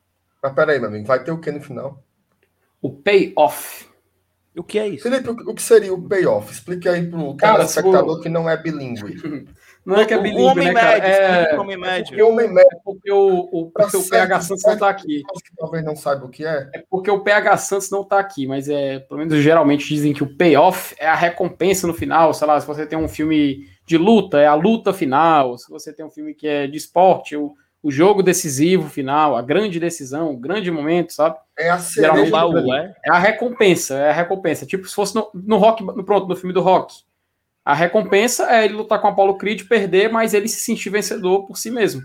Mas 0.42 0.52
peraí, 0.52 0.78
meu 0.78 0.88
amigo, 0.88 1.06
vai 1.06 1.22
ter 1.22 1.30
o 1.30 1.38
que 1.38 1.50
no 1.50 1.60
final? 1.60 2.02
O 2.80 2.90
payoff. 2.90 3.88
O 4.56 4.64
que 4.64 4.78
é 4.78 4.88
isso? 4.88 5.08
Felipe, 5.08 5.30
o 5.30 5.54
que 5.54 5.62
seria 5.62 5.94
o 5.94 6.08
payoff? 6.08 6.50
Explique 6.52 6.88
aí 6.88 7.06
pro 7.06 7.36
cara, 7.36 7.64
espectador 7.64 8.18
o... 8.18 8.20
que 8.20 8.28
não 8.28 8.48
é 8.48 8.56
bilíngue. 8.56 9.48
Não 9.82 9.96
é 9.96 10.04
que 10.04 10.12
é 10.12 10.18
bilíngue, 10.18 10.42
o 10.42 10.44
homem 10.44 10.74
né, 10.74 10.74
médio, 10.74 11.08
é... 11.08 11.58
homem 11.58 11.76
médio. 11.78 12.20
É 12.20 12.22
homem 12.22 12.48
médio. 12.48 12.68
É 12.70 12.80
porque 12.84 13.10
o, 13.10 13.48
o, 13.50 13.70
porque 13.70 13.96
o 13.96 14.08
PH 14.08 14.40
Santos 14.42 14.62
não 14.62 14.74
está 14.74 14.90
aqui. 14.90 15.22
Que 15.42 15.56
talvez 15.56 15.82
não 15.82 15.96
saiba 15.96 16.26
o 16.26 16.28
que 16.28 16.44
é. 16.44 16.68
É 16.74 16.84
porque 16.88 17.10
o 17.10 17.20
PH 17.20 17.56
Santos 17.56 17.90
não 17.90 18.02
está 18.02 18.18
aqui, 18.18 18.46
mas 18.46 18.68
é, 18.68 18.98
pelo 18.98 19.18
menos 19.18 19.42
geralmente 19.42 19.88
dizem 19.88 20.12
que 20.12 20.22
o 20.22 20.36
payoff 20.36 20.94
é 20.98 21.08
a 21.08 21.14
recompensa 21.14 21.86
no 21.86 21.94
final. 21.94 22.34
Sei 22.34 22.46
lá, 22.46 22.60
se 22.60 22.66
você 22.66 22.84
tem 22.84 22.98
um 22.98 23.08
filme 23.08 23.66
de 23.86 23.96
luta, 23.96 24.38
é 24.38 24.46
a 24.46 24.54
luta 24.54 24.92
final. 24.92 25.56
Se 25.56 25.70
você 25.70 25.94
tem 25.94 26.04
um 26.04 26.10
filme 26.10 26.34
que 26.34 26.46
é 26.46 26.66
de 26.66 26.76
esporte, 26.76 27.34
o 27.34 27.54
o 27.82 27.90
jogo 27.90 28.22
decisivo 28.22 28.88
final, 28.88 29.36
a 29.36 29.42
grande 29.42 29.80
decisão, 29.80 30.32
o 30.32 30.36
grande 30.36 30.70
momento, 30.70 31.12
sabe? 31.12 31.38
É 31.58 31.70
a 31.70 31.78
cereja 31.78 32.30
baú, 32.30 32.74
é? 32.74 32.94
é 33.04 33.10
a 33.10 33.18
recompensa, 33.18 33.94
é 33.94 34.10
a 34.10 34.12
recompensa. 34.12 34.66
Tipo, 34.66 34.86
se 34.86 34.94
fosse 34.94 35.14
no, 35.14 35.30
no 35.32 35.56
rock, 35.56 35.82
no, 35.82 36.04
pronto, 36.04 36.28
no 36.28 36.36
filme 36.36 36.52
do 36.52 36.60
rock. 36.60 36.94
A 37.64 37.74
recompensa 37.74 38.50
é 38.50 38.64
ele 38.64 38.74
lutar 38.74 39.00
com 39.00 39.06
a 39.06 39.10
Apollo 39.10 39.38
Creed, 39.38 39.66
perder, 39.66 40.10
mas 40.10 40.34
ele 40.34 40.48
se 40.48 40.60
sentir 40.60 40.90
vencedor 40.90 41.46
por 41.46 41.56
si 41.56 41.70
mesmo, 41.70 42.02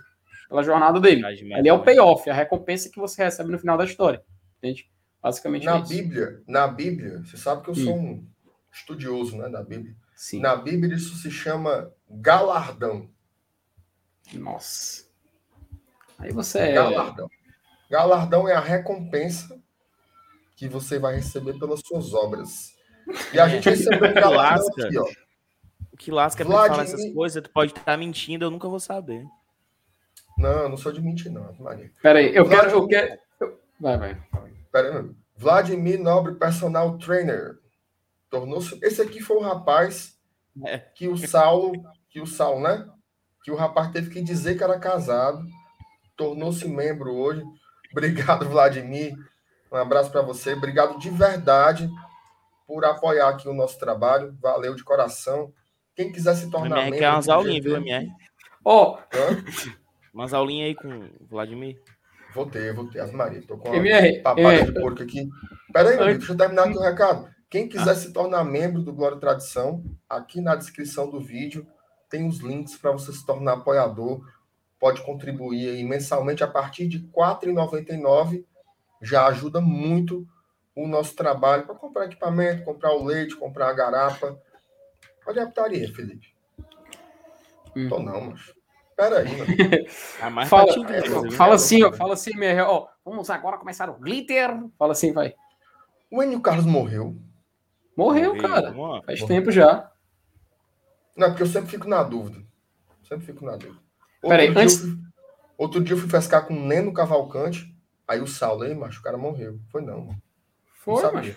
pela 0.48 0.64
jornada 0.64 1.00
dele. 1.00 1.26
Ali 1.26 1.68
é 1.68 1.74
o 1.74 1.84
payoff, 1.84 2.30
a 2.30 2.34
recompensa 2.34 2.90
que 2.90 3.00
você 3.00 3.24
recebe 3.24 3.52
no 3.52 3.60
final 3.60 3.78
da 3.78 3.86
história. 3.86 4.22
Entende? 4.58 4.90
Basicamente 5.22 5.66
na 5.66 5.78
é 5.78 5.82
Bíblia, 5.82 6.42
na 6.48 6.68
Bíblia, 6.68 7.24
você 7.26 7.36
sabe 7.36 7.64
que 7.64 7.70
eu 7.70 7.76
sou 7.76 7.96
hum. 7.96 8.12
um 8.12 8.28
estudioso, 8.72 9.38
né, 9.38 9.50
da 9.50 9.64
Bíblia. 9.64 9.96
Sim. 10.16 10.40
Na 10.40 10.56
Bíblia 10.56 10.96
isso 10.96 11.16
se 11.16 11.32
chama 11.32 11.92
galardão. 12.10 13.10
Nossa. 14.34 15.05
Aí 16.18 16.32
você 16.32 16.60
é. 16.60 16.74
Galardão. 16.74 17.30
Galardão 17.90 18.48
é 18.48 18.54
a 18.54 18.60
recompensa 18.60 19.60
que 20.56 20.68
você 20.68 20.98
vai 20.98 21.16
receber 21.16 21.58
pelas 21.60 21.82
suas 21.82 22.14
obras. 22.14 22.74
E 23.34 23.40
a 23.40 23.48
gente 23.48 23.70
recebeu 23.70 24.10
um 24.10 24.14
galardão 24.14 24.68
aqui, 24.68 24.98
ó. 24.98 25.06
O 25.92 25.98
que 25.98 26.12
lasca 26.12 26.44
é 26.44 26.46
Vladimir... 26.46 26.72
falar 26.72 26.84
essas 26.84 27.14
coisas, 27.14 27.44
tu 27.44 27.50
pode 27.50 27.72
estar 27.72 27.98
mentindo, 27.98 28.46
eu 28.46 28.52
nunca 28.52 28.68
vou 28.68 28.80
saber. 28.80 29.26
Não, 30.38 30.64
eu 30.64 30.70
não 30.70 30.78
sou 30.78 30.92
de 30.92 31.02
mentir, 31.02 31.32
não, 31.32 31.54
Maria. 31.60 31.90
Peraí, 32.02 32.36
eu 32.36 32.46
Vladimir... 32.46 32.72
quero. 32.72 32.78
Eu 32.80 32.88
quero... 32.88 33.60
Vai, 33.80 33.98
vai. 33.98 34.24
Peraí, 34.72 34.94
meu. 34.94 35.16
Vladimir 35.38 36.00
Nobre 36.00 36.36
Personal 36.36 36.98
Trainer. 36.98 37.58
Tornou-se. 38.30 38.78
Esse 38.82 39.02
aqui 39.02 39.22
foi 39.22 39.38
o 39.38 39.42
rapaz 39.42 40.18
é. 40.66 40.80
que 40.80 41.08
o 41.08 41.18
Saulo, 41.18 41.84
que 42.10 42.20
o 42.20 42.26
Saulo, 42.26 42.62
né? 42.62 42.90
Que 43.44 43.52
o 43.52 43.56
rapaz 43.56 43.92
teve 43.92 44.10
que 44.10 44.22
dizer 44.22 44.58
que 44.58 44.64
era 44.64 44.80
casado 44.80 45.46
tornou-se 46.16 46.68
membro 46.68 47.14
hoje. 47.14 47.44
Obrigado, 47.92 48.48
Vladimir. 48.50 49.16
Um 49.72 49.78
abraço 49.78 50.12
para 50.12 50.22
você. 50.22 50.54
Obrigado 50.54 50.98
de 51.00 51.10
verdade 51.10 51.90
por 52.68 52.84
apoiar 52.86 53.30
aqui 53.30 53.48
o 53.48 53.54
nosso 53.54 53.80
trabalho. 53.80 54.36
Valeu 54.42 54.76
de 54.76 54.84
coração. 54.84 55.54
Quem 55.96 56.12
quiser 56.12 56.36
se 56.36 56.50
tornar 56.50 56.78
MR 56.78 56.84
membro. 56.84 57.00
Quer 57.00 57.12
umas 57.12 57.30
aulinhas, 57.30 57.64
viu, 57.64 57.76
MR? 57.78 58.12
Ó. 58.64 58.98
Oh. 58.98 59.76
Umas 60.14 60.34
aulinhas 60.34 60.68
aí 60.68 60.76
com 60.76 60.88
o 60.88 61.28
Vladimir. 61.30 61.78
Vou 62.34 62.46
ter, 62.46 62.74
vou 62.74 62.88
ter. 62.88 63.02
As 63.02 63.12
Maria, 63.12 63.42
tô 63.46 63.58
com 63.58 63.76
MR, 63.76 64.22
papada 64.22 64.54
MR. 64.54 64.72
de 64.72 64.80
porco 64.80 65.04
aqui. 65.04 65.30
Pera 65.74 65.90
aí, 65.90 66.18
deixa 66.18 66.32
eu 66.32 66.38
terminar 66.38 66.64
aqui 66.64 66.78
o 66.78 66.82
recado. 66.82 67.30
Quem 67.50 67.68
quiser 67.68 67.92
ah. 67.92 67.96
se 67.96 68.14
tornar 68.14 68.46
membro 68.46 68.82
do 68.82 68.94
Glória 68.94 69.18
e 69.18 69.20
Tradição, 69.20 69.84
aqui 70.10 70.40
na 70.40 70.56
descrição 70.56 71.10
do 71.10 71.20
vídeo 71.20 71.68
tem 72.10 72.28
os 72.28 72.40
links 72.40 72.78
para 72.78 72.92
você 72.92 73.12
se 73.12 73.26
tornar 73.26 73.54
apoiador 73.54 74.22
pode 74.80 75.02
contribuir 75.04 75.70
aí 75.70 75.84
mensalmente 75.84 76.44
a 76.44 76.48
partir 76.48 76.88
de 76.88 76.98
R$ 76.98 77.10
4,99. 77.14 78.46
Já 79.02 79.28
ajuda 79.28 79.62
muito 79.62 80.28
o 80.76 80.88
nosso 80.88 81.16
trabalho 81.16 81.66
para 81.66 81.76
comprar 81.76 82.06
equipamento, 82.06 82.64
comprar 82.64 82.94
o 82.94 83.04
leite, 83.04 83.36
comprar 83.36 83.70
a 83.70 83.74
garapa. 83.74 84.40
Olha 85.26 85.44
a 85.44 85.46
putaria, 85.48 85.92
Felipe. 85.94 86.36
Hum. 87.76 87.90
Tô 87.90 88.00
não, 88.00 88.22
mas. 88.22 88.54
Pera 88.96 89.20
aí, 89.20 89.38
mano. 89.38 89.46
Ah, 90.22 90.46
fala, 90.46 90.72
é, 90.90 91.32
fala 91.32 91.56
assim, 91.56 91.84
ó, 91.84 91.92
fala 91.92 92.14
assim, 92.14 92.36
meu, 92.36 92.66
ó, 92.66 92.88
vamos 93.04 93.30
agora 93.30 93.58
começar 93.58 93.90
o 93.90 94.00
glitter. 94.00 94.50
Fala 94.78 94.94
assim, 94.94 95.12
vai. 95.12 95.36
O 96.10 96.24
Enio 96.24 96.42
Carlos 96.42 96.66
morreu. 96.66 97.16
Morreu, 97.96 98.36
morreu 98.36 98.50
cara. 98.50 98.72
Mano. 98.72 99.04
Faz 99.04 99.20
morreu. 99.22 99.38
tempo 99.38 99.52
já. 99.52 99.92
Não, 101.16 101.28
porque 101.28 101.44
eu 101.44 101.48
sempre 101.48 101.70
fico 101.70 101.88
na 101.88 102.04
dúvida. 102.04 102.42
Sempre 103.04 103.26
fico 103.26 103.46
na 103.46 103.56
dúvida. 103.58 103.85
Peraí, 104.30 104.48
outro, 104.48 104.62
antes... 104.62 104.78
dia 104.78 104.88
fui, 104.88 104.98
outro 105.58 105.84
dia 105.84 105.94
eu 105.94 106.00
fui 106.00 106.10
pescar 106.10 106.46
com 106.46 106.54
o 106.54 106.66
Neno 106.66 106.94
Cavalcante, 106.94 107.74
aí 108.08 108.22
o 108.22 108.28
Saulo, 108.28 108.64
aí, 108.64 108.74
macho, 108.74 109.00
o 109.00 109.04
cara 109.04 109.18
morreu. 109.18 109.60
Foi 109.72 109.82
não, 109.82 110.02
mano. 110.02 110.22
Foi, 110.84 111.02
não 111.02 111.36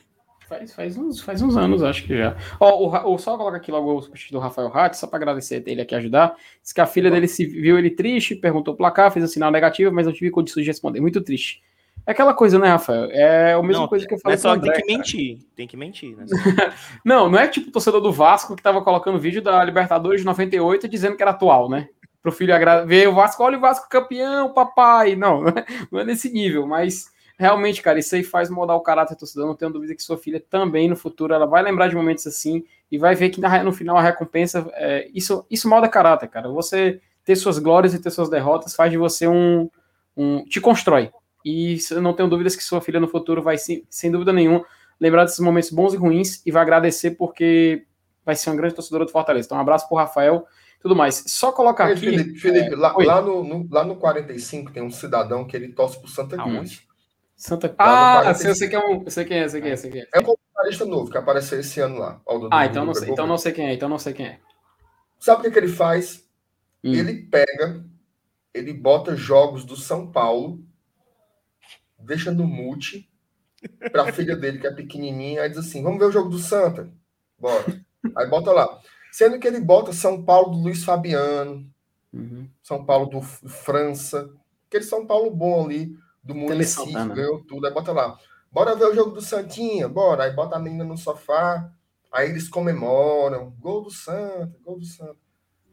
Faz, 0.48 0.73
faz, 0.73 0.97
uns, 0.97 1.20
faz 1.20 1.43
uns 1.43 1.59
anos, 1.59 1.82
acho 1.82 2.05
que 2.05 2.16
já. 2.16 2.35
Ó, 2.59 2.86
o, 2.86 3.15
o, 3.15 3.19
só 3.19 3.36
coloca 3.36 3.59
aqui 3.59 3.70
logo 3.70 3.94
o 3.94 4.01
superchat 4.01 4.32
do 4.32 4.39
Rafael 4.39 4.69
Hatt, 4.74 4.94
só 4.94 5.06
para 5.06 5.19
agradecer 5.19 5.62
ele 5.66 5.82
aqui 5.82 5.94
ajudar. 5.94 6.35
Diz 6.62 6.73
que 6.73 6.81
a 6.81 6.86
filha 6.86 7.10
dele 7.10 7.28
se 7.28 7.44
viu 7.44 7.78
ele 7.78 7.90
triste, 7.90 8.35
perguntou 8.35 8.73
o 8.73 8.77
placar, 8.77 9.12
fez 9.12 9.23
o 9.23 9.28
um 9.28 9.31
sinal 9.31 9.51
negativo, 9.51 9.93
mas 9.93 10.06
não 10.06 10.12
tive 10.12 10.31
condições 10.31 10.65
de 10.65 10.70
responder. 10.70 11.02
Muito 11.02 11.20
triste. 11.20 11.62
É 12.06 12.12
aquela 12.12 12.32
coisa, 12.32 12.59
né, 12.59 12.69
Rafael? 12.69 13.10
É 13.10 13.52
a 13.52 13.62
mesma 13.62 13.82
não, 13.82 13.89
coisa 13.89 14.06
que 14.06 14.15
eu 14.15 14.19
falei. 14.19 14.36
É 14.36 14.39
só 14.39 14.55
André, 14.55 14.73
tem 14.73 14.86
que 14.86 14.97
mentir, 14.97 15.36
cara. 15.36 15.48
tem 15.55 15.66
que 15.66 15.77
mentir. 15.77 16.16
Né? 16.16 16.24
não, 17.05 17.28
não 17.28 17.39
é 17.39 17.47
tipo 17.47 17.69
o 17.69 17.73
torcedor 17.73 18.01
do 18.01 18.10
Vasco 18.10 18.56
que 18.56 18.62
tava 18.62 18.81
colocando 18.81 19.19
vídeo 19.19 19.43
da 19.43 19.62
Libertadores 19.62 20.23
de 20.23 20.27
98 20.27 20.89
dizendo 20.89 21.15
que 21.15 21.23
era 21.23 21.32
atual, 21.32 21.69
né? 21.69 21.90
Pro 22.22 22.32
filho 22.32 22.54
ver 22.86 23.08
o 23.08 23.14
Vasco, 23.14 23.42
olha 23.42 23.58
o 23.58 23.60
Vasco 23.60 23.88
campeão, 23.88 24.52
papai. 24.52 25.16
Não, 25.16 25.42
não 25.42 25.48
é, 25.48 25.66
não 25.90 26.00
é 26.00 26.04
nesse 26.04 26.30
nível, 26.30 26.66
mas 26.66 27.10
realmente, 27.38 27.80
cara, 27.80 27.98
isso 27.98 28.14
aí 28.14 28.24
faz 28.24 28.50
mudar 28.50 28.74
o 28.74 28.80
caráter 28.80 29.14
do 29.14 29.18
torcedor. 29.18 29.46
Não 29.46 29.54
tenho 29.54 29.72
dúvida 29.72 29.94
que 29.94 30.02
sua 30.02 30.18
filha 30.18 30.42
também, 30.50 30.88
no 30.88 30.96
futuro, 30.96 31.32
ela 31.32 31.46
vai 31.46 31.62
lembrar 31.62 31.88
de 31.88 31.94
momentos 31.94 32.26
assim 32.26 32.64
e 32.90 32.98
vai 32.98 33.14
ver 33.14 33.30
que 33.30 33.40
no 33.40 33.72
final 33.72 33.96
a 33.96 34.02
recompensa. 34.02 34.68
É, 34.74 35.08
isso, 35.14 35.46
isso 35.50 35.68
molda 35.68 35.88
caráter, 35.88 36.28
cara. 36.28 36.48
Você 36.48 37.00
ter 37.24 37.36
suas 37.36 37.58
glórias 37.58 37.94
e 37.94 38.00
ter 38.00 38.10
suas 38.10 38.28
derrotas 38.28 38.74
faz 38.74 38.90
de 38.90 38.98
você 38.98 39.28
um. 39.28 39.70
um 40.16 40.44
te 40.44 40.60
constrói. 40.60 41.10
E 41.44 41.78
eu 41.90 42.02
não 42.02 42.12
tenho 42.12 42.28
dúvidas 42.28 42.56
que 42.56 42.64
sua 42.64 42.80
filha 42.80 42.98
no 42.98 43.06
futuro 43.06 43.40
vai, 43.40 43.56
sem 43.56 44.10
dúvida 44.10 44.32
nenhuma, 44.32 44.64
lembrar 45.00 45.24
desses 45.24 45.38
momentos 45.38 45.70
bons 45.70 45.94
e 45.94 45.96
ruins 45.96 46.42
e 46.44 46.50
vai 46.50 46.62
agradecer 46.62 47.12
porque 47.12 47.86
vai 48.24 48.34
ser 48.34 48.50
uma 48.50 48.56
grande 48.56 48.74
torcedora 48.74 49.04
do 49.04 49.12
Fortaleza. 49.12 49.46
Então, 49.46 49.56
um 49.56 49.60
abraço 49.60 49.86
pro 49.88 49.96
Rafael 49.96 50.44
tudo 50.80 50.94
mais. 50.94 51.24
Só 51.26 51.52
colocar 51.52 51.86
aqui. 51.86 52.00
Felipe, 52.00 52.38
Felipe 52.38 52.74
é, 52.74 52.76
lá, 52.76 52.94
lá, 52.96 53.20
no, 53.20 53.44
no, 53.44 53.68
lá 53.70 53.84
no 53.84 53.96
45 53.96 54.72
tem 54.72 54.82
um 54.82 54.90
cidadão 54.90 55.44
que 55.44 55.56
ele 55.56 55.72
torce 55.72 55.98
pro 55.98 56.09
Santa 56.09 56.36
Cruz. 56.36 56.86
Santa 57.36 57.72
Ah, 57.78 58.22
eu 58.26 58.55
sei, 58.55 58.68
quem 58.68 58.78
é, 58.78 58.84
um, 58.84 59.09
sei 59.09 59.24
quem 59.24 59.38
é, 59.38 59.48
sei 59.48 59.60
quem 59.60 59.70
é, 59.70 59.76
sei 59.76 59.90
quem 59.90 60.00
é. 60.00 60.09
É 60.12 60.18
um 60.18 60.24
comentarista 60.24 60.84
novo 60.84 61.10
que 61.10 61.16
apareceu 61.16 61.60
esse 61.60 61.78
ano 61.78 61.98
lá. 61.98 62.20
ah, 62.50 62.66
então 62.66 62.84
não 62.84 62.94
sei, 62.94 63.10
então 63.10 63.26
não 63.26 63.38
sei 63.38 63.52
quem 63.52 63.66
é, 63.68 63.74
então 63.74 63.88
não 63.88 63.98
sei 63.98 64.12
quem 64.12 64.26
é. 64.26 64.40
Sabe 65.20 65.40
o 65.40 65.44
que, 65.44 65.50
que 65.52 65.59
ele 65.59 65.68
faz? 65.68 66.26
Hum. 66.82 66.92
Ele 66.92 67.14
pega, 67.22 67.84
ele 68.52 68.72
bota 68.72 69.14
jogos 69.14 69.64
do 69.64 69.76
São 69.76 70.10
Paulo, 70.10 70.64
deixa 71.96 72.32
no 72.32 72.44
mute 72.44 73.09
para 73.92 74.02
a 74.02 74.12
filha 74.12 74.36
dele, 74.36 74.59
que 74.59 74.66
é 74.66 74.72
pequenininha, 74.72 75.42
aí 75.42 75.48
diz 75.48 75.59
assim: 75.59 75.82
vamos 75.82 75.98
ver 75.98 76.06
o 76.06 76.12
jogo 76.12 76.28
do 76.28 76.38
Santa? 76.38 76.90
Bora. 77.38 77.64
Aí 78.16 78.26
bota 78.26 78.52
lá. 78.52 78.80
Sendo 79.18 79.40
que 79.40 79.48
ele 79.48 79.58
bota 79.60 79.92
São 79.92 80.22
Paulo 80.22 80.52
do 80.52 80.62
Luiz 80.62 80.84
Fabiano, 80.84 81.68
uhum. 82.12 82.48
São 82.62 82.84
Paulo 82.84 83.06
do 83.06 83.20
França, 83.20 84.32
aquele 84.68 84.84
São 84.84 85.04
Paulo 85.08 85.28
bom 85.28 85.64
ali, 85.64 85.92
do 86.22 86.36
município, 86.36 87.12
ganhou 87.12 87.44
tudo, 87.44 87.66
aí 87.66 87.74
bota 87.74 87.90
lá. 87.90 88.16
Bora 88.52 88.76
ver 88.76 88.84
o 88.84 88.94
jogo 88.94 89.10
do 89.10 89.20
Santinha, 89.20 89.88
bora. 89.88 90.22
Aí 90.22 90.30
bota 90.30 90.54
a 90.54 90.60
menina 90.60 90.84
no 90.84 90.96
sofá, 90.96 91.68
aí 92.12 92.30
eles 92.30 92.48
comemoram. 92.48 93.52
Gol 93.58 93.82
do 93.82 93.90
Santa, 93.90 94.56
gol 94.62 94.78
do 94.78 94.84
Santa. 94.84 95.18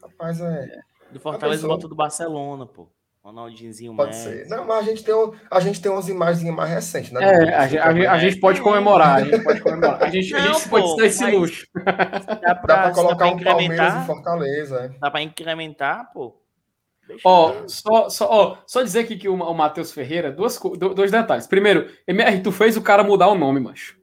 Rapaz, 0.01 0.41
é. 0.41 0.79
Do 1.11 1.19
Fortaleza 1.19 1.67
bota 1.67 1.87
do 1.87 1.93
Barcelona, 1.93 2.65
pô. 2.65 2.87
Ronaldinho 3.25 3.95
Pode 3.95 4.15
Messi. 4.15 4.23
ser. 4.23 4.47
Não, 4.49 4.67
mas 4.67 4.77
a 4.77 4.81
gente 4.83 5.03
tem, 5.03 5.15
a 5.49 5.59
gente 5.59 5.81
tem 5.81 5.91
umas 5.91 6.07
imagens 6.07 6.53
mais 6.53 6.69
recentes, 6.69 7.11
né? 7.11 7.23
É, 7.23 7.55
a, 7.55 7.85
a, 7.85 8.11
a, 8.11 8.19
gente 8.19 8.39
pode 8.39 8.61
comemorar, 8.61 9.15
a 9.15 9.23
gente 9.23 9.43
pode 9.43 9.61
comemorar. 9.61 10.03
A 10.03 10.09
gente, 10.11 10.31
não, 10.31 10.39
a 10.39 10.41
gente 10.43 10.69
pô, 10.69 10.79
pode 10.79 10.97
dar 10.97 11.05
esse 11.07 11.25
luxo. 11.31 11.65
Dá 11.83 12.53
pra, 12.53 12.53
dá 12.53 12.55
pra 12.55 12.91
colocar 12.91 13.25
dá 13.25 13.31
pra 13.31 13.35
um 13.35 13.43
Palmeiras 13.43 14.03
e 14.03 14.05
Fortaleza. 14.05 14.77
É. 14.77 14.99
Dá 14.99 15.09
pra 15.09 15.23
incrementar, 15.23 16.11
pô. 16.13 16.39
Ó, 17.23 17.51
oh, 17.51 17.67
só, 17.67 18.09
só, 18.09 18.29
oh, 18.29 18.57
só 18.67 18.83
dizer 18.83 18.99
aqui 18.99 19.17
que 19.17 19.27
o, 19.27 19.33
o 19.33 19.53
Matheus 19.55 19.91
Ferreira, 19.91 20.31
duas, 20.31 20.59
dois 20.95 21.09
detalhes. 21.09 21.47
Primeiro, 21.47 21.89
MR, 22.07 22.41
tu 22.41 22.51
fez 22.51 22.77
o 22.77 22.81
cara 22.81 23.03
mudar 23.03 23.27
o 23.29 23.35
nome, 23.35 23.59
macho. 23.59 23.97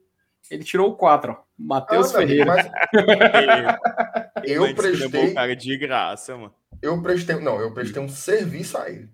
Ele 0.51 0.65
tirou 0.65 0.90
o 0.90 0.97
4, 0.97 1.32
ó. 1.32 1.36
Matheus 1.57 2.12
ah, 2.12 2.19
Ferreira. 2.19 2.44
Mas... 2.44 2.66
eu 4.44 4.74
prestei. 4.74 5.32
cara 5.32 5.55
de 5.55 5.78
graça, 5.78 6.36
mano. 6.36 6.53
Eu 6.83 7.01
prestei. 7.01 7.37
Não, 7.37 7.61
eu 7.61 7.73
prestei 7.73 8.03
um 8.03 8.09
serviço 8.09 8.77
a 8.77 8.91
ele. 8.91 9.09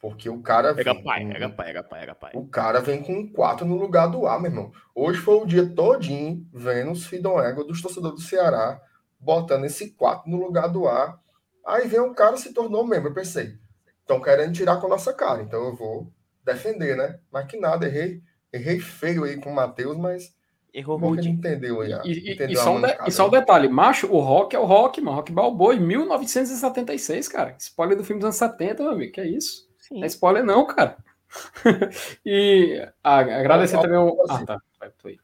Porque 0.00 0.30
o 0.30 0.40
cara. 0.40 0.74
Pega 0.74 0.94
vem, 0.94 1.04
pai, 1.04 1.26
pega 1.26 1.50
pai, 1.50 1.66
pega 1.66 1.84
pai, 1.84 2.00
pega 2.00 2.14
pai. 2.14 2.32
O 2.34 2.46
cara 2.46 2.80
vem 2.80 3.02
com 3.02 3.12
um 3.12 3.30
4 3.30 3.66
no 3.66 3.76
lugar 3.76 4.06
do 4.06 4.26
A, 4.26 4.40
meu 4.40 4.50
irmão. 4.50 4.72
Hoje 4.94 5.20
foi 5.20 5.34
o 5.34 5.44
dia 5.44 5.68
todinho 5.68 6.48
vendo 6.52 6.90
os 6.90 7.06
Fidon 7.06 7.36
dos 7.66 7.82
torcedores 7.82 8.18
do 8.18 8.26
Ceará 8.26 8.80
botando 9.20 9.66
esse 9.66 9.90
4 9.90 10.30
no 10.30 10.38
lugar 10.38 10.68
do 10.68 10.88
A. 10.88 11.20
Aí 11.66 11.86
vem 11.86 12.00
um 12.00 12.14
cara 12.14 12.38
se 12.38 12.54
tornou 12.54 12.86
membro. 12.86 13.10
Eu 13.10 13.14
pensei, 13.14 13.58
estão 14.00 14.20
querendo 14.20 14.54
tirar 14.54 14.80
com 14.80 14.86
a 14.86 14.90
nossa 14.90 15.12
cara, 15.12 15.42
então 15.42 15.62
eu 15.62 15.76
vou 15.76 16.10
defender, 16.42 16.96
né? 16.96 17.20
Mas 17.30 17.46
que 17.46 17.58
nada, 17.58 17.86
errei, 17.86 18.22
errei 18.50 18.80
feio 18.80 19.24
aí 19.24 19.36
com 19.36 19.50
o 19.50 19.54
Matheus, 19.54 19.98
mas. 19.98 20.34
Errou 20.72 20.98
muito. 20.98 21.26
entendeu 21.26 21.80
aí. 21.80 21.92
E, 22.04 22.32
entendeu 22.32 22.50
e, 22.50 22.56
só 22.56 22.76
um 22.76 22.80
de, 22.80 22.96
e 23.06 23.10
só 23.10 23.26
um 23.26 23.30
detalhe: 23.30 23.68
macho, 23.68 24.06
o 24.06 24.20
rock 24.20 24.54
é 24.54 24.58
o 24.58 24.64
rock, 24.64 25.00
mano. 25.00 25.16
Rock 25.16 25.32
Balboa 25.32 25.74
em 25.74 25.80
1976, 25.80 27.28
cara. 27.28 27.56
Spoiler 27.58 27.96
do 27.96 28.04
filme 28.04 28.20
dos 28.20 28.26
anos 28.26 28.36
70, 28.36 28.82
meu 28.82 28.92
amigo. 28.92 29.12
Que 29.12 29.20
é 29.20 29.26
isso? 29.26 29.68
Sim. 29.78 29.96
Não 29.96 30.04
é 30.04 30.06
spoiler, 30.06 30.44
não, 30.44 30.64
cara. 30.66 30.96
e 32.24 32.86
ah, 33.02 33.18
agradecer 33.18 33.80
também 33.80 33.98
o. 33.98 34.16
Ah, 34.28 34.44
tá. 34.44 34.60
Vai, 34.78 34.90
tu 34.90 35.08
aí. 35.08 35.18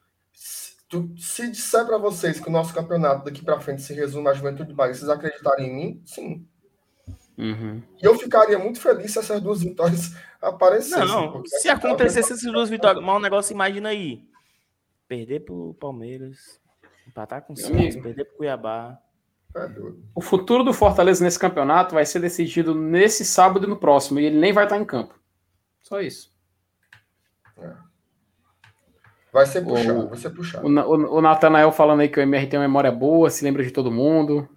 Se 1.18 1.50
disser 1.50 1.84
para 1.84 1.98
vocês 1.98 2.38
que 2.38 2.48
o 2.48 2.52
nosso 2.52 2.72
campeonato 2.72 3.24
daqui 3.24 3.44
para 3.44 3.60
frente 3.60 3.82
se 3.82 3.92
resume 3.92 4.28
à 4.28 4.32
Juventude 4.32 4.72
Bahia, 4.72 4.94
vocês 4.94 5.08
acreditarem 5.08 5.66
em 5.66 5.74
mim? 5.74 6.02
Sim. 6.04 6.46
Uhum. 7.36 7.82
E 8.02 8.06
eu 8.06 8.16
ficaria 8.18 8.58
muito 8.58 8.80
feliz 8.80 9.12
se 9.12 9.18
essas 9.18 9.40
duas 9.40 9.62
vitórias 9.62 10.14
aparecessem. 10.40 11.06
Não, 11.06 11.42
se 11.44 11.68
acontecesse 11.68 12.32
essas 12.32 12.52
duas 12.52 12.70
vitórias, 12.70 13.04
mas 13.04 13.16
um 13.16 13.20
negócio, 13.20 13.52
imagina 13.52 13.90
aí. 13.90 14.22
Perder 15.08 15.40
pro 15.40 15.74
Palmeiras, 15.74 16.60
empatar 17.06 17.42
com 17.42 17.52
o 17.52 17.56
Santos, 17.56 17.96
perder 17.96 18.24
pro 18.24 18.38
Cuiabá. 18.38 18.98
É 19.56 19.70
o 20.14 20.20
futuro 20.20 20.62
do 20.62 20.72
Fortaleza 20.72 21.24
nesse 21.24 21.38
campeonato 21.38 21.94
vai 21.94 22.04
ser 22.04 22.20
decidido 22.20 22.74
nesse 22.74 23.24
sábado 23.24 23.66
e 23.66 23.70
no 23.70 23.76
próximo, 23.76 24.20
e 24.20 24.26
ele 24.26 24.38
nem 24.38 24.52
vai 24.52 24.64
estar 24.64 24.78
em 24.78 24.84
campo. 24.84 25.18
Só 25.82 26.00
isso. 26.00 26.30
É. 27.58 27.72
Vai 29.32 29.46
ser 29.46 29.62
puxado, 29.62 29.98
o, 29.98 30.08
vai 30.08 30.18
ser 30.18 30.30
puxado. 30.30 30.66
O, 30.66 30.70
o, 30.70 31.18
o 31.18 31.20
Natanael 31.20 31.72
falando 31.72 32.00
aí 32.00 32.08
que 32.08 32.18
o 32.18 32.22
MR 32.22 32.46
tem 32.46 32.58
uma 32.58 32.66
memória 32.66 32.90
boa, 32.90 33.30
se 33.30 33.44
lembra 33.44 33.62
de 33.62 33.70
todo 33.70 33.90
mundo. 33.90 34.48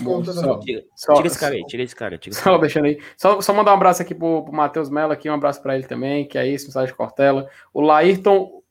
Bom, 0.00 0.24
só, 0.24 0.58
tira, 0.60 0.84
só, 0.94 1.14
tira 1.14 1.26
esse 1.26 1.38
cara 1.38 1.54
aí, 1.54 1.64
tira 1.66 1.82
esse 1.82 1.96
cara. 1.96 2.18
Tira 2.18 2.34
só 2.36 2.58
deixando 2.58 2.84
aí. 2.86 3.02
Só, 3.16 3.40
só 3.40 3.52
mandar 3.52 3.72
um 3.72 3.74
abraço 3.74 4.02
aqui 4.02 4.14
pro, 4.14 4.44
pro 4.44 4.52
Matheus 4.52 4.88
Mello 4.88 5.12
aqui, 5.12 5.28
um 5.28 5.34
abraço 5.34 5.60
para 5.62 5.74
ele 5.74 5.86
também, 5.86 6.26
que 6.26 6.38
é 6.38 6.46
isso, 6.46 6.66
mensagem 6.66 6.90
de 6.90 6.96
Cortella. 6.96 7.48
O 7.72 7.80
Laírton 7.80 8.61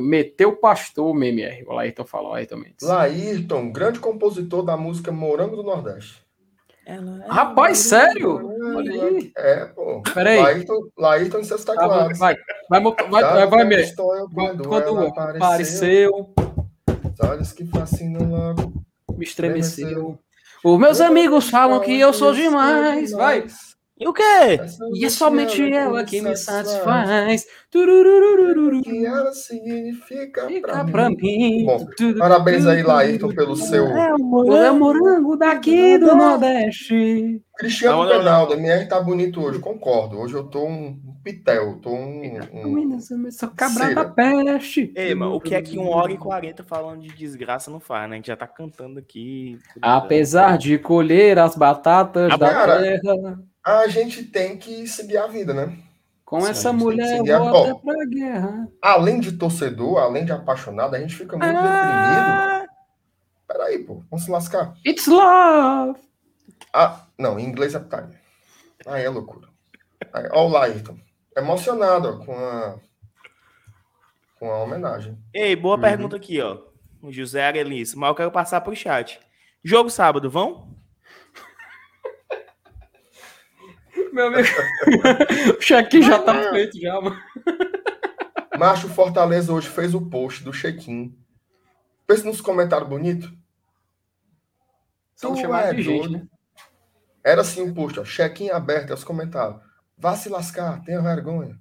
Meteu 0.00 0.50
o 0.50 0.56
pastor, 0.56 1.06
o 1.06 1.14
MMR. 1.14 1.64
O 1.66 1.74
Laírton 1.74 2.04
falou 2.04 2.32
aí 2.32 2.46
também. 2.46 2.74
Laírton, 2.80 3.70
grande 3.70 4.00
compositor 4.00 4.62
da 4.62 4.76
música 4.76 5.12
Morango 5.12 5.56
do 5.56 5.62
Nordeste. 5.62 6.24
Ela 6.86 7.24
é 7.24 7.28
Rapaz, 7.28 7.78
sério? 7.78 8.40
É, 9.36 9.64
pô. 9.66 10.02
Peraí. 10.14 10.40
Laírton, 10.40 10.88
Laírton 10.96 11.38
em 11.40 11.44
seus 11.44 11.64
teclados. 11.64 12.18
Vai, 12.18 12.36
vai, 12.70 12.80
vai, 12.80 12.92
vai, 13.10 13.46
vai, 13.46 13.64
vai 13.64 13.92
Quando, 14.32 14.68
quando 14.68 14.98
apareceu, 15.00 15.36
apareceu. 15.36 16.34
Olhos 17.20 17.52
que 17.52 17.66
fascinam 17.66 18.28
logo. 18.30 18.72
Me 19.16 19.24
estremeceu. 19.24 20.18
Os 20.64 20.78
meus 20.78 21.00
amigos 21.00 21.50
falam 21.50 21.80
que 21.80 21.98
eu 21.98 22.12
sou 22.12 22.32
demais. 22.32 23.10
Vai. 23.12 23.46
E 23.98 24.06
o 24.06 24.12
quê? 24.12 24.22
E 24.94 25.06
é 25.06 25.08
somente 25.08 25.72
ela 25.72 26.04
que 26.04 26.20
me 26.20 26.36
satisfaz. 26.36 27.46
Que 27.72 29.06
ela 29.06 29.32
significa 29.32 30.46
Fica 30.46 30.84
pra 30.84 31.08
mim. 31.08 31.64
Bom, 31.64 31.86
parabéns 32.18 32.66
aí, 32.66 32.82
Laírton, 32.82 33.28
pelo 33.34 33.56
seu. 33.56 33.86
É 33.86 34.14
o 34.14 34.18
morango 34.78 35.36
daqui 35.36 35.96
do 35.96 36.14
Nordeste. 36.14 37.42
Cristiano 37.56 38.04
não, 38.04 38.18
Ronaldo, 38.18 38.52
a 38.52 38.56
MR 38.58 38.86
tá 38.86 39.00
bonito 39.00 39.40
hoje, 39.40 39.58
concordo. 39.58 40.18
Hoje 40.18 40.34
eu 40.34 40.44
tô 40.44 40.66
um 40.66 41.00
pitel, 41.24 41.78
tô 41.80 41.88
um. 41.88 42.38
um 42.52 43.00
Sou 43.30 43.50
cabra 43.56 43.94
da 43.94 44.04
peste. 44.04 44.92
Ei, 44.94 45.14
mano, 45.14 45.36
o 45.36 45.40
que 45.40 45.54
é 45.54 45.62
que 45.62 45.78
1 45.78 45.88
hora 45.88 46.12
e 46.12 46.18
40 46.18 46.62
falando 46.64 47.00
de 47.00 47.08
desgraça 47.08 47.70
não 47.70 47.80
faz, 47.80 48.10
né? 48.10 48.16
A 48.16 48.18
gente 48.18 48.26
já 48.26 48.36
tá 48.36 48.46
cantando 48.46 48.98
aqui. 48.98 49.58
Apesar 49.80 50.58
de 50.58 50.78
colher 50.78 51.38
as 51.38 51.56
batatas 51.56 52.30
a 52.30 52.36
da 52.36 52.50
cara, 52.50 52.78
terra 52.82 53.38
a 53.66 53.88
gente 53.88 54.22
tem 54.22 54.56
que 54.56 54.86
seguir 54.86 55.16
a 55.16 55.26
vida, 55.26 55.52
né? 55.52 55.76
Com 56.24 56.40
Sim, 56.40 56.50
essa 56.50 56.72
mulher, 56.72 57.20
volta 57.24 57.72
a... 57.72 57.74
pra 57.74 58.04
guerra. 58.06 58.68
Além 58.80 59.18
de 59.18 59.32
torcedor, 59.32 59.98
além 59.98 60.24
de 60.24 60.30
apaixonado, 60.30 60.94
a 60.94 61.00
gente 61.00 61.16
fica 61.16 61.36
muito 61.36 61.56
ah... 61.56 62.60
deprimido. 62.60 62.76
Peraí, 63.48 63.78
pô, 63.80 64.02
vamos 64.08 64.24
se 64.24 64.30
lascar. 64.30 64.74
It's 64.86 65.06
love! 65.06 65.98
Ah, 66.72 67.06
não, 67.18 67.38
em 67.38 67.44
inglês 67.44 67.74
é 67.74 67.80
time. 67.80 68.16
Aí 68.86 69.04
é 69.04 69.08
loucura. 69.08 69.48
Aí, 70.12 70.28
ó 70.30 70.46
o 70.46 70.48
Laírton. 70.48 70.96
Emocionado 71.36 72.08
ó, 72.08 72.24
com 72.24 72.34
a 72.34 72.76
com 74.38 74.50
a 74.50 74.62
homenagem. 74.62 75.18
Ei, 75.34 75.56
boa 75.56 75.76
uhum. 75.76 75.80
pergunta 75.80 76.16
aqui, 76.16 76.40
ó. 76.40 76.58
O 77.02 77.10
José 77.10 77.44
Arelis. 77.44 77.94
Mas 77.94 78.08
eu 78.08 78.14
quero 78.14 78.30
passar 78.30 78.60
pro 78.60 78.76
chat. 78.76 79.18
Jogo 79.64 79.90
sábado, 79.90 80.30
vão? 80.30 80.75
Meu 84.16 84.28
amigo. 84.28 84.48
o 85.52 85.58
check-in 85.58 86.00
já 86.00 86.18
tá 86.18 86.48
feito, 86.50 86.80
já, 86.80 86.98
mano. 86.98 87.20
Macho 88.58 88.88
Fortaleza 88.88 89.52
hoje 89.52 89.68
fez 89.68 89.92
o 89.94 90.08
post 90.08 90.42
do 90.42 90.52
check-in. 90.52 91.14
Pensa 92.06 92.24
nos 92.24 92.40
comentários 92.40 92.88
bonitos. 92.88 93.30
São 95.14 95.36
chamados 95.36 95.68
é 95.68 95.74
de 95.74 95.82
gente, 95.82 96.08
né? 96.08 96.26
Era 97.22 97.42
assim 97.42 97.60
o 97.60 97.66
um 97.66 97.74
post, 97.74 98.00
ó. 98.00 98.04
Check-in 98.04 98.48
aberto, 98.48 98.90
é 98.90 98.94
os 98.94 99.04
comentários. 99.04 99.60
Vá 99.98 100.16
se 100.16 100.30
lascar, 100.30 100.82
tenha 100.82 101.02
vergonha. 101.02 101.60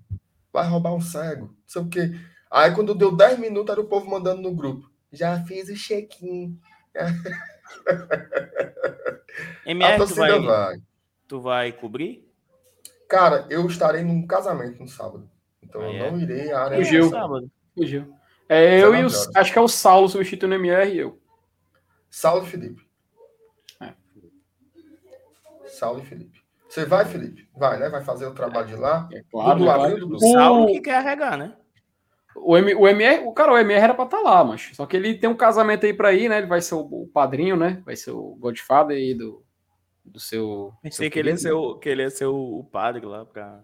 Vai 0.54 0.66
roubar 0.66 0.94
um 0.94 1.02
cego, 1.02 1.48
não 1.48 1.68
sei 1.68 1.82
o 1.82 1.90
quê. 1.90 2.18
Aí 2.50 2.74
quando 2.74 2.96
deu 2.96 3.14
10 3.14 3.38
minutos, 3.38 3.70
era 3.70 3.82
o 3.82 3.90
povo 3.90 4.10
mandando 4.10 4.42
no 4.42 4.56
grupo. 4.56 4.90
Já 5.12 5.44
fiz 5.44 5.68
o 5.68 5.76
check-in. 5.76 6.58
MR, 9.66 9.98
tu 10.08 10.16
vai, 10.16 10.40
vai. 10.40 10.78
tu 11.28 11.42
vai 11.42 11.72
cobrir? 11.74 12.25
Cara, 13.08 13.46
eu 13.50 13.66
estarei 13.68 14.04
num 14.04 14.26
casamento 14.26 14.80
no 14.80 14.88
sábado. 14.88 15.30
Então 15.62 15.82
eu 15.82 15.90
é. 15.90 16.12
não 16.12 16.20
irei 16.20 16.52
à 16.52 16.64
área. 16.64 16.78
Fugiu. 16.78 17.12
Fugiu. 17.76 18.14
É 18.48 18.80
eu 18.82 18.96
e 18.96 19.04
o. 19.04 19.08
Acho 19.36 19.52
que 19.52 19.60
é 19.60 19.62
o 19.62 19.68
Saulo 19.68 20.08
substituindo 20.08 20.56
o 20.56 20.58
MR 20.58 20.92
e 20.92 21.00
eu. 21.00 21.20
Saulo 22.10 22.44
e 22.46 22.48
Felipe. 22.48 22.82
É. 23.82 23.94
Saulo 25.68 26.02
e 26.02 26.06
Felipe. 26.06 26.44
Você 26.70 26.86
vai, 26.86 27.06
Felipe? 27.06 27.48
Vai, 27.56 27.80
né? 27.80 27.90
Vai 27.90 28.04
fazer 28.04 28.26
o 28.26 28.34
trabalho 28.34 28.68
de 28.68 28.76
lá. 28.76 29.08
É 29.12 29.22
claro. 29.32 29.60
Do 29.60 29.66
claro. 29.66 30.08
do 30.08 30.20
Saulo 30.20 30.68
que 30.68 30.82
quer 30.82 31.04
regar, 31.04 31.38
né? 31.38 31.54
O, 32.36 32.58
M, 32.58 32.76
o 32.76 32.88
MR, 32.88 33.26
o 33.26 33.32
cara, 33.32 33.54
o 33.54 33.58
MR 33.58 33.82
era 33.82 33.94
pra 33.94 34.04
estar 34.04 34.18
tá 34.18 34.24
lá, 34.24 34.44
mas 34.44 34.72
só 34.74 34.86
que 34.86 34.98
ele 34.98 35.18
tem 35.18 35.30
um 35.30 35.38
casamento 35.38 35.86
aí 35.86 35.94
pra 35.94 36.14
ir, 36.14 36.28
né? 36.28 36.40
Ele 36.40 36.48
vai 36.48 36.62
ser 36.62 36.76
o, 36.76 36.82
o 36.82 37.08
padrinho, 37.08 37.56
né? 37.56 37.82
Vai 37.86 37.96
ser 37.96 38.12
o 38.12 38.36
Godfather 38.36 38.98
aí 38.98 39.14
do, 39.14 39.45
do 40.06 40.20
seu. 40.20 40.74
Pensei 40.82 41.10
que, 41.10 41.20
ele 41.20 41.32
ia 41.32 41.38
ser 41.38 41.52
o, 41.52 41.78
que 41.78 41.90
ele 41.90 42.04
ia 42.04 42.10
ser 42.10 42.26
o, 42.26 42.60
o 42.60 42.64
padre 42.64 43.06
lá 43.06 43.26
pra. 43.26 43.64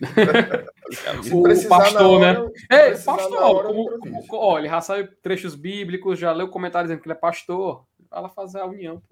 o 1.32 1.68
pastor, 1.68 2.20
né? 2.20 2.36
É, 2.70 2.90
pastor. 2.96 3.66
Como, 3.66 3.98
como, 3.98 4.26
ó, 4.32 4.58
ele 4.58 4.68
já 4.68 4.80
sabe 4.80 5.08
trechos 5.22 5.54
bíblicos, 5.54 6.18
já 6.18 6.32
leu 6.32 6.48
comentários 6.48 6.88
dizendo 6.88 7.02
que 7.02 7.08
ele 7.08 7.16
é 7.16 7.20
pastor. 7.20 7.84
Vai 8.10 8.22
lá 8.22 8.28
fazer 8.28 8.60
a 8.60 8.66
união. 8.66 9.02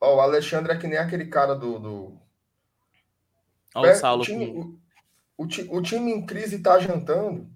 Ó, 0.00 0.16
o 0.16 0.20
Alexandre 0.20 0.72
é 0.72 0.76
que 0.76 0.86
nem 0.86 0.98
aquele 0.98 1.26
cara 1.26 1.54
do. 1.54 1.78
do... 1.78 2.18
Ó, 3.74 3.82
o 3.82 3.94
Saulo. 3.94 4.22
O 4.22 4.24
time, 4.24 4.46
o, 5.36 5.44
o, 5.44 5.78
o 5.78 5.82
time 5.82 6.12
em 6.12 6.24
crise 6.24 6.60
tá 6.60 6.78
jantando. 6.78 7.48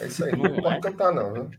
É 0.00 0.06
isso 0.06 0.24
aí, 0.24 0.32
não, 0.32 0.44
não 0.44 0.62
pode 0.62 0.80
cantar, 0.80 1.12
não, 1.12 1.32
viu? 1.32 1.50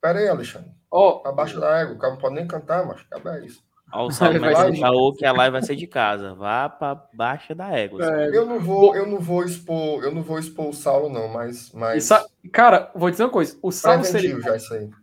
Pera 0.00 0.18
aí, 0.18 0.28
Alexandre. 0.28 0.70
Oh. 0.90 1.22
Abaixo 1.24 1.58
da 1.60 1.80
égua, 1.80 1.94
o 1.94 1.98
cara 1.98 2.14
não 2.14 2.20
pode 2.20 2.34
nem 2.34 2.46
cantar, 2.46 2.84
mas 2.84 3.04
é 3.26 3.46
isso. 3.46 3.64
Ó, 3.92 4.06
o 4.06 4.10
Saulo 4.12 4.38
falou 4.80 5.14
que 5.14 5.24
a 5.24 5.32
live 5.32 5.52
vai 5.52 5.62
ser 5.62 5.76
de 5.76 5.86
casa. 5.86 6.34
Vá 6.34 6.68
para 6.68 7.06
baixo 7.12 7.54
da 7.54 7.70
égua. 7.70 8.04
É, 8.04 8.36
eu 8.36 8.46
não 8.46 8.58
vou, 8.58 8.94
eu 8.96 9.06
não 9.06 9.18
vou 9.18 9.44
expor, 9.44 10.02
eu 10.02 10.12
não 10.12 10.22
vou 10.22 10.38
expor 10.38 10.68
o 10.68 10.72
Saulo 10.72 11.08
não, 11.08 11.28
mas, 11.28 11.70
mas... 11.72 12.08
cara, 12.52 12.90
vou 12.94 13.10
dizer 13.10 13.24
uma 13.24 13.30
coisa. 13.30 13.58
O 13.62 13.70
Saulo 13.70 14.04
se 14.04 14.16
ele, 14.16 14.34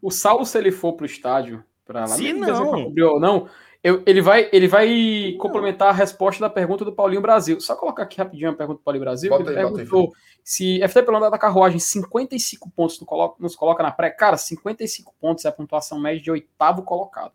o 0.02 0.12
Saulo 0.12 0.46
se 0.46 0.58
ele 0.58 0.72
for 0.72 0.94
pro 0.94 1.06
estádio 1.06 1.64
para 1.86 2.02
lá, 2.02 2.08
se 2.08 2.34
não, 2.34 2.90
não, 2.92 3.20
não, 3.20 3.50
eu, 3.82 4.04
ele 4.06 4.22
vai, 4.22 4.50
ele 4.52 4.68
vai 4.68 5.36
complementar 5.40 5.90
a 5.90 5.94
resposta 5.94 6.42
da 6.42 6.50
pergunta 6.50 6.84
do 6.84 6.92
Paulinho 6.92 7.22
Brasil. 7.22 7.62
Só 7.62 7.76
colocar 7.76 8.04
aqui 8.04 8.18
rapidinho 8.18 8.50
a 8.50 8.54
pergunta 8.54 8.80
do 8.80 8.84
Paulinho 8.84 9.06
Brasil. 9.06 9.30
Bota 9.30 9.50
ele 9.50 9.60
aí, 9.60 9.74
perguntou 9.74 10.12
se 10.44 10.86
FT 10.86 11.04
pelo 11.04 11.18
andar 11.18 11.30
da 11.30 11.38
carruagem 11.38 11.80
55 11.80 12.70
pontos 12.72 13.00
nos 13.40 13.56
coloca 13.56 13.82
na 13.82 13.92
pré. 13.92 14.10
Cara, 14.10 14.36
55 14.36 15.16
pontos 15.20 15.46
é 15.46 15.48
a 15.48 15.52
pontuação 15.52 16.00
média 16.00 16.22
de 16.22 16.30
oitavo 16.30 16.84
colocado. 16.84 17.32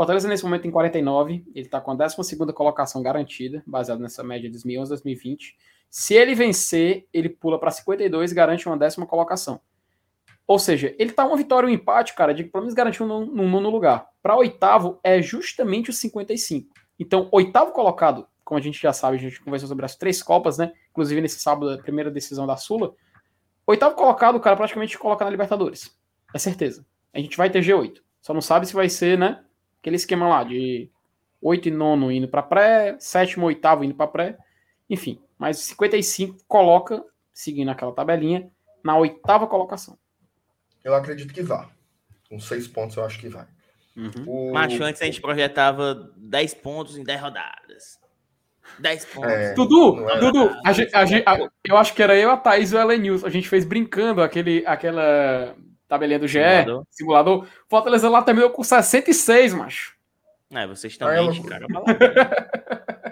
Fortaleza 0.00 0.26
nesse 0.26 0.42
momento 0.44 0.62
tem 0.62 0.70
49, 0.70 1.44
ele 1.54 1.66
está 1.66 1.78
com 1.78 1.90
a 1.90 1.94
12 1.94 2.34
colocação 2.54 3.02
garantida, 3.02 3.62
baseado 3.66 4.00
nessa 4.00 4.24
média 4.24 4.48
de 4.48 4.58
2011-2020. 4.58 5.52
Se 5.90 6.14
ele 6.14 6.34
vencer, 6.34 7.06
ele 7.12 7.28
pula 7.28 7.60
para 7.60 7.70
52 7.70 8.32
e 8.32 8.34
garante 8.34 8.66
uma 8.66 8.78
décima 8.78 9.04
colocação. 9.04 9.60
Ou 10.46 10.58
seja, 10.58 10.94
ele 10.98 11.10
está 11.10 11.26
uma 11.26 11.36
vitória 11.36 11.68
um 11.68 11.70
empate, 11.70 12.14
cara, 12.14 12.32
de 12.32 12.44
pelo 12.44 12.62
menos 12.62 12.72
garantir 12.72 13.02
um, 13.02 13.06
nono 13.06 13.68
lugar. 13.68 14.08
Para 14.22 14.34
oitavo 14.36 14.98
é 15.04 15.20
justamente 15.20 15.90
o 15.90 15.92
55. 15.92 16.72
Então, 16.98 17.28
oitavo 17.30 17.72
colocado, 17.72 18.26
como 18.42 18.58
a 18.58 18.62
gente 18.62 18.80
já 18.80 18.94
sabe, 18.94 19.18
a 19.18 19.20
gente 19.20 19.38
conversou 19.42 19.68
sobre 19.68 19.84
as 19.84 19.96
três 19.96 20.22
Copas, 20.22 20.56
né? 20.56 20.72
Inclusive 20.92 21.20
nesse 21.20 21.40
sábado, 21.40 21.72
a 21.72 21.76
primeira 21.76 22.10
decisão 22.10 22.46
da 22.46 22.56
Sula. 22.56 22.94
Oitavo 23.66 23.94
colocado, 23.94 24.40
cara 24.40 24.56
praticamente 24.56 24.96
coloca 24.96 25.26
na 25.26 25.30
Libertadores. 25.30 25.94
É 26.34 26.38
certeza. 26.38 26.86
A 27.12 27.18
gente 27.18 27.36
vai 27.36 27.50
ter 27.50 27.62
G8. 27.62 27.98
Só 28.22 28.32
não 28.32 28.40
sabe 28.40 28.64
se 28.64 28.72
vai 28.72 28.88
ser, 28.88 29.18
né? 29.18 29.44
Aquele 29.80 29.96
esquema 29.96 30.28
lá 30.28 30.44
de 30.44 30.90
8 31.40 31.68
e 31.68 31.70
9 31.70 32.14
indo 32.14 32.28
para 32.28 32.42
pré, 32.42 32.96
sétimo, 33.00 33.46
oitavo 33.46 33.82
indo 33.82 33.94
para 33.94 34.06
pré, 34.06 34.38
enfim. 34.88 35.20
Mas 35.38 35.58
55 35.58 36.36
coloca, 36.46 37.02
seguindo 37.32 37.70
aquela 37.70 37.92
tabelinha, 37.92 38.50
na 38.84 38.96
oitava 38.96 39.46
colocação. 39.46 39.98
Eu 40.84 40.94
acredito 40.94 41.32
que 41.32 41.42
vá. 41.42 41.68
Com 42.28 42.38
seis 42.38 42.68
pontos 42.68 42.96
eu 42.96 43.04
acho 43.04 43.18
que 43.18 43.28
vai. 43.28 43.46
Uhum. 43.96 44.50
O... 44.50 44.52
Macho, 44.52 44.82
antes 44.82 45.02
a 45.02 45.04
gente 45.04 45.20
projetava 45.20 46.12
10 46.16 46.54
pontos 46.54 46.96
em 46.96 47.02
10 47.02 47.20
rodadas. 47.20 48.00
10 48.78 49.04
pontos. 49.06 49.30
É, 49.30 49.54
Dudu, 49.54 50.08
é 50.08 50.20
Dudu, 50.20 50.56
a 50.64 50.72
gente, 50.72 50.94
a 50.94 51.04
gente, 51.04 51.24
a, 51.26 51.50
eu 51.64 51.76
acho 51.76 51.92
que 51.92 52.02
era 52.02 52.16
eu, 52.16 52.30
a 52.30 52.36
Thaís 52.36 52.72
e 52.72 52.76
o 52.76 52.80
Ellen 52.80 53.00
News. 53.00 53.24
A 53.24 53.28
gente 53.28 53.48
fez 53.48 53.64
brincando 53.64 54.22
aquele, 54.22 54.64
aquela 54.66 55.56
tabelinha 55.90 56.20
do 56.20 56.28
GE, 56.28 56.38
simulador. 56.38 56.86
simulador. 56.88 57.46
Fortaleza 57.68 58.08
lá 58.08 58.22
terminou 58.22 58.50
com 58.50 58.62
66, 58.62 59.52
macho. 59.54 59.96
É, 60.52 60.66
vocês 60.66 60.96
também, 60.96 61.28
Aí, 61.28 61.42
cara. 61.42 61.66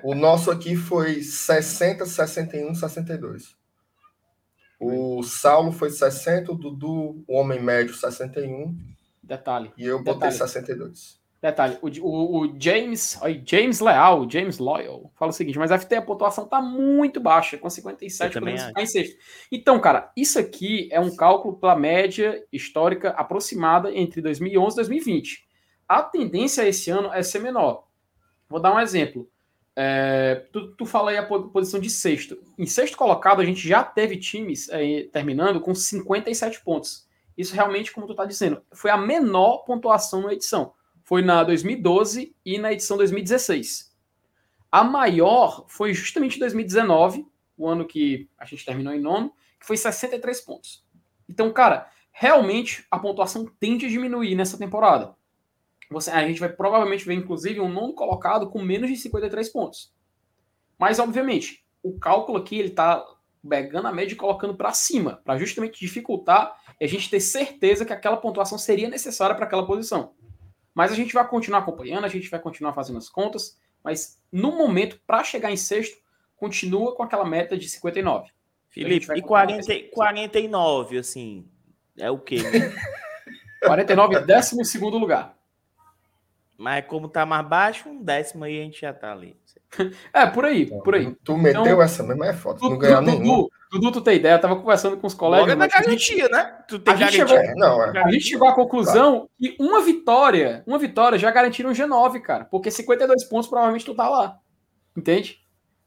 o 0.02 0.14
nosso 0.14 0.50
aqui 0.50 0.76
foi 0.76 1.20
60, 1.22 2.06
61, 2.06 2.74
62. 2.74 3.56
O 4.80 5.22
Saulo 5.24 5.72
foi 5.72 5.90
60, 5.90 6.52
o 6.52 6.55
Dudu, 6.55 7.24
o 7.26 7.36
homem 7.36 7.60
médio, 7.60 7.94
61. 7.94 8.76
Detalhe. 9.22 9.72
E 9.76 9.84
eu 9.84 10.02
botei 10.02 10.30
62. 10.30 11.18
Detalhe, 11.40 11.78
o, 11.81 11.89
o, 12.01 12.40
o 12.40 12.60
James, 12.60 13.16
aí, 13.23 13.40
James 13.47 13.78
Leal, 13.78 14.28
James 14.28 14.59
Loyal, 14.59 15.12
fala 15.15 15.31
o 15.31 15.32
seguinte, 15.32 15.56
mas 15.56 15.70
FT 15.70 15.94
a 15.94 16.02
pontuação 16.02 16.48
tá 16.48 16.60
muito 16.60 17.20
baixa, 17.20 17.56
com 17.56 17.70
57 17.70 18.40
podemos 18.40 18.62
ficar 18.62 18.82
em 18.82 18.86
sexto. 18.86 19.16
Então, 19.51 19.78
cara, 19.78 20.10
isso 20.16 20.36
aqui 20.36 20.89
é 20.90 20.98
um 20.98 21.15
cálculo 21.15 21.56
pela 21.56 21.77
média 21.77 22.44
histórica 22.52 23.10
aproximada 23.10 23.94
entre 23.94 24.20
2011 24.20 24.74
e 24.74 24.77
2020. 24.77 25.48
A 25.86 26.02
tendência 26.02 26.66
esse 26.66 26.90
ano 26.90 27.12
é 27.12 27.23
ser 27.23 27.39
menor. 27.39 27.86
Vou 28.48 28.60
dar 28.60 28.74
um 28.74 28.81
exemplo. 28.81 29.31
É, 29.77 30.44
tu, 30.52 30.74
tu 30.74 30.85
fala 30.85 31.12
aí 31.12 31.19
a 31.19 31.23
posição 31.23 31.78
de 31.78 31.89
sexto. 31.89 32.36
Em 32.59 32.66
sexto 32.66 32.97
colocado, 32.97 33.40
a 33.40 33.44
gente 33.44 33.66
já 33.66 33.85
teve 33.85 34.16
times 34.16 34.69
é, 34.70 35.05
terminando 35.12 35.60
com 35.60 35.73
57 35.73 36.65
pontos. 36.65 37.06
Isso 37.36 37.55
realmente, 37.55 37.93
como 37.93 38.09
tu 38.09 38.15
tá 38.16 38.24
dizendo, 38.24 38.60
foi 38.73 38.90
a 38.90 38.97
menor 38.97 39.59
pontuação 39.59 40.23
na 40.23 40.32
edição 40.32 40.73
foi 41.09 41.22
na 41.22 41.43
2012 41.43 42.36
e 42.44 42.59
na 42.59 42.70
edição 42.70 42.98
2016. 42.98 43.97
A 44.70 44.85
maior 44.85 45.64
foi 45.66 45.94
justamente 45.94 46.36
em 46.36 46.40
2019, 46.40 47.26
o 47.56 47.66
ano 47.66 47.86
que 47.86 48.28
a 48.36 48.44
gente 48.44 48.62
terminou 48.62 48.93
em 48.93 49.01
nono, 49.01 49.32
que 49.59 49.66
foi 49.66 49.78
63 49.78 50.39
pontos. 50.43 50.85
Então, 51.26 51.51
cara, 51.51 51.90
realmente 52.12 52.85
a 52.90 52.98
pontuação 52.98 53.47
tende 53.59 53.86
a 53.86 53.89
diminuir 53.89 54.35
nessa 54.35 54.59
temporada. 54.59 55.14
Você, 55.90 56.10
a 56.10 56.28
gente 56.28 56.40
vai 56.40 56.51
provavelmente 56.51 57.06
ver, 57.06 57.14
inclusive, 57.14 57.59
um 57.59 57.72
nono 57.72 57.94
colocado 57.94 58.51
com 58.51 58.62
menos 58.62 58.90
de 58.90 58.97
53 58.98 59.48
pontos. 59.48 59.90
Mas, 60.78 60.98
obviamente, 60.98 61.64
o 61.82 61.98
cálculo 61.98 62.36
aqui 62.36 62.59
ele 62.59 62.68
está 62.68 63.02
pegando 63.48 63.89
a 63.89 63.93
média 63.93 64.12
e 64.12 64.16
colocando 64.16 64.55
para 64.55 64.74
cima, 64.74 65.22
para 65.24 65.39
justamente 65.39 65.80
dificultar 65.80 66.55
a 66.78 66.86
gente 66.86 67.09
ter 67.09 67.20
certeza 67.20 67.86
que 67.86 67.94
aquela 67.94 68.18
pontuação 68.18 68.59
seria 68.59 68.90
necessária 68.90 69.35
para 69.35 69.47
aquela 69.47 69.66
posição. 69.66 70.12
Mas 70.78 70.92
a 70.92 70.94
gente 70.94 71.12
vai 71.12 71.26
continuar 71.26 71.59
acompanhando, 71.59 72.05
a 72.05 72.09
gente 72.09 72.30
vai 72.30 72.38
continuar 72.38 72.72
fazendo 72.72 72.98
as 72.98 73.09
contas, 73.09 73.59
mas 73.82 74.22
no 74.30 74.52
momento, 74.52 75.00
para 75.05 75.24
chegar 75.24 75.50
em 75.50 75.56
sexto, 75.56 75.96
continua 76.36 76.94
com 76.94 77.02
aquela 77.02 77.24
meta 77.24 77.59
de 77.59 77.68
59. 77.68 78.30
Felipe, 78.68 79.12
e 79.12 79.20
40, 79.20 79.64
49, 79.92 80.98
assim, 80.98 81.48
é 81.98 82.09
o 82.09 82.16
quê? 82.16 82.38
49, 83.66 84.20
décimo 84.20 84.64
segundo 84.64 84.98
lugar. 84.98 85.36
Mas 86.59 86.85
como 86.86 87.09
tá 87.09 87.24
mais 87.24 87.47
baixo, 87.47 87.89
um 87.89 88.02
décimo 88.02 88.43
aí 88.43 88.60
a 88.60 88.64
gente 88.64 88.80
já 88.80 88.93
tá 88.93 89.12
ali. 89.12 89.36
É, 90.12 90.26
por 90.26 90.44
aí, 90.44 90.66
por 90.66 90.94
aí. 90.94 91.14
Tu 91.22 91.36
meteu 91.36 91.60
então, 91.60 91.82
essa 91.82 92.02
mesmo, 92.02 92.24
é 92.24 92.32
foda. 92.32 92.59
não 92.62 92.78
ganhar 92.78 93.02
nenhum. 93.02 93.47
Dudu, 93.70 93.93
tu 93.93 94.01
tem 94.01 94.16
ideia? 94.16 94.35
Eu 94.35 94.40
tava 94.40 94.56
conversando 94.56 94.97
com 94.97 95.06
os 95.06 95.12
colegas. 95.12 95.47
Logo 95.47 95.52
é 95.52 95.55
na 95.55 95.66
garantia, 95.66 96.16
gente, 96.16 96.32
né? 96.32 96.59
Tu 96.66 96.78
tem 96.78 96.94
a, 96.94 96.97
gente 96.97 97.12
chegou, 97.12 97.36
é, 97.36 97.55
não, 97.55 97.85
é. 97.85 98.02
a 98.02 98.10
gente 98.10 98.24
chegou 98.24 98.48
à 98.48 98.55
conclusão 98.55 99.28
que 99.39 99.55
uma 99.60 99.82
vitória, 99.82 100.64
uma 100.66 100.78
vitória 100.78 101.18
já 101.18 101.30
garantiram 101.30 101.70
um 101.70 101.74
G9, 101.74 102.18
cara. 102.22 102.47
Porque 102.47 102.70
52 102.70 103.24
pontos 103.24 103.47
provavelmente 103.47 103.85
tu 103.85 103.94
tá 103.94 104.09
lá. 104.09 104.39
Entende? 104.97 105.39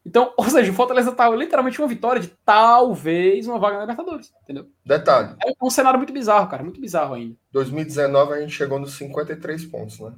Então, 0.06 0.32
ou 0.38 0.46
seja, 0.46 0.72
o 0.72 0.76
Fortaleza 0.76 1.12
tá 1.12 1.28
literalmente 1.30 1.82
uma 1.82 1.88
vitória 1.88 2.22
de 2.22 2.28
talvez 2.46 3.48
uma 3.48 3.58
vaga 3.58 3.78
na 3.78 3.82
Libertadores, 3.82 4.32
entendeu? 4.44 4.68
Detalhe. 4.86 5.36
É 5.44 5.52
um 5.62 5.70
cenário 5.72 5.98
muito 5.98 6.14
bizarro, 6.14 6.48
cara, 6.48 6.64
muito 6.64 6.80
bizarro 6.80 7.16
ainda. 7.16 7.36
2019 7.52 8.34
a 8.34 8.40
gente 8.42 8.54
chegou 8.54 8.80
nos 8.80 8.94
53 8.94 9.66
pontos, 9.66 10.00
né? 10.00 10.14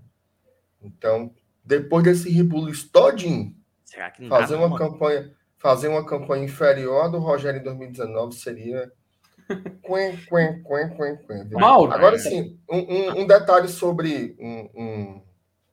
Então, 0.83 1.33
depois 1.63 2.03
desse 2.03 2.29
rebulo 2.29 2.71
todinho, 2.91 3.55
fazer 4.27 4.55
uma 4.55 4.77
campanha 4.77 5.33
fazer 5.63 5.87
uma 5.87 6.05
campanha 6.05 6.43
inferior 6.43 7.05
à 7.05 7.07
do 7.07 7.19
Rogério 7.19 7.61
em 7.61 7.63
2019 7.63 8.35
seria. 8.35 8.91
Quen, 9.81 10.17
quen, 10.29 10.61
quen, 10.63 10.89
quen, 10.95 11.17
quen, 11.25 11.49
Mauro, 11.51 11.91
Agora 11.91 12.19
sim, 12.19 12.59
um, 12.69 12.79
um, 12.79 13.21
um, 13.21 13.27
detalhe 13.27 13.69
sobre 13.69 14.35
um, 14.39 14.69
um, 14.75 15.23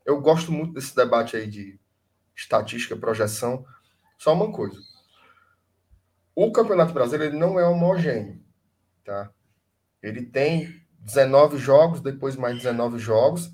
Eu 0.05 0.20
gosto 0.20 0.53
muito 0.53 0.74
desse 0.74 0.95
debate 0.95 1.37
aí 1.37 1.47
de 1.47 1.78
estatística, 2.35 2.97
projeção. 2.97 3.65
Só 4.16 4.32
uma 4.32 4.53
coisa. 4.53 4.78
O 6.35 6.53
Campeonato 6.53 6.93
Brasileiro 6.93 7.35
ele 7.35 7.41
não 7.41 7.59
é 7.59 7.66
homogêneo. 7.66 8.41
Tá? 9.05 9.31
Ele 10.03 10.23
tem 10.23 10.82
19 11.01 11.59
jogos, 11.59 12.01
depois 12.01 12.37
mais 12.37 12.57
19 12.57 12.99
jogos, 12.99 13.53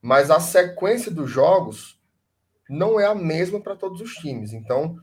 mas 0.00 0.30
a 0.30 0.40
sequência 0.40 1.10
dos 1.10 1.30
jogos 1.30 2.00
não 2.68 2.98
é 2.98 3.06
a 3.06 3.14
mesma 3.14 3.60
para 3.60 3.76
todos 3.76 4.00
os 4.00 4.14
times. 4.14 4.52
Então, 4.52 4.96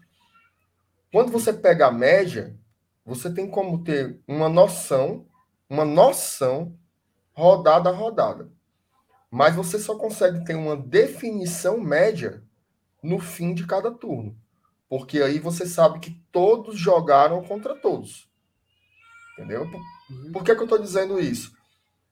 quando 1.11 1.31
você 1.31 1.51
pega 1.53 1.87
a 1.87 1.91
média, 1.91 2.57
você 3.05 3.33
tem 3.33 3.49
como 3.49 3.83
ter 3.83 4.19
uma 4.27 4.49
noção, 4.49 5.25
uma 5.69 5.85
noção 5.85 6.77
rodada 7.33 7.89
a 7.89 7.93
rodada. 7.93 8.49
Mas 9.29 9.55
você 9.55 9.77
só 9.77 9.95
consegue 9.95 10.43
ter 10.45 10.55
uma 10.55 10.75
definição 10.75 11.79
média 11.79 12.43
no 13.03 13.19
fim 13.19 13.53
de 13.53 13.67
cada 13.67 13.91
turno. 13.91 14.35
Porque 14.89 15.21
aí 15.21 15.37
você 15.37 15.67
sabe 15.67 15.99
que 15.99 16.11
todos 16.31 16.77
jogaram 16.77 17.43
contra 17.43 17.75
todos. 17.75 18.29
Entendeu? 19.33 19.69
Por, 19.69 19.81
uhum. 20.09 20.43
que, 20.43 20.55
que 20.55 20.61
eu 20.61 20.63
estou 20.63 20.79
dizendo 20.79 21.19
isso? 21.19 21.55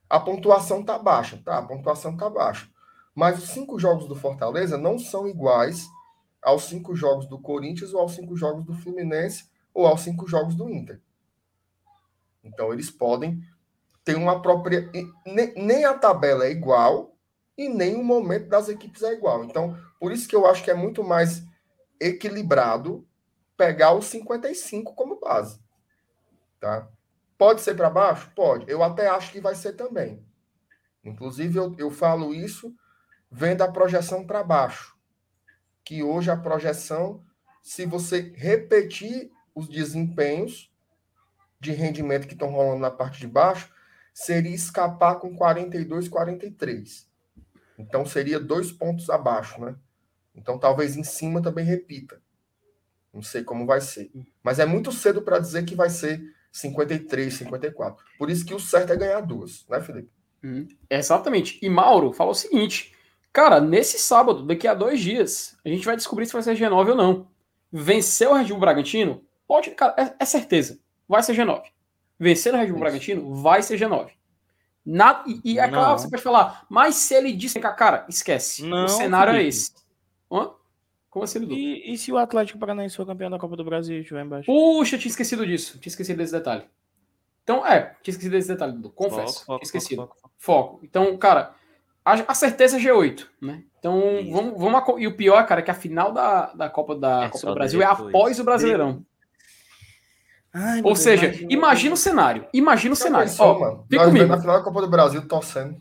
A 0.10 0.20
pontuação 0.20 0.82
está 0.82 0.99
baixa, 0.99 1.41
tá? 1.44 1.57
A 1.57 1.64
pontuação 1.64 2.14
está 2.14 2.30
baixa. 2.30 2.70
Mas 3.16 3.42
os 3.42 3.50
cinco 3.50 3.80
jogos 3.80 4.08
do 4.08 4.16
Fortaleza 4.16 4.78
não 4.78 5.00
são 5.00 5.26
iguais 5.26 5.88
aos 6.44 6.66
cinco 6.66 6.94
jogos 6.96 7.26
do 7.26 7.40
Corinthians 7.40 7.94
ou 7.94 8.02
aos 8.02 8.14
cinco 8.14 8.36
jogos 8.36 8.66
do 8.66 8.74
Fluminense 8.74 9.50
ou 9.74 9.88
aos 9.88 10.02
cinco 10.02 10.28
jogos 10.28 10.54
do 10.54 10.70
Inter. 10.70 11.02
Então 12.44 12.74
eles 12.74 12.92
podem 12.92 13.42
ter 14.04 14.16
uma 14.16 14.42
própria. 14.42 14.92
Nem 15.56 15.86
a 15.86 15.94
tabela 15.94 16.46
é 16.46 16.52
igual 16.52 17.18
e 17.58 17.70
nem 17.70 17.96
o 17.96 18.04
momento 18.04 18.50
das 18.50 18.68
equipes 18.68 19.02
é 19.02 19.14
igual. 19.14 19.46
Então, 19.46 19.78
por 20.00 20.12
isso 20.12 20.28
que 20.28 20.36
eu 20.36 20.46
acho 20.46 20.64
que 20.64 20.70
é 20.70 20.76
muito 20.76 21.04
mais 21.04 21.44
equilibrado 22.00 23.08
pegar 23.58 23.94
os 23.94 24.06
55 24.06 24.94
como 24.94 25.20
base. 25.20 25.60
Tá? 26.60 26.88
Pode 27.38 27.62
ser 27.62 27.76
para 27.76 27.90
baixo? 27.90 28.32
Pode. 28.36 28.70
Eu 28.70 28.84
até 28.84 29.08
acho 29.08 29.32
que 29.32 29.40
vai 29.40 29.56
ser 29.56 29.74
também. 29.74 30.24
Inclusive, 31.04 31.58
eu, 31.58 31.76
eu 31.78 31.90
falo 31.90 32.34
isso 32.34 32.76
vendo 33.31 33.61
a 33.61 33.72
projeção 33.72 34.26
para 34.26 34.43
baixo. 34.43 34.95
Que 35.84 36.02
hoje 36.03 36.31
a 36.31 36.38
projeção, 36.38 37.23
se 37.61 37.85
você 37.85 38.34
repetir 38.35 39.31
os 39.53 39.68
desempenhos 39.68 40.72
de 41.60 41.72
rendimento 41.72 42.27
que 42.27 42.34
estão 42.34 42.49
rolando 42.49 42.81
na 42.81 42.91
parte 42.91 43.19
de 43.19 43.27
baixo, 43.27 43.73
seria 44.14 44.53
escapar 44.53 45.15
com 45.15 45.35
42, 45.35 46.07
43. 46.07 47.10
Então 47.77 48.06
seria 48.06 48.39
dois 48.39 48.72
pontos 48.72 49.10
abaixo, 49.10 49.60
né? 49.60 49.76
Então 50.34 50.57
talvez 50.57 50.95
em 50.95 51.03
cima 51.03 51.41
também 51.41 51.65
repita. 51.65 52.22
Não 53.14 53.22
sei 53.22 53.43
como 53.43 53.65
vai 53.65 53.81
ser. 53.81 54.11
Mas 54.43 54.60
é 54.60 54.65
muito 54.65 54.91
cedo 54.91 55.22
para 55.22 55.39
dizer 55.39 55.65
que 55.65 55.76
vai 55.76 55.89
ser 55.89 56.22
53, 56.52 57.34
54. 57.34 58.06
Por 58.18 58.30
isso 58.30 58.45
que 58.45 58.53
o 58.53 58.60
certo 58.60 58.93
é 58.93 58.97
ganhar 58.97 59.22
duas, 59.22 59.65
né, 59.68 59.81
Felipe? 59.81 60.10
Hum, 60.43 60.68
exatamente. 60.89 61.60
E 61.61 61.69
Mauro 61.69 62.14
fala 62.14 62.31
o 62.31 62.35
seguinte: 62.35 62.95
cara, 63.36 63.60
nesse 63.60 63.99
sábado, 63.99 64.44
daqui 64.44 64.66
a 64.66 64.74
dois 64.74 65.02
dias, 65.02 65.57
a 65.66 65.68
gente 65.68 65.86
vai 65.86 65.98
descobrir 65.98 66.26
se 66.26 66.32
vai 66.32 66.41
ser 66.41 66.56
G9 66.56 66.91
ou 66.91 66.95
não. 66.95 67.28
Venceu 67.70 68.32
o 68.32 68.34
Red 68.34 68.45
Bull 68.45 68.60
Bragantino? 68.60 69.22
Pode, 69.45 69.72
cara, 69.72 69.94
é, 69.98 70.16
é 70.18 70.26
certeza. 70.26 70.80
Vai 71.06 71.22
ser 71.22 71.36
G9. 71.36 71.64
Vencer 72.18 72.53
o 72.53 72.57
Red 72.57 72.68
Bull 72.68 72.80
Bragantino 72.80 73.36
vai 73.36 73.62
ser 73.62 73.78
G9. 73.78 74.12
Nada, 74.86 75.26
e, 75.28 75.41
e 75.44 75.60
é 75.60 75.68
claro, 75.68 75.99
você 75.99 76.10
pode 76.10 76.22
falar, 76.22 76.66
mas 76.70 76.95
se 76.95 77.14
ele 77.14 77.34
disse 77.34 77.60
que, 77.60 77.70
cara, 77.74 78.06
esquece. 78.07 78.64
Não, 78.64 78.86
o 78.86 78.88
cenário 78.88 79.32
é 79.32 79.34
Felipe. 79.34 79.45
é 79.45 79.49
esse. 79.49 79.72
Hã? 80.32 80.52
Como 81.10 81.26
assim, 81.26 81.40
Dudu? 81.41 81.53
E, 81.53 81.91
e, 81.91 81.98
se 81.98 82.14
o 82.14 82.18
Atlético 82.18 82.57
Paranaense 82.57 82.95
for 82.95 83.06
campeão 83.06 83.30
da 83.30 83.38
Copa 83.38 83.57
do 83.57 83.66
Brasil 83.66 83.98
e 83.98 84.02
estiver 84.02 84.24
embaixo? 84.24 84.45
Puxa, 84.45 84.98
tinha 84.98 85.10
esquecido 85.10 85.45
disso. 85.45 85.78
Tinha 85.80 85.90
esquecido 85.91 86.18
desse 86.18 86.32
detalhe. 86.32 86.64
Então, 87.44 87.66
é, 87.66 87.95
tinha 88.02 88.14
esquecido 88.14 88.32
desse 88.32 88.48
detalhe, 88.48 88.74
Dudu. 88.74 88.91
Confesso. 88.91 89.40
Foco, 89.40 89.45
foco, 89.45 89.64
esquecido. 89.64 90.02
Foco, 90.03 90.32
foco. 90.38 90.80
Então, 90.84 91.18
cara, 91.18 91.53
a, 92.06 92.14
a, 92.27 92.36
certeza 92.36 92.77
é 92.77 92.80
G8, 92.80 93.26
né? 93.41 93.64
Então, 93.80 93.99
vamos, 94.32 94.60
vamos. 94.60 95.02
E 95.02 95.07
o 95.07 95.15
pior, 95.18 95.44
cara, 95.48 95.61
é 95.61 95.64
que 95.64 95.72
a 95.72 95.76
final 95.76 96.14
da, 96.14 96.53
da 96.53 96.69
Copa, 96.69 96.95
da 96.95 97.26
é 97.26 97.30
Copa 97.30 97.48
do 97.48 97.53
Brasil 97.56 97.82
é 97.82 97.86
após 97.86 98.40
o 98.40 98.44
Brasileirão. 98.44 99.03
Ai, 100.53 100.82
Ou 100.84 100.95
seja, 100.95 101.26
imagina, 101.26 101.48
imagina 101.52 101.94
o 101.94 101.98
cenário. 101.98 102.48
Imagina 102.53 102.94
o 102.94 102.95
cenário. 102.95 103.27
Pensou, 103.27 103.48
Ó, 103.48 103.60
mano. 103.60 103.86
Vem 103.90 103.99
Nós 103.99 104.07
comigo. 104.07 104.27
Na 104.27 104.40
final 104.40 104.57
da 104.57 104.64
Copa 104.64 104.82
do 104.82 104.90
Brasil, 104.90 105.27
torcendo. 105.27 105.76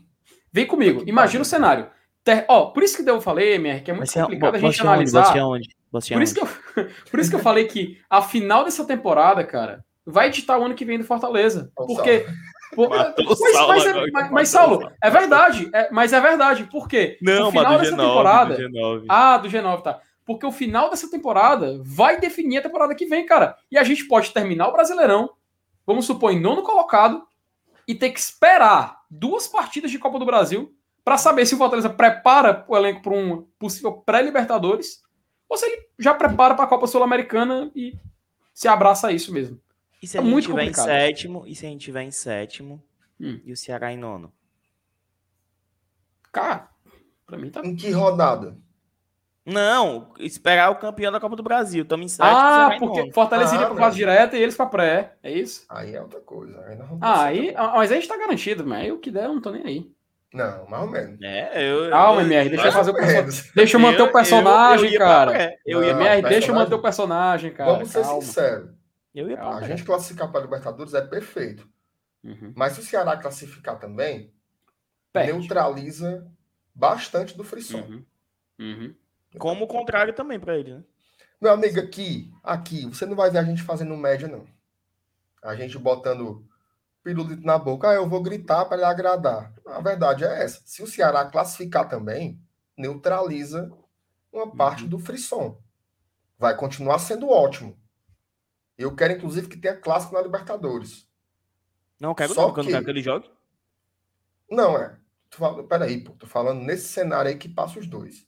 Vem 0.51 0.65
comigo. 0.65 1.03
Imagina 1.07 1.43
o 1.43 1.45
cenário. 1.45 1.87
Ter... 2.23 2.43
Ó, 2.49 2.65
por 2.71 2.83
isso 2.83 3.01
que 3.01 3.09
eu 3.09 3.21
falei, 3.21 3.53
MR, 3.53 3.81
que 3.81 3.91
é 3.91 3.93
muito 3.93 4.11
complicado 4.11 4.55
a 4.55 4.59
gente 4.59 4.81
analisar. 4.81 5.37
Onde, 5.37 5.69
onde? 5.93 6.09
por, 6.09 6.21
isso 6.21 6.33
que 6.33 6.41
eu... 6.41 6.47
por 7.09 7.19
isso 7.19 7.29
que 7.29 7.35
eu 7.35 7.39
falei 7.39 7.65
que 7.65 8.01
a 8.09 8.21
final 8.21 8.65
dessa 8.65 8.83
temporada, 8.83 9.43
cara, 9.45 9.85
vai 10.05 10.27
editar 10.27 10.57
o 10.57 10.63
ano 10.65 10.75
que 10.75 10.83
vem 10.83 10.97
do 10.97 11.05
Fortaleza. 11.05 11.71
Porque. 11.75 12.25
Mas, 12.75 13.39
mas, 13.67 13.85
é, 13.85 14.11
mas, 14.11 14.31
mas, 14.31 14.49
Saulo, 14.49 14.91
é 15.01 15.09
verdade. 15.09 15.69
É, 15.73 15.89
mas 15.91 16.13
é 16.13 16.19
verdade. 16.19 16.65
Por 16.65 16.87
quê? 16.87 17.17
Não, 17.21 17.49
o 17.49 17.51
final 17.51 17.77
dessa 17.77 17.95
G9, 17.95 18.07
temporada. 18.07 18.55
Do 18.55 18.61
G9. 18.61 19.05
Ah, 19.07 19.37
do 19.37 19.49
G9, 19.49 19.81
tá. 19.81 20.01
Porque 20.25 20.45
o 20.45 20.51
final 20.51 20.89
dessa 20.89 21.09
temporada 21.09 21.79
vai 21.83 22.19
definir 22.19 22.57
a 22.57 22.61
temporada 22.61 22.95
que 22.95 23.05
vem, 23.05 23.25
cara. 23.25 23.55
E 23.71 23.77
a 23.77 23.83
gente 23.83 24.05
pode 24.05 24.31
terminar 24.31 24.67
o 24.67 24.73
Brasileirão, 24.73 25.29
vamos 25.85 26.05
supor, 26.05 26.31
em 26.31 26.39
nono 26.39 26.63
colocado, 26.63 27.23
e 27.87 27.93
ter 27.93 28.09
que 28.09 28.19
esperar 28.19 29.01
duas 29.09 29.47
partidas 29.47 29.91
de 29.91 29.99
Copa 29.99 30.17
do 30.17 30.25
Brasil 30.25 30.73
para 31.03 31.17
saber 31.17 31.45
se 31.45 31.53
o 31.53 31.57
Fortaleza 31.57 31.89
prepara 31.89 32.65
o 32.67 32.75
elenco 32.75 33.03
para 33.03 33.13
um 33.13 33.45
possível 33.59 33.91
pré-Libertadores 33.93 35.03
ou 35.47 35.55
se 35.55 35.67
ele 35.67 35.87
já 35.99 36.13
prepara 36.13 36.55
para 36.55 36.65
a 36.65 36.67
Copa 36.67 36.87
Sul-Americana 36.87 37.71
e 37.75 37.93
se 38.51 38.67
abraça 38.67 39.07
a 39.07 39.11
isso 39.11 39.31
mesmo. 39.31 39.59
E 40.05 40.07
se 40.07 40.19
a 40.19 40.21
é 40.21 40.23
gente 40.23 40.45
tiver 40.45 40.65
em 40.65 40.73
sétimo, 40.73 41.43
e 41.47 41.55
se 41.55 41.65
a 41.65 41.69
gente 41.69 41.81
tiver 41.81 42.03
em 42.03 42.11
sétimo 42.11 42.79
hum. 43.19 43.39
e 43.43 43.51
o 43.51 43.57
Ceará 43.57 43.91
em 43.91 43.97
nono? 43.97 44.31
Cara, 46.31 46.69
para 47.25 47.39
mim 47.39 47.49
tá. 47.49 47.65
Em 47.65 47.75
que 47.75 47.89
rodada? 47.89 48.55
Não, 49.43 50.13
esperar 50.19 50.69
o 50.69 50.75
campeão 50.75 51.11
da 51.11 51.19
Copa 51.19 51.35
do 51.35 51.41
Brasil. 51.41 51.81
Estamos 51.81 52.05
em 52.05 52.09
sétimo. 52.09 52.37
Ah, 52.37 52.75
porque 52.77 53.11
Fortaleza 53.11 53.55
iria 53.55 53.65
ah, 53.65 53.69
para 53.71 53.79
fase 53.79 53.97
direta 53.97 54.37
e 54.37 54.43
eles 54.43 54.55
para 54.55 54.65
pré. 54.67 55.15
É 55.23 55.31
isso? 55.31 55.65
Aí 55.69 55.95
é 55.95 56.01
outra 56.01 56.19
coisa. 56.19 56.63
Aí 56.67 56.77
ah, 57.01 57.23
aí, 57.23 57.53
mas 57.55 57.91
aí 57.91 57.97
a 57.97 58.01
gente 58.01 58.07
tá 58.07 58.17
garantido, 58.17 58.63
mas 58.63 58.91
o 58.91 58.99
que 58.99 59.09
der, 59.09 59.23
eu 59.23 59.33
não 59.33 59.41
tô 59.41 59.49
nem 59.49 59.65
aí. 59.65 59.91
Não, 60.31 60.67
mais 60.67 60.83
ou 60.83 60.89
menos. 60.91 61.19
É, 61.19 61.67
eu. 61.67 61.89
Calma, 61.89 62.21
MR, 62.21 62.49
deixa 62.49 62.67
eu 62.67 62.71
fazer 62.71 62.91
o 62.91 62.93
personagem. 62.93 63.43
Deixa 63.55 63.75
eu 63.75 63.81
manter 63.81 64.01
o 64.03 64.11
personagem, 64.11 64.85
eu, 64.85 64.93
eu 64.93 64.99
cara. 64.99 65.55
Eu 65.65 65.83
ia 65.83 65.91
MR, 65.91 66.21
deixa 66.21 66.51
eu 66.51 66.55
manter 66.55 66.75
o 66.75 66.81
personagem, 66.81 67.51
cara. 67.51 67.73
Vamos 67.73 67.89
ser 67.89 68.05
sinceros. 68.05 68.84
Eu 69.15 69.29
ia 69.29 69.41
a 69.41 69.61
gente 69.63 69.85
classificar 69.85 70.29
para 70.29 70.41
Libertadores 70.41 70.93
é 70.93 71.01
perfeito. 71.01 71.67
Uhum. 72.21 72.51
Mas 72.53 72.73
se 72.73 72.81
o 72.81 72.83
Ceará 72.83 73.15
classificar 73.15 73.79
também, 73.79 74.33
Perde. 75.13 75.31
neutraliza 75.31 76.29
bastante 76.73 77.37
do 77.37 77.43
frisson. 77.43 77.79
Uhum. 77.79 78.05
Uhum. 78.59 78.95
Como 79.37 79.63
o 79.63 79.67
contrário 79.67 80.13
também 80.13 80.39
para 80.39 80.57
ele, 80.57 80.73
né? 80.73 80.83
Meu 81.39 81.53
amigo, 81.53 81.79
aqui, 81.79 82.33
aqui, 82.43 82.85
você 82.85 83.05
não 83.05 83.15
vai 83.15 83.29
ver 83.29 83.37
a 83.37 83.43
gente 83.43 83.63
fazendo 83.63 83.95
média, 83.95 84.27
não. 84.27 84.45
A 85.41 85.55
gente 85.55 85.77
botando 85.77 86.45
pirulito 87.03 87.45
na 87.45 87.57
boca, 87.57 87.89
ah, 87.89 87.93
eu 87.93 88.09
vou 88.09 88.21
gritar 88.21 88.65
para 88.65 88.77
ele 88.77 88.85
agradar. 88.85 89.53
A 89.65 89.79
verdade 89.79 90.25
é 90.25 90.43
essa. 90.43 90.61
Se 90.65 90.81
o 90.81 90.87
Ceará 90.87 91.25
classificar 91.25 91.87
também, 91.87 92.41
neutraliza 92.77 93.71
uma 94.33 94.53
parte 94.53 94.83
uhum. 94.83 94.89
do 94.89 94.99
frisson. 94.99 95.61
Vai 96.37 96.55
continuar 96.57 96.99
sendo 96.99 97.29
ótimo. 97.29 97.77
Eu 98.77 98.95
quero, 98.95 99.13
inclusive, 99.13 99.47
que 99.47 99.57
tenha 99.57 99.75
clássico 99.75 100.13
na 100.13 100.21
Libertadores. 100.21 101.07
Não, 101.99 102.13
quero 102.13 102.33
Só 102.33 102.47
não, 102.47 102.53
que... 102.53 102.59
eu 102.59 102.63
não 102.65 102.71
quero 102.71 102.85
que 102.85 102.91
ele 102.91 103.01
jogue. 103.01 103.29
Não, 104.49 104.77
é. 104.77 104.97
Tô 105.29 105.37
falando, 105.37 105.67
peraí, 105.67 106.03
pô. 106.03 106.13
Tô 106.13 106.27
falando 106.27 106.61
nesse 106.61 106.87
cenário 106.87 107.29
aí 107.29 107.37
que 107.37 107.49
passa 107.49 107.79
os 107.79 107.87
dois. 107.87 108.27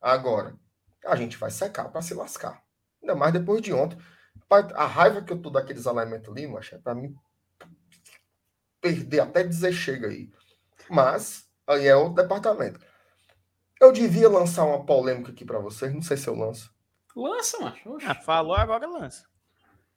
Agora, 0.00 0.58
a 1.06 1.16
gente 1.16 1.36
vai 1.36 1.50
secar 1.50 1.88
para 1.90 2.02
se 2.02 2.14
lascar. 2.14 2.62
Ainda 3.00 3.14
mais 3.14 3.32
depois 3.32 3.62
de 3.62 3.72
ontem. 3.72 3.98
A 4.74 4.86
raiva 4.86 5.22
que 5.22 5.32
eu 5.32 5.40
tô 5.40 5.50
daqueles 5.50 5.86
alimentos 5.86 6.28
ali, 6.28 6.46
macho, 6.46 6.74
é 6.74 6.78
pra 6.78 6.94
mim 6.94 7.14
perder 8.80 9.20
até 9.20 9.42
dizer 9.42 9.72
chega 9.72 10.08
aí. 10.08 10.30
Mas 10.90 11.48
aí 11.66 11.86
é 11.86 11.96
outro 11.96 12.22
departamento. 12.22 12.78
Eu 13.80 13.92
devia 13.92 14.28
lançar 14.28 14.64
uma 14.64 14.84
polêmica 14.84 15.32
aqui 15.32 15.44
para 15.44 15.58
vocês, 15.58 15.92
não 15.92 16.02
sei 16.02 16.16
se 16.16 16.28
eu 16.28 16.34
lanço. 16.34 16.72
Lança, 17.16 17.58
macho. 17.60 17.96
Ah, 18.04 18.14
falou, 18.14 18.54
agora 18.54 18.86
lança. 18.86 19.24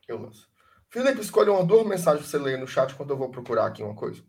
Eu 0.08 0.20
lanço. 0.22 0.48
Felipe, 0.90 1.22
escolha 1.22 1.52
uma 1.52 1.66
duas 1.66 1.86
mensagens 1.86 2.22
pra 2.22 2.30
você 2.30 2.38
ler 2.38 2.58
no 2.58 2.68
chat 2.68 2.96
quando 2.96 3.10
eu 3.10 3.18
vou 3.18 3.30
procurar 3.30 3.66
aqui 3.66 3.84
uma 3.84 3.96
coisa. 3.96 4.24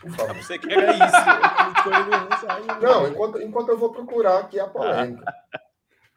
Por 0.00 0.10
favor. 0.10 0.36
Você 0.36 0.58
quer 0.58 0.94
isso? 0.94 2.80
não, 2.80 3.08
enquanto, 3.08 3.40
enquanto 3.40 3.68
eu 3.70 3.78
vou 3.78 3.90
procurar 3.92 4.38
aqui 4.40 4.58
a 4.58 4.66
polêmica. 4.66 5.24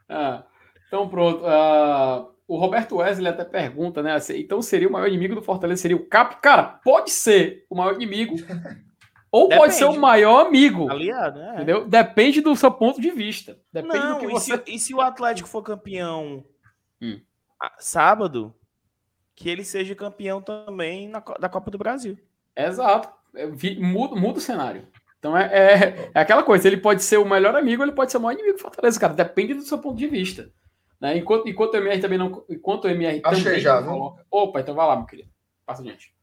Ah, 0.09 0.45
então 0.87 1.09
pronto. 1.09 1.43
Uh, 1.43 2.31
o 2.47 2.57
Roberto 2.57 2.95
Wesley 2.95 3.27
até 3.27 3.43
pergunta, 3.43 4.01
né? 4.01 4.13
Assim, 4.13 4.37
então 4.37 4.61
seria 4.61 4.87
o 4.87 4.91
maior 4.91 5.09
inimigo 5.09 5.35
do 5.35 5.41
Fortaleza? 5.41 5.81
Seria 5.81 5.97
o 5.97 6.05
Cap? 6.05 6.37
Cara, 6.41 6.63
pode 6.63 7.11
ser 7.11 7.65
o 7.69 7.75
maior 7.75 7.93
inimigo. 7.93 8.37
Ou 9.29 9.49
Depende. 9.49 9.59
pode 9.59 9.73
ser 9.73 9.83
o 9.83 9.99
maior 9.99 10.45
amigo. 10.45 10.89
Aliado, 10.89 11.41
é. 11.41 11.55
Entendeu? 11.55 11.85
Depende 11.85 12.39
do 12.39 12.55
seu 12.55 12.71
ponto 12.71 13.01
de 13.01 13.11
vista. 13.11 13.59
Depende 13.71 13.97
Não, 13.97 14.13
do 14.13 14.19
que 14.21 14.31
você. 14.31 14.53
E 14.53 14.57
se, 14.57 14.75
e 14.75 14.79
se 14.79 14.95
o 14.95 15.01
Atlético 15.01 15.49
for 15.49 15.61
campeão 15.61 16.45
hum. 17.01 17.19
sábado, 17.77 18.55
que 19.37 19.47
ele 19.47 19.63
seja 19.63 19.93
campeão 19.93 20.41
também 20.41 21.07
na, 21.07 21.19
da 21.19 21.47
Copa 21.47 21.69
do 21.69 21.77
Brasil. 21.77 22.17
Exato. 22.55 23.07
É, 23.35 23.45
muda, 23.79 24.15
muda 24.15 24.39
o 24.39 24.41
cenário. 24.41 24.87
Então 25.19 25.37
é, 25.37 25.45
é, 25.45 26.11
é, 26.11 26.19
aquela 26.19 26.41
coisa, 26.41 26.67
ele 26.67 26.77
pode 26.77 27.03
ser 27.03 27.17
o 27.17 27.25
melhor 27.25 27.55
amigo, 27.55 27.83
ele 27.83 27.91
pode 27.91 28.11
ser 28.11 28.17
o 28.17 28.21
maior 28.21 28.33
inimigo 28.33 28.57
do 28.57 28.61
Fortaleza, 28.63 28.99
cara. 28.99 29.13
Depende 29.13 29.53
do 29.53 29.61
seu 29.61 29.77
ponto 29.77 29.95
de 29.95 30.07
vista. 30.07 30.51
Né? 30.99 31.17
Enquanto, 31.17 31.47
enquanto 31.47 31.75
o 31.75 31.77
MR 31.77 32.01
também 32.01 32.17
não. 32.17 32.43
Enquanto 32.49 32.85
o 32.85 32.89
MR 32.89 33.21
Achei 33.23 33.43
também 33.43 33.59
já, 33.59 33.79
não 33.79 34.17
Opa, 34.31 34.59
então 34.59 34.73
vai 34.73 34.87
lá, 34.87 34.95
meu 34.95 35.05
querido. 35.05 35.29
Passa 35.67 35.83
adiante. 35.83 36.15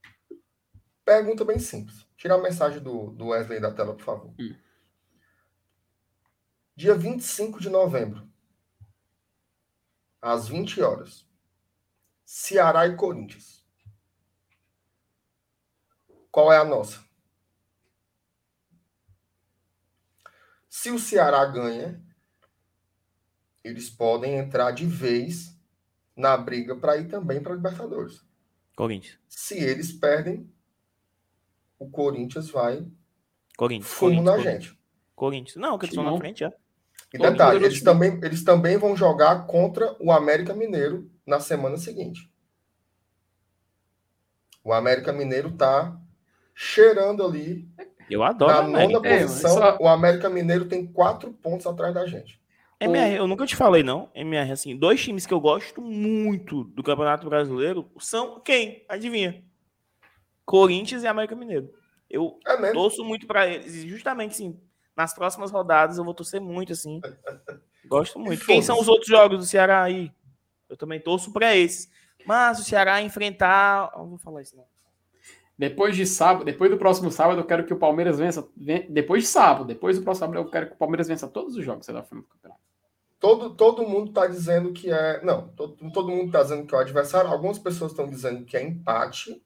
Pergunta 1.04 1.44
bem 1.44 1.60
simples. 1.60 2.04
Tira 2.16 2.34
a 2.34 2.42
mensagem 2.42 2.80
do, 2.80 3.10
do 3.12 3.28
Wesley 3.28 3.60
da 3.60 3.70
tela, 3.70 3.94
por 3.94 4.04
favor. 4.04 4.34
Hum. 4.40 4.56
Dia 6.74 6.96
25 6.96 7.60
de 7.60 7.70
novembro, 7.70 8.26
às 10.20 10.48
20 10.48 10.82
horas, 10.82 11.24
Ceará 12.24 12.86
e 12.86 12.96
Corinthians. 12.96 13.64
Qual 16.30 16.52
é 16.52 16.56
a 16.56 16.64
nossa? 16.64 17.04
Se 20.68 20.90
o 20.90 20.98
Ceará 20.98 21.44
ganha, 21.46 22.02
eles 23.62 23.88
podem 23.88 24.34
entrar 24.36 24.72
de 24.72 24.84
vez 24.84 25.56
na 26.16 26.36
briga 26.36 26.76
para 26.76 26.96
ir 26.96 27.08
também 27.08 27.42
para 27.42 27.52
a 27.52 27.56
Libertadores. 27.56 28.22
Corinthians. 28.76 29.18
Se 29.28 29.56
eles 29.58 29.92
perdem, 29.92 30.52
o 31.78 31.88
Corinthians 31.88 32.50
vai 32.50 32.84
Corinthians. 33.56 33.92
fumo 33.92 34.10
Corinthians, 34.10 34.24
na 34.24 34.32
Corinthians. 34.32 34.64
gente. 34.64 34.80
Corinthians. 35.14 35.56
Não, 35.56 35.78
que 35.78 35.84
eles 35.84 35.92
estão 35.92 36.04
Não. 36.04 36.12
na 36.14 36.18
frente 36.18 36.40
já. 36.40 36.52
E 37.12 37.18
detalhe, 37.18 37.64
eles 37.64 37.80
também, 37.82 38.18
eles 38.24 38.42
também 38.42 38.76
vão 38.76 38.96
jogar 38.96 39.46
contra 39.46 39.96
o 40.00 40.10
América 40.10 40.52
Mineiro 40.52 41.08
na 41.26 41.40
semana 41.40 41.76
seguinte. 41.76 42.30
O 44.62 44.72
América 44.72 45.12
Mineiro 45.12 45.50
tá 45.52 45.98
cheirando 46.54 47.24
ali. 47.24 47.68
Eu 48.08 48.22
adoro 48.22 48.52
na 48.52 48.58
América. 48.84 48.92
nona 49.00 49.08
É, 49.08 49.20
posição, 49.22 49.54
mas 49.60 49.74
só- 49.76 49.78
o 49.82 49.88
América 49.88 50.28
Mineiro 50.28 50.66
tem 50.66 50.86
quatro 50.86 51.32
pontos 51.32 51.66
atrás 51.66 51.94
da 51.94 52.06
gente. 52.06 52.40
MR, 52.80 53.14
eu 53.16 53.26
nunca 53.26 53.46
te 53.46 53.56
falei, 53.56 53.82
não. 53.82 54.10
MR, 54.14 54.52
assim, 54.52 54.76
dois 54.76 55.02
times 55.02 55.24
que 55.26 55.32
eu 55.32 55.40
gosto 55.40 55.80
muito 55.80 56.64
do 56.64 56.82
Campeonato 56.82 57.28
Brasileiro 57.28 57.90
são 57.98 58.40
quem? 58.40 58.84
Adivinha? 58.88 59.42
Corinthians 60.44 61.02
e 61.02 61.06
América 61.06 61.34
Mineiro. 61.34 61.72
Eu 62.10 62.38
É 62.46 62.72
torço 62.72 63.02
muito 63.04 63.26
pra 63.26 63.46
eles. 63.46 63.74
E 63.74 63.88
justamente, 63.88 64.32
assim, 64.32 64.60
nas 64.94 65.14
próximas 65.14 65.50
rodadas 65.50 65.96
eu 65.96 66.04
vou 66.04 66.12
torcer 66.14 66.40
muito, 66.40 66.72
assim. 66.72 67.00
Gosto 67.86 68.18
muito. 68.18 68.44
Quem 68.44 68.60
são 68.62 68.78
os 68.78 68.88
outros 68.88 69.08
jogos 69.08 69.38
do 69.38 69.44
Ceará 69.44 69.82
aí? 69.82 70.10
Eu 70.74 70.78
também 70.78 70.98
torço 71.00 71.32
pra 71.32 71.54
esses. 71.56 71.88
Mas 72.26 72.58
o 72.58 72.64
Ceará 72.64 73.00
enfrentar. 73.00 73.92
Eu 73.94 74.00
não 74.00 74.08
vou 74.10 74.18
falar 74.18 74.42
isso, 74.42 74.56
não. 74.56 74.64
Depois 75.56 75.94
de 75.94 76.04
sábado, 76.04 76.44
depois 76.44 76.68
do 76.68 76.76
próximo 76.76 77.12
sábado, 77.12 77.40
eu 77.40 77.44
quero 77.46 77.64
que 77.64 77.72
o 77.72 77.78
Palmeiras 77.78 78.18
vença. 78.18 78.46
ven- 78.56 78.86
Depois 78.90 79.22
de 79.22 79.28
sábado, 79.28 79.64
depois 79.64 79.96
do 79.96 80.02
próximo 80.02 80.26
sábado, 80.26 80.38
eu 80.44 80.50
quero 80.50 80.66
que 80.66 80.72
o 80.74 80.76
Palmeiras 80.76 81.06
vença 81.06 81.28
todos 81.28 81.54
os 81.54 81.64
jogos 81.64 81.86
você 81.86 81.92
tá 81.92 82.02
falando 82.02 82.24
do 82.24 82.28
campeonato. 82.30 82.60
Todo, 83.20 83.54
todo 83.54 83.88
mundo 83.88 84.08
está 84.08 84.26
dizendo 84.26 84.72
que 84.72 84.90
é. 84.90 85.22
Não, 85.24 85.46
todo, 85.50 85.76
todo 85.92 86.10
mundo 86.10 86.26
está 86.26 86.42
dizendo 86.42 86.66
que 86.66 86.74
é 86.74 86.78
o 86.78 86.80
adversário. 86.80 87.30
Algumas 87.30 87.58
pessoas 87.58 87.92
estão 87.92 88.08
dizendo 88.08 88.44
que 88.44 88.56
é 88.56 88.62
empate. 88.66 89.40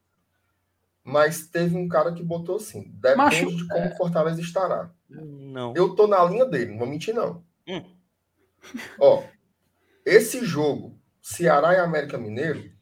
Mas 1.05 1.47
teve 1.47 1.77
um 1.77 1.87
cara 1.89 2.13
que 2.13 2.23
botou 2.23 2.57
assim: 2.57 2.91
depende 2.95 3.17
Macho, 3.19 3.55
de 3.57 3.69
como 3.69 3.87
o 3.87 3.97
Fortaleza 3.97 4.41
estará. 4.41 4.91
Não. 5.11 5.75
Eu 5.77 5.95
tô 5.95 6.07
na 6.07 6.25
linha 6.25 6.47
dele, 6.47 6.71
não 6.73 6.79
vou 6.79 6.87
mentir, 6.89 7.15
não. 7.15 7.45
Hum. 7.69 7.85
Ó, 8.99 9.23
esse 10.05 10.45
jogo, 10.45 10.98
Ceará 11.29 11.75
e 11.75 11.77
América 11.77 12.17
Mineiro, 12.17 12.73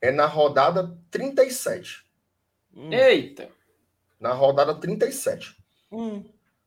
é 0.00 0.12
na 0.12 0.24
rodada 0.26 0.96
37. 1.10 2.06
Hum. 2.72 2.92
Eita! 2.92 3.50
Na 4.20 4.32
rodada 4.32 4.72
37. 4.72 5.56
Hum. 5.90 6.24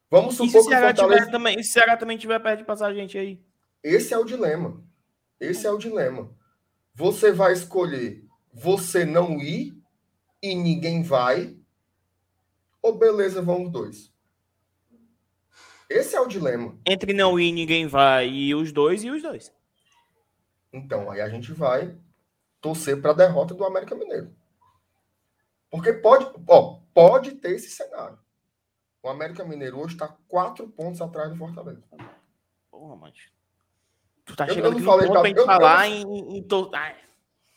Vamos 0.09 0.33
E 0.33 0.37
se 0.37 0.45
supor 0.47 0.51
que 0.51 0.57
o 0.57 0.63
Ceará, 0.63 0.87
Fortaleza. 0.87 1.19
tiver 1.21 1.31
também, 1.31 1.57
e 1.57 1.63
se 1.63 1.69
o 1.69 1.73
Ceará 1.73 1.95
também 1.95 2.17
tiver 2.17 2.37
perto 2.39 2.59
de 2.59 2.65
passar 2.65 2.87
a 2.87 2.93
gente 2.93 3.17
aí? 3.17 3.41
Esse 3.81 4.13
é 4.13 4.17
o 4.17 4.25
dilema. 4.25 4.83
Esse 5.39 5.65
é 5.65 5.71
o 5.71 5.77
dilema. 5.77 6.29
Você 6.93 7.31
vai 7.31 7.53
escolher 7.53 8.25
você 8.53 9.05
não 9.05 9.39
ir 9.39 9.73
e 10.43 10.53
ninguém 10.53 11.01
vai, 11.01 11.55
ou 12.81 12.97
beleza, 12.97 13.41
vão 13.41 13.63
os 13.63 13.71
dois. 13.71 14.11
Esse 15.89 16.13
é 16.13 16.19
o 16.19 16.27
dilema. 16.27 16.77
Entre 16.85 17.13
não 17.13 17.39
ir, 17.39 17.53
ninguém 17.53 17.87
vai. 17.87 18.27
E 18.27 18.53
os 18.53 18.73
dois 18.73 19.01
e 19.05 19.09
os 19.09 19.21
dois. 19.21 19.49
Então, 20.73 21.09
aí 21.11 21.21
a 21.21 21.29
gente 21.29 21.51
vai 21.53 21.95
torcer 22.61 23.01
para 23.01 23.11
a 23.11 23.15
derrota 23.15 23.53
do 23.53 23.65
América 23.65 23.95
Mineiro. 23.95 24.33
Porque 25.69 25.93
pode, 25.93 26.29
ó, 26.47 26.79
pode 26.93 27.31
ter 27.35 27.51
esse 27.51 27.69
cenário. 27.69 28.17
O 29.01 29.09
América 29.09 29.43
Mineiro 29.43 29.79
hoje 29.79 29.95
está 29.95 30.07
quatro 30.27 30.67
pontos 30.67 31.01
atrás 31.01 31.29
do 31.29 31.35
Fortaleza. 31.35 31.81
Porra, 32.69 32.95
mano. 32.95 33.13
Tu 34.25 34.35
tá 34.35 34.45
Eu- 34.45 34.49
eu 34.49 34.53
chegando 34.53 34.71
não 34.71 34.77
aqui 34.77 34.85
falei 34.85 35.07
ponto 35.07 35.19
pra- 35.19 35.29
eu- 35.29 35.35
eu 35.35 35.45
falar 35.45 35.89
não- 35.89 36.15
em, 36.15 36.37
em 36.37 36.43
to- 36.43 36.71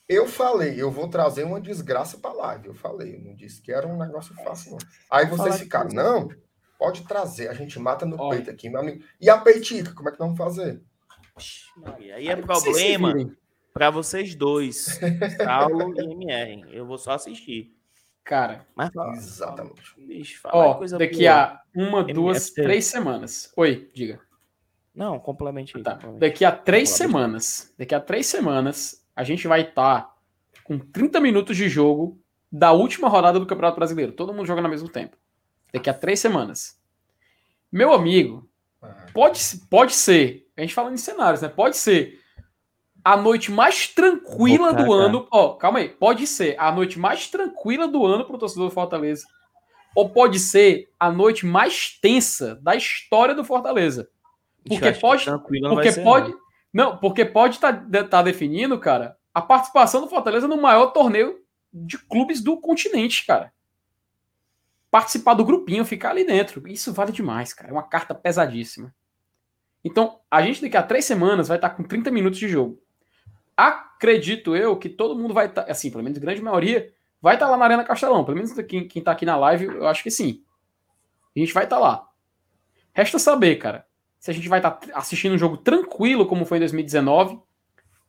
Eu 0.09 0.27
falei, 0.27 0.81
eu 0.81 0.91
vou 0.91 1.09
trazer 1.09 1.45
uma 1.45 1.61
desgraça 1.61 2.19
para 2.19 2.33
live. 2.33 2.69
Eu 2.69 2.75
falei, 2.75 3.17
eu 3.17 3.21
não 3.21 3.35
disse 3.35 3.61
que 3.61 3.73
era 3.73 3.87
um 3.87 3.97
negócio 3.97 4.35
fácil, 4.43 4.73
não. 4.73 4.79
Aí 5.11 5.27
vocês 5.27 5.59
ficaram, 5.59 5.91
não, 5.91 6.29
pode 6.79 7.07
trazer, 7.07 7.49
a 7.49 7.55
gente 7.55 7.79
mata 7.79 8.05
no 8.07 8.21
Olha. 8.21 8.37
peito 8.37 8.51
aqui, 8.51 8.69
meu 8.69 8.81
amigo. 8.81 9.05
E 9.21 9.29
a 9.31 9.39
peitica, 9.39 9.93
como 9.95 10.09
é 10.09 10.13
que 10.13 10.19
nós 10.21 10.29
vamos 10.29 10.39
fazer? 10.39 10.83
Maria, 11.77 12.17
Aí 12.17 12.29
é 12.29 12.37
problema 12.37 13.13
pra 13.73 13.91
vocês 13.91 14.35
dois, 14.35 14.99
Saulo 15.43 15.95
e 15.99 16.13
MR. 16.13 16.65
Eu 16.73 16.87
vou 16.87 16.99
só 16.99 17.13
assistir. 17.13 17.75
Cara, 18.23 18.67
Mas. 18.75 18.91
Exatamente. 19.17 19.83
Bicho, 19.99 20.41
ó, 20.47 20.83
daqui 20.97 21.25
boa. 21.25 21.35
a 21.35 21.61
uma, 21.75 22.03
duas, 22.05 22.47
MFT. 22.49 22.63
três 22.63 22.85
semanas. 22.87 23.53
Oi, 23.57 23.91
diga. 23.93 24.21
Não, 24.95 25.19
complemente 25.19 25.77
aí. 25.77 25.83
Tá. 25.83 25.93
complemente. 25.95 26.21
Daqui 26.21 26.45
a 26.45 26.53
três 26.53 26.89
semanas, 26.91 27.75
daqui 27.77 27.95
a 27.95 28.01
três 28.01 28.27
semanas, 28.27 29.05
a 29.15 29.25
gente 29.25 29.47
vai 29.47 29.63
estar 29.63 30.15
com 30.63 30.79
30 30.79 31.21
minutos 31.21 31.57
de 31.57 31.69
jogo 31.69 32.19
da 32.51 32.73
última 32.73 33.09
rodada 33.09 33.39
do 33.39 33.47
Campeonato 33.47 33.77
Brasileiro. 33.77 34.13
Todo 34.13 34.33
mundo 34.33 34.47
jogando 34.47 34.67
ao 34.67 34.71
mesmo 34.71 34.89
tempo. 34.89 35.17
Daqui 35.73 35.91
a 35.91 35.95
três 35.95 36.21
semanas. 36.21 36.81
Meu 37.71 37.93
amigo, 37.93 38.49
Ah, 38.81 39.07
pode, 39.13 39.41
pode 39.69 39.93
ser, 39.93 40.44
a 40.57 40.61
gente 40.61 40.75
falando 40.75 40.95
em 40.95 40.99
cenários, 40.99 41.43
né? 41.43 41.49
Pode 41.49 41.77
ser 41.77 42.21
a 43.05 43.17
noite 43.17 43.53
mais 43.53 43.89
tranquila 43.89 44.73
do 44.73 44.85
cagar. 44.85 45.07
ano. 45.07 45.29
Ó, 45.31 45.55
calma 45.55 45.81
aí. 45.81 45.89
Pode 45.89 46.27
ser 46.27 46.57
a 46.59 46.73
noite 46.73 46.99
mais 46.99 47.29
tranquila 47.29 47.87
do 47.87 48.05
ano 48.07 48.25
pro 48.25 48.39
torcedor 48.39 48.69
do 48.69 48.75
Fortaleza. 48.75 49.27
Ou 49.95 50.09
pode 50.09 50.39
ser 50.39 50.91
a 50.99 51.11
noite 51.11 51.45
mais 51.45 51.99
tensa 52.01 52.57
da 52.57 52.75
história 52.75 53.35
do 53.35 53.45
Fortaleza. 53.45 54.09
Porque 54.67 54.93
pode- 54.93 55.27
não 55.61 55.75
Porque 55.75 55.93
ser, 55.93 56.03
pode. 56.03 56.31
não. 56.31 56.45
Não, 56.75 56.97
porque 56.97 57.25
pode 57.25 57.55
estar 57.55 57.87
tá, 58.11 58.21
definindo, 58.21 58.77
cara, 58.81 59.17
a 59.33 59.41
participação 59.41 60.01
do 60.01 60.09
Fortaleza 60.09 60.49
no 60.49 60.61
maior 60.61 60.87
torneio 60.87 61.39
de 61.73 61.97
clubes 61.99 62.41
do 62.41 62.61
continente, 62.61 63.25
cara. 63.25 63.53
Participar 64.91 65.35
do 65.35 65.45
grupinho, 65.45 65.85
ficar 65.85 66.11
ali 66.11 66.25
dentro. 66.25 66.67
Isso 66.67 66.93
vale 66.93 67.13
demais, 67.13 67.53
cara. 67.53 67.71
É 67.71 67.73
uma 67.73 67.85
carta 67.85 68.13
pesadíssima. 68.13 68.93
Então, 69.85 70.19
a 70.31 70.41
gente 70.41 70.63
daqui 70.63 70.77
a 70.77 70.83
três 70.83 71.05
semanas 71.05 71.49
vai 71.49 71.59
estar 71.59 71.71
com 71.71 71.83
30 71.83 72.11
minutos 72.11 72.39
de 72.39 72.49
jogo. 72.49 72.81
Acredito 73.57 74.57
eu 74.57 74.77
que 74.77 74.89
todo 74.89 75.15
mundo 75.15 75.35
vai 75.35 75.47
estar, 75.47 75.71
assim, 75.71 75.91
pelo 75.91 76.03
menos 76.03 76.17
a 76.19 76.21
grande 76.21 76.41
maioria, 76.41 76.93
vai 77.21 77.35
estar 77.35 77.49
lá 77.49 77.57
na 77.57 77.65
Arena 77.67 77.85
Castelão. 77.85 78.25
Pelo 78.25 78.37
menos 78.37 78.53
quem, 78.67 78.89
quem 78.89 79.03
tá 79.03 79.13
aqui 79.13 79.27
na 79.27 79.37
live, 79.37 79.67
eu 79.67 79.87
acho 79.87 80.03
que 80.03 80.11
sim. 80.11 80.43
A 81.37 81.39
gente 81.39 81.53
vai 81.53 81.65
estar 81.65 81.79
lá. 81.79 82.09
Resta 82.95 83.19
saber, 83.19 83.57
cara, 83.57 83.87
se 84.19 84.31
a 84.31 84.35
gente 84.35 84.49
vai 84.49 84.59
estar 84.59 84.79
assistindo 84.95 85.35
um 85.35 85.39
jogo 85.39 85.59
tranquilo, 85.59 86.27
como 86.27 86.47
foi 86.47 86.57
em 86.57 86.61
2019, 86.61 87.39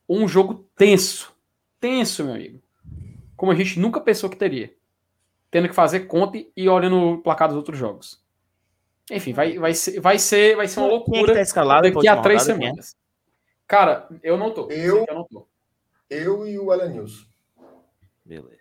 ou 0.08 0.18
um 0.18 0.28
jogo 0.28 0.66
tenso. 0.76 1.34
Tenso, 1.78 2.24
meu 2.24 2.34
amigo. 2.34 2.62
Como 3.36 3.52
a 3.52 3.54
gente 3.54 3.78
nunca 3.78 4.00
pensou 4.00 4.30
que 4.30 4.36
teria. 4.36 4.74
Tendo 5.50 5.68
que 5.68 5.74
fazer 5.74 6.00
conta 6.00 6.38
e 6.56 6.68
olhando 6.68 6.96
o 6.96 7.18
placar 7.18 7.48
dos 7.48 7.56
outros 7.56 7.78
jogos. 7.78 8.24
Enfim, 9.10 9.32
vai, 9.32 9.56
vai, 9.58 9.72
ser, 9.74 10.00
vai, 10.00 10.18
ser, 10.18 10.56
vai 10.56 10.66
ser 10.66 10.80
uma 10.80 10.86
é 10.86 10.90
que 10.90 10.94
loucura 10.96 11.34
tá 11.34 11.40
escalado 11.40 11.90
daqui 11.92 12.08
a 12.08 12.16
três 12.20 12.42
é? 12.42 12.44
semanas. 12.46 12.96
Cara, 13.66 14.08
eu 14.22 14.36
não 14.36 14.52
tô. 14.52 14.68
Eu- 14.70 15.04
eu 15.08 15.14
não 15.14 15.24
tô. 15.24 15.46
Eu 16.10 16.46
e 16.46 16.58
o 16.58 16.72
Elenilson. 16.72 17.24
Beleza. 18.24 18.56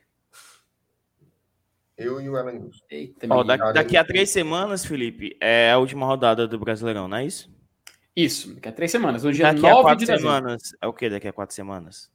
Eu 1.97 2.19
e 2.19 2.30
o 2.30 2.38
Elenilson. 2.38 2.84
Eita, 2.89 3.26
Ó, 3.30 3.38
menino. 3.43 3.57
da- 3.57 3.72
daqui 3.72 3.95
a 3.95 4.03
três 4.03 4.30
semanas, 4.30 4.85
Felipe, 4.85 5.38
é 5.39 5.72
a 5.72 5.77
última 5.77 6.05
rodada 6.05 6.47
do 6.47 6.59
Brasileirão, 6.59 7.07
não 7.07 7.17
é 7.17 7.26
isso? 7.26 7.49
Isso, 8.15 8.53
daqui 8.55 8.69
a 8.69 8.72
três 8.72 8.91
semanas. 8.91 9.23
No 9.23 9.31
dia 9.31 9.45
Daqui 9.51 9.65
a 9.65 9.69
9 9.72 9.81
quatro 9.84 9.99
de 9.99 10.05
dezembro. 10.05 10.22
semanas. 10.31 10.61
É 10.81 10.88
o 10.88 10.93
que 10.93 11.09
daqui 11.09 11.27
a 11.27 11.34
quatro 11.34 11.55
semanas? 11.55 12.11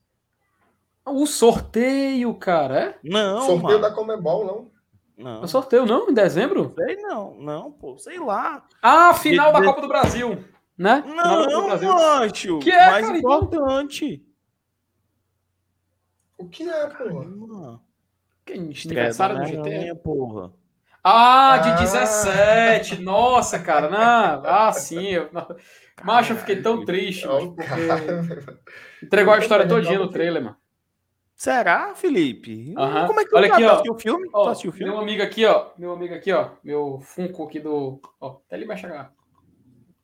O 1.04 1.26
sorteio, 1.26 2.32
cara. 2.34 2.80
É? 2.80 2.98
Não, 3.02 3.40
Sorteio 3.40 3.62
mano. 3.62 3.78
da 3.80 3.90
Comebol, 3.90 4.44
não? 4.46 4.69
Não. 5.22 5.42
O 5.42 5.46
sorteio, 5.48 5.84
não? 5.86 6.08
Em 6.10 6.14
dezembro? 6.14 6.74
Sei 6.76 6.96
não, 6.96 7.34
não, 7.40 7.70
pô, 7.72 7.98
sei 7.98 8.18
lá. 8.18 8.64
Ah, 8.82 9.12
final 9.14 9.52
da 9.52 9.60
De- 9.60 9.66
Copa 9.66 9.80
do 9.82 9.88
Brasil. 9.88 10.44
Né? 10.78 11.02
Da 11.06 11.36
do 11.36 11.50
Não, 11.50 11.66
Brasil. 11.66 11.92
macho. 11.94 12.58
Que 12.60 12.70
é, 12.70 12.90
mais 12.90 13.06
cara, 13.06 13.18
importante. 13.18 14.24
O 16.38 16.48
que 16.48 16.62
é, 16.68 16.86
porra? 16.86 16.96
Caramba. 17.24 17.80
Que 18.46 18.52
aniversário 18.54 19.36
da 19.36 19.42
do 19.42 19.48
GT. 19.48 19.94
Porra. 19.96 20.52
Ah, 21.04 21.58
de 21.58 21.68
Ah. 21.70 21.74
17. 21.76 23.00
Nossa, 23.02 23.58
cara. 23.58 23.88
Não. 23.90 24.42
Ah, 24.44 24.72
sim. 24.72 25.06
Eu... 25.06 25.30
Macho, 26.02 26.32
eu 26.32 26.36
fiquei 26.38 26.62
tão 26.62 26.82
triste, 26.84 27.26
mano, 27.26 27.54
porque 27.54 29.04
entregou 29.04 29.34
a 29.34 29.38
história 29.38 29.68
todinha 29.68 29.98
no 29.98 30.08
trailer, 30.08 30.42
mano. 30.42 30.56
Será, 31.44 31.94
Felipe? 31.94 32.74
Aham. 32.76 33.06
Como 33.06 33.18
é 33.18 33.24
que 33.24 33.30
tu 33.30 33.36
Olha 33.38 33.48
tá? 33.48 33.54
aqui, 33.54 33.64
Tu 33.64 33.68
ó. 33.70 33.72
assistiu 33.72 33.94
o 33.94 33.98
filme? 33.98 34.28
Ó, 34.30 34.42
tu 34.44 34.48
assistiu 34.50 34.70
o 34.70 34.74
filme? 34.74 34.92
Meu 34.92 35.00
amigo 35.00 35.22
aqui, 35.22 35.46
ó. 35.46 35.68
Meu 35.78 35.92
amigo 35.94 36.12
aqui, 36.14 36.30
ó. 36.34 36.50
Meu 36.62 37.00
Funko 37.02 37.44
aqui 37.44 37.58
do. 37.58 37.98
Ó, 38.20 38.36
até 38.46 38.56
ele 38.56 38.66
vai 38.66 38.76
chegar. 38.76 39.10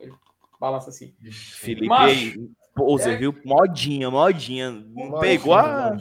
Ele 0.01 0.15
balança 0.59 0.89
assim. 0.89 1.13
Felipe, 1.31 1.93
aí, 1.93 2.33
pô, 2.75 2.87
você 2.97 3.11
É. 3.11 3.17
viu? 3.17 3.35
Modinha, 3.45 4.11
modinha. 4.11 4.69
Imagina, 4.69 5.21
Pegou 5.21 5.53
a. 5.53 5.95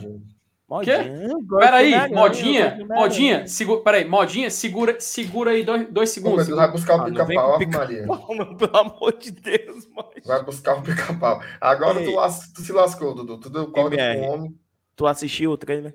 Modinha. 0.66 0.96
Pera 1.04 1.38
Gosto 1.42 1.74
aí, 1.74 1.90
do 1.90 1.96
Homem-Aranha, 1.96 2.08
modinha, 2.16 2.78
modinha, 2.88 3.46
segura, 3.46 3.80
pera 3.82 3.96
aí, 3.98 4.04
modinha, 4.08 4.50
segura, 4.50 4.96
segura 4.98 5.50
aí 5.50 5.62
dois, 5.62 5.86
dois 5.92 6.10
segundos. 6.10 6.38
mas 6.38 6.48
tu 6.48 6.56
vai 6.56 6.72
buscar 6.72 6.96
o 6.96 7.02
Ah, 7.02 7.08
não 7.10 7.26
pica-pau, 7.26 7.54
Ave 7.54 7.66
pica- 7.66 7.78
Maria. 7.78 8.06
Pô, 8.08 8.34
meu, 8.34 8.56
pelo 8.56 8.76
amor 8.78 9.12
de 9.18 9.30
Deus, 9.32 9.86
mano. 9.94 10.08
Vai 10.24 10.42
buscar 10.42 10.78
o 10.78 10.82
pica-pau. 10.82 11.42
Agora 11.60 12.02
tu, 12.02 12.12
tu 12.54 12.62
se 12.62 12.72
lascou, 12.72 13.14
Dudu. 13.14 13.38
Tu 13.38 13.50
deu 13.50 13.70
corda 13.70 13.96
com 13.96 14.20
o 14.22 14.30
homem. 14.32 14.58
Tu 14.96 15.06
assistiu 15.06 15.50
o 15.52 15.56
trailer? 15.58 15.94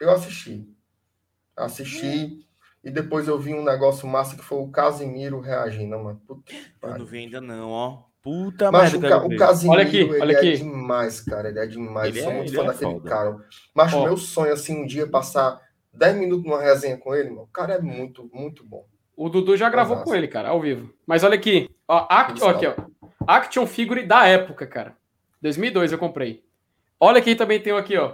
Eu 0.00 0.10
assisti. 0.12 0.66
Assisti. 1.56 2.46
E 2.82 2.90
depois 2.90 3.28
eu 3.28 3.38
vi 3.38 3.52
um 3.52 3.62
negócio 3.62 4.08
massa 4.08 4.36
que 4.36 4.42
foi 4.42 4.58
o 4.58 4.68
Casimiro 4.70 5.40
reagindo, 5.40 5.98
mano. 5.98 6.20
Puta 6.26 6.52
Eu 6.82 6.98
não 6.98 7.04
vi 7.04 7.18
ainda 7.18 7.40
não, 7.40 7.70
ó. 7.70 8.02
Puta 8.22 8.70
Mas 8.70 8.92
merda, 8.92 9.06
o, 9.06 9.10
Ca- 9.20 9.26
o 9.26 9.28
ver. 9.28 9.36
Casimiro, 9.38 9.78
Olha 9.80 9.86
aqui, 9.88 9.96
ele 9.98 10.20
olha 10.20 10.32
é 10.32 10.36
aqui. 10.38 10.56
demais, 10.58 11.20
cara. 11.20 11.48
Ele 11.48 11.58
é 11.58 11.66
demais. 11.66 12.08
Ele 12.08 12.18
Eu 12.20 12.22
sou 12.24 12.32
é- 12.32 12.36
muito 12.36 12.54
fã 12.54 12.62
é 12.62 12.66
daquele 12.66 12.92
foda. 12.92 13.08
cara. 13.10 13.36
Mas 13.74 13.92
Ó. 13.94 14.04
meu 14.04 14.16
sonho, 14.16 14.52
assim, 14.52 14.82
um 14.82 14.86
dia 14.86 15.06
passar 15.06 15.60
10 15.92 16.16
minutos 16.16 16.44
numa 16.44 16.60
resenha 16.62 16.96
com 16.96 17.14
ele, 17.14 17.30
mano. 17.30 17.42
O 17.42 17.46
cara 17.48 17.74
é 17.74 17.80
muito, 17.80 18.30
muito 18.32 18.64
bom. 18.64 18.86
O 19.16 19.28
Dudu 19.28 19.56
já 19.56 19.68
gravou 19.68 19.98
com 19.98 20.14
ele, 20.14 20.28
cara, 20.28 20.48
ao 20.50 20.60
vivo. 20.60 20.94
Mas 21.06 21.22
olha 21.24 21.34
aqui, 21.34 21.68
ó, 21.86 22.06
act, 22.08 22.42
ó, 22.42 22.50
aqui, 22.50 22.66
ó. 22.66 22.74
Action 23.26 23.66
figure 23.66 24.06
da 24.06 24.26
época, 24.26 24.66
cara. 24.66 24.96
2002 25.42 25.92
eu 25.92 25.98
comprei. 25.98 26.42
Olha 27.00 27.18
aqui 27.18 27.34
também 27.34 27.60
tem 27.60 27.72
um 27.72 27.78
aqui, 27.78 27.96
ó. 27.96 28.12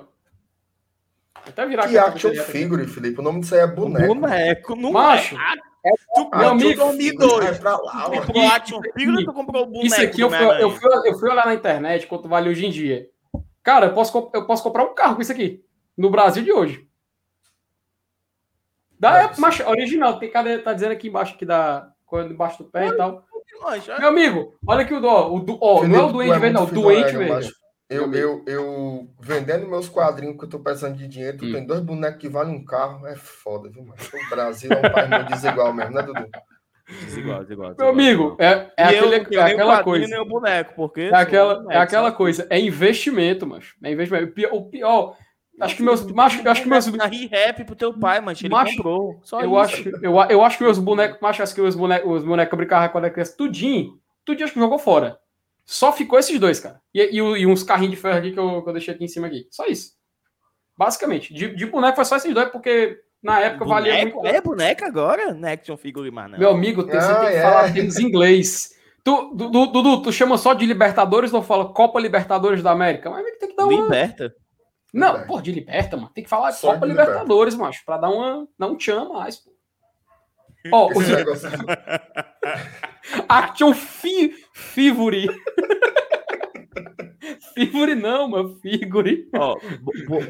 Até 1.34 1.66
virar 1.66 1.88
Que 1.88 1.98
aqui. 1.98 2.10
action 2.10 2.32
figure, 2.44 2.86
Felipe. 2.86 3.20
O 3.20 3.22
nome 3.22 3.40
disso 3.40 3.54
aí 3.54 3.60
é 3.62 3.66
boneco. 3.66 4.14
Boneco, 4.14 4.76
não 4.76 4.92
Macho, 4.92 5.36
é. 5.36 5.90
Tu 6.14 6.28
Ah, 6.32 6.38
Meu 6.38 6.48
amigo, 6.50 6.80
2002. 6.80 7.44
Vai 7.44 7.58
pra 7.58 7.76
lá, 7.76 8.10
Tu 8.10 8.26
comprou 8.26 8.46
action 8.48 8.80
figure 8.96 9.24
tu 9.24 9.32
comprou 9.32 9.62
o 9.62 9.66
boneco 9.66 9.86
Isso 9.86 10.00
aqui 10.00 10.20
eu 10.20 10.28
do 10.28 10.36
fui, 10.36 10.62
eu, 10.62 10.70
fui, 10.70 11.08
eu 11.08 11.18
fui 11.18 11.30
olhar 11.30 11.46
na 11.46 11.54
internet 11.54 12.06
quanto 12.06 12.28
vale 12.28 12.48
hoje 12.48 12.66
em 12.66 12.70
dia. 12.70 13.08
Cara, 13.62 13.86
eu 13.86 13.94
posso, 13.94 14.30
eu 14.32 14.46
posso 14.46 14.62
comprar 14.62 14.84
um 14.84 14.94
carro 14.94 15.16
com 15.16 15.22
isso 15.22 15.32
aqui. 15.32 15.64
No 15.96 16.10
Brasil 16.10 16.42
de 16.42 16.52
hoje. 16.52 16.86
Da 18.98 19.18
época, 19.18 19.40
mas 19.40 19.60
original. 19.60 20.18
Tem, 20.18 20.30
cadê, 20.30 20.58
tá 20.58 20.72
dizendo 20.72 20.92
aqui 20.92 21.08
embaixo 21.08 21.36
que 21.36 21.44
dá 21.44 21.88
coisa 22.04 22.28
embaixo 22.28 22.58
do 22.58 22.70
pé 22.70 22.88
e 22.88 22.96
tal. 22.96 23.24
Meu 23.98 24.08
amigo, 24.08 24.58
olha 24.66 24.82
aqui 24.82 24.94
o 24.94 25.04
ó, 25.04 25.32
o 25.32 25.40
do, 25.40 25.58
ó, 25.60 25.86
não 25.86 25.98
é 25.98 26.02
o 26.02 26.06
tu 26.08 26.12
doente 26.12 26.38
verde, 26.38 26.54
não. 26.54 26.64
O 26.64 26.64
muito 26.64 26.74
filho 26.74 26.82
doente 26.82 27.16
mas 27.28 27.65
Eu, 27.88 28.12
eu, 28.12 28.44
eu 28.48 29.08
vendendo 29.20 29.68
meus 29.68 29.88
quadrinhos 29.88 30.36
que 30.36 30.44
eu 30.44 30.48
tô 30.48 30.58
precisando 30.58 30.96
de 30.96 31.06
dinheiro, 31.06 31.38
tu 31.38 31.44
Hum. 31.44 31.52
tem 31.52 31.66
dois 31.66 31.80
bonecos 31.80 32.20
que 32.20 32.28
valem 32.28 32.54
um 32.56 32.64
carro, 32.64 33.06
é 33.06 33.14
foda, 33.14 33.68
viu, 33.70 33.84
mano? 33.84 33.94
O 34.12 34.28
Brasil 34.30 34.70
é 34.72 34.78
um 34.88 34.92
país 34.92 35.08
muito 35.08 35.26
desigual 35.32 35.72
mesmo, 35.72 35.94
né, 35.94 36.02
Dudu? 36.02 36.26
Desigual, 37.04 37.42
desigual. 37.42 37.74
Meu 37.78 37.88
amigo, 37.88 38.36
é, 38.40 38.70
é, 38.76 38.92
e 38.92 38.96
eu 38.96 39.04
aquele, 39.04 39.18
não 39.18 39.24
tenho 39.24 39.40
é 39.40 39.52
aquela 39.52 39.82
coisa. 39.84 40.06
nem 40.08 40.20
o 40.20 40.24
boneco, 40.24 40.72
porque... 40.74 41.00
É 41.02 41.14
aquela, 41.14 41.54
boneco, 41.54 41.72
é 41.72 41.76
aquela 41.78 42.04
sabe? 42.06 42.16
coisa. 42.16 42.46
É 42.50 42.58
investimento, 42.60 43.46
macho. 43.46 43.76
É 43.82 43.92
investimento. 43.92 44.30
O 44.30 44.32
pior, 44.34 44.52
o 44.54 44.64
pior 44.68 45.16
acho 45.60 45.76
que 45.76 45.82
meus, 45.82 46.06
macho, 46.12 46.48
acho 46.48 46.62
que 46.62 46.68
meus, 46.68 46.86
Na 46.88 47.06
rap 47.06 47.64
pro 47.64 47.74
teu 47.74 47.98
pai, 47.98 48.20
mas 48.20 48.40
ele 48.40 48.50
Macho, 48.50 48.76
comprou. 48.76 49.20
Só 49.22 49.40
eu 49.40 49.50
isso. 49.50 49.58
acho, 49.58 49.88
eu, 50.02 50.14
eu 50.30 50.42
acho 50.44 50.58
que 50.58 50.64
meus 50.64 50.78
bonecos, 50.78 51.18
macho, 51.20 51.42
acho 51.42 51.54
que 51.54 51.60
os 51.60 51.74
bonecos, 51.74 52.10
os 52.20 52.24
bonecos 52.24 52.56
brincavam 52.56 52.88
quando 52.88 53.04
era 53.04 53.12
criança, 53.12 53.36
tudinho, 53.36 53.98
tudinho 54.24 54.44
acho 54.44 54.54
que 54.54 54.60
jogou 54.60 54.78
fora. 54.78 55.18
Só 55.66 55.93
ficou 55.93 56.18
esses 56.18 56.38
dois, 56.38 56.60
cara. 56.60 56.80
E, 56.94 57.02
e, 57.02 57.16
e 57.18 57.47
uns 57.47 57.62
carrinhos 57.64 57.94
de 57.97 58.01
ferro 58.01 58.18
aqui 58.18 58.32
que 58.32 58.38
eu, 58.38 58.62
que 58.62 58.68
eu 58.68 58.72
deixei 58.72 58.94
aqui 58.94 59.05
em 59.05 59.09
cima 59.09 59.26
aqui. 59.26 59.47
Só 59.51 59.66
isso. 59.66 59.90
Basicamente. 60.78 61.34
De, 61.34 61.55
de 61.55 61.66
boneco 61.66 61.97
foi 61.97 62.05
só 62.05 62.16
esses 62.16 62.32
dois, 62.32 62.48
porque 62.51 62.98
na 63.22 63.40
época 63.40 63.64
valia 63.64 63.93
Boneco? 63.94 64.20
muito. 64.20 64.34
É 64.34 64.40
boneca 64.40 64.86
agora? 64.86 65.34
Não 65.34 65.48
é 65.48 65.52
action 65.55 65.76
figure 65.76 66.10
mais, 66.10 66.30
não. 66.30 66.38
Meu 66.38 66.51
amigo, 66.51 66.84
tem- 66.84 67.01
você 67.01 67.10
Ah, 67.10 67.20
tem 67.20 67.28
que 67.30 67.34
é. 67.36 67.43
falar 67.43 67.72
termos 67.72 67.98
em 67.98 68.05
inglês. 68.06 68.76
Tu, 69.02 69.34
Dudu, 69.34 70.02
tu 70.02 70.12
chama 70.12 70.36
só 70.38 70.52
de 70.55 70.66
Libertadores 70.66 71.32
ou 71.32 71.43
fala 71.43 71.72
Copa 71.72 71.98
Libertadores 72.01 72.62
da 72.62 72.72
América? 72.72 73.09
Mas 73.10 73.24
tem 73.38 73.48
que 73.51 73.56
dar 73.56 73.64
uma. 73.66 73.82
Liberta. 73.82 74.34
Não, 74.93 75.09
Liberta. 75.12 75.26
pô, 75.28 75.40
de 75.40 75.52
Liberta, 75.52 75.97
mano. 75.97 76.10
Tem 76.14 76.24
que 76.24 76.30
falar 76.30 76.52
Só 76.52 76.74
Copa 76.74 76.86
Liberta. 76.86 77.10
Libertadores, 77.10 77.55
macho, 77.55 77.84
pra 77.84 77.98
dar 77.98 78.10
uma. 78.10 78.47
Dar 78.59 78.66
um 78.68 78.76
tchan 78.76 79.09
mais, 79.09 79.36
pô. 79.36 79.51
Ó, 80.72 80.88
o 80.88 81.01
Esse 81.02 81.12
negócio 81.12 81.48
de- 81.51 81.56
Action 83.28 83.73
fi, 83.74 84.35
Figure. 84.53 85.28
Figure 87.55 87.95
não, 87.95 88.28
mano. 88.28 88.55
Figure. 88.61 89.28
Boa 89.33 89.59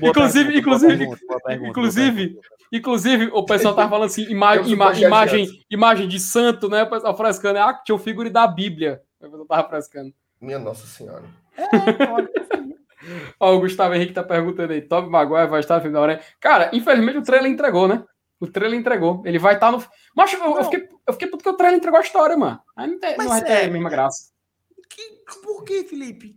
Inclusive- 0.03 0.45
pergunta, 0.53 0.59
inclusive- 0.59 0.97
pergunta, 0.99 1.21
pergunta, 1.45 1.69
inclusive-. 1.71 2.39
Inclusive, 2.73 3.31
o 3.33 3.45
pessoal 3.45 3.75
tava 3.75 3.89
falando 3.91 4.07
assim, 4.07 4.25
ima- 4.31 4.57
ima- 4.57 4.93
imagem, 4.95 5.47
imagem 5.71 6.09
de 6.09 6.19
santo, 6.19 6.69
né? 6.69 6.83
O 6.83 6.91
pessoal 6.91 7.17
frescando. 7.17 7.59
É 7.59 7.63
action 7.63 7.99
figure 7.99 8.31
da 8.31 8.47
Bíblia. 8.47 9.01
O 9.21 9.25
pessoal 9.25 9.47
tava 9.47 9.69
frescando. 9.69 10.13
Minha 10.41 10.59
Nossa 10.59 10.87
Senhora. 10.87 11.25
Ó, 13.39 13.55
o 13.55 13.61
Gustavo 13.61 13.95
Henrique 13.95 14.13
tá 14.13 14.23
perguntando 14.23 14.73
aí, 14.73 14.81
Tobey 14.83 15.09
Maguire 15.11 15.47
vai 15.49 15.61
estar 15.61 15.77
no 15.77 15.81
filme 15.81 15.95
da 15.95 16.01
hora. 16.01 16.21
Cara, 16.41 16.71
infelizmente 16.73 17.19
o 17.19 17.23
trailer 17.23 17.51
entregou, 17.51 17.87
né? 17.87 18.03
O 18.41 18.47
trailer 18.47 18.79
entregou. 18.79 19.23
Ele 19.25 19.39
vai 19.39 19.55
estar 19.55 19.73
no. 19.73 19.83
Mas 20.15 20.33
eu, 20.33 20.41
eu 20.41 20.51
Não. 20.51 20.65
fiquei, 20.65 20.89
eu 21.07 21.13
fiquei 21.15 21.29
puto 21.29 21.43
que 21.43 21.49
o 21.51 21.55
trailer 21.57 21.79
entregou 21.79 21.99
a 21.99 22.03
história, 22.03 22.37
mano. 22.37 22.61
Aí 22.77 22.87
não, 22.87 22.99
tem, 23.01 23.17
não 23.17 23.29
vai 23.29 23.43
ter 23.43 23.53
é- 23.53 23.65
a 23.65 23.71
mesma 23.71 23.89
graça. 23.91 24.31
Que- 24.89 25.41
por 25.43 25.65
que, 25.65 25.83
Felipe? 25.85 26.37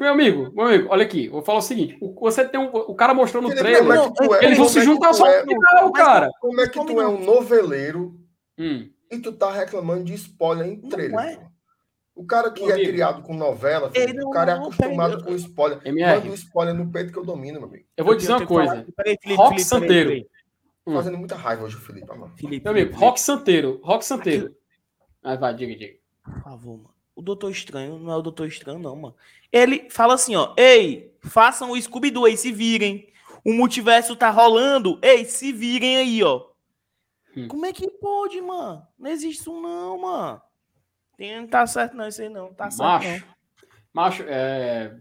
Meu 0.00 0.10
amigo, 0.12 0.50
meu 0.52 0.66
amigo, 0.66 0.88
olha 0.90 1.04
aqui. 1.04 1.28
Vou 1.28 1.42
falar 1.42 1.58
o 1.60 1.62
seguinte: 1.62 1.96
o, 2.00 2.12
você 2.18 2.44
tem 2.44 2.58
um, 2.58 2.66
o 2.74 2.94
cara 2.96 3.14
mostrou 3.14 3.40
no 3.40 3.48
Felipe, 3.50 3.62
trailer. 3.64 4.10
como 4.10 4.34
é 4.34 4.38
é- 4.38 4.44
Eles 4.46 4.58
vão 4.58 4.68
se 4.68 4.80
é 4.80 4.82
juntar 4.82 5.10
tu 5.10 5.16
só 5.18 5.26
é- 5.28 5.44
no 5.44 5.48
final, 5.52 5.92
cara. 5.92 6.28
Como 6.40 6.60
é 6.60 6.66
que 6.68 6.72
tu 6.84 6.90
é 7.00 7.04
não? 7.04 7.14
um 7.14 7.24
noveleiro 7.24 8.18
Hum. 8.58 8.90
e 9.12 9.18
tu 9.20 9.32
tá 9.32 9.52
reclamando 9.52 10.02
de 10.02 10.14
spoiler 10.14 10.66
em 10.66 10.80
Não 10.82 10.88
trailer? 10.88 11.20
é. 11.20 11.46
O 12.16 12.24
cara 12.26 12.50
que 12.50 12.62
Meu 12.62 12.70
é 12.70 12.74
amigo. 12.74 12.90
criado 12.90 13.22
com 13.22 13.34
novela, 13.34 13.90
Felipe, 13.92 14.14
não- 14.18 14.28
o 14.28 14.32
cara 14.32 14.52
é 14.52 14.54
não, 14.56 14.62
acostumado 14.64 15.22
com 15.22 15.34
spoiler. 15.36 15.80
MR, 15.84 16.16
Manda 16.18 16.30
um 16.30 16.34
spoiler 16.34 16.74
no 16.74 16.90
peito 16.90 17.12
que 17.12 17.18
eu 17.18 17.24
domino, 17.24 17.60
meu 17.60 17.68
amigo. 17.68 17.84
eu 17.96 18.04
vou 18.04 18.14
Eu 18.14 18.18
dizer 18.18 18.32
uma 18.32 18.38
falar- 18.46 18.48
coisa. 18.66 18.86
Peraí, 18.96 19.16
Felipe, 19.22 19.38
Rock 19.40 19.50
Felipe, 19.62 19.70
peraí, 19.70 19.82
Santeiro. 20.04 20.26
Hum. 20.86 20.94
Fazendo 20.94 21.18
muita 21.18 21.34
raiva 21.34 21.64
hoje, 21.64 21.76
o 21.76 21.80
Felipe. 21.80 22.06
mano. 22.06 22.32
Felipe, 22.36 22.64
Meu 22.64 22.72
amigo, 22.72 22.88
Felipe, 22.90 23.04
Rock 23.04 23.20
Santeiro. 23.20 23.80
Rock 23.82 24.04
Santeiro. 24.04 24.54
Ah, 25.22 25.34
vai, 25.34 25.52
diga, 25.54 25.74
diga. 25.74 25.98
Por 26.22 26.42
favor, 26.42 26.76
mano. 26.76 26.94
O 27.14 27.22
Doutor 27.22 27.50
Estranho 27.50 27.98
não 27.98 28.12
é 28.12 28.16
o 28.16 28.22
Doutor 28.22 28.46
Estranho, 28.46 28.78
não, 28.78 28.94
mano. 28.94 29.16
Ele 29.50 29.88
fala 29.90 30.14
assim, 30.14 30.36
ó. 30.36 30.54
Ei, 30.56 31.12
façam 31.22 31.70
o 31.70 31.80
Scooby-Doo 31.80 32.26
aí, 32.26 32.36
se 32.36 32.52
virem. 32.52 33.10
O 33.44 33.52
multiverso 33.52 34.14
tá 34.14 34.30
rolando. 34.30 34.98
Ei, 35.02 35.24
se 35.24 35.52
virem 35.52 35.96
aí, 35.96 36.22
ó. 36.22 36.46
Hum. 37.36 37.48
Como 37.48 37.66
é 37.66 37.72
que 37.72 37.88
pode, 37.90 38.40
mano? 38.40 38.86
Não 38.98 39.10
existe 39.10 39.40
isso 39.40 39.60
não, 39.60 39.98
mano. 39.98 40.40
Tem, 41.16 41.40
não 41.40 41.48
tá 41.48 41.66
certo 41.66 41.96
não, 41.96 42.06
isso 42.06 42.20
aí 42.20 42.28
não. 42.28 42.52
Tá 42.52 42.70
certo 42.70 42.82
Macho. 42.86 43.24
Macho, 43.92 44.24
é. 44.28 44.94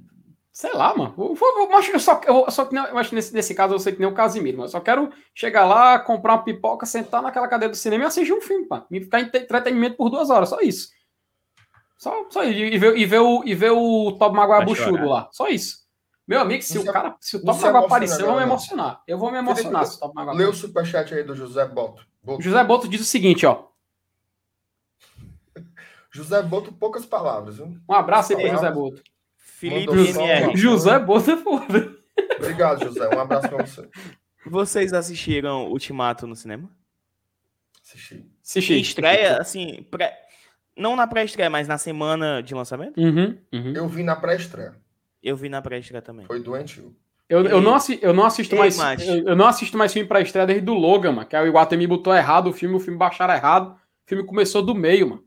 Sei 0.55 0.71
lá, 0.71 0.95
mano. 0.95 1.13
Eu, 1.17 1.35
eu, 1.37 1.69
macho, 1.69 1.91
eu 1.91 1.99
só, 1.99 2.21
eu, 2.25 2.49
só 2.49 2.63
que 2.63 2.73
nem- 2.73 2.85
eu 2.85 2.97
acho 2.97 3.09
que 3.09 3.15
nesse, 3.15 3.33
nesse 3.33 3.53
caso 3.53 3.73
eu 3.73 3.79
sei 3.79 3.91
que 3.91 3.99
nem 3.99 4.07
o 4.07 4.13
Casimiro, 4.13 4.57
mas 4.57 4.71
eu 4.71 4.79
só 4.79 4.79
quero 4.79 5.11
chegar 5.33 5.65
lá, 5.65 5.99
comprar 5.99 6.35
uma 6.35 6.43
pipoca, 6.45 6.85
sentar 6.85 7.21
naquela 7.21 7.45
cadeira 7.49 7.73
do 7.73 7.75
cinema 7.75 8.05
e 8.05 8.07
assistir 8.07 8.31
um 8.31 8.39
filme, 8.39 8.65
pá. 8.65 8.85
Me 8.89 9.01
ficar 9.01 9.19
em 9.19 9.27
te- 9.27 9.39
entretenimento 9.39 9.97
por 9.97 10.09
duas 10.09 10.29
horas, 10.29 10.47
só 10.47 10.61
isso. 10.61 10.87
Só, 11.97 12.25
só 12.29 12.41
isso. 12.45 12.57
E 12.57 12.77
ver, 12.77 12.97
e 12.97 13.05
ver 13.05 13.19
o, 13.19 13.43
e 13.43 13.53
ver 13.53 13.71
o 13.71 14.13
Top 14.13 14.33
Maguire 14.33 14.63
buchudo 14.63 15.05
lá. 15.05 15.27
Só 15.33 15.49
isso. 15.49 15.83
Meu 16.25 16.39
amigo, 16.39 16.63
se 16.63 16.79
o 16.79 16.85
cara, 16.85 17.17
se 17.19 17.35
o 17.35 17.43
Top 17.43 17.59
Maguire 17.61 17.85
aparecer, 17.85 18.21
eu 18.21 18.27
vou 18.27 18.35
me 18.35 18.41
não. 18.41 18.47
emocionar. 18.47 19.03
Eu 19.05 19.17
vou 19.17 19.31
me 19.31 19.37
emocionar 19.39 19.81
Felipe, 19.81 19.91
se 19.91 19.97
o 19.97 19.99
Top 19.99 20.15
Maguire 20.15 20.37
Lê 20.37 20.45
o 20.45 20.53
superchat 20.53 21.13
aí 21.13 21.23
do 21.23 21.35
José 21.35 21.65
Boto. 21.65 22.07
Boto. 22.23 22.41
José 22.41 22.63
Boto 22.63 22.87
diz 22.87 23.01
o 23.01 23.05
seguinte, 23.05 23.45
ó. 23.45 23.65
José 26.09 26.41
Boto, 26.43 26.71
poucas 26.71 27.05
palavras, 27.05 27.57
viu? 27.57 27.75
Um 27.89 27.93
abraço 27.93 28.33
aí 28.33 28.41
pro. 28.41 28.51
José 28.55 28.71
Boto. 28.71 29.03
Felipe 29.69 29.93
e 29.95 30.09
MR. 30.09 30.57
José 30.57 30.99
Boto 30.99 31.31
é 31.31 31.37
foda. 31.37 31.95
Obrigado, 32.37 32.83
José. 32.83 33.07
Um 33.15 33.19
abraço 33.19 33.49
pra 33.49 33.65
você. 33.65 33.89
Vocês 34.45 34.93
assistiram 34.93 35.67
Ultimato 35.67 36.27
no 36.27 36.35
cinema? 36.35 36.69
Assisti. 37.83 38.25
Assisti. 38.43 38.73
Em 38.73 38.81
estreia, 38.81 39.37
assim, 39.37 39.85
pré... 39.89 40.17
não 40.77 40.95
na 40.95 41.07
pré-estreia, 41.07 41.49
mas 41.49 41.67
na 41.67 41.77
semana 41.77 42.41
de 42.41 42.53
lançamento? 42.53 42.99
Uhum, 42.99 43.37
uhum. 43.53 43.73
Eu 43.75 43.87
vi 43.87 44.03
na 44.03 44.15
pré-estreia. 44.15 44.75
Eu 45.21 45.35
vi 45.35 45.49
na 45.49 45.61
pré-estreia 45.61 46.01
também. 46.01 46.25
Foi 46.25 46.39
doentio. 46.39 46.95
Eu, 47.27 47.43
eu, 47.45 47.59
não, 47.59 47.73
assi- 47.73 47.97
eu 48.03 48.13
não 48.13 48.23
assisto 48.23 48.53
Ei, 48.53 48.59
mais. 48.77 49.07
Eu, 49.07 49.29
eu 49.29 49.35
não 49.35 49.47
assisto 49.47 49.75
mais 49.77 49.91
filme 49.91 50.07
pra 50.07 50.21
estreia 50.21 50.45
desde 50.45 50.63
do 50.63 50.75
Logan, 50.75 51.11
mano. 51.11 51.27
Que 51.27 51.35
aí 51.35 51.43
o 51.43 51.47
Iguatemi 51.49 51.87
botou 51.87 52.13
errado 52.13 52.51
o 52.51 52.53
filme, 52.53 52.75
o 52.75 52.79
filme 52.79 52.99
baixaram 52.99 53.33
errado. 53.33 53.71
O 53.71 54.07
filme 54.07 54.23
começou 54.23 54.61
do 54.61 54.75
meio, 54.75 55.09
mano. 55.09 55.23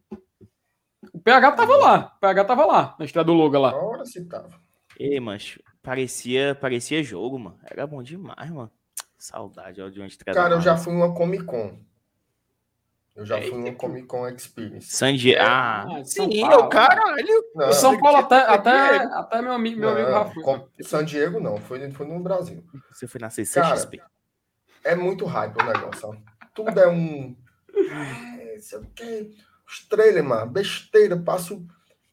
O 1.12 1.18
PH 1.20 1.52
tava 1.52 1.76
lá. 1.76 2.12
O 2.16 2.20
PH 2.20 2.44
tava 2.44 2.66
lá, 2.66 2.96
na 2.98 3.04
estreia 3.04 3.24
do 3.24 3.32
Logan 3.32 3.60
lá. 3.60 3.74
Ora 3.76 4.04
se 4.04 4.24
tava. 4.24 4.50
Ei, 4.98 5.20
mancho, 5.20 5.62
parecia, 5.82 6.54
parecia 6.56 7.02
jogo, 7.02 7.38
mano. 7.38 7.58
Era 7.64 7.86
bom 7.86 8.02
demais, 8.02 8.50
mano. 8.50 8.70
Saudade 9.16 9.80
ó, 9.80 9.88
de 9.88 10.00
uma 10.00 10.06
estreia. 10.06 10.34
Cara, 10.34 10.54
eu 10.54 10.60
já 10.60 10.76
fui 10.76 10.92
uma 10.92 11.14
Comic 11.14 11.44
Con. 11.44 11.78
Eu 13.14 13.26
já 13.26 13.40
fui 13.42 13.58
no 13.58 13.74
Comic 13.74 14.06
Con 14.06 14.28
Experience. 14.28 14.94
San 14.96 15.14
Diego. 15.16 15.40
Ah, 15.42 15.82
Ah, 15.88 16.00
de 16.02 16.08
sim, 16.10 16.40
Paulo. 16.40 16.66
o 16.66 16.68
caralho. 16.68 17.44
Não, 17.54 17.72
São 17.72 17.98
Paulo 17.98 18.18
até, 18.18 18.40
San 18.44 18.52
até, 18.52 18.96
até 18.98 19.42
meu 19.42 19.52
amigo, 19.52 19.80
meu 19.80 19.90
não, 19.90 19.96
amigo 19.96 20.10
já 20.12 20.24
foi. 20.26 20.42
com- 20.44 20.68
San 20.82 21.04
Diego 21.04 21.40
não, 21.40 21.56
foi, 21.58 21.90
foi 21.90 22.06
no 22.06 22.20
Brasil. 22.20 22.62
Você 22.92 23.08
foi 23.08 23.20
na 23.20 23.28
CCXP. 23.30 24.00
É 24.84 24.94
muito 24.94 25.26
hype 25.26 25.60
o 25.60 25.64
negócio. 25.64 26.08
ó. 26.10 26.14
Tudo 26.54 26.78
é 26.78 26.88
um. 26.88 27.36
É, 27.76 28.58
sei 28.60 28.78
o 28.78 28.86
quê. 28.94 29.30
Os 29.68 29.86
trailers, 29.86 30.26
mano, 30.26 30.50
besteira. 30.50 31.16
Passa, 31.16 31.60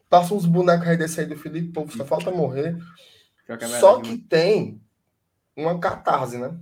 passa 0.10 0.34
uns 0.34 0.46
bonecos 0.46 0.88
aí 0.88 0.98
desse 0.98 1.22
aí 1.22 1.26
do 1.26 1.38
Felipe, 1.38 1.72
povo, 1.72 1.96
só 1.96 2.06
falta 2.06 2.30
morrer. 2.30 2.78
Que 3.46 3.54
é 3.54 3.68
Só 3.68 4.02
que 4.02 4.18
tem 4.18 4.82
uma 5.56 5.80
catarse, 5.80 6.38
né? 6.38 6.58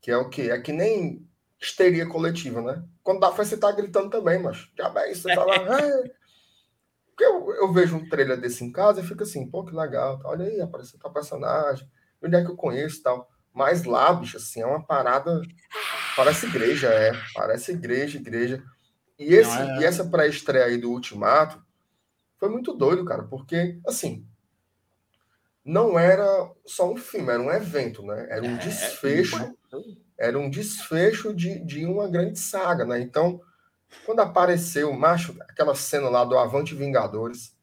Que 0.00 0.10
é 0.10 0.16
o 0.16 0.28
quê? 0.28 0.50
É 0.50 0.60
que 0.60 0.72
nem 0.72 1.26
histeria 1.60 2.06
coletiva, 2.06 2.60
né? 2.60 2.84
Quando 3.02 3.20
dá 3.20 3.28
festa, 3.28 3.56
você 3.56 3.60
tá 3.60 3.72
gritando 3.72 4.10
também, 4.10 4.38
mas 4.38 4.68
já 4.76 4.92
é 4.96 5.10
isso, 5.10 5.22
você 5.22 5.34
tá 5.34 5.44
lá. 5.44 5.54
"É". 5.80 6.18
Porque 7.08 7.24
eu, 7.24 7.52
eu 7.54 7.72
vejo 7.72 7.96
um 7.96 8.08
trailer 8.08 8.40
desse 8.40 8.62
em 8.62 8.70
casa 8.70 9.00
e 9.00 9.04
fico 9.04 9.24
assim, 9.24 9.50
pô, 9.50 9.64
que 9.64 9.74
legal. 9.74 10.20
Olha 10.24 10.44
aí, 10.44 10.60
apareceu 10.60 11.00
tal 11.00 11.12
personagem, 11.12 11.88
onde 12.22 12.36
é 12.36 12.44
que 12.44 12.50
eu 12.50 12.56
conheço 12.56 12.98
e 12.98 13.02
tal. 13.02 13.28
Mas 13.52 13.82
lá, 13.82 14.12
bicho, 14.12 14.36
assim, 14.36 14.60
é 14.60 14.66
uma 14.66 14.84
parada. 14.84 15.42
Parece 16.14 16.46
igreja, 16.46 16.88
é. 16.88 17.12
Parece 17.34 17.72
igreja, 17.72 18.18
igreja. 18.18 18.62
E, 19.18 19.34
esse, 19.34 19.58
é- 19.58 19.80
e 19.80 19.84
essa 19.84 20.04
pré-estreia 20.04 20.66
aí 20.66 20.78
do 20.78 20.90
Ultimato 20.90 21.60
foi 22.38 22.48
muito 22.48 22.72
doido, 22.72 23.04
cara, 23.04 23.24
porque, 23.24 23.80
assim, 23.86 24.24
não 25.64 25.98
era 25.98 26.50
só 26.64 26.90
um 26.90 26.96
filme, 26.96 27.30
era 27.30 27.42
um 27.42 27.50
evento, 27.50 28.02
né? 28.02 28.26
Era 28.30 28.42
um 28.44 28.56
desfecho, 28.56 29.54
era 30.16 30.38
um 30.38 30.48
desfecho 30.48 31.34
de, 31.34 31.58
de 31.64 31.84
uma 31.84 32.08
grande 32.08 32.38
saga, 32.38 32.84
né? 32.84 33.00
Então, 33.00 33.40
quando 34.06 34.20
apareceu, 34.20 34.92
macho, 34.92 35.36
aquela 35.48 35.74
cena 35.74 36.08
lá 36.08 36.24
do 36.24 36.38
Avante 36.38 36.74
Vingadores, 36.74 37.54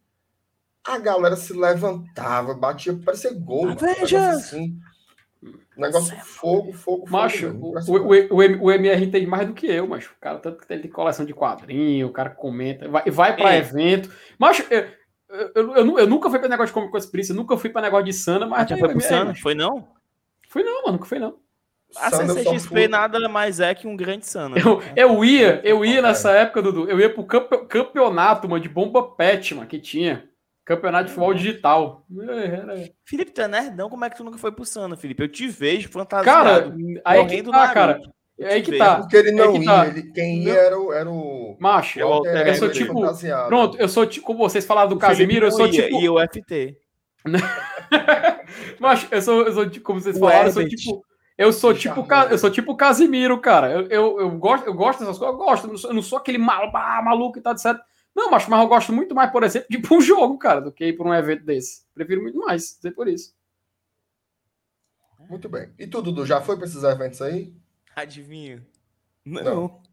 a 0.83 0.99
galera 0.99 1.35
se 1.35 1.53
levantava, 1.53 2.53
batia, 2.53 2.95
parecia 3.03 3.33
gol, 3.33 3.69
Avengers! 3.69 4.13
assim. 4.13 4.77
Negócio 5.77 6.15
fogo, 6.17 6.71
fogo, 6.73 6.73
fogo. 6.73 7.05
Macho, 7.09 7.47
mesmo, 7.53 7.65
o, 7.65 7.97
o, 7.97 8.35
o, 8.35 8.63
o 8.65 8.71
MR 8.71 9.07
tem 9.07 9.25
mais 9.27 9.47
do 9.47 9.53
que 9.53 9.67
eu, 9.67 9.87
macho. 9.87 10.13
O 10.17 10.19
cara, 10.21 10.39
tanto 10.39 10.65
que 10.65 10.71
ele 10.73 10.81
tem 10.83 10.91
coleção 10.91 11.25
de 11.25 11.33
quadrinho, 11.33 12.07
o 12.07 12.11
cara 12.11 12.29
comenta, 12.29 12.87
vai, 12.87 13.03
vai 13.11 13.35
pra 13.35 13.53
Ei. 13.53 13.59
evento. 13.59 14.09
Macho, 14.39 14.63
eu, 14.69 14.85
eu, 15.29 15.51
eu, 15.55 15.75
eu 15.75 15.85
nu- 15.85 15.99
eu 15.99 16.07
nunca 16.07 16.29
fui 16.29 16.39
pra 16.39 16.47
negócio 16.47 16.67
de 16.67 16.73
Comic 16.73 16.91
Con 16.91 16.97
Experience, 16.97 17.31
eu 17.31 17.35
nunca 17.35 17.57
fui 17.57 17.69
pra 17.69 17.81
negócio 17.81 18.05
de 18.05 18.13
Sana, 18.13 18.45
mas. 18.47 18.61
Ah, 18.63 18.67
já 18.67 18.77
foi 18.77 18.87
o 18.87 18.91
pro 18.91 19.01
Sana? 19.01 19.25
macho. 19.25 19.41
Foi 19.41 19.53
não? 19.55 19.87
Fui 20.49 20.63
não, 20.63 20.81
mano, 20.83 20.93
nunca 20.93 21.05
fui 21.05 21.19
não. 21.19 21.35
A 21.97 22.09
CCXP 22.11 22.87
nada 22.89 23.29
mais 23.29 23.59
é 23.59 23.73
que 23.73 23.87
um 23.87 23.95
grande 23.95 24.25
Sana. 24.25 24.57
Eu, 24.57 24.81
eu 24.95 25.23
ia, 25.23 25.61
eu 25.63 25.85
ia 25.85 25.99
É. 25.99 26.01
nessa 26.01 26.31
época, 26.31 26.61
Dudu, 26.61 26.89
eu 26.89 26.99
ia 26.99 27.09
pro 27.09 27.23
campe- 27.25 27.65
campeonato, 27.67 28.49
mano, 28.49 28.61
de 28.61 28.67
bomba 28.69 29.03
pet, 29.03 29.53
mano, 29.55 29.67
que 29.67 29.79
tinha. 29.79 30.27
Campeonato 30.65 31.05
de 31.05 31.09
futebol 31.11 31.33
digital. 31.33 32.05
É, 32.27 32.45
era- 32.45 32.89
Felipe, 33.05 33.31
tu 33.31 33.39
é 33.41 33.47
nerdão, 33.47 33.87
como 33.89 34.03
é 34.03 34.09
que 34.09 34.17
tu 34.17 34.23
nunca 34.23 34.37
foi 34.39 34.51
pro 34.51 34.65
Sana, 34.65 34.97
Felipe? 34.97 35.21
Eu 35.21 35.27
te 35.29 35.47
vejo 35.47 35.87
fantasiado. 35.89 36.25
Cara, 36.43 36.75
aí 37.05 37.25
que 37.27 37.43
tá, 37.43 37.67
cara. 37.71 38.01
Eu 38.37 38.49
Aí 38.49 38.61
que 38.61 38.77
tá. 38.77 38.97
Porque 38.97 39.15
ele 39.15 39.31
não 39.31 39.53
que 39.53 39.59
ia, 39.59 39.65
tá. 39.65 39.87
ele, 39.87 40.11
quem 40.11 40.43
ia 40.43 40.53
era 40.53 40.77
o, 40.77 40.91
era 40.91 41.09
o, 41.09 41.55
Macho, 41.57 41.99
Eu 41.99 42.09
eu 42.09 42.25
ego 42.25 42.57
sou 42.57 42.69
tipo- 42.69 42.93
fantasiado. 42.93 43.47
pronto, 43.47 43.77
eu 43.77 43.87
sou 43.87 44.05
tipo, 44.05 44.25
como 44.25 44.39
vocês 44.39 44.65
falaram 44.65 44.89
do 44.89 44.95
O 44.97 44.99
Felipe 44.99 45.17
Casimiro, 45.19 45.45
eu 45.45 45.51
sou 45.51 45.67
ia, 45.67 45.71
tipo. 45.71 46.01
E 46.01 46.09
o 46.09 46.19
FT. 46.19 46.77
Macho, 48.79 49.07
eu 49.11 49.21
sou, 49.21 49.43
eu 49.43 49.53
sou 49.53 49.69
tipo, 49.69 49.85
como 49.85 50.01
vocês 50.01 50.17
O 50.17 50.19
falaram, 50.19 50.47
eu 50.47 50.51
sou 50.51 50.67
tipo. 50.67 51.05
Eu 51.37 51.51
sou 51.51 51.73
tipo, 51.73 52.07
eu 52.31 52.37
sou 52.37 52.49
tipo 52.49 52.71
o 52.71 52.77
Casimiro, 52.77 53.37
cara. 53.41 53.69
Eu, 53.71 53.87
eu, 53.87 54.19
eu, 54.21 54.31
gosto, 54.31 54.65
eu 54.67 54.73
gosto 54.73 54.99
dessas 55.01 55.17
coisas, 55.17 55.33
eu 55.33 55.37
gosto. 55.45 55.65
Eu 55.65 55.71
não 55.71 55.77
sou, 55.77 55.89
eu 55.89 55.93
não 55.95 56.01
sou 56.01 56.17
aquele 56.17 56.37
mal, 56.37 56.71
ah, 56.73 57.01
maluco 57.03 57.37
e 57.37 57.41
tal, 57.41 57.53
etc. 57.53 57.75
Não, 58.15 58.31
macho, 58.31 58.49
mas 58.49 58.61
eu 58.61 58.67
gosto 58.67 58.93
muito 58.93 59.13
mais, 59.13 59.29
por 59.31 59.43
exemplo, 59.43 59.67
de 59.69 59.77
ir 59.77 59.81
pra 59.81 59.95
um 59.97 59.99
jogo, 60.01 60.37
cara, 60.37 60.61
do 60.61 60.71
que 60.71 60.85
ir 60.85 60.93
pra 60.97 61.05
um 61.07 61.13
evento 61.13 61.43
desse. 61.43 61.85
Prefiro 61.93 62.21
muito 62.21 62.37
mais, 62.39 62.77
sei 62.81 62.91
por 62.91 63.07
isso. 63.07 63.35
Muito 65.29 65.49
bem. 65.49 65.73
E 65.77 65.87
tu, 65.87 66.01
Dudu, 66.01 66.25
já 66.25 66.39
foi 66.41 66.55
para 66.55 66.65
esses 66.65 66.83
eventos 66.83 67.21
aí? 67.21 67.53
Adivinha? 67.95 68.65
Não. 69.25 69.43
Não. 69.43 69.83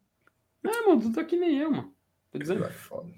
É, 0.70 0.86
mano, 0.86 1.00
tu 1.00 1.12
tá 1.12 1.24
que 1.24 1.36
nem 1.36 1.58
eu, 1.58 1.70
mano. 1.70 1.94
Tô 2.30 2.38
dizendo. 2.38 2.64
É 2.64 2.70
foda. 2.70 3.10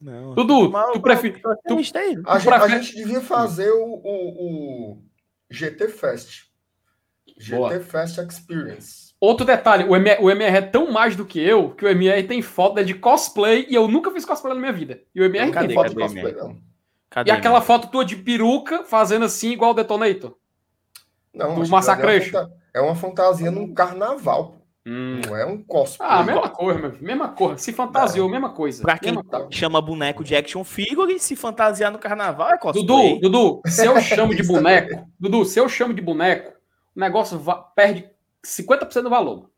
Não. 0.00 0.34
Dudu, 0.34 0.70
Mas- 0.70 0.92
tu 0.92 1.00
prefere. 1.00 1.40
tu-. 1.40 1.48
A, 2.26 2.38
gente, 2.38 2.52
a 2.52 2.68
gente 2.68 2.94
devia 2.94 3.20
fazer 3.20 3.70
o, 3.70 3.84
o, 3.84 4.92
o 4.92 5.02
GT 5.50 5.88
Fest. 5.88 6.50
GT 7.38 7.56
Boa. 7.56 7.80
Fest 7.80 8.18
Experience. 8.18 9.11
Outro 9.24 9.46
detalhe, 9.46 9.84
o 9.88 9.94
MR, 9.94 10.20
o 10.20 10.28
MR 10.28 10.56
é 10.56 10.60
tão 10.60 10.90
mais 10.90 11.14
do 11.14 11.24
que 11.24 11.38
eu 11.38 11.70
que 11.70 11.84
o 11.84 11.88
MR 11.88 12.24
tem 12.24 12.42
foto 12.42 12.74
dele 12.74 12.88
de 12.88 12.94
cosplay 12.94 13.64
e 13.70 13.74
eu 13.76 13.86
nunca 13.86 14.10
fiz 14.10 14.24
cosplay 14.24 14.52
na 14.52 14.58
minha 14.60 14.72
vida. 14.72 15.00
E 15.14 15.20
o 15.20 15.24
MR 15.24 15.52
Cadê, 15.52 15.68
tem 15.68 15.76
Foto 15.76 15.90
de 15.90 15.94
cosplay. 15.94 16.34
Cadê, 17.08 17.30
E 17.30 17.32
aquela 17.32 17.58
meu? 17.60 17.66
foto 17.66 17.86
tua 17.86 18.04
de 18.04 18.16
peruca 18.16 18.82
fazendo 18.82 19.24
assim, 19.24 19.52
igual 19.52 19.70
o 19.70 19.74
Detonator. 19.74 20.34
Não, 21.32 21.54
Do 21.54 21.60
mas 21.60 21.70
Massacration. 21.70 22.36
É 22.36 22.40
uma, 22.40 22.50
é 22.74 22.80
uma 22.80 22.94
fantasia 22.96 23.50
num 23.52 23.72
carnaval. 23.72 24.44
pô. 24.56 24.62
Não 24.84 25.36
é 25.36 25.46
um 25.46 25.62
cosplay. 25.62 26.08
Ah, 26.10 26.24
mesma 26.24 26.48
coisa, 26.48 26.80
meu 26.80 26.90
filho. 26.90 27.06
Mesma 27.06 27.28
coisa. 27.28 27.58
Se 27.58 27.72
fantasiou, 27.72 28.28
mesma 28.28 28.50
coisa. 28.50 28.82
Pra 28.82 28.98
quem 28.98 29.12
Mesma 29.12 29.22
coisa. 29.22 29.46
chama 29.52 29.80
boneco 29.80 30.24
de 30.24 30.34
action 30.34 30.64
figure, 30.64 31.16
se 31.20 31.36
fantasiar 31.36 31.92
no 31.92 31.98
carnaval 32.00 32.50
é 32.50 32.58
cosplay. 32.58 32.84
Dudu, 32.84 33.20
Dudu, 33.20 33.60
se 33.68 33.86
eu 33.86 34.00
chamo 34.00 34.34
de 34.34 34.42
boneco, 34.44 35.06
Dudu, 35.20 35.44
se 35.44 35.60
eu 35.60 35.68
chamo 35.68 35.94
de 35.94 36.02
boneco, 36.02 36.52
o 36.96 36.98
negócio 36.98 37.40
perde 37.76 38.10
50% 38.44 39.02
do 39.02 39.10
valor. 39.10 39.50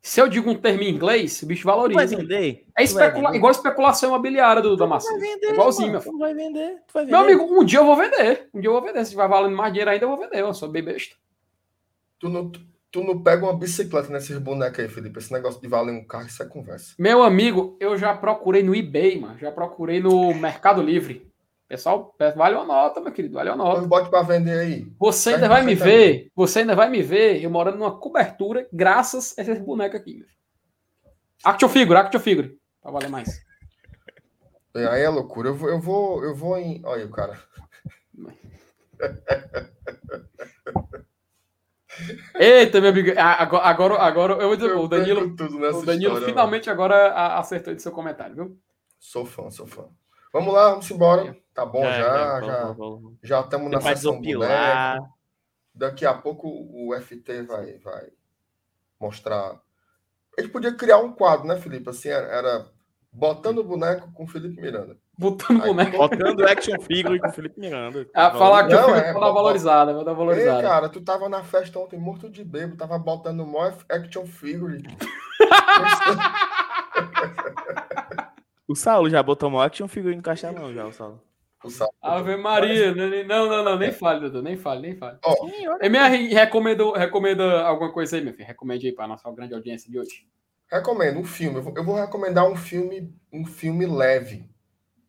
Se 0.00 0.20
eu 0.20 0.28
digo 0.28 0.48
um 0.48 0.54
termo 0.54 0.82
em 0.82 0.94
inglês, 0.94 1.42
o 1.42 1.46
bicho 1.46 1.62
Tu 1.62 1.66
vai 1.66 1.74
valoriza. 1.74 2.16
vender? 2.16 2.64
É 2.76 2.84
especula... 2.84 3.26
vender? 3.26 3.36
igual 3.36 3.50
especulação 3.50 4.10
imobiliária 4.10 4.62
do 4.62 4.76
Tu 4.76 4.86
vai 4.86 4.98
vender, 5.18 5.52
Igualzinho, 5.52 5.86
mano. 5.88 5.92
meu 5.92 6.00
filho. 6.02 6.12
Tu 6.14 6.18
vai 6.18 6.34
vender, 6.34 6.76
tu 6.86 6.92
vai 6.94 7.04
vender. 7.04 7.12
Meu 7.16 7.24
amigo, 7.24 7.60
um 7.60 7.64
dia 7.64 7.78
eu 7.80 7.84
vou 7.84 7.96
vender. 7.96 8.48
Um 8.54 8.60
dia 8.60 8.68
eu 8.68 8.72
vou 8.72 8.82
vender. 8.82 9.04
Se 9.04 9.14
vai 9.14 9.28
valendo 9.28 9.56
mais 9.56 9.72
dinheiro 9.72 9.90
ainda, 9.90 10.04
eu 10.04 10.08
vou 10.08 10.18
vender. 10.18 10.40
Eu 10.40 10.54
sou 10.54 10.68
bem 10.68 10.82
besta. 10.84 11.16
Tu 12.20 12.28
não, 12.28 12.50
tu 12.90 13.02
não 13.02 13.20
pega 13.22 13.44
uma 13.44 13.56
bicicleta 13.56 14.08
nesses 14.10 14.38
bonecos 14.38 14.78
aí, 14.78 14.88
Felipe. 14.88 15.18
Esse 15.18 15.32
negócio 15.32 15.60
de 15.60 15.68
valer 15.68 15.92
um 15.92 16.04
carro, 16.04 16.26
isso 16.26 16.42
é 16.42 16.46
conversa. 16.46 16.94
Meu 16.98 17.22
amigo, 17.22 17.76
eu 17.80 17.98
já 17.98 18.16
procurei 18.16 18.62
no 18.62 18.74
eBay, 18.74 19.18
mano. 19.20 19.38
Já 19.38 19.50
procurei 19.50 20.00
no 20.00 20.32
Mercado 20.32 20.80
Livre. 20.80 21.27
Pessoal, 21.68 22.14
vale 22.34 22.54
uma 22.56 22.64
nota, 22.64 22.98
meu 22.98 23.12
querido. 23.12 23.34
Vale 23.34 23.50
uma 23.50 23.56
nota. 23.56 23.76
Então 23.78 23.88
bote 23.88 24.08
para 24.08 24.22
vender 24.22 24.58
aí. 24.58 24.90
Você 24.98 25.34
ainda 25.34 25.48
vai 25.48 25.62
me 25.62 25.76
você 25.76 25.84
ver, 25.84 26.32
você 26.34 26.58
ainda 26.60 26.74
vai 26.74 26.88
me 26.88 27.02
ver 27.02 27.42
eu 27.44 27.50
morando 27.50 27.76
numa 27.76 27.98
cobertura 28.00 28.66
graças 28.72 29.36
a 29.38 29.42
esses 29.42 29.58
bonecos 29.60 30.00
aqui. 30.00 30.14
meu. 30.16 30.26
Action 31.44 31.68
figure, 31.68 31.98
action 31.98 32.20
figure. 32.20 32.58
Pra 32.80 32.90
valer 32.90 33.10
mais. 33.10 33.28
E 34.74 34.78
Aí 34.78 35.02
é 35.02 35.08
loucura. 35.10 35.50
Eu 35.50 35.54
vou, 35.54 35.68
eu 35.68 35.78
vou, 35.80 36.24
eu 36.24 36.34
vou 36.34 36.56
em. 36.56 36.80
Olha 36.86 37.02
aí 37.02 37.06
o 37.06 37.10
cara. 37.10 37.38
Eita, 42.38 42.80
meu 42.80 42.90
amigo. 42.90 43.10
Agora, 43.18 43.64
agora, 43.64 43.94
agora 44.02 44.32
eu 44.34 44.48
vou 44.48 44.56
dizer, 44.56 44.70
Eu 44.70 44.80
o 44.82 44.88
Danilo, 44.88 45.20
o 45.22 45.36
Danilo 45.84 46.12
história, 46.12 46.26
finalmente 46.26 46.70
agora 46.70 47.08
a- 47.12 47.38
acertou 47.38 47.74
de 47.74 47.82
seu 47.82 47.90
comentário, 47.92 48.34
viu? 48.34 48.44
mano. 48.44 48.58
Sou 48.98 49.24
fã, 49.26 49.50
sou 49.50 49.66
fã. 49.66 49.86
Vamos 50.32 50.52
lá, 50.52 50.70
vamos 50.70 50.90
embora. 50.90 51.36
Tá 51.54 51.64
bom 51.64 51.82
já, 51.82 51.90
já, 51.90 52.40
já. 52.40 52.62
vamos, 52.64 52.76
vamos. 52.76 53.18
Já 53.22 53.40
estamos 53.40 53.70
na 53.70 53.80
sessão 53.80 54.20
boneco. 54.20 55.08
Daqui 55.74 56.04
a 56.06 56.14
pouco 56.14 56.48
o 56.48 56.94
FT 57.00 57.42
vai, 57.42 57.78
vai 57.78 58.08
mostrar. 59.00 59.60
A 60.36 60.40
gente 60.40 60.52
podia 60.52 60.72
criar 60.74 60.98
um 60.98 61.12
quadro, 61.12 61.46
né, 61.46 61.56
Felipe? 61.56 61.88
Assim, 61.88 62.08
era, 62.08 62.26
era 62.26 62.66
botando 63.12 63.58
o 63.58 63.64
boneco 63.64 64.12
com 64.12 64.24
o 64.24 64.26
Felipe 64.26 64.60
Miranda. 64.60 64.96
Botando 65.18 65.62
Aí, 65.62 65.68
boneco. 65.68 65.96
Botando 65.96 66.46
action 66.46 66.80
figure 66.80 67.18
com 67.18 67.28
o 67.28 67.32
Felipe 67.32 67.58
Miranda. 67.58 68.06
Ah, 68.14 68.30
falar 68.30 68.68
que 68.68 68.74
eu 68.74 68.80
Não, 68.80 68.94
é, 68.94 69.12
vou 69.12 69.20
dar 69.20 69.32
valorizada, 69.32 69.92
vou 69.92 70.04
dar 70.04 70.12
Ei, 70.12 70.16
valorizada. 70.16 70.62
cara, 70.62 70.88
tu 70.88 71.00
tava 71.00 71.28
na 71.28 71.42
festa 71.42 71.78
ontem 71.78 71.98
morto 71.98 72.30
de 72.30 72.44
bebo, 72.44 72.76
tava 72.76 72.98
botando 72.98 73.44
mó 73.44 73.72
action 73.88 74.26
figure. 74.26 74.80
O 78.68 78.74
Saulo 78.76 79.08
já 79.08 79.22
botou 79.22 79.48
uma 79.48 79.64
action 79.64 79.88
figure 79.88 80.14
no 80.14 80.22
castelão 80.22 80.72
já, 80.74 80.86
o 80.86 80.92
Saulo. 80.92 81.22
O 81.64 81.70
Sal- 81.70 81.92
Ave 82.00 82.36
Maria, 82.36 82.94
né? 82.94 83.24
não, 83.24 83.48
não, 83.48 83.64
não, 83.64 83.76
nem 83.76 83.90
fale, 83.90 84.20
Dudu, 84.20 84.40
nem 84.42 84.56
fale, 84.56 84.80
nem 84.80 84.94
fale. 84.96 85.18
Olha. 85.24 85.84
MR, 85.84 86.28
recomenda, 86.28 86.84
recomenda 86.96 87.62
alguma 87.62 87.90
coisa 87.92 88.16
aí, 88.16 88.22
meu 88.22 88.32
filho? 88.32 88.46
Recomende 88.46 88.86
aí 88.86 88.92
para 88.92 89.08
nossa 89.08 89.28
grande 89.32 89.54
audiência 89.54 89.90
de 89.90 89.98
hoje. 89.98 90.28
recomendo 90.70 91.18
um 91.18 91.24
filme. 91.24 91.56
Eu 91.56 91.62
vou, 91.62 91.74
eu 91.76 91.84
vou 91.84 91.96
recomendar 91.96 92.48
um 92.48 92.54
filme, 92.54 93.12
um 93.32 93.44
filme 93.44 93.86
leve. 93.86 94.48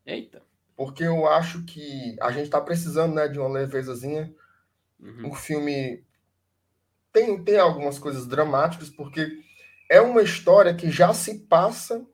Eita. 0.06 0.42
Porque 0.76 1.04
eu 1.04 1.28
acho 1.28 1.64
que 1.66 2.16
a 2.20 2.32
gente 2.32 2.50
tá 2.50 2.60
precisando, 2.60 3.14
né, 3.14 3.28
de 3.28 3.38
uma 3.38 3.50
levezazinha. 3.50 4.34
Uhum. 5.00 5.28
um 5.28 5.34
filme 5.34 6.04
tem, 7.14 7.42
tem 7.44 7.58
algumas 7.58 7.98
coisas 8.00 8.28
dramáticas, 8.28 8.90
porque 8.90 9.30
é 9.90 10.02
uma 10.02 10.22
história 10.22 10.74
que 10.74 10.90
já 10.92 11.14
se 11.14 11.40
passa 11.48 12.06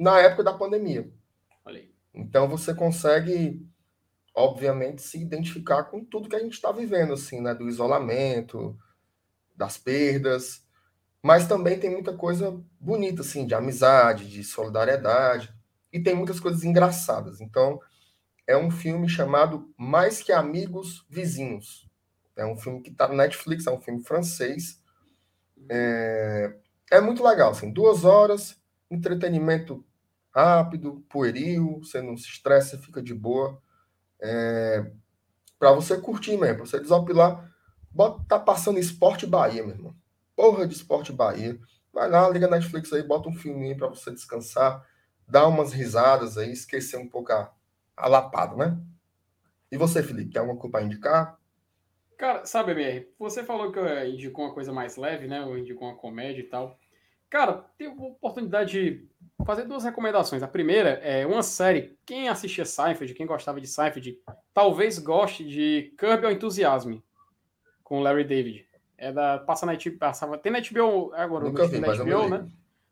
na 0.00 0.18
época 0.18 0.42
da 0.42 0.54
pandemia. 0.54 1.12
Então 2.14 2.48
você 2.48 2.74
consegue, 2.74 3.66
obviamente, 4.34 5.02
se 5.02 5.20
identificar 5.20 5.84
com 5.84 6.04
tudo 6.04 6.28
que 6.28 6.36
a 6.36 6.40
gente 6.40 6.54
está 6.54 6.72
vivendo, 6.72 7.12
assim, 7.12 7.40
né? 7.40 7.54
Do 7.54 7.68
isolamento, 7.68 8.76
das 9.56 9.78
perdas. 9.78 10.64
Mas 11.22 11.46
também 11.46 11.78
tem 11.78 11.90
muita 11.90 12.16
coisa 12.16 12.58
bonita, 12.80 13.22
assim, 13.22 13.46
de 13.46 13.54
amizade, 13.54 14.28
de 14.28 14.42
solidariedade. 14.42 15.54
E 15.92 16.02
tem 16.02 16.14
muitas 16.14 16.40
coisas 16.40 16.64
engraçadas. 16.64 17.40
Então, 17.40 17.78
é 18.46 18.56
um 18.56 18.70
filme 18.70 19.08
chamado 19.08 19.72
Mais 19.76 20.22
Que 20.22 20.32
Amigos 20.32 21.06
Vizinhos. 21.08 21.88
É 22.36 22.44
um 22.44 22.56
filme 22.56 22.80
que 22.80 22.90
está 22.90 23.06
no 23.06 23.14
Netflix, 23.14 23.66
é 23.66 23.70
um 23.70 23.80
filme 23.80 24.02
francês. 24.02 24.80
É, 25.68 26.56
é 26.90 27.00
muito 27.00 27.22
legal, 27.22 27.50
assim, 27.50 27.70
duas 27.70 28.04
horas, 28.04 28.58
entretenimento 28.90 29.84
rápido, 30.34 31.04
pueril, 31.08 31.80
você 31.82 32.00
não 32.00 32.16
se 32.16 32.28
estressa, 32.28 32.78
fica 32.78 33.02
de 33.02 33.14
boa. 33.14 33.60
É, 34.20 34.90
para 35.58 35.72
você 35.72 36.00
curtir 36.00 36.36
mesmo, 36.36 36.56
pra 36.56 36.66
você 36.66 36.80
desopilar. 36.80 37.50
Bota, 37.90 38.24
tá 38.28 38.38
passando 38.38 38.78
Esporte 38.78 39.26
Bahia, 39.26 39.62
meu 39.62 39.74
irmão. 39.74 39.96
Porra 40.36 40.66
de 40.66 40.74
Esporte 40.74 41.12
Bahia. 41.12 41.58
Vai 41.92 42.08
lá, 42.08 42.28
liga 42.28 42.48
Netflix 42.48 42.92
aí, 42.92 43.02
bota 43.02 43.28
um 43.28 43.34
filminho 43.34 43.76
para 43.76 43.88
você 43.88 44.10
descansar, 44.12 44.86
dar 45.26 45.48
umas 45.48 45.72
risadas 45.72 46.38
aí, 46.38 46.52
esquecer 46.52 46.96
um 46.96 47.08
pouco 47.08 47.32
a, 47.32 47.52
a 47.96 48.08
lapada, 48.08 48.54
né? 48.54 48.80
E 49.72 49.76
você, 49.76 50.02
Felipe, 50.02 50.32
tem 50.32 50.40
alguma 50.40 50.58
coisa 50.58 50.72
para 50.72 50.82
indicar? 50.82 51.38
Cara, 52.16 52.44
sabe, 52.44 52.74
BR, 52.74 53.08
você 53.18 53.42
falou 53.42 53.72
que 53.72 53.78
eu 53.78 54.06
indicou 54.06 54.44
uma 54.44 54.54
coisa 54.54 54.72
mais 54.72 54.96
leve, 54.96 55.26
né? 55.26 55.40
Eu 55.42 55.58
indicou 55.58 55.88
uma 55.88 55.96
comédia 55.96 56.40
e 56.40 56.46
tal. 56.46 56.78
Cara, 57.28 57.64
tive 57.78 57.90
a 57.90 58.06
oportunidade 58.08 59.08
de 59.40 59.46
fazer 59.46 59.64
duas 59.64 59.84
recomendações. 59.84 60.42
A 60.42 60.48
primeira 60.48 60.90
é 61.02 61.26
uma 61.26 61.42
série. 61.42 61.96
Quem 62.06 62.28
assistia 62.28 62.64
Seinfeld, 62.64 63.14
quem 63.14 63.26
gostava 63.26 63.60
de 63.60 63.66
Seinfeld, 63.66 64.18
talvez 64.54 64.98
goste 64.98 65.44
de 65.44 65.92
Curb 65.98 66.22
Your 66.22 66.32
Enthusiasm 66.32 66.98
com 67.82 68.00
Larry 68.00 68.24
David. 68.24 68.66
É 68.96 69.10
da 69.10 69.38
passa 69.38 69.64
na 69.64 69.72
HBO, 69.72 69.98
passava, 69.98 70.38
tem 70.38 70.52
na 70.52 70.60
HBO 70.60 71.12
agora, 71.14 71.44
Nunca 71.46 71.66
vi, 71.66 71.80
na 71.80 71.88
HBO, 71.94 72.28
né? 72.28 72.46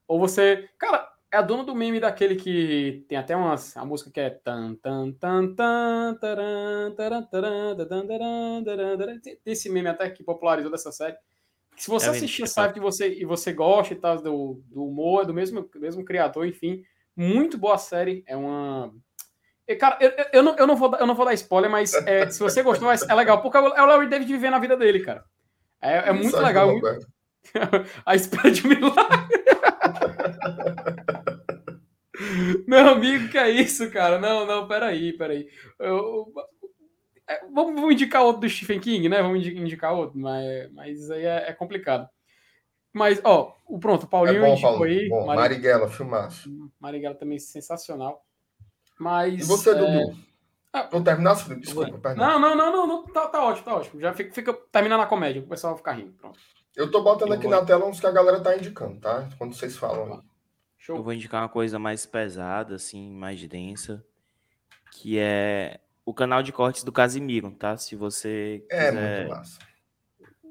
Ou 0.07 0.19
você, 0.19 0.69
cara, 0.79 1.07
é 1.31 1.37
a 1.37 1.43
dona 1.43 1.65
do 1.65 1.75
meme 1.75 2.01
daquele 2.01 2.35
que 2.35 3.05
tem 3.07 3.19
até 3.19 3.37
umas, 3.37 3.77
a 3.77 3.85
música 3.85 4.11
que 4.11 4.19
é 4.19 4.31
tan 4.31 4.75
tan 4.77 5.13
tan 5.13 5.55
tan 5.55 6.19
taran, 6.19 6.95
taran, 6.97 7.23
taran, 7.25 7.77
taran, 7.77 8.65
taran, 8.65 9.21
tem 9.21 9.39
esse 9.45 9.69
meme 9.69 9.89
até 9.89 10.09
que 10.09 10.25
popularizou 10.25 10.71
dessa 10.71 10.91
série. 10.91 11.17
Se 11.79 11.89
você 11.89 12.07
é 12.07 12.11
assistir 12.11 12.47
sabe 12.47 12.79
e 12.79 12.83
você 12.83 13.09
e 13.15 13.25
você 13.25 13.53
gosta 13.53 13.95
e 13.95 13.97
tal 13.97 14.21
do, 14.21 14.63
do 14.67 14.85
humor, 14.85 15.23
é 15.23 15.27
do 15.27 15.35
mesmo 15.35 15.69
mesmo 15.77 16.05
criador, 16.05 16.47
enfim, 16.47 16.83
muito 17.17 17.57
boa 17.57 17.79
série, 17.79 18.25
é 18.27 18.37
uma 18.37 18.93
Cara, 19.79 19.99
eu, 20.01 20.11
eu, 20.33 20.43
não, 20.43 20.57
eu, 20.57 20.67
não 20.67 20.75
vou, 20.75 20.97
eu 20.97 21.07
não 21.07 21.15
vou 21.15 21.27
dar 21.27 21.35
spoiler, 21.35 21.71
mas 21.71 21.93
é, 21.93 22.31
se 22.31 22.41
você 22.41 22.63
gostou, 22.63 22.91
é 22.91 23.15
legal, 23.15 23.43
porque 23.43 23.59
é 23.59 23.61
o 23.61 23.87
Larry 23.87 24.09
David 24.09 24.33
vivendo 24.33 24.55
a 24.55 24.59
vida 24.59 24.75
dele, 24.79 25.01
cara. 25.01 25.23
É, 25.81 26.09
é 26.09 26.13
muito 26.13 26.39
legal. 26.39 26.73
Muito... 26.73 27.07
a 28.05 28.15
espera 28.15 28.51
de 28.51 28.67
milagre. 28.67 28.97
Meu 32.67 32.89
amigo, 32.89 33.29
que 33.29 33.39
é 33.39 33.51
isso, 33.51 33.91
cara? 33.91 34.19
Não, 34.19 34.47
não, 34.47 34.67
peraí, 34.67 35.13
peraí. 35.13 35.47
Eu, 35.79 36.33
é, 37.29 37.41
vamos, 37.53 37.75
vamos, 37.75 37.93
indicar 37.93 38.23
outro 38.23 38.41
do 38.41 38.49
Stephen 38.49 38.81
King, 38.81 39.09
né? 39.09 39.21
Vamos 39.23 39.47
indicar 39.47 39.95
outro, 39.95 40.19
mas, 40.19 40.73
mas 40.73 41.11
aí 41.11 41.25
é, 41.25 41.51
é 41.51 41.53
complicado. 41.53 42.09
Mas, 42.93 43.21
ó, 43.23 43.55
o 43.67 43.79
pronto, 43.79 44.05
o 44.05 44.09
Paulinho 44.09 44.45
é 44.45 44.49
bom, 44.49 44.61
Paulo, 44.61 44.85
aí. 44.85 45.09
Bom, 45.09 45.27
Marighella, 45.27 45.37
Marighella, 45.37 45.89
filmaço. 45.89 46.71
Marighella 46.81 47.15
também 47.15 47.39
sensacional. 47.39 48.25
Mas. 48.99 49.45
E 49.45 49.47
você, 49.47 49.71
é... 49.71 49.75
Dudu? 49.75 50.19
Ah, 50.73 50.89
Vou 50.91 51.03
terminar, 51.03 51.35
desculpa, 51.35 51.99
perdão. 51.99 52.17
Não, 52.17 52.41
não, 52.41 52.57
não, 52.57 52.73
não, 52.73 52.87
não 52.87 53.07
tá, 53.07 53.27
tá 53.27 53.45
ótimo, 53.45 53.65
tá 53.65 53.77
ótimo. 53.77 54.01
Já 54.01 54.13
fica, 54.13 54.35
fica 54.35 54.53
terminando 54.71 55.01
a 55.01 55.07
comédia, 55.07 55.43
o 55.43 55.47
pessoal 55.47 55.73
vai 55.73 55.79
ficar 55.79 55.93
rindo. 55.93 56.13
Pronto. 56.13 56.39
Eu 56.77 56.91
tô 56.91 57.03
botando 57.03 57.33
aqui 57.33 57.49
na 57.49 57.65
tela 57.65 57.87
uns 57.87 57.99
que 57.99 58.07
a 58.07 58.11
galera 58.11 58.41
tá 58.41 58.57
indicando, 58.57 59.01
tá? 59.01 59.29
Quando 59.39 59.55
vocês 59.55 59.77
falam. 59.77 60.23
Show. 60.77 60.97
Eu 60.97 61.03
vou 61.03 61.13
indicar 61.13 61.43
uma 61.43 61.49
coisa 61.49 61.79
mais 61.79 62.07
pesada, 62.07 62.77
assim, 62.77 63.11
mais 63.11 63.45
densa, 63.47 64.05
que 64.93 65.19
é 65.19 65.81
o 66.09 66.15
canal 66.15 66.43
de 66.43 66.53
cortes 66.53 66.83
do 66.83 66.91
Casimiro, 66.91 67.51
tá? 67.51 67.77
Se 67.77 67.95
você 67.95 68.65
É 68.71 68.91
muito 68.91 69.29
massa. 69.29 69.59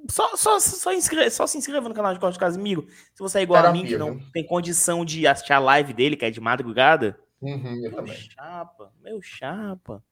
Só, 0.08 0.36
só, 0.38 0.60
só, 0.60 0.94
inscreve, 0.94 1.32
só 1.32 1.48
se 1.48 1.58
inscreva 1.58 1.90
no 1.90 1.96
canal 1.96 2.14
de 2.14 2.20
cortes 2.20 2.38
do 2.38 2.40
Casimiro. 2.40 2.88
Se 2.88 3.20
você 3.20 3.40
é 3.40 3.42
igual 3.42 3.62
Terapia, 3.64 3.82
a 3.82 3.84
mim, 3.84 3.90
que 3.90 3.98
não 3.98 4.20
viu? 4.20 4.32
tem 4.32 4.46
condição 4.46 5.04
de 5.04 5.26
assistir 5.26 5.54
a 5.54 5.60
live 5.60 5.94
dele, 5.94 6.16
que 6.16 6.24
é 6.26 6.30
de 6.30 6.40
madrugada. 6.40 7.20
Uhum, 7.42 7.76
eu 7.76 7.82
meu 7.82 7.96
também. 7.96 8.14
chapa, 8.16 8.94
meu 9.02 9.20
chapa. 9.20 10.04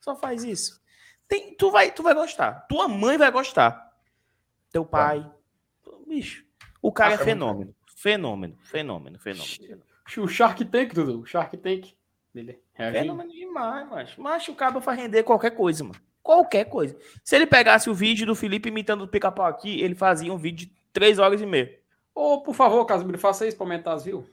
Só 0.00 0.14
faz 0.14 0.44
isso. 0.44 0.80
Tem, 1.26 1.52
tu, 1.56 1.72
vai, 1.72 1.90
tu 1.90 2.04
vai 2.04 2.14
gostar. 2.14 2.66
Tua 2.68 2.86
mãe 2.86 3.18
vai 3.18 3.30
gostar. 3.32 3.92
Teu 4.70 4.86
pai. 4.86 5.28
Tá. 5.84 5.90
Bicho. 6.06 6.44
O 6.80 6.92
cara 6.92 7.14
é 7.14 7.18
fenômeno. 7.18 7.74
Fenômeno, 7.96 8.56
fenômeno, 8.62 9.18
fenômeno. 9.18 9.82
O 10.18 10.28
Shark 10.28 10.64
Tank, 10.64 10.94
Dudu. 10.94 11.20
O 11.22 11.26
Shark 11.26 11.56
Tank. 11.56 11.92
Dele. 12.34 12.62
Fenômeno 12.74 13.30
demais, 13.30 13.88
macho. 13.88 14.20
Macho, 14.20 14.52
o 14.52 14.54
cara 14.54 14.80
faz 14.80 14.98
render 14.98 15.22
qualquer 15.22 15.50
coisa, 15.50 15.84
mano. 15.84 16.00
Qualquer 16.22 16.64
coisa. 16.64 16.96
Se 17.22 17.36
ele 17.36 17.46
pegasse 17.46 17.90
o 17.90 17.94
vídeo 17.94 18.26
do 18.26 18.34
Felipe 18.34 18.68
imitando 18.68 19.02
o 19.02 19.08
pica-pau 19.08 19.44
aqui, 19.44 19.80
ele 19.80 19.94
fazia 19.94 20.32
um 20.32 20.38
vídeo 20.38 20.66
de 20.66 20.72
3 20.92 21.18
horas 21.18 21.40
e 21.40 21.46
meia. 21.46 21.78
Ô, 22.14 22.34
oh, 22.34 22.42
por 22.42 22.54
favor, 22.54 22.84
Casimiro, 22.86 23.18
faça 23.18 23.46
isso 23.46 23.56
pra 23.56 23.66
aumentar 23.66 23.94
as 23.94 24.04
views. 24.04 24.24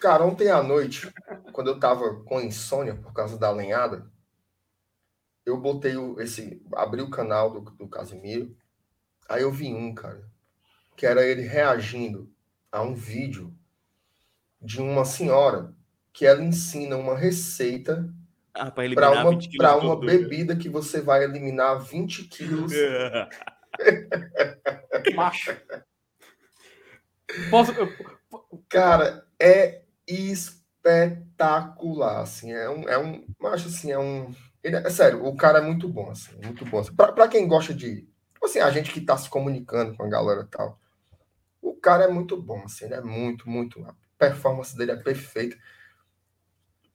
Cara, 0.00 0.24
ontem 0.24 0.50
à 0.50 0.62
noite, 0.62 1.12
quando 1.52 1.68
eu 1.68 1.78
tava 1.78 2.22
com 2.24 2.40
insônia 2.40 2.94
por 2.94 3.12
causa 3.12 3.38
da 3.38 3.50
lenhada, 3.50 4.10
eu 5.44 5.60
botei 5.60 5.96
o, 5.96 6.20
esse. 6.20 6.62
abri 6.74 7.02
o 7.02 7.10
canal 7.10 7.50
do, 7.50 7.60
do 7.72 7.88
Casimiro. 7.88 8.56
Aí 9.28 9.42
eu 9.42 9.52
vi 9.52 9.72
um, 9.72 9.94
cara, 9.94 10.24
que 10.96 11.06
era 11.06 11.24
ele 11.24 11.42
reagindo 11.42 12.32
a 12.72 12.82
um 12.82 12.94
vídeo 12.94 13.54
de 14.60 14.80
uma 14.80 15.04
senhora 15.04 15.74
que 16.14 16.24
ela 16.24 16.42
ensina 16.42 16.96
uma 16.96 17.18
receita 17.18 18.08
ah, 18.54 18.70
para 18.70 19.10
uma, 19.10 19.36
pra 19.58 19.76
uma 19.76 19.98
bebida 19.98 20.54
que 20.54 20.68
você 20.68 21.00
vai 21.00 21.24
eliminar 21.24 21.80
20 21.80 22.28
quilos. 22.28 22.72
Macho. 25.16 25.56
Posso... 27.50 27.72
Cara, 28.68 29.26
é 29.40 29.82
espetacular, 30.06 32.20
assim, 32.20 32.52
é 32.52 32.70
um, 32.70 32.88
é 32.88 32.96
um, 32.96 33.26
acho 33.46 33.66
assim, 33.66 33.90
é 33.90 33.98
um, 33.98 34.32
ele, 34.62 34.76
é 34.76 34.90
sério, 34.90 35.26
o 35.26 35.36
cara 35.36 35.58
é 35.58 35.62
muito 35.62 35.88
bom, 35.88 36.12
assim, 36.12 36.30
muito 36.44 36.64
bom. 36.64 36.78
Assim. 36.78 36.94
Para 36.94 37.26
quem 37.26 37.48
gosta 37.48 37.74
de, 37.74 38.02
tipo 38.32 38.46
assim, 38.46 38.60
a 38.60 38.70
gente 38.70 38.92
que 38.92 39.00
tá 39.00 39.16
se 39.16 39.28
comunicando 39.28 39.96
com 39.96 40.04
a 40.04 40.08
galera 40.08 40.42
e 40.42 40.46
tal, 40.46 40.78
o 41.60 41.74
cara 41.74 42.04
é 42.04 42.08
muito 42.08 42.40
bom, 42.40 42.62
assim, 42.64 42.84
ele 42.84 42.94
é 42.94 43.00
muito, 43.00 43.50
muito. 43.50 43.84
A 43.84 43.96
performance 44.16 44.76
dele 44.76 44.92
é 44.92 44.96
perfeita. 44.96 45.56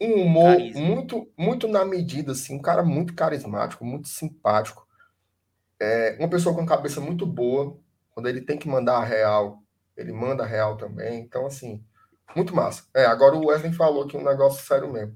Um 0.02 0.22
humor 0.22 0.56
Carisma. 0.56 0.82
muito, 0.82 1.32
muito 1.38 1.68
na 1.68 1.84
medida, 1.84 2.32
assim, 2.32 2.56
um 2.56 2.62
cara 2.62 2.84
muito 2.84 3.14
carismático, 3.14 3.84
muito 3.84 4.08
simpático. 4.08 4.88
É 5.80 6.16
uma 6.20 6.30
pessoa 6.30 6.56
com 6.56 6.66
cabeça 6.66 7.02
muito 7.02 7.26
boa. 7.26 7.78
Quando 8.12 8.28
ele 8.28 8.42
tem 8.42 8.58
que 8.58 8.68
mandar 8.68 8.98
a 8.98 9.04
real, 9.04 9.62
ele 9.98 10.12
manda 10.12 10.44
a 10.44 10.48
real 10.48 10.78
também. 10.78 11.20
Então, 11.20 11.46
assim, 11.46 11.84
muito 12.36 12.56
massa. 12.56 12.84
É, 12.94 13.06
agora 13.06 13.36
o 13.36 13.48
Wesley 13.48 13.74
falou 13.74 14.08
que 14.08 14.16
um 14.16 14.24
negócio 14.24 14.66
sério 14.66 14.92
mesmo. 14.92 15.16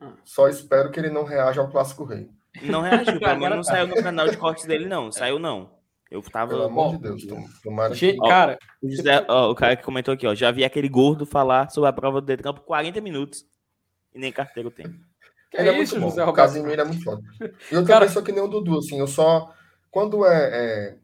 Hum. 0.00 0.12
Só 0.24 0.48
espero 0.48 0.90
que 0.90 1.00
ele 1.00 1.10
não 1.10 1.24
reaja 1.24 1.60
ao 1.60 1.70
Clássico 1.70 2.04
Rei. 2.04 2.28
Não 2.62 2.82
reagiu, 2.82 3.18
pelo 3.18 3.38
menos 3.40 3.56
não 3.56 3.64
saiu 3.64 3.86
no 3.86 3.96
canal 3.96 4.28
de 4.28 4.36
cortes 4.36 4.66
dele, 4.66 4.86
não. 4.86 5.10
Saiu 5.10 5.38
não. 5.38 5.70
Eu 6.10 6.20
tava. 6.22 6.50
Pelo 6.50 6.64
amor 6.64 6.96
de 6.96 6.98
Deus, 6.98 7.22
tomara 7.62 7.94
que... 7.94 8.16
Cara, 8.18 8.58
o, 8.82 8.90
José, 8.90 9.24
ó, 9.28 9.50
o 9.50 9.54
cara 9.54 9.74
que 9.74 9.82
comentou 9.82 10.12
aqui, 10.12 10.26
ó, 10.26 10.34
já 10.34 10.50
vi 10.50 10.62
aquele 10.62 10.88
gordo 10.88 11.24
falar 11.24 11.70
sobre 11.70 11.88
a 11.88 11.92
prova 11.92 12.20
do 12.20 12.42
campo 12.42 12.60
40 12.60 13.00
minutos 13.00 13.46
e 14.14 14.18
nem 14.18 14.32
carteiro 14.32 14.70
tem. 14.70 14.86
Que 15.50 15.58
ele 15.58 15.68
é, 15.68 15.72
é 15.72 15.82
isso, 15.82 15.94
muito 15.98 16.04
bom. 16.04 16.10
José 16.10 16.24
O 16.24 16.32
Casimiro 16.32 16.80
é 16.80 16.84
muito 16.84 17.04
foda. 17.04 17.22
E 17.40 17.74
eu 17.74 17.84
cara... 17.84 18.00
também 18.00 18.08
sou 18.08 18.22
que 18.22 18.32
nem 18.32 18.42
o 18.42 18.48
Dudu, 18.48 18.78
assim, 18.78 18.98
eu 18.98 19.06
só. 19.06 19.54
Quando 19.90 20.24
é, 20.24 20.96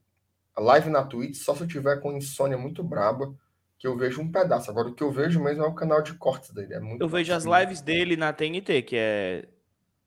é 0.56 0.60
live 0.60 0.90
na 0.90 1.05
Twitch, 1.05 1.36
só 1.36 1.55
se 1.55 1.62
eu 1.62 1.68
tiver 1.68 2.01
com 2.01 2.16
insônia 2.16 2.56
muito 2.56 2.82
braba, 2.82 3.35
que 3.78 3.86
eu 3.86 3.97
vejo 3.97 4.20
um 4.20 4.30
pedaço. 4.30 4.70
Agora, 4.70 4.89
o 4.89 4.94
que 4.94 5.02
eu 5.02 5.10
vejo 5.10 5.43
mesmo 5.43 5.62
é 5.64 5.66
o 5.66 5.74
canal 5.74 6.02
de 6.02 6.14
cortes 6.14 6.51
dele. 6.51 6.74
É 6.74 6.80
muito 6.80 7.02
eu 7.02 7.09
vejo 7.09 7.32
as 7.32 7.44
lives 7.44 7.80
dele 7.80 8.16
na 8.16 8.32
TNT, 8.32 8.82
que 8.82 8.97
é 8.97 9.48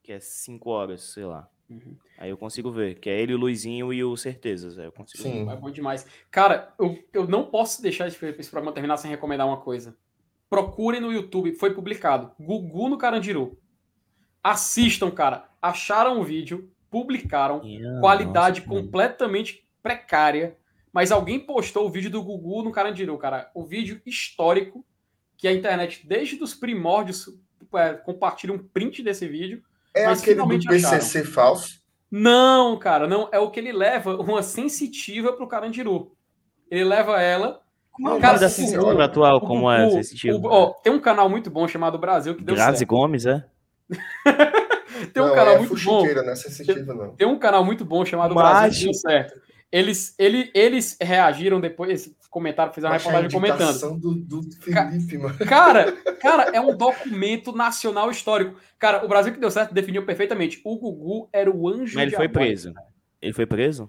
que 0.02 0.12
é 0.12 0.18
5 0.18 0.68
horas, 0.68 1.02
sei 1.02 1.24
lá. 1.24 1.48
Uhum. 1.70 1.96
Aí 2.18 2.28
eu 2.28 2.36
consigo 2.36 2.70
ver, 2.70 2.96
que 2.96 3.08
é 3.08 3.20
ele, 3.20 3.34
o 3.34 3.38
Luizinho 3.38 3.92
e 3.92 4.04
o 4.04 4.16
Certezas. 4.16 4.76
Eu 4.76 4.92
consigo 4.92 5.22
Sim, 5.22 5.46
ver. 5.46 5.52
é 5.52 5.56
bom 5.56 5.70
demais. 5.70 6.06
Cara, 6.30 6.74
eu, 6.78 6.98
eu 7.12 7.26
não 7.26 7.46
posso 7.46 7.80
deixar 7.80 8.08
esse, 8.08 8.24
esse 8.26 8.50
programa 8.50 8.72
terminar 8.72 8.96
sem 8.96 9.10
recomendar 9.10 9.46
uma 9.46 9.60
coisa. 9.60 9.96
Procurem 10.52 11.00
no 11.00 11.10
YouTube, 11.10 11.54
foi 11.54 11.72
publicado. 11.72 12.30
Gugu 12.38 12.86
no 12.90 12.98
Carandiru. 12.98 13.58
Assistam, 14.44 15.10
cara. 15.10 15.48
Acharam 15.62 16.20
o 16.20 16.24
vídeo, 16.24 16.70
publicaram. 16.90 17.64
Yeah, 17.64 18.00
qualidade 18.00 18.60
nossa, 18.60 18.68
completamente 18.68 19.66
precária. 19.82 20.58
Mas 20.92 21.10
alguém 21.10 21.40
postou 21.40 21.86
o 21.86 21.90
vídeo 21.90 22.10
do 22.10 22.22
Gugu 22.22 22.62
no 22.62 22.70
Carandiru, 22.70 23.16
cara. 23.16 23.50
O 23.54 23.64
vídeo 23.64 24.02
histórico 24.04 24.84
que 25.38 25.48
a 25.48 25.54
internet, 25.54 26.06
desde 26.06 26.42
os 26.44 26.52
primórdios, 26.52 27.30
é, 27.74 27.94
compartilha 27.94 28.52
um 28.52 28.58
print 28.58 29.02
desse 29.02 29.26
vídeo. 29.26 29.62
É 29.94 30.04
aquele 30.04 30.34
do 30.36 30.46
PCC 30.46 31.20
acharam. 31.20 31.32
falso? 31.32 31.82
Não, 32.10 32.78
cara, 32.78 33.08
não. 33.08 33.26
É 33.32 33.38
o 33.38 33.50
que 33.50 33.58
ele 33.58 33.72
leva 33.72 34.16
uma 34.20 34.42
sensitiva 34.42 35.32
pro 35.32 35.48
Carandiru. 35.48 36.14
Ele 36.70 36.84
leva 36.84 37.22
ela 37.22 37.62
Como 37.92 38.18
cara, 38.18 38.38
da 38.38 38.48
censura 38.48 39.04
atual, 39.04 39.40
como 39.40 39.70
é 39.70 40.00
esse 40.00 40.16
tipo? 40.16 40.48
O, 40.48 40.70
tem 40.74 40.92
um 40.92 40.98
canal 40.98 41.28
muito 41.28 41.50
bom 41.50 41.68
chamado 41.68 41.98
Brasil 41.98 42.34
que 42.34 42.42
deu 42.42 42.54
Grazi 42.54 42.78
certo. 42.78 42.88
Gomes, 42.88 43.26
é? 43.26 43.44
tem 45.12 45.22
um 45.22 45.26
não, 45.26 45.34
canal 45.34 45.54
é 45.54 45.58
muito 45.58 45.84
bom. 45.84 46.04
Não 46.06 46.22
é 46.22 46.82
não. 46.82 47.14
Tem 47.14 47.28
um 47.28 47.38
canal 47.38 47.64
muito 47.64 47.84
bom 47.84 48.04
chamado 48.04 48.34
Mas... 48.34 48.50
Brasil 48.50 48.78
que 48.78 48.84
deu 48.84 48.94
certo. 48.94 49.52
Eles, 49.70 50.14
ele, 50.18 50.50
eles 50.54 50.98
reagiram 51.00 51.58
depois, 51.58 52.14
comentaram, 52.28 52.72
fizeram 52.74 52.92
uma 52.92 52.98
reportagem 52.98 53.30
comentando. 53.30 53.98
Do, 53.98 54.14
do 54.14 54.42
Felipe, 54.60 55.16
mano. 55.16 55.38
Cara, 55.38 55.92
cara, 56.20 56.50
é 56.54 56.60
um 56.60 56.76
documento 56.76 57.52
nacional 57.52 58.10
histórico. 58.10 58.58
Cara, 58.78 59.02
o 59.02 59.08
Brasil 59.08 59.32
que 59.32 59.40
deu 59.40 59.50
certo 59.50 59.72
definiu 59.72 60.04
perfeitamente. 60.04 60.60
O 60.62 60.78
Gugu 60.78 61.28
era 61.32 61.50
o 61.50 61.68
anjo 61.68 61.94
Mas 61.94 62.08
ele 62.08 62.16
foi 62.16 62.28
preso. 62.28 62.74
Ele 63.20 63.32
foi 63.32 63.46
preso? 63.46 63.88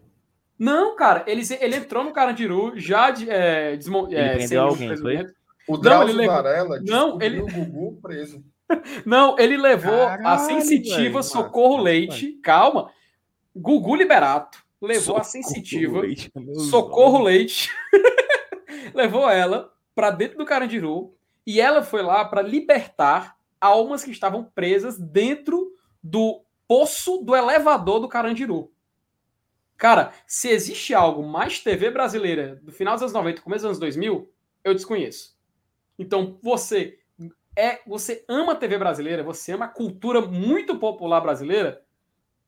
Não, 0.57 0.95
cara, 0.95 1.23
ele, 1.27 1.43
ele 1.59 1.75
entrou 1.75 2.03
no 2.03 2.13
Carandiru 2.13 2.73
já 2.77 3.09
de, 3.11 3.29
é, 3.29 3.75
desmo, 3.75 4.07
ele 4.07 4.15
é, 4.15 4.33
prendeu 4.35 4.61
alguém, 4.61 4.97
foi? 4.97 5.27
O 5.67 5.77
Drauzio 5.77 6.13
não, 6.13 6.21
ele 6.21 6.27
Varela 6.27 6.79
não, 6.81 7.21
ele... 7.21 7.41
o 7.41 7.47
Gugu 7.47 7.99
preso. 8.01 8.43
Não, 9.05 9.37
ele 9.37 9.57
levou 9.57 9.91
Caralho, 9.91 10.27
a 10.27 10.37
sensitiva 10.37 11.21
velho, 11.21 11.23
Socorro 11.23 11.73
mano. 11.73 11.83
Leite, 11.83 12.31
calma, 12.41 12.89
Gugu 13.55 13.95
Liberato, 13.95 14.63
levou 14.81 15.01
Socorro 15.01 15.21
a 15.21 15.23
sensitiva 15.23 15.99
Leite, 15.99 16.31
Socorro 16.69 17.21
Leite, 17.21 17.69
levou 18.95 19.29
ela 19.29 19.69
para 19.93 20.09
dentro 20.11 20.37
do 20.37 20.45
Carandiru 20.45 21.13
e 21.45 21.59
ela 21.59 21.83
foi 21.83 22.01
lá 22.01 22.25
para 22.25 22.41
libertar 22.41 23.35
almas 23.59 24.03
que 24.03 24.11
estavam 24.11 24.43
presas 24.55 24.97
dentro 24.97 25.71
do 26.01 26.41
poço 26.67 27.19
do 27.19 27.35
elevador 27.35 27.99
do 27.99 28.07
Carandiru. 28.07 28.71
Cara, 29.83 30.13
se 30.25 30.47
existe 30.47 30.93
algo 30.93 31.21
mais 31.21 31.59
TV 31.59 31.91
brasileira 31.91 32.55
do 32.63 32.71
final 32.71 32.93
dos 32.93 33.01
anos 33.01 33.11
90, 33.11 33.41
começo 33.41 33.63
dos 33.63 33.65
anos 33.65 33.79
2000, 33.79 34.31
eu 34.63 34.73
desconheço. 34.73 35.37
Então, 35.99 36.39
você 36.41 36.99
é, 37.53 37.81
você 37.85 38.23
ama 38.29 38.53
a 38.53 38.55
TV 38.55 38.77
brasileira, 38.77 39.23
você 39.23 39.51
ama 39.51 39.65
a 39.65 39.67
cultura 39.67 40.21
muito 40.21 40.79
popular 40.79 41.19
brasileira, 41.19 41.83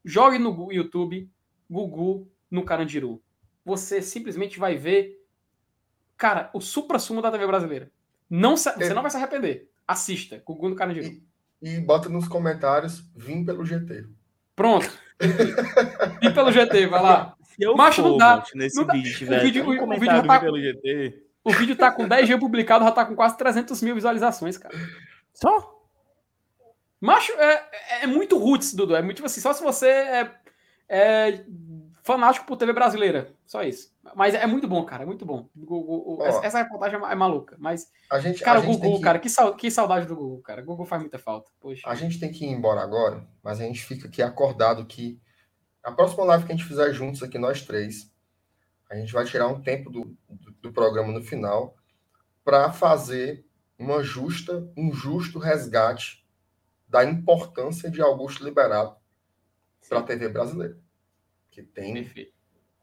jogue 0.06 0.40
no 0.40 0.72
YouTube 0.72 1.30
Gugu 1.70 2.26
no 2.50 2.64
Carandiru. 2.64 3.22
Você 3.66 4.02
simplesmente 4.02 4.58
vai 4.58 4.78
ver, 4.78 5.22
cara, 6.16 6.50
o 6.54 6.62
supra-sumo 6.62 7.22
da 7.22 7.30
TV 7.30 7.46
brasileira. 7.46 7.92
Não 8.30 8.56
se, 8.56 8.72
você 8.78 8.94
não 8.94 9.02
vai 9.02 9.12
se 9.12 9.18
arrepender. 9.18 9.70
Assista, 9.86 10.42
Gugu 10.46 10.70
no 10.70 10.76
Carandiru. 10.78 11.22
E, 11.62 11.76
e 11.76 11.82
bota 11.82 12.08
nos 12.08 12.30
comentários, 12.30 13.04
vim 13.14 13.44
pelo 13.44 13.66
GT. 13.66 14.06
Pronto. 14.56 14.90
E 16.22 16.30
pelo 16.30 16.52
GT, 16.52 16.88
vai 16.88 17.02
lá. 17.02 17.36
Eu 17.60 17.76
Macho, 17.76 18.02
for, 18.02 18.10
não 18.10 18.18
dá. 18.18 18.44
Nesse 18.54 18.76
não 18.76 18.86
vídeo, 18.86 19.30
dá. 19.30 19.38
o 19.38 19.40
vídeo, 19.42 19.66
o, 19.66 19.94
o 19.96 20.00
vídeo 20.00 20.24
tá, 20.24 20.40
pelo 20.40 20.60
GT. 20.60 21.24
O 21.44 21.52
vídeo 21.52 21.76
tá 21.76 21.92
com 21.92 22.08
10 22.08 22.28
dias 22.28 22.40
publicado, 22.40 22.84
já 22.84 22.92
tá 22.92 23.06
com 23.06 23.16
quase 23.16 23.38
300 23.38 23.82
mil 23.82 23.96
visualizações, 23.96 24.58
cara. 24.58 24.76
Só? 25.34 25.76
Macho, 27.00 27.32
é, 27.34 27.64
é 28.02 28.08
muito 28.08 28.38
roots, 28.38 28.74
Dudu. 28.74 28.96
É 28.96 29.02
muito 29.02 29.18
tipo 29.18 29.28
assim, 29.28 29.42
só 29.42 29.54
se 29.54 29.64
você 29.64 29.88
é, 29.88 30.32
é 30.90 31.46
fanático 32.06 32.46
por 32.46 32.56
TV 32.56 32.72
brasileira. 32.72 33.34
Só 33.48 33.64
isso. 33.64 33.92
Mas 34.16 34.36
é 34.36 34.46
muito 34.46 34.68
bom, 34.68 34.86
cara. 34.86 35.02
É 35.02 35.06
muito 35.08 35.26
bom. 35.26 35.50
Gugu, 35.56 36.22
Ó, 36.22 36.26
essa, 36.26 36.60
reportagem 36.60 37.00
é, 37.04 37.12
é 37.12 37.16
maluca. 37.16 37.56
Mas, 37.60 37.92
a 38.12 38.20
gente, 38.20 38.44
cara, 38.44 38.60
a 38.60 38.62
o 38.62 38.66
Gugu, 38.66 38.98
que... 38.98 39.02
cara, 39.02 39.18
que, 39.18 39.28
que 39.58 39.72
saudade 39.72 40.06
do 40.06 40.16
Gugu, 40.16 40.42
cara. 40.44 40.62
O 40.62 40.66
Gugu 40.66 40.86
faz 40.86 41.02
muita 41.02 41.18
falta. 41.18 41.52
Poxa. 41.60 41.82
A 41.84 41.96
gente 41.96 42.20
tem 42.20 42.32
que 42.32 42.46
ir 42.46 42.50
embora 42.50 42.80
agora, 42.82 43.28
mas 43.42 43.60
a 43.60 43.64
gente 43.64 43.84
fica 43.84 44.08
aqui 44.08 44.22
acordado 44.22 44.86
que 44.86 45.20
a 45.84 45.92
próxima 45.92 46.24
live 46.26 46.46
que 46.46 46.52
a 46.52 46.56
gente 46.56 46.68
fizer 46.68 46.94
juntos 46.94 47.24
aqui, 47.24 47.40
nós 47.40 47.64
três, 47.64 48.14
a 48.88 48.96
gente 48.96 49.12
vai 49.12 49.26
tirar 49.26 49.48
um 49.48 49.60
tempo 49.60 49.90
do, 49.90 50.16
do, 50.30 50.52
do 50.62 50.72
programa 50.72 51.12
no 51.12 51.24
final 51.24 51.76
para 52.44 52.72
fazer 52.72 53.44
uma 53.80 54.04
justa, 54.04 54.72
um 54.78 54.94
justo 54.94 55.40
resgate 55.40 56.24
da 56.88 57.04
importância 57.04 57.90
de 57.90 58.00
Augusto 58.00 58.44
Liberato 58.44 59.02
para 59.90 60.00
a 60.00 60.04
TV 60.04 60.30
brasileira. 60.30 60.85
Que 61.56 61.64
tem 61.64 61.94
Perfeito. 61.94 62.34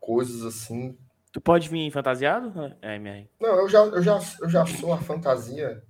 coisas 0.00 0.42
assim 0.42 0.96
Tu 1.30 1.40
pode 1.40 1.68
vir 1.68 1.90
fantasiado? 1.90 2.74
É, 2.82 2.98
minha. 2.98 3.26
Não, 3.40 3.56
eu 3.60 3.68
já, 3.68 3.78
eu 3.78 4.02
já, 4.02 4.20
eu 4.40 4.50
já 4.50 4.66
sou 4.66 4.92
a 4.92 4.98
fantasia. 4.98 5.82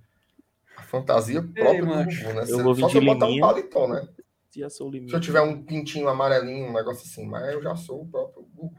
A 0.77 0.83
fantasia 0.83 1.41
própria 1.41 1.73
Ei, 1.73 1.81
do 1.81 1.85
Gugu, 1.85 2.33
né? 2.33 2.45
Eu 2.47 2.63
vou 2.63 2.75
Só 2.75 2.89
se 2.89 2.97
eu 2.97 3.05
botar 3.05 3.27
um 3.27 3.39
paletó, 3.39 3.87
né? 3.87 4.07
Já 4.55 4.69
sou 4.69 4.91
Se 4.91 5.13
eu 5.13 5.19
tiver 5.19 5.41
um 5.41 5.61
pintinho 5.61 6.07
amarelinho, 6.07 6.67
um 6.67 6.73
negócio 6.73 7.03
assim, 7.05 7.27
mas 7.27 7.53
eu 7.53 7.61
já 7.61 7.75
sou 7.75 8.03
o 8.03 8.07
próprio 8.07 8.43
Gugu. 8.53 8.73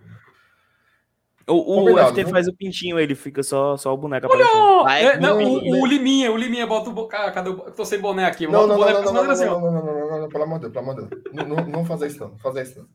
O, 1.46 1.92
o 1.92 1.98
FT 1.98 2.24
faz 2.30 2.48
o 2.48 2.54
pintinho, 2.54 2.98
ele 2.98 3.14
fica 3.14 3.42
só, 3.42 3.76
só 3.76 3.92
o 3.92 3.98
boneco 3.98 4.26
aparecendo. 4.26 4.88
É, 4.88 5.20
não, 5.20 5.42
o, 5.42 5.82
o, 5.82 5.86
Liminha, 5.86 6.32
o 6.32 6.36
Liminha 6.38 6.66
bota 6.66 6.88
o. 6.88 7.06
Cadê 7.06 7.50
o. 7.50 7.70
Tô 7.72 7.84
sem 7.84 8.00
boné 8.00 8.24
aqui. 8.24 8.46
Não, 8.46 8.66
não, 8.66 8.78
não, 8.78 8.86
não, 8.88 9.02
não, 9.02 9.12
não, 9.12 9.24
não, 9.24 9.60
não, 9.60 9.70
não, 9.70 10.10
não, 10.10 10.20
não, 10.22 10.28
pelo 10.30 10.44
amor 10.44 10.58
de 10.58 10.70
Deus, 10.70 10.72
pelo 10.72 10.90
amor 10.90 11.02
de 11.02 11.08
Deus. 11.08 11.34
Não, 11.34 11.46
não, 11.46 11.66
não 11.66 11.84
fazer 11.84 12.06
isso, 12.06 12.20
não. 12.20 12.30
Não 12.30 12.38
fazer 12.38 12.62
isso, 12.62 12.78
não. 12.78 12.88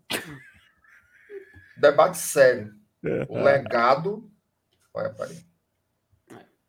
Debate 1.79 2.17
sério. 2.17 2.73
O 3.27 3.41
legado. 3.41 4.29
Olha, 4.93 5.09
parei. 5.09 5.45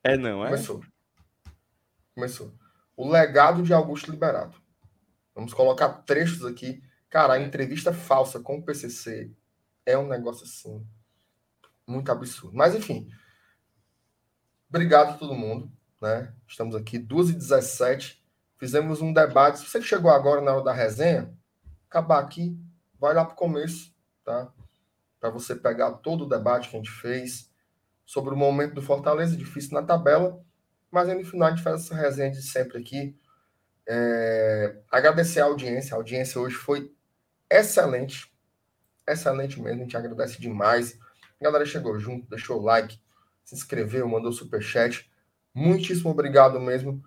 É, 0.02 0.16
não, 0.16 0.44
é? 0.44 0.50
Começou. 0.50 0.80
Começou. 2.14 2.54
O 2.96 3.10
legado 3.10 3.62
de 3.62 3.72
Augusto 3.72 4.10
Liberato. 4.10 4.60
Vamos 5.34 5.54
colocar 5.54 5.88
trechos 6.02 6.44
aqui. 6.44 6.82
Cara, 7.08 7.34
a 7.34 7.40
entrevista 7.40 7.92
falsa 7.92 8.40
com 8.40 8.58
o 8.58 8.62
PCC 8.62 9.32
é 9.84 9.98
um 9.98 10.06
negócio 10.06 10.44
assim. 10.44 10.86
Muito 11.86 12.10
absurdo. 12.12 12.56
Mas, 12.56 12.74
enfim. 12.74 13.08
Obrigado 14.68 15.10
a 15.10 15.18
todo 15.18 15.34
mundo. 15.34 15.70
Né? 16.00 16.32
Estamos 16.46 16.74
aqui, 16.74 16.98
2h17. 16.98 18.18
Fizemos 18.58 19.00
um 19.00 19.12
debate. 19.12 19.58
Se 19.58 19.66
você 19.66 19.82
chegou 19.82 20.10
agora 20.10 20.40
na 20.40 20.52
hora 20.52 20.64
da 20.64 20.72
resenha, 20.72 21.34
acabar 21.88 22.20
aqui, 22.20 22.56
vai 22.98 23.14
lá 23.14 23.24
para 23.24 23.34
o 23.34 23.36
começo. 23.36 23.92
Tá? 24.24 24.52
Para 25.20 25.30
você 25.30 25.54
pegar 25.54 25.92
todo 25.92 26.24
o 26.24 26.28
debate 26.28 26.70
que 26.70 26.76
a 26.76 26.78
gente 26.78 26.90
fez 26.90 27.50
sobre 28.06 28.34
o 28.34 28.36
momento 28.36 28.74
do 28.74 28.82
Fortaleza, 28.82 29.36
difícil 29.36 29.74
na 29.74 29.86
tabela, 29.86 30.42
mas 30.90 31.08
aí 31.08 31.16
no 31.16 31.24
final 31.24 31.48
a 31.48 31.50
gente 31.50 31.62
faz 31.62 31.84
essa 31.84 31.94
resenha 31.94 32.30
de 32.30 32.42
sempre 32.42 32.78
aqui. 32.78 33.16
É, 33.86 34.78
agradecer 34.90 35.40
a 35.40 35.44
audiência, 35.44 35.94
a 35.94 35.98
audiência 35.98 36.40
hoje 36.40 36.56
foi 36.56 36.92
excelente, 37.48 38.32
excelente 39.06 39.60
mesmo, 39.60 39.80
a 39.80 39.84
gente 39.84 39.96
agradece 39.96 40.40
demais. 40.40 40.98
A 41.40 41.44
galera 41.44 41.66
chegou 41.66 41.98
junto, 41.98 42.28
deixou 42.28 42.58
o 42.58 42.62
like, 42.62 42.98
se 43.44 43.54
inscreveu, 43.54 44.08
mandou 44.08 44.32
super 44.32 44.62
chat. 44.62 45.10
Muitíssimo 45.54 46.10
obrigado 46.10 46.58
mesmo, 46.58 47.02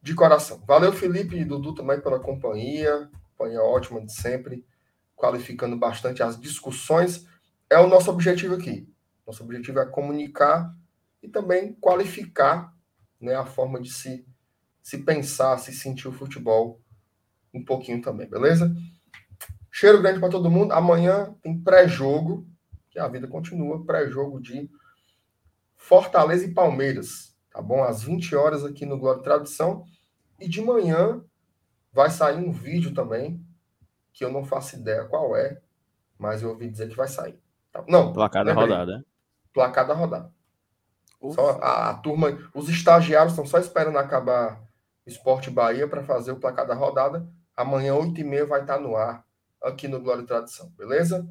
de 0.00 0.14
coração. 0.14 0.62
Valeu, 0.66 0.92
Felipe 0.92 1.36
e 1.36 1.44
Dudu 1.44 1.74
também 1.74 2.00
pela 2.00 2.18
companhia, 2.18 3.10
companhia 3.36 3.62
ótima 3.62 4.04
de 4.04 4.12
sempre 4.12 4.64
qualificando 5.16 5.76
bastante 5.76 6.22
as 6.22 6.38
discussões, 6.38 7.26
é 7.68 7.78
o 7.78 7.88
nosso 7.88 8.10
objetivo 8.10 8.54
aqui. 8.54 8.88
Nosso 9.26 9.42
objetivo 9.42 9.80
é 9.80 9.86
comunicar 9.86 10.72
e 11.22 11.28
também 11.28 11.72
qualificar 11.74 12.72
né, 13.20 13.34
a 13.34 13.44
forma 13.44 13.80
de 13.80 13.92
se, 13.92 14.24
se 14.82 14.98
pensar, 14.98 15.58
se 15.58 15.72
sentir 15.72 16.06
o 16.06 16.12
futebol 16.12 16.80
um 17.52 17.64
pouquinho 17.64 18.00
também, 18.02 18.28
beleza? 18.28 18.72
Cheiro 19.72 20.00
grande 20.00 20.20
para 20.20 20.28
todo 20.28 20.50
mundo. 20.50 20.72
Amanhã 20.72 21.34
tem 21.42 21.58
pré-jogo, 21.58 22.46
que 22.90 22.98
a 22.98 23.08
vida 23.08 23.26
continua, 23.26 23.84
pré-jogo 23.84 24.40
de 24.40 24.70
Fortaleza 25.74 26.44
e 26.44 26.54
Palmeiras, 26.54 27.36
tá 27.50 27.60
bom? 27.60 27.82
Às 27.82 28.02
20 28.02 28.34
horas 28.36 28.64
aqui 28.64 28.86
no 28.86 28.98
Glória 28.98 29.22
Tradução. 29.22 29.84
E 30.38 30.48
de 30.48 30.60
manhã 30.60 31.24
vai 31.92 32.10
sair 32.10 32.36
um 32.36 32.52
vídeo 32.52 32.92
também 32.92 33.44
que 34.16 34.24
eu 34.24 34.32
não 34.32 34.42
faço 34.42 34.76
ideia 34.76 35.04
qual 35.04 35.36
é, 35.36 35.60
mas 36.18 36.42
eu 36.42 36.48
ouvi 36.48 36.70
dizer 36.70 36.88
que 36.88 36.96
vai 36.96 37.06
sair. 37.06 37.38
Tá? 37.70 37.84
Não. 37.86 38.14
Placar 38.14 38.46
da 38.46 38.54
rodada. 38.54 39.04
Placar 39.52 39.86
da 39.86 39.92
rodada. 39.92 40.34
Só 41.34 41.58
a, 41.60 41.90
a, 41.90 41.94
turma, 41.94 42.28
os 42.54 42.70
estagiários 42.70 43.32
estão 43.32 43.44
só 43.44 43.58
esperando 43.58 43.98
acabar 43.98 44.62
Esporte 45.06 45.50
Bahia 45.50 45.86
para 45.86 46.02
fazer 46.02 46.32
o 46.32 46.40
placar 46.40 46.66
da 46.66 46.74
rodada. 46.74 47.28
Amanhã, 47.54 47.92
8h30, 47.92 48.46
vai 48.46 48.62
estar 48.62 48.80
no 48.80 48.96
ar 48.96 49.22
aqui 49.62 49.86
no 49.86 50.00
Glória 50.00 50.22
e 50.22 50.26
Tradição, 50.26 50.70
beleza? 50.70 51.28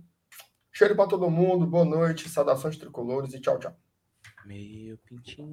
Cheiro 0.72 0.96
para 0.96 1.10
todo 1.10 1.30
mundo, 1.30 1.66
boa 1.66 1.86
noite, 1.86 2.30
saudações 2.30 2.78
tricolores 2.78 3.34
e 3.34 3.40
tchau, 3.40 3.58
tchau. 3.58 3.76
Meu 4.46 4.98
pintinho. 5.00 5.44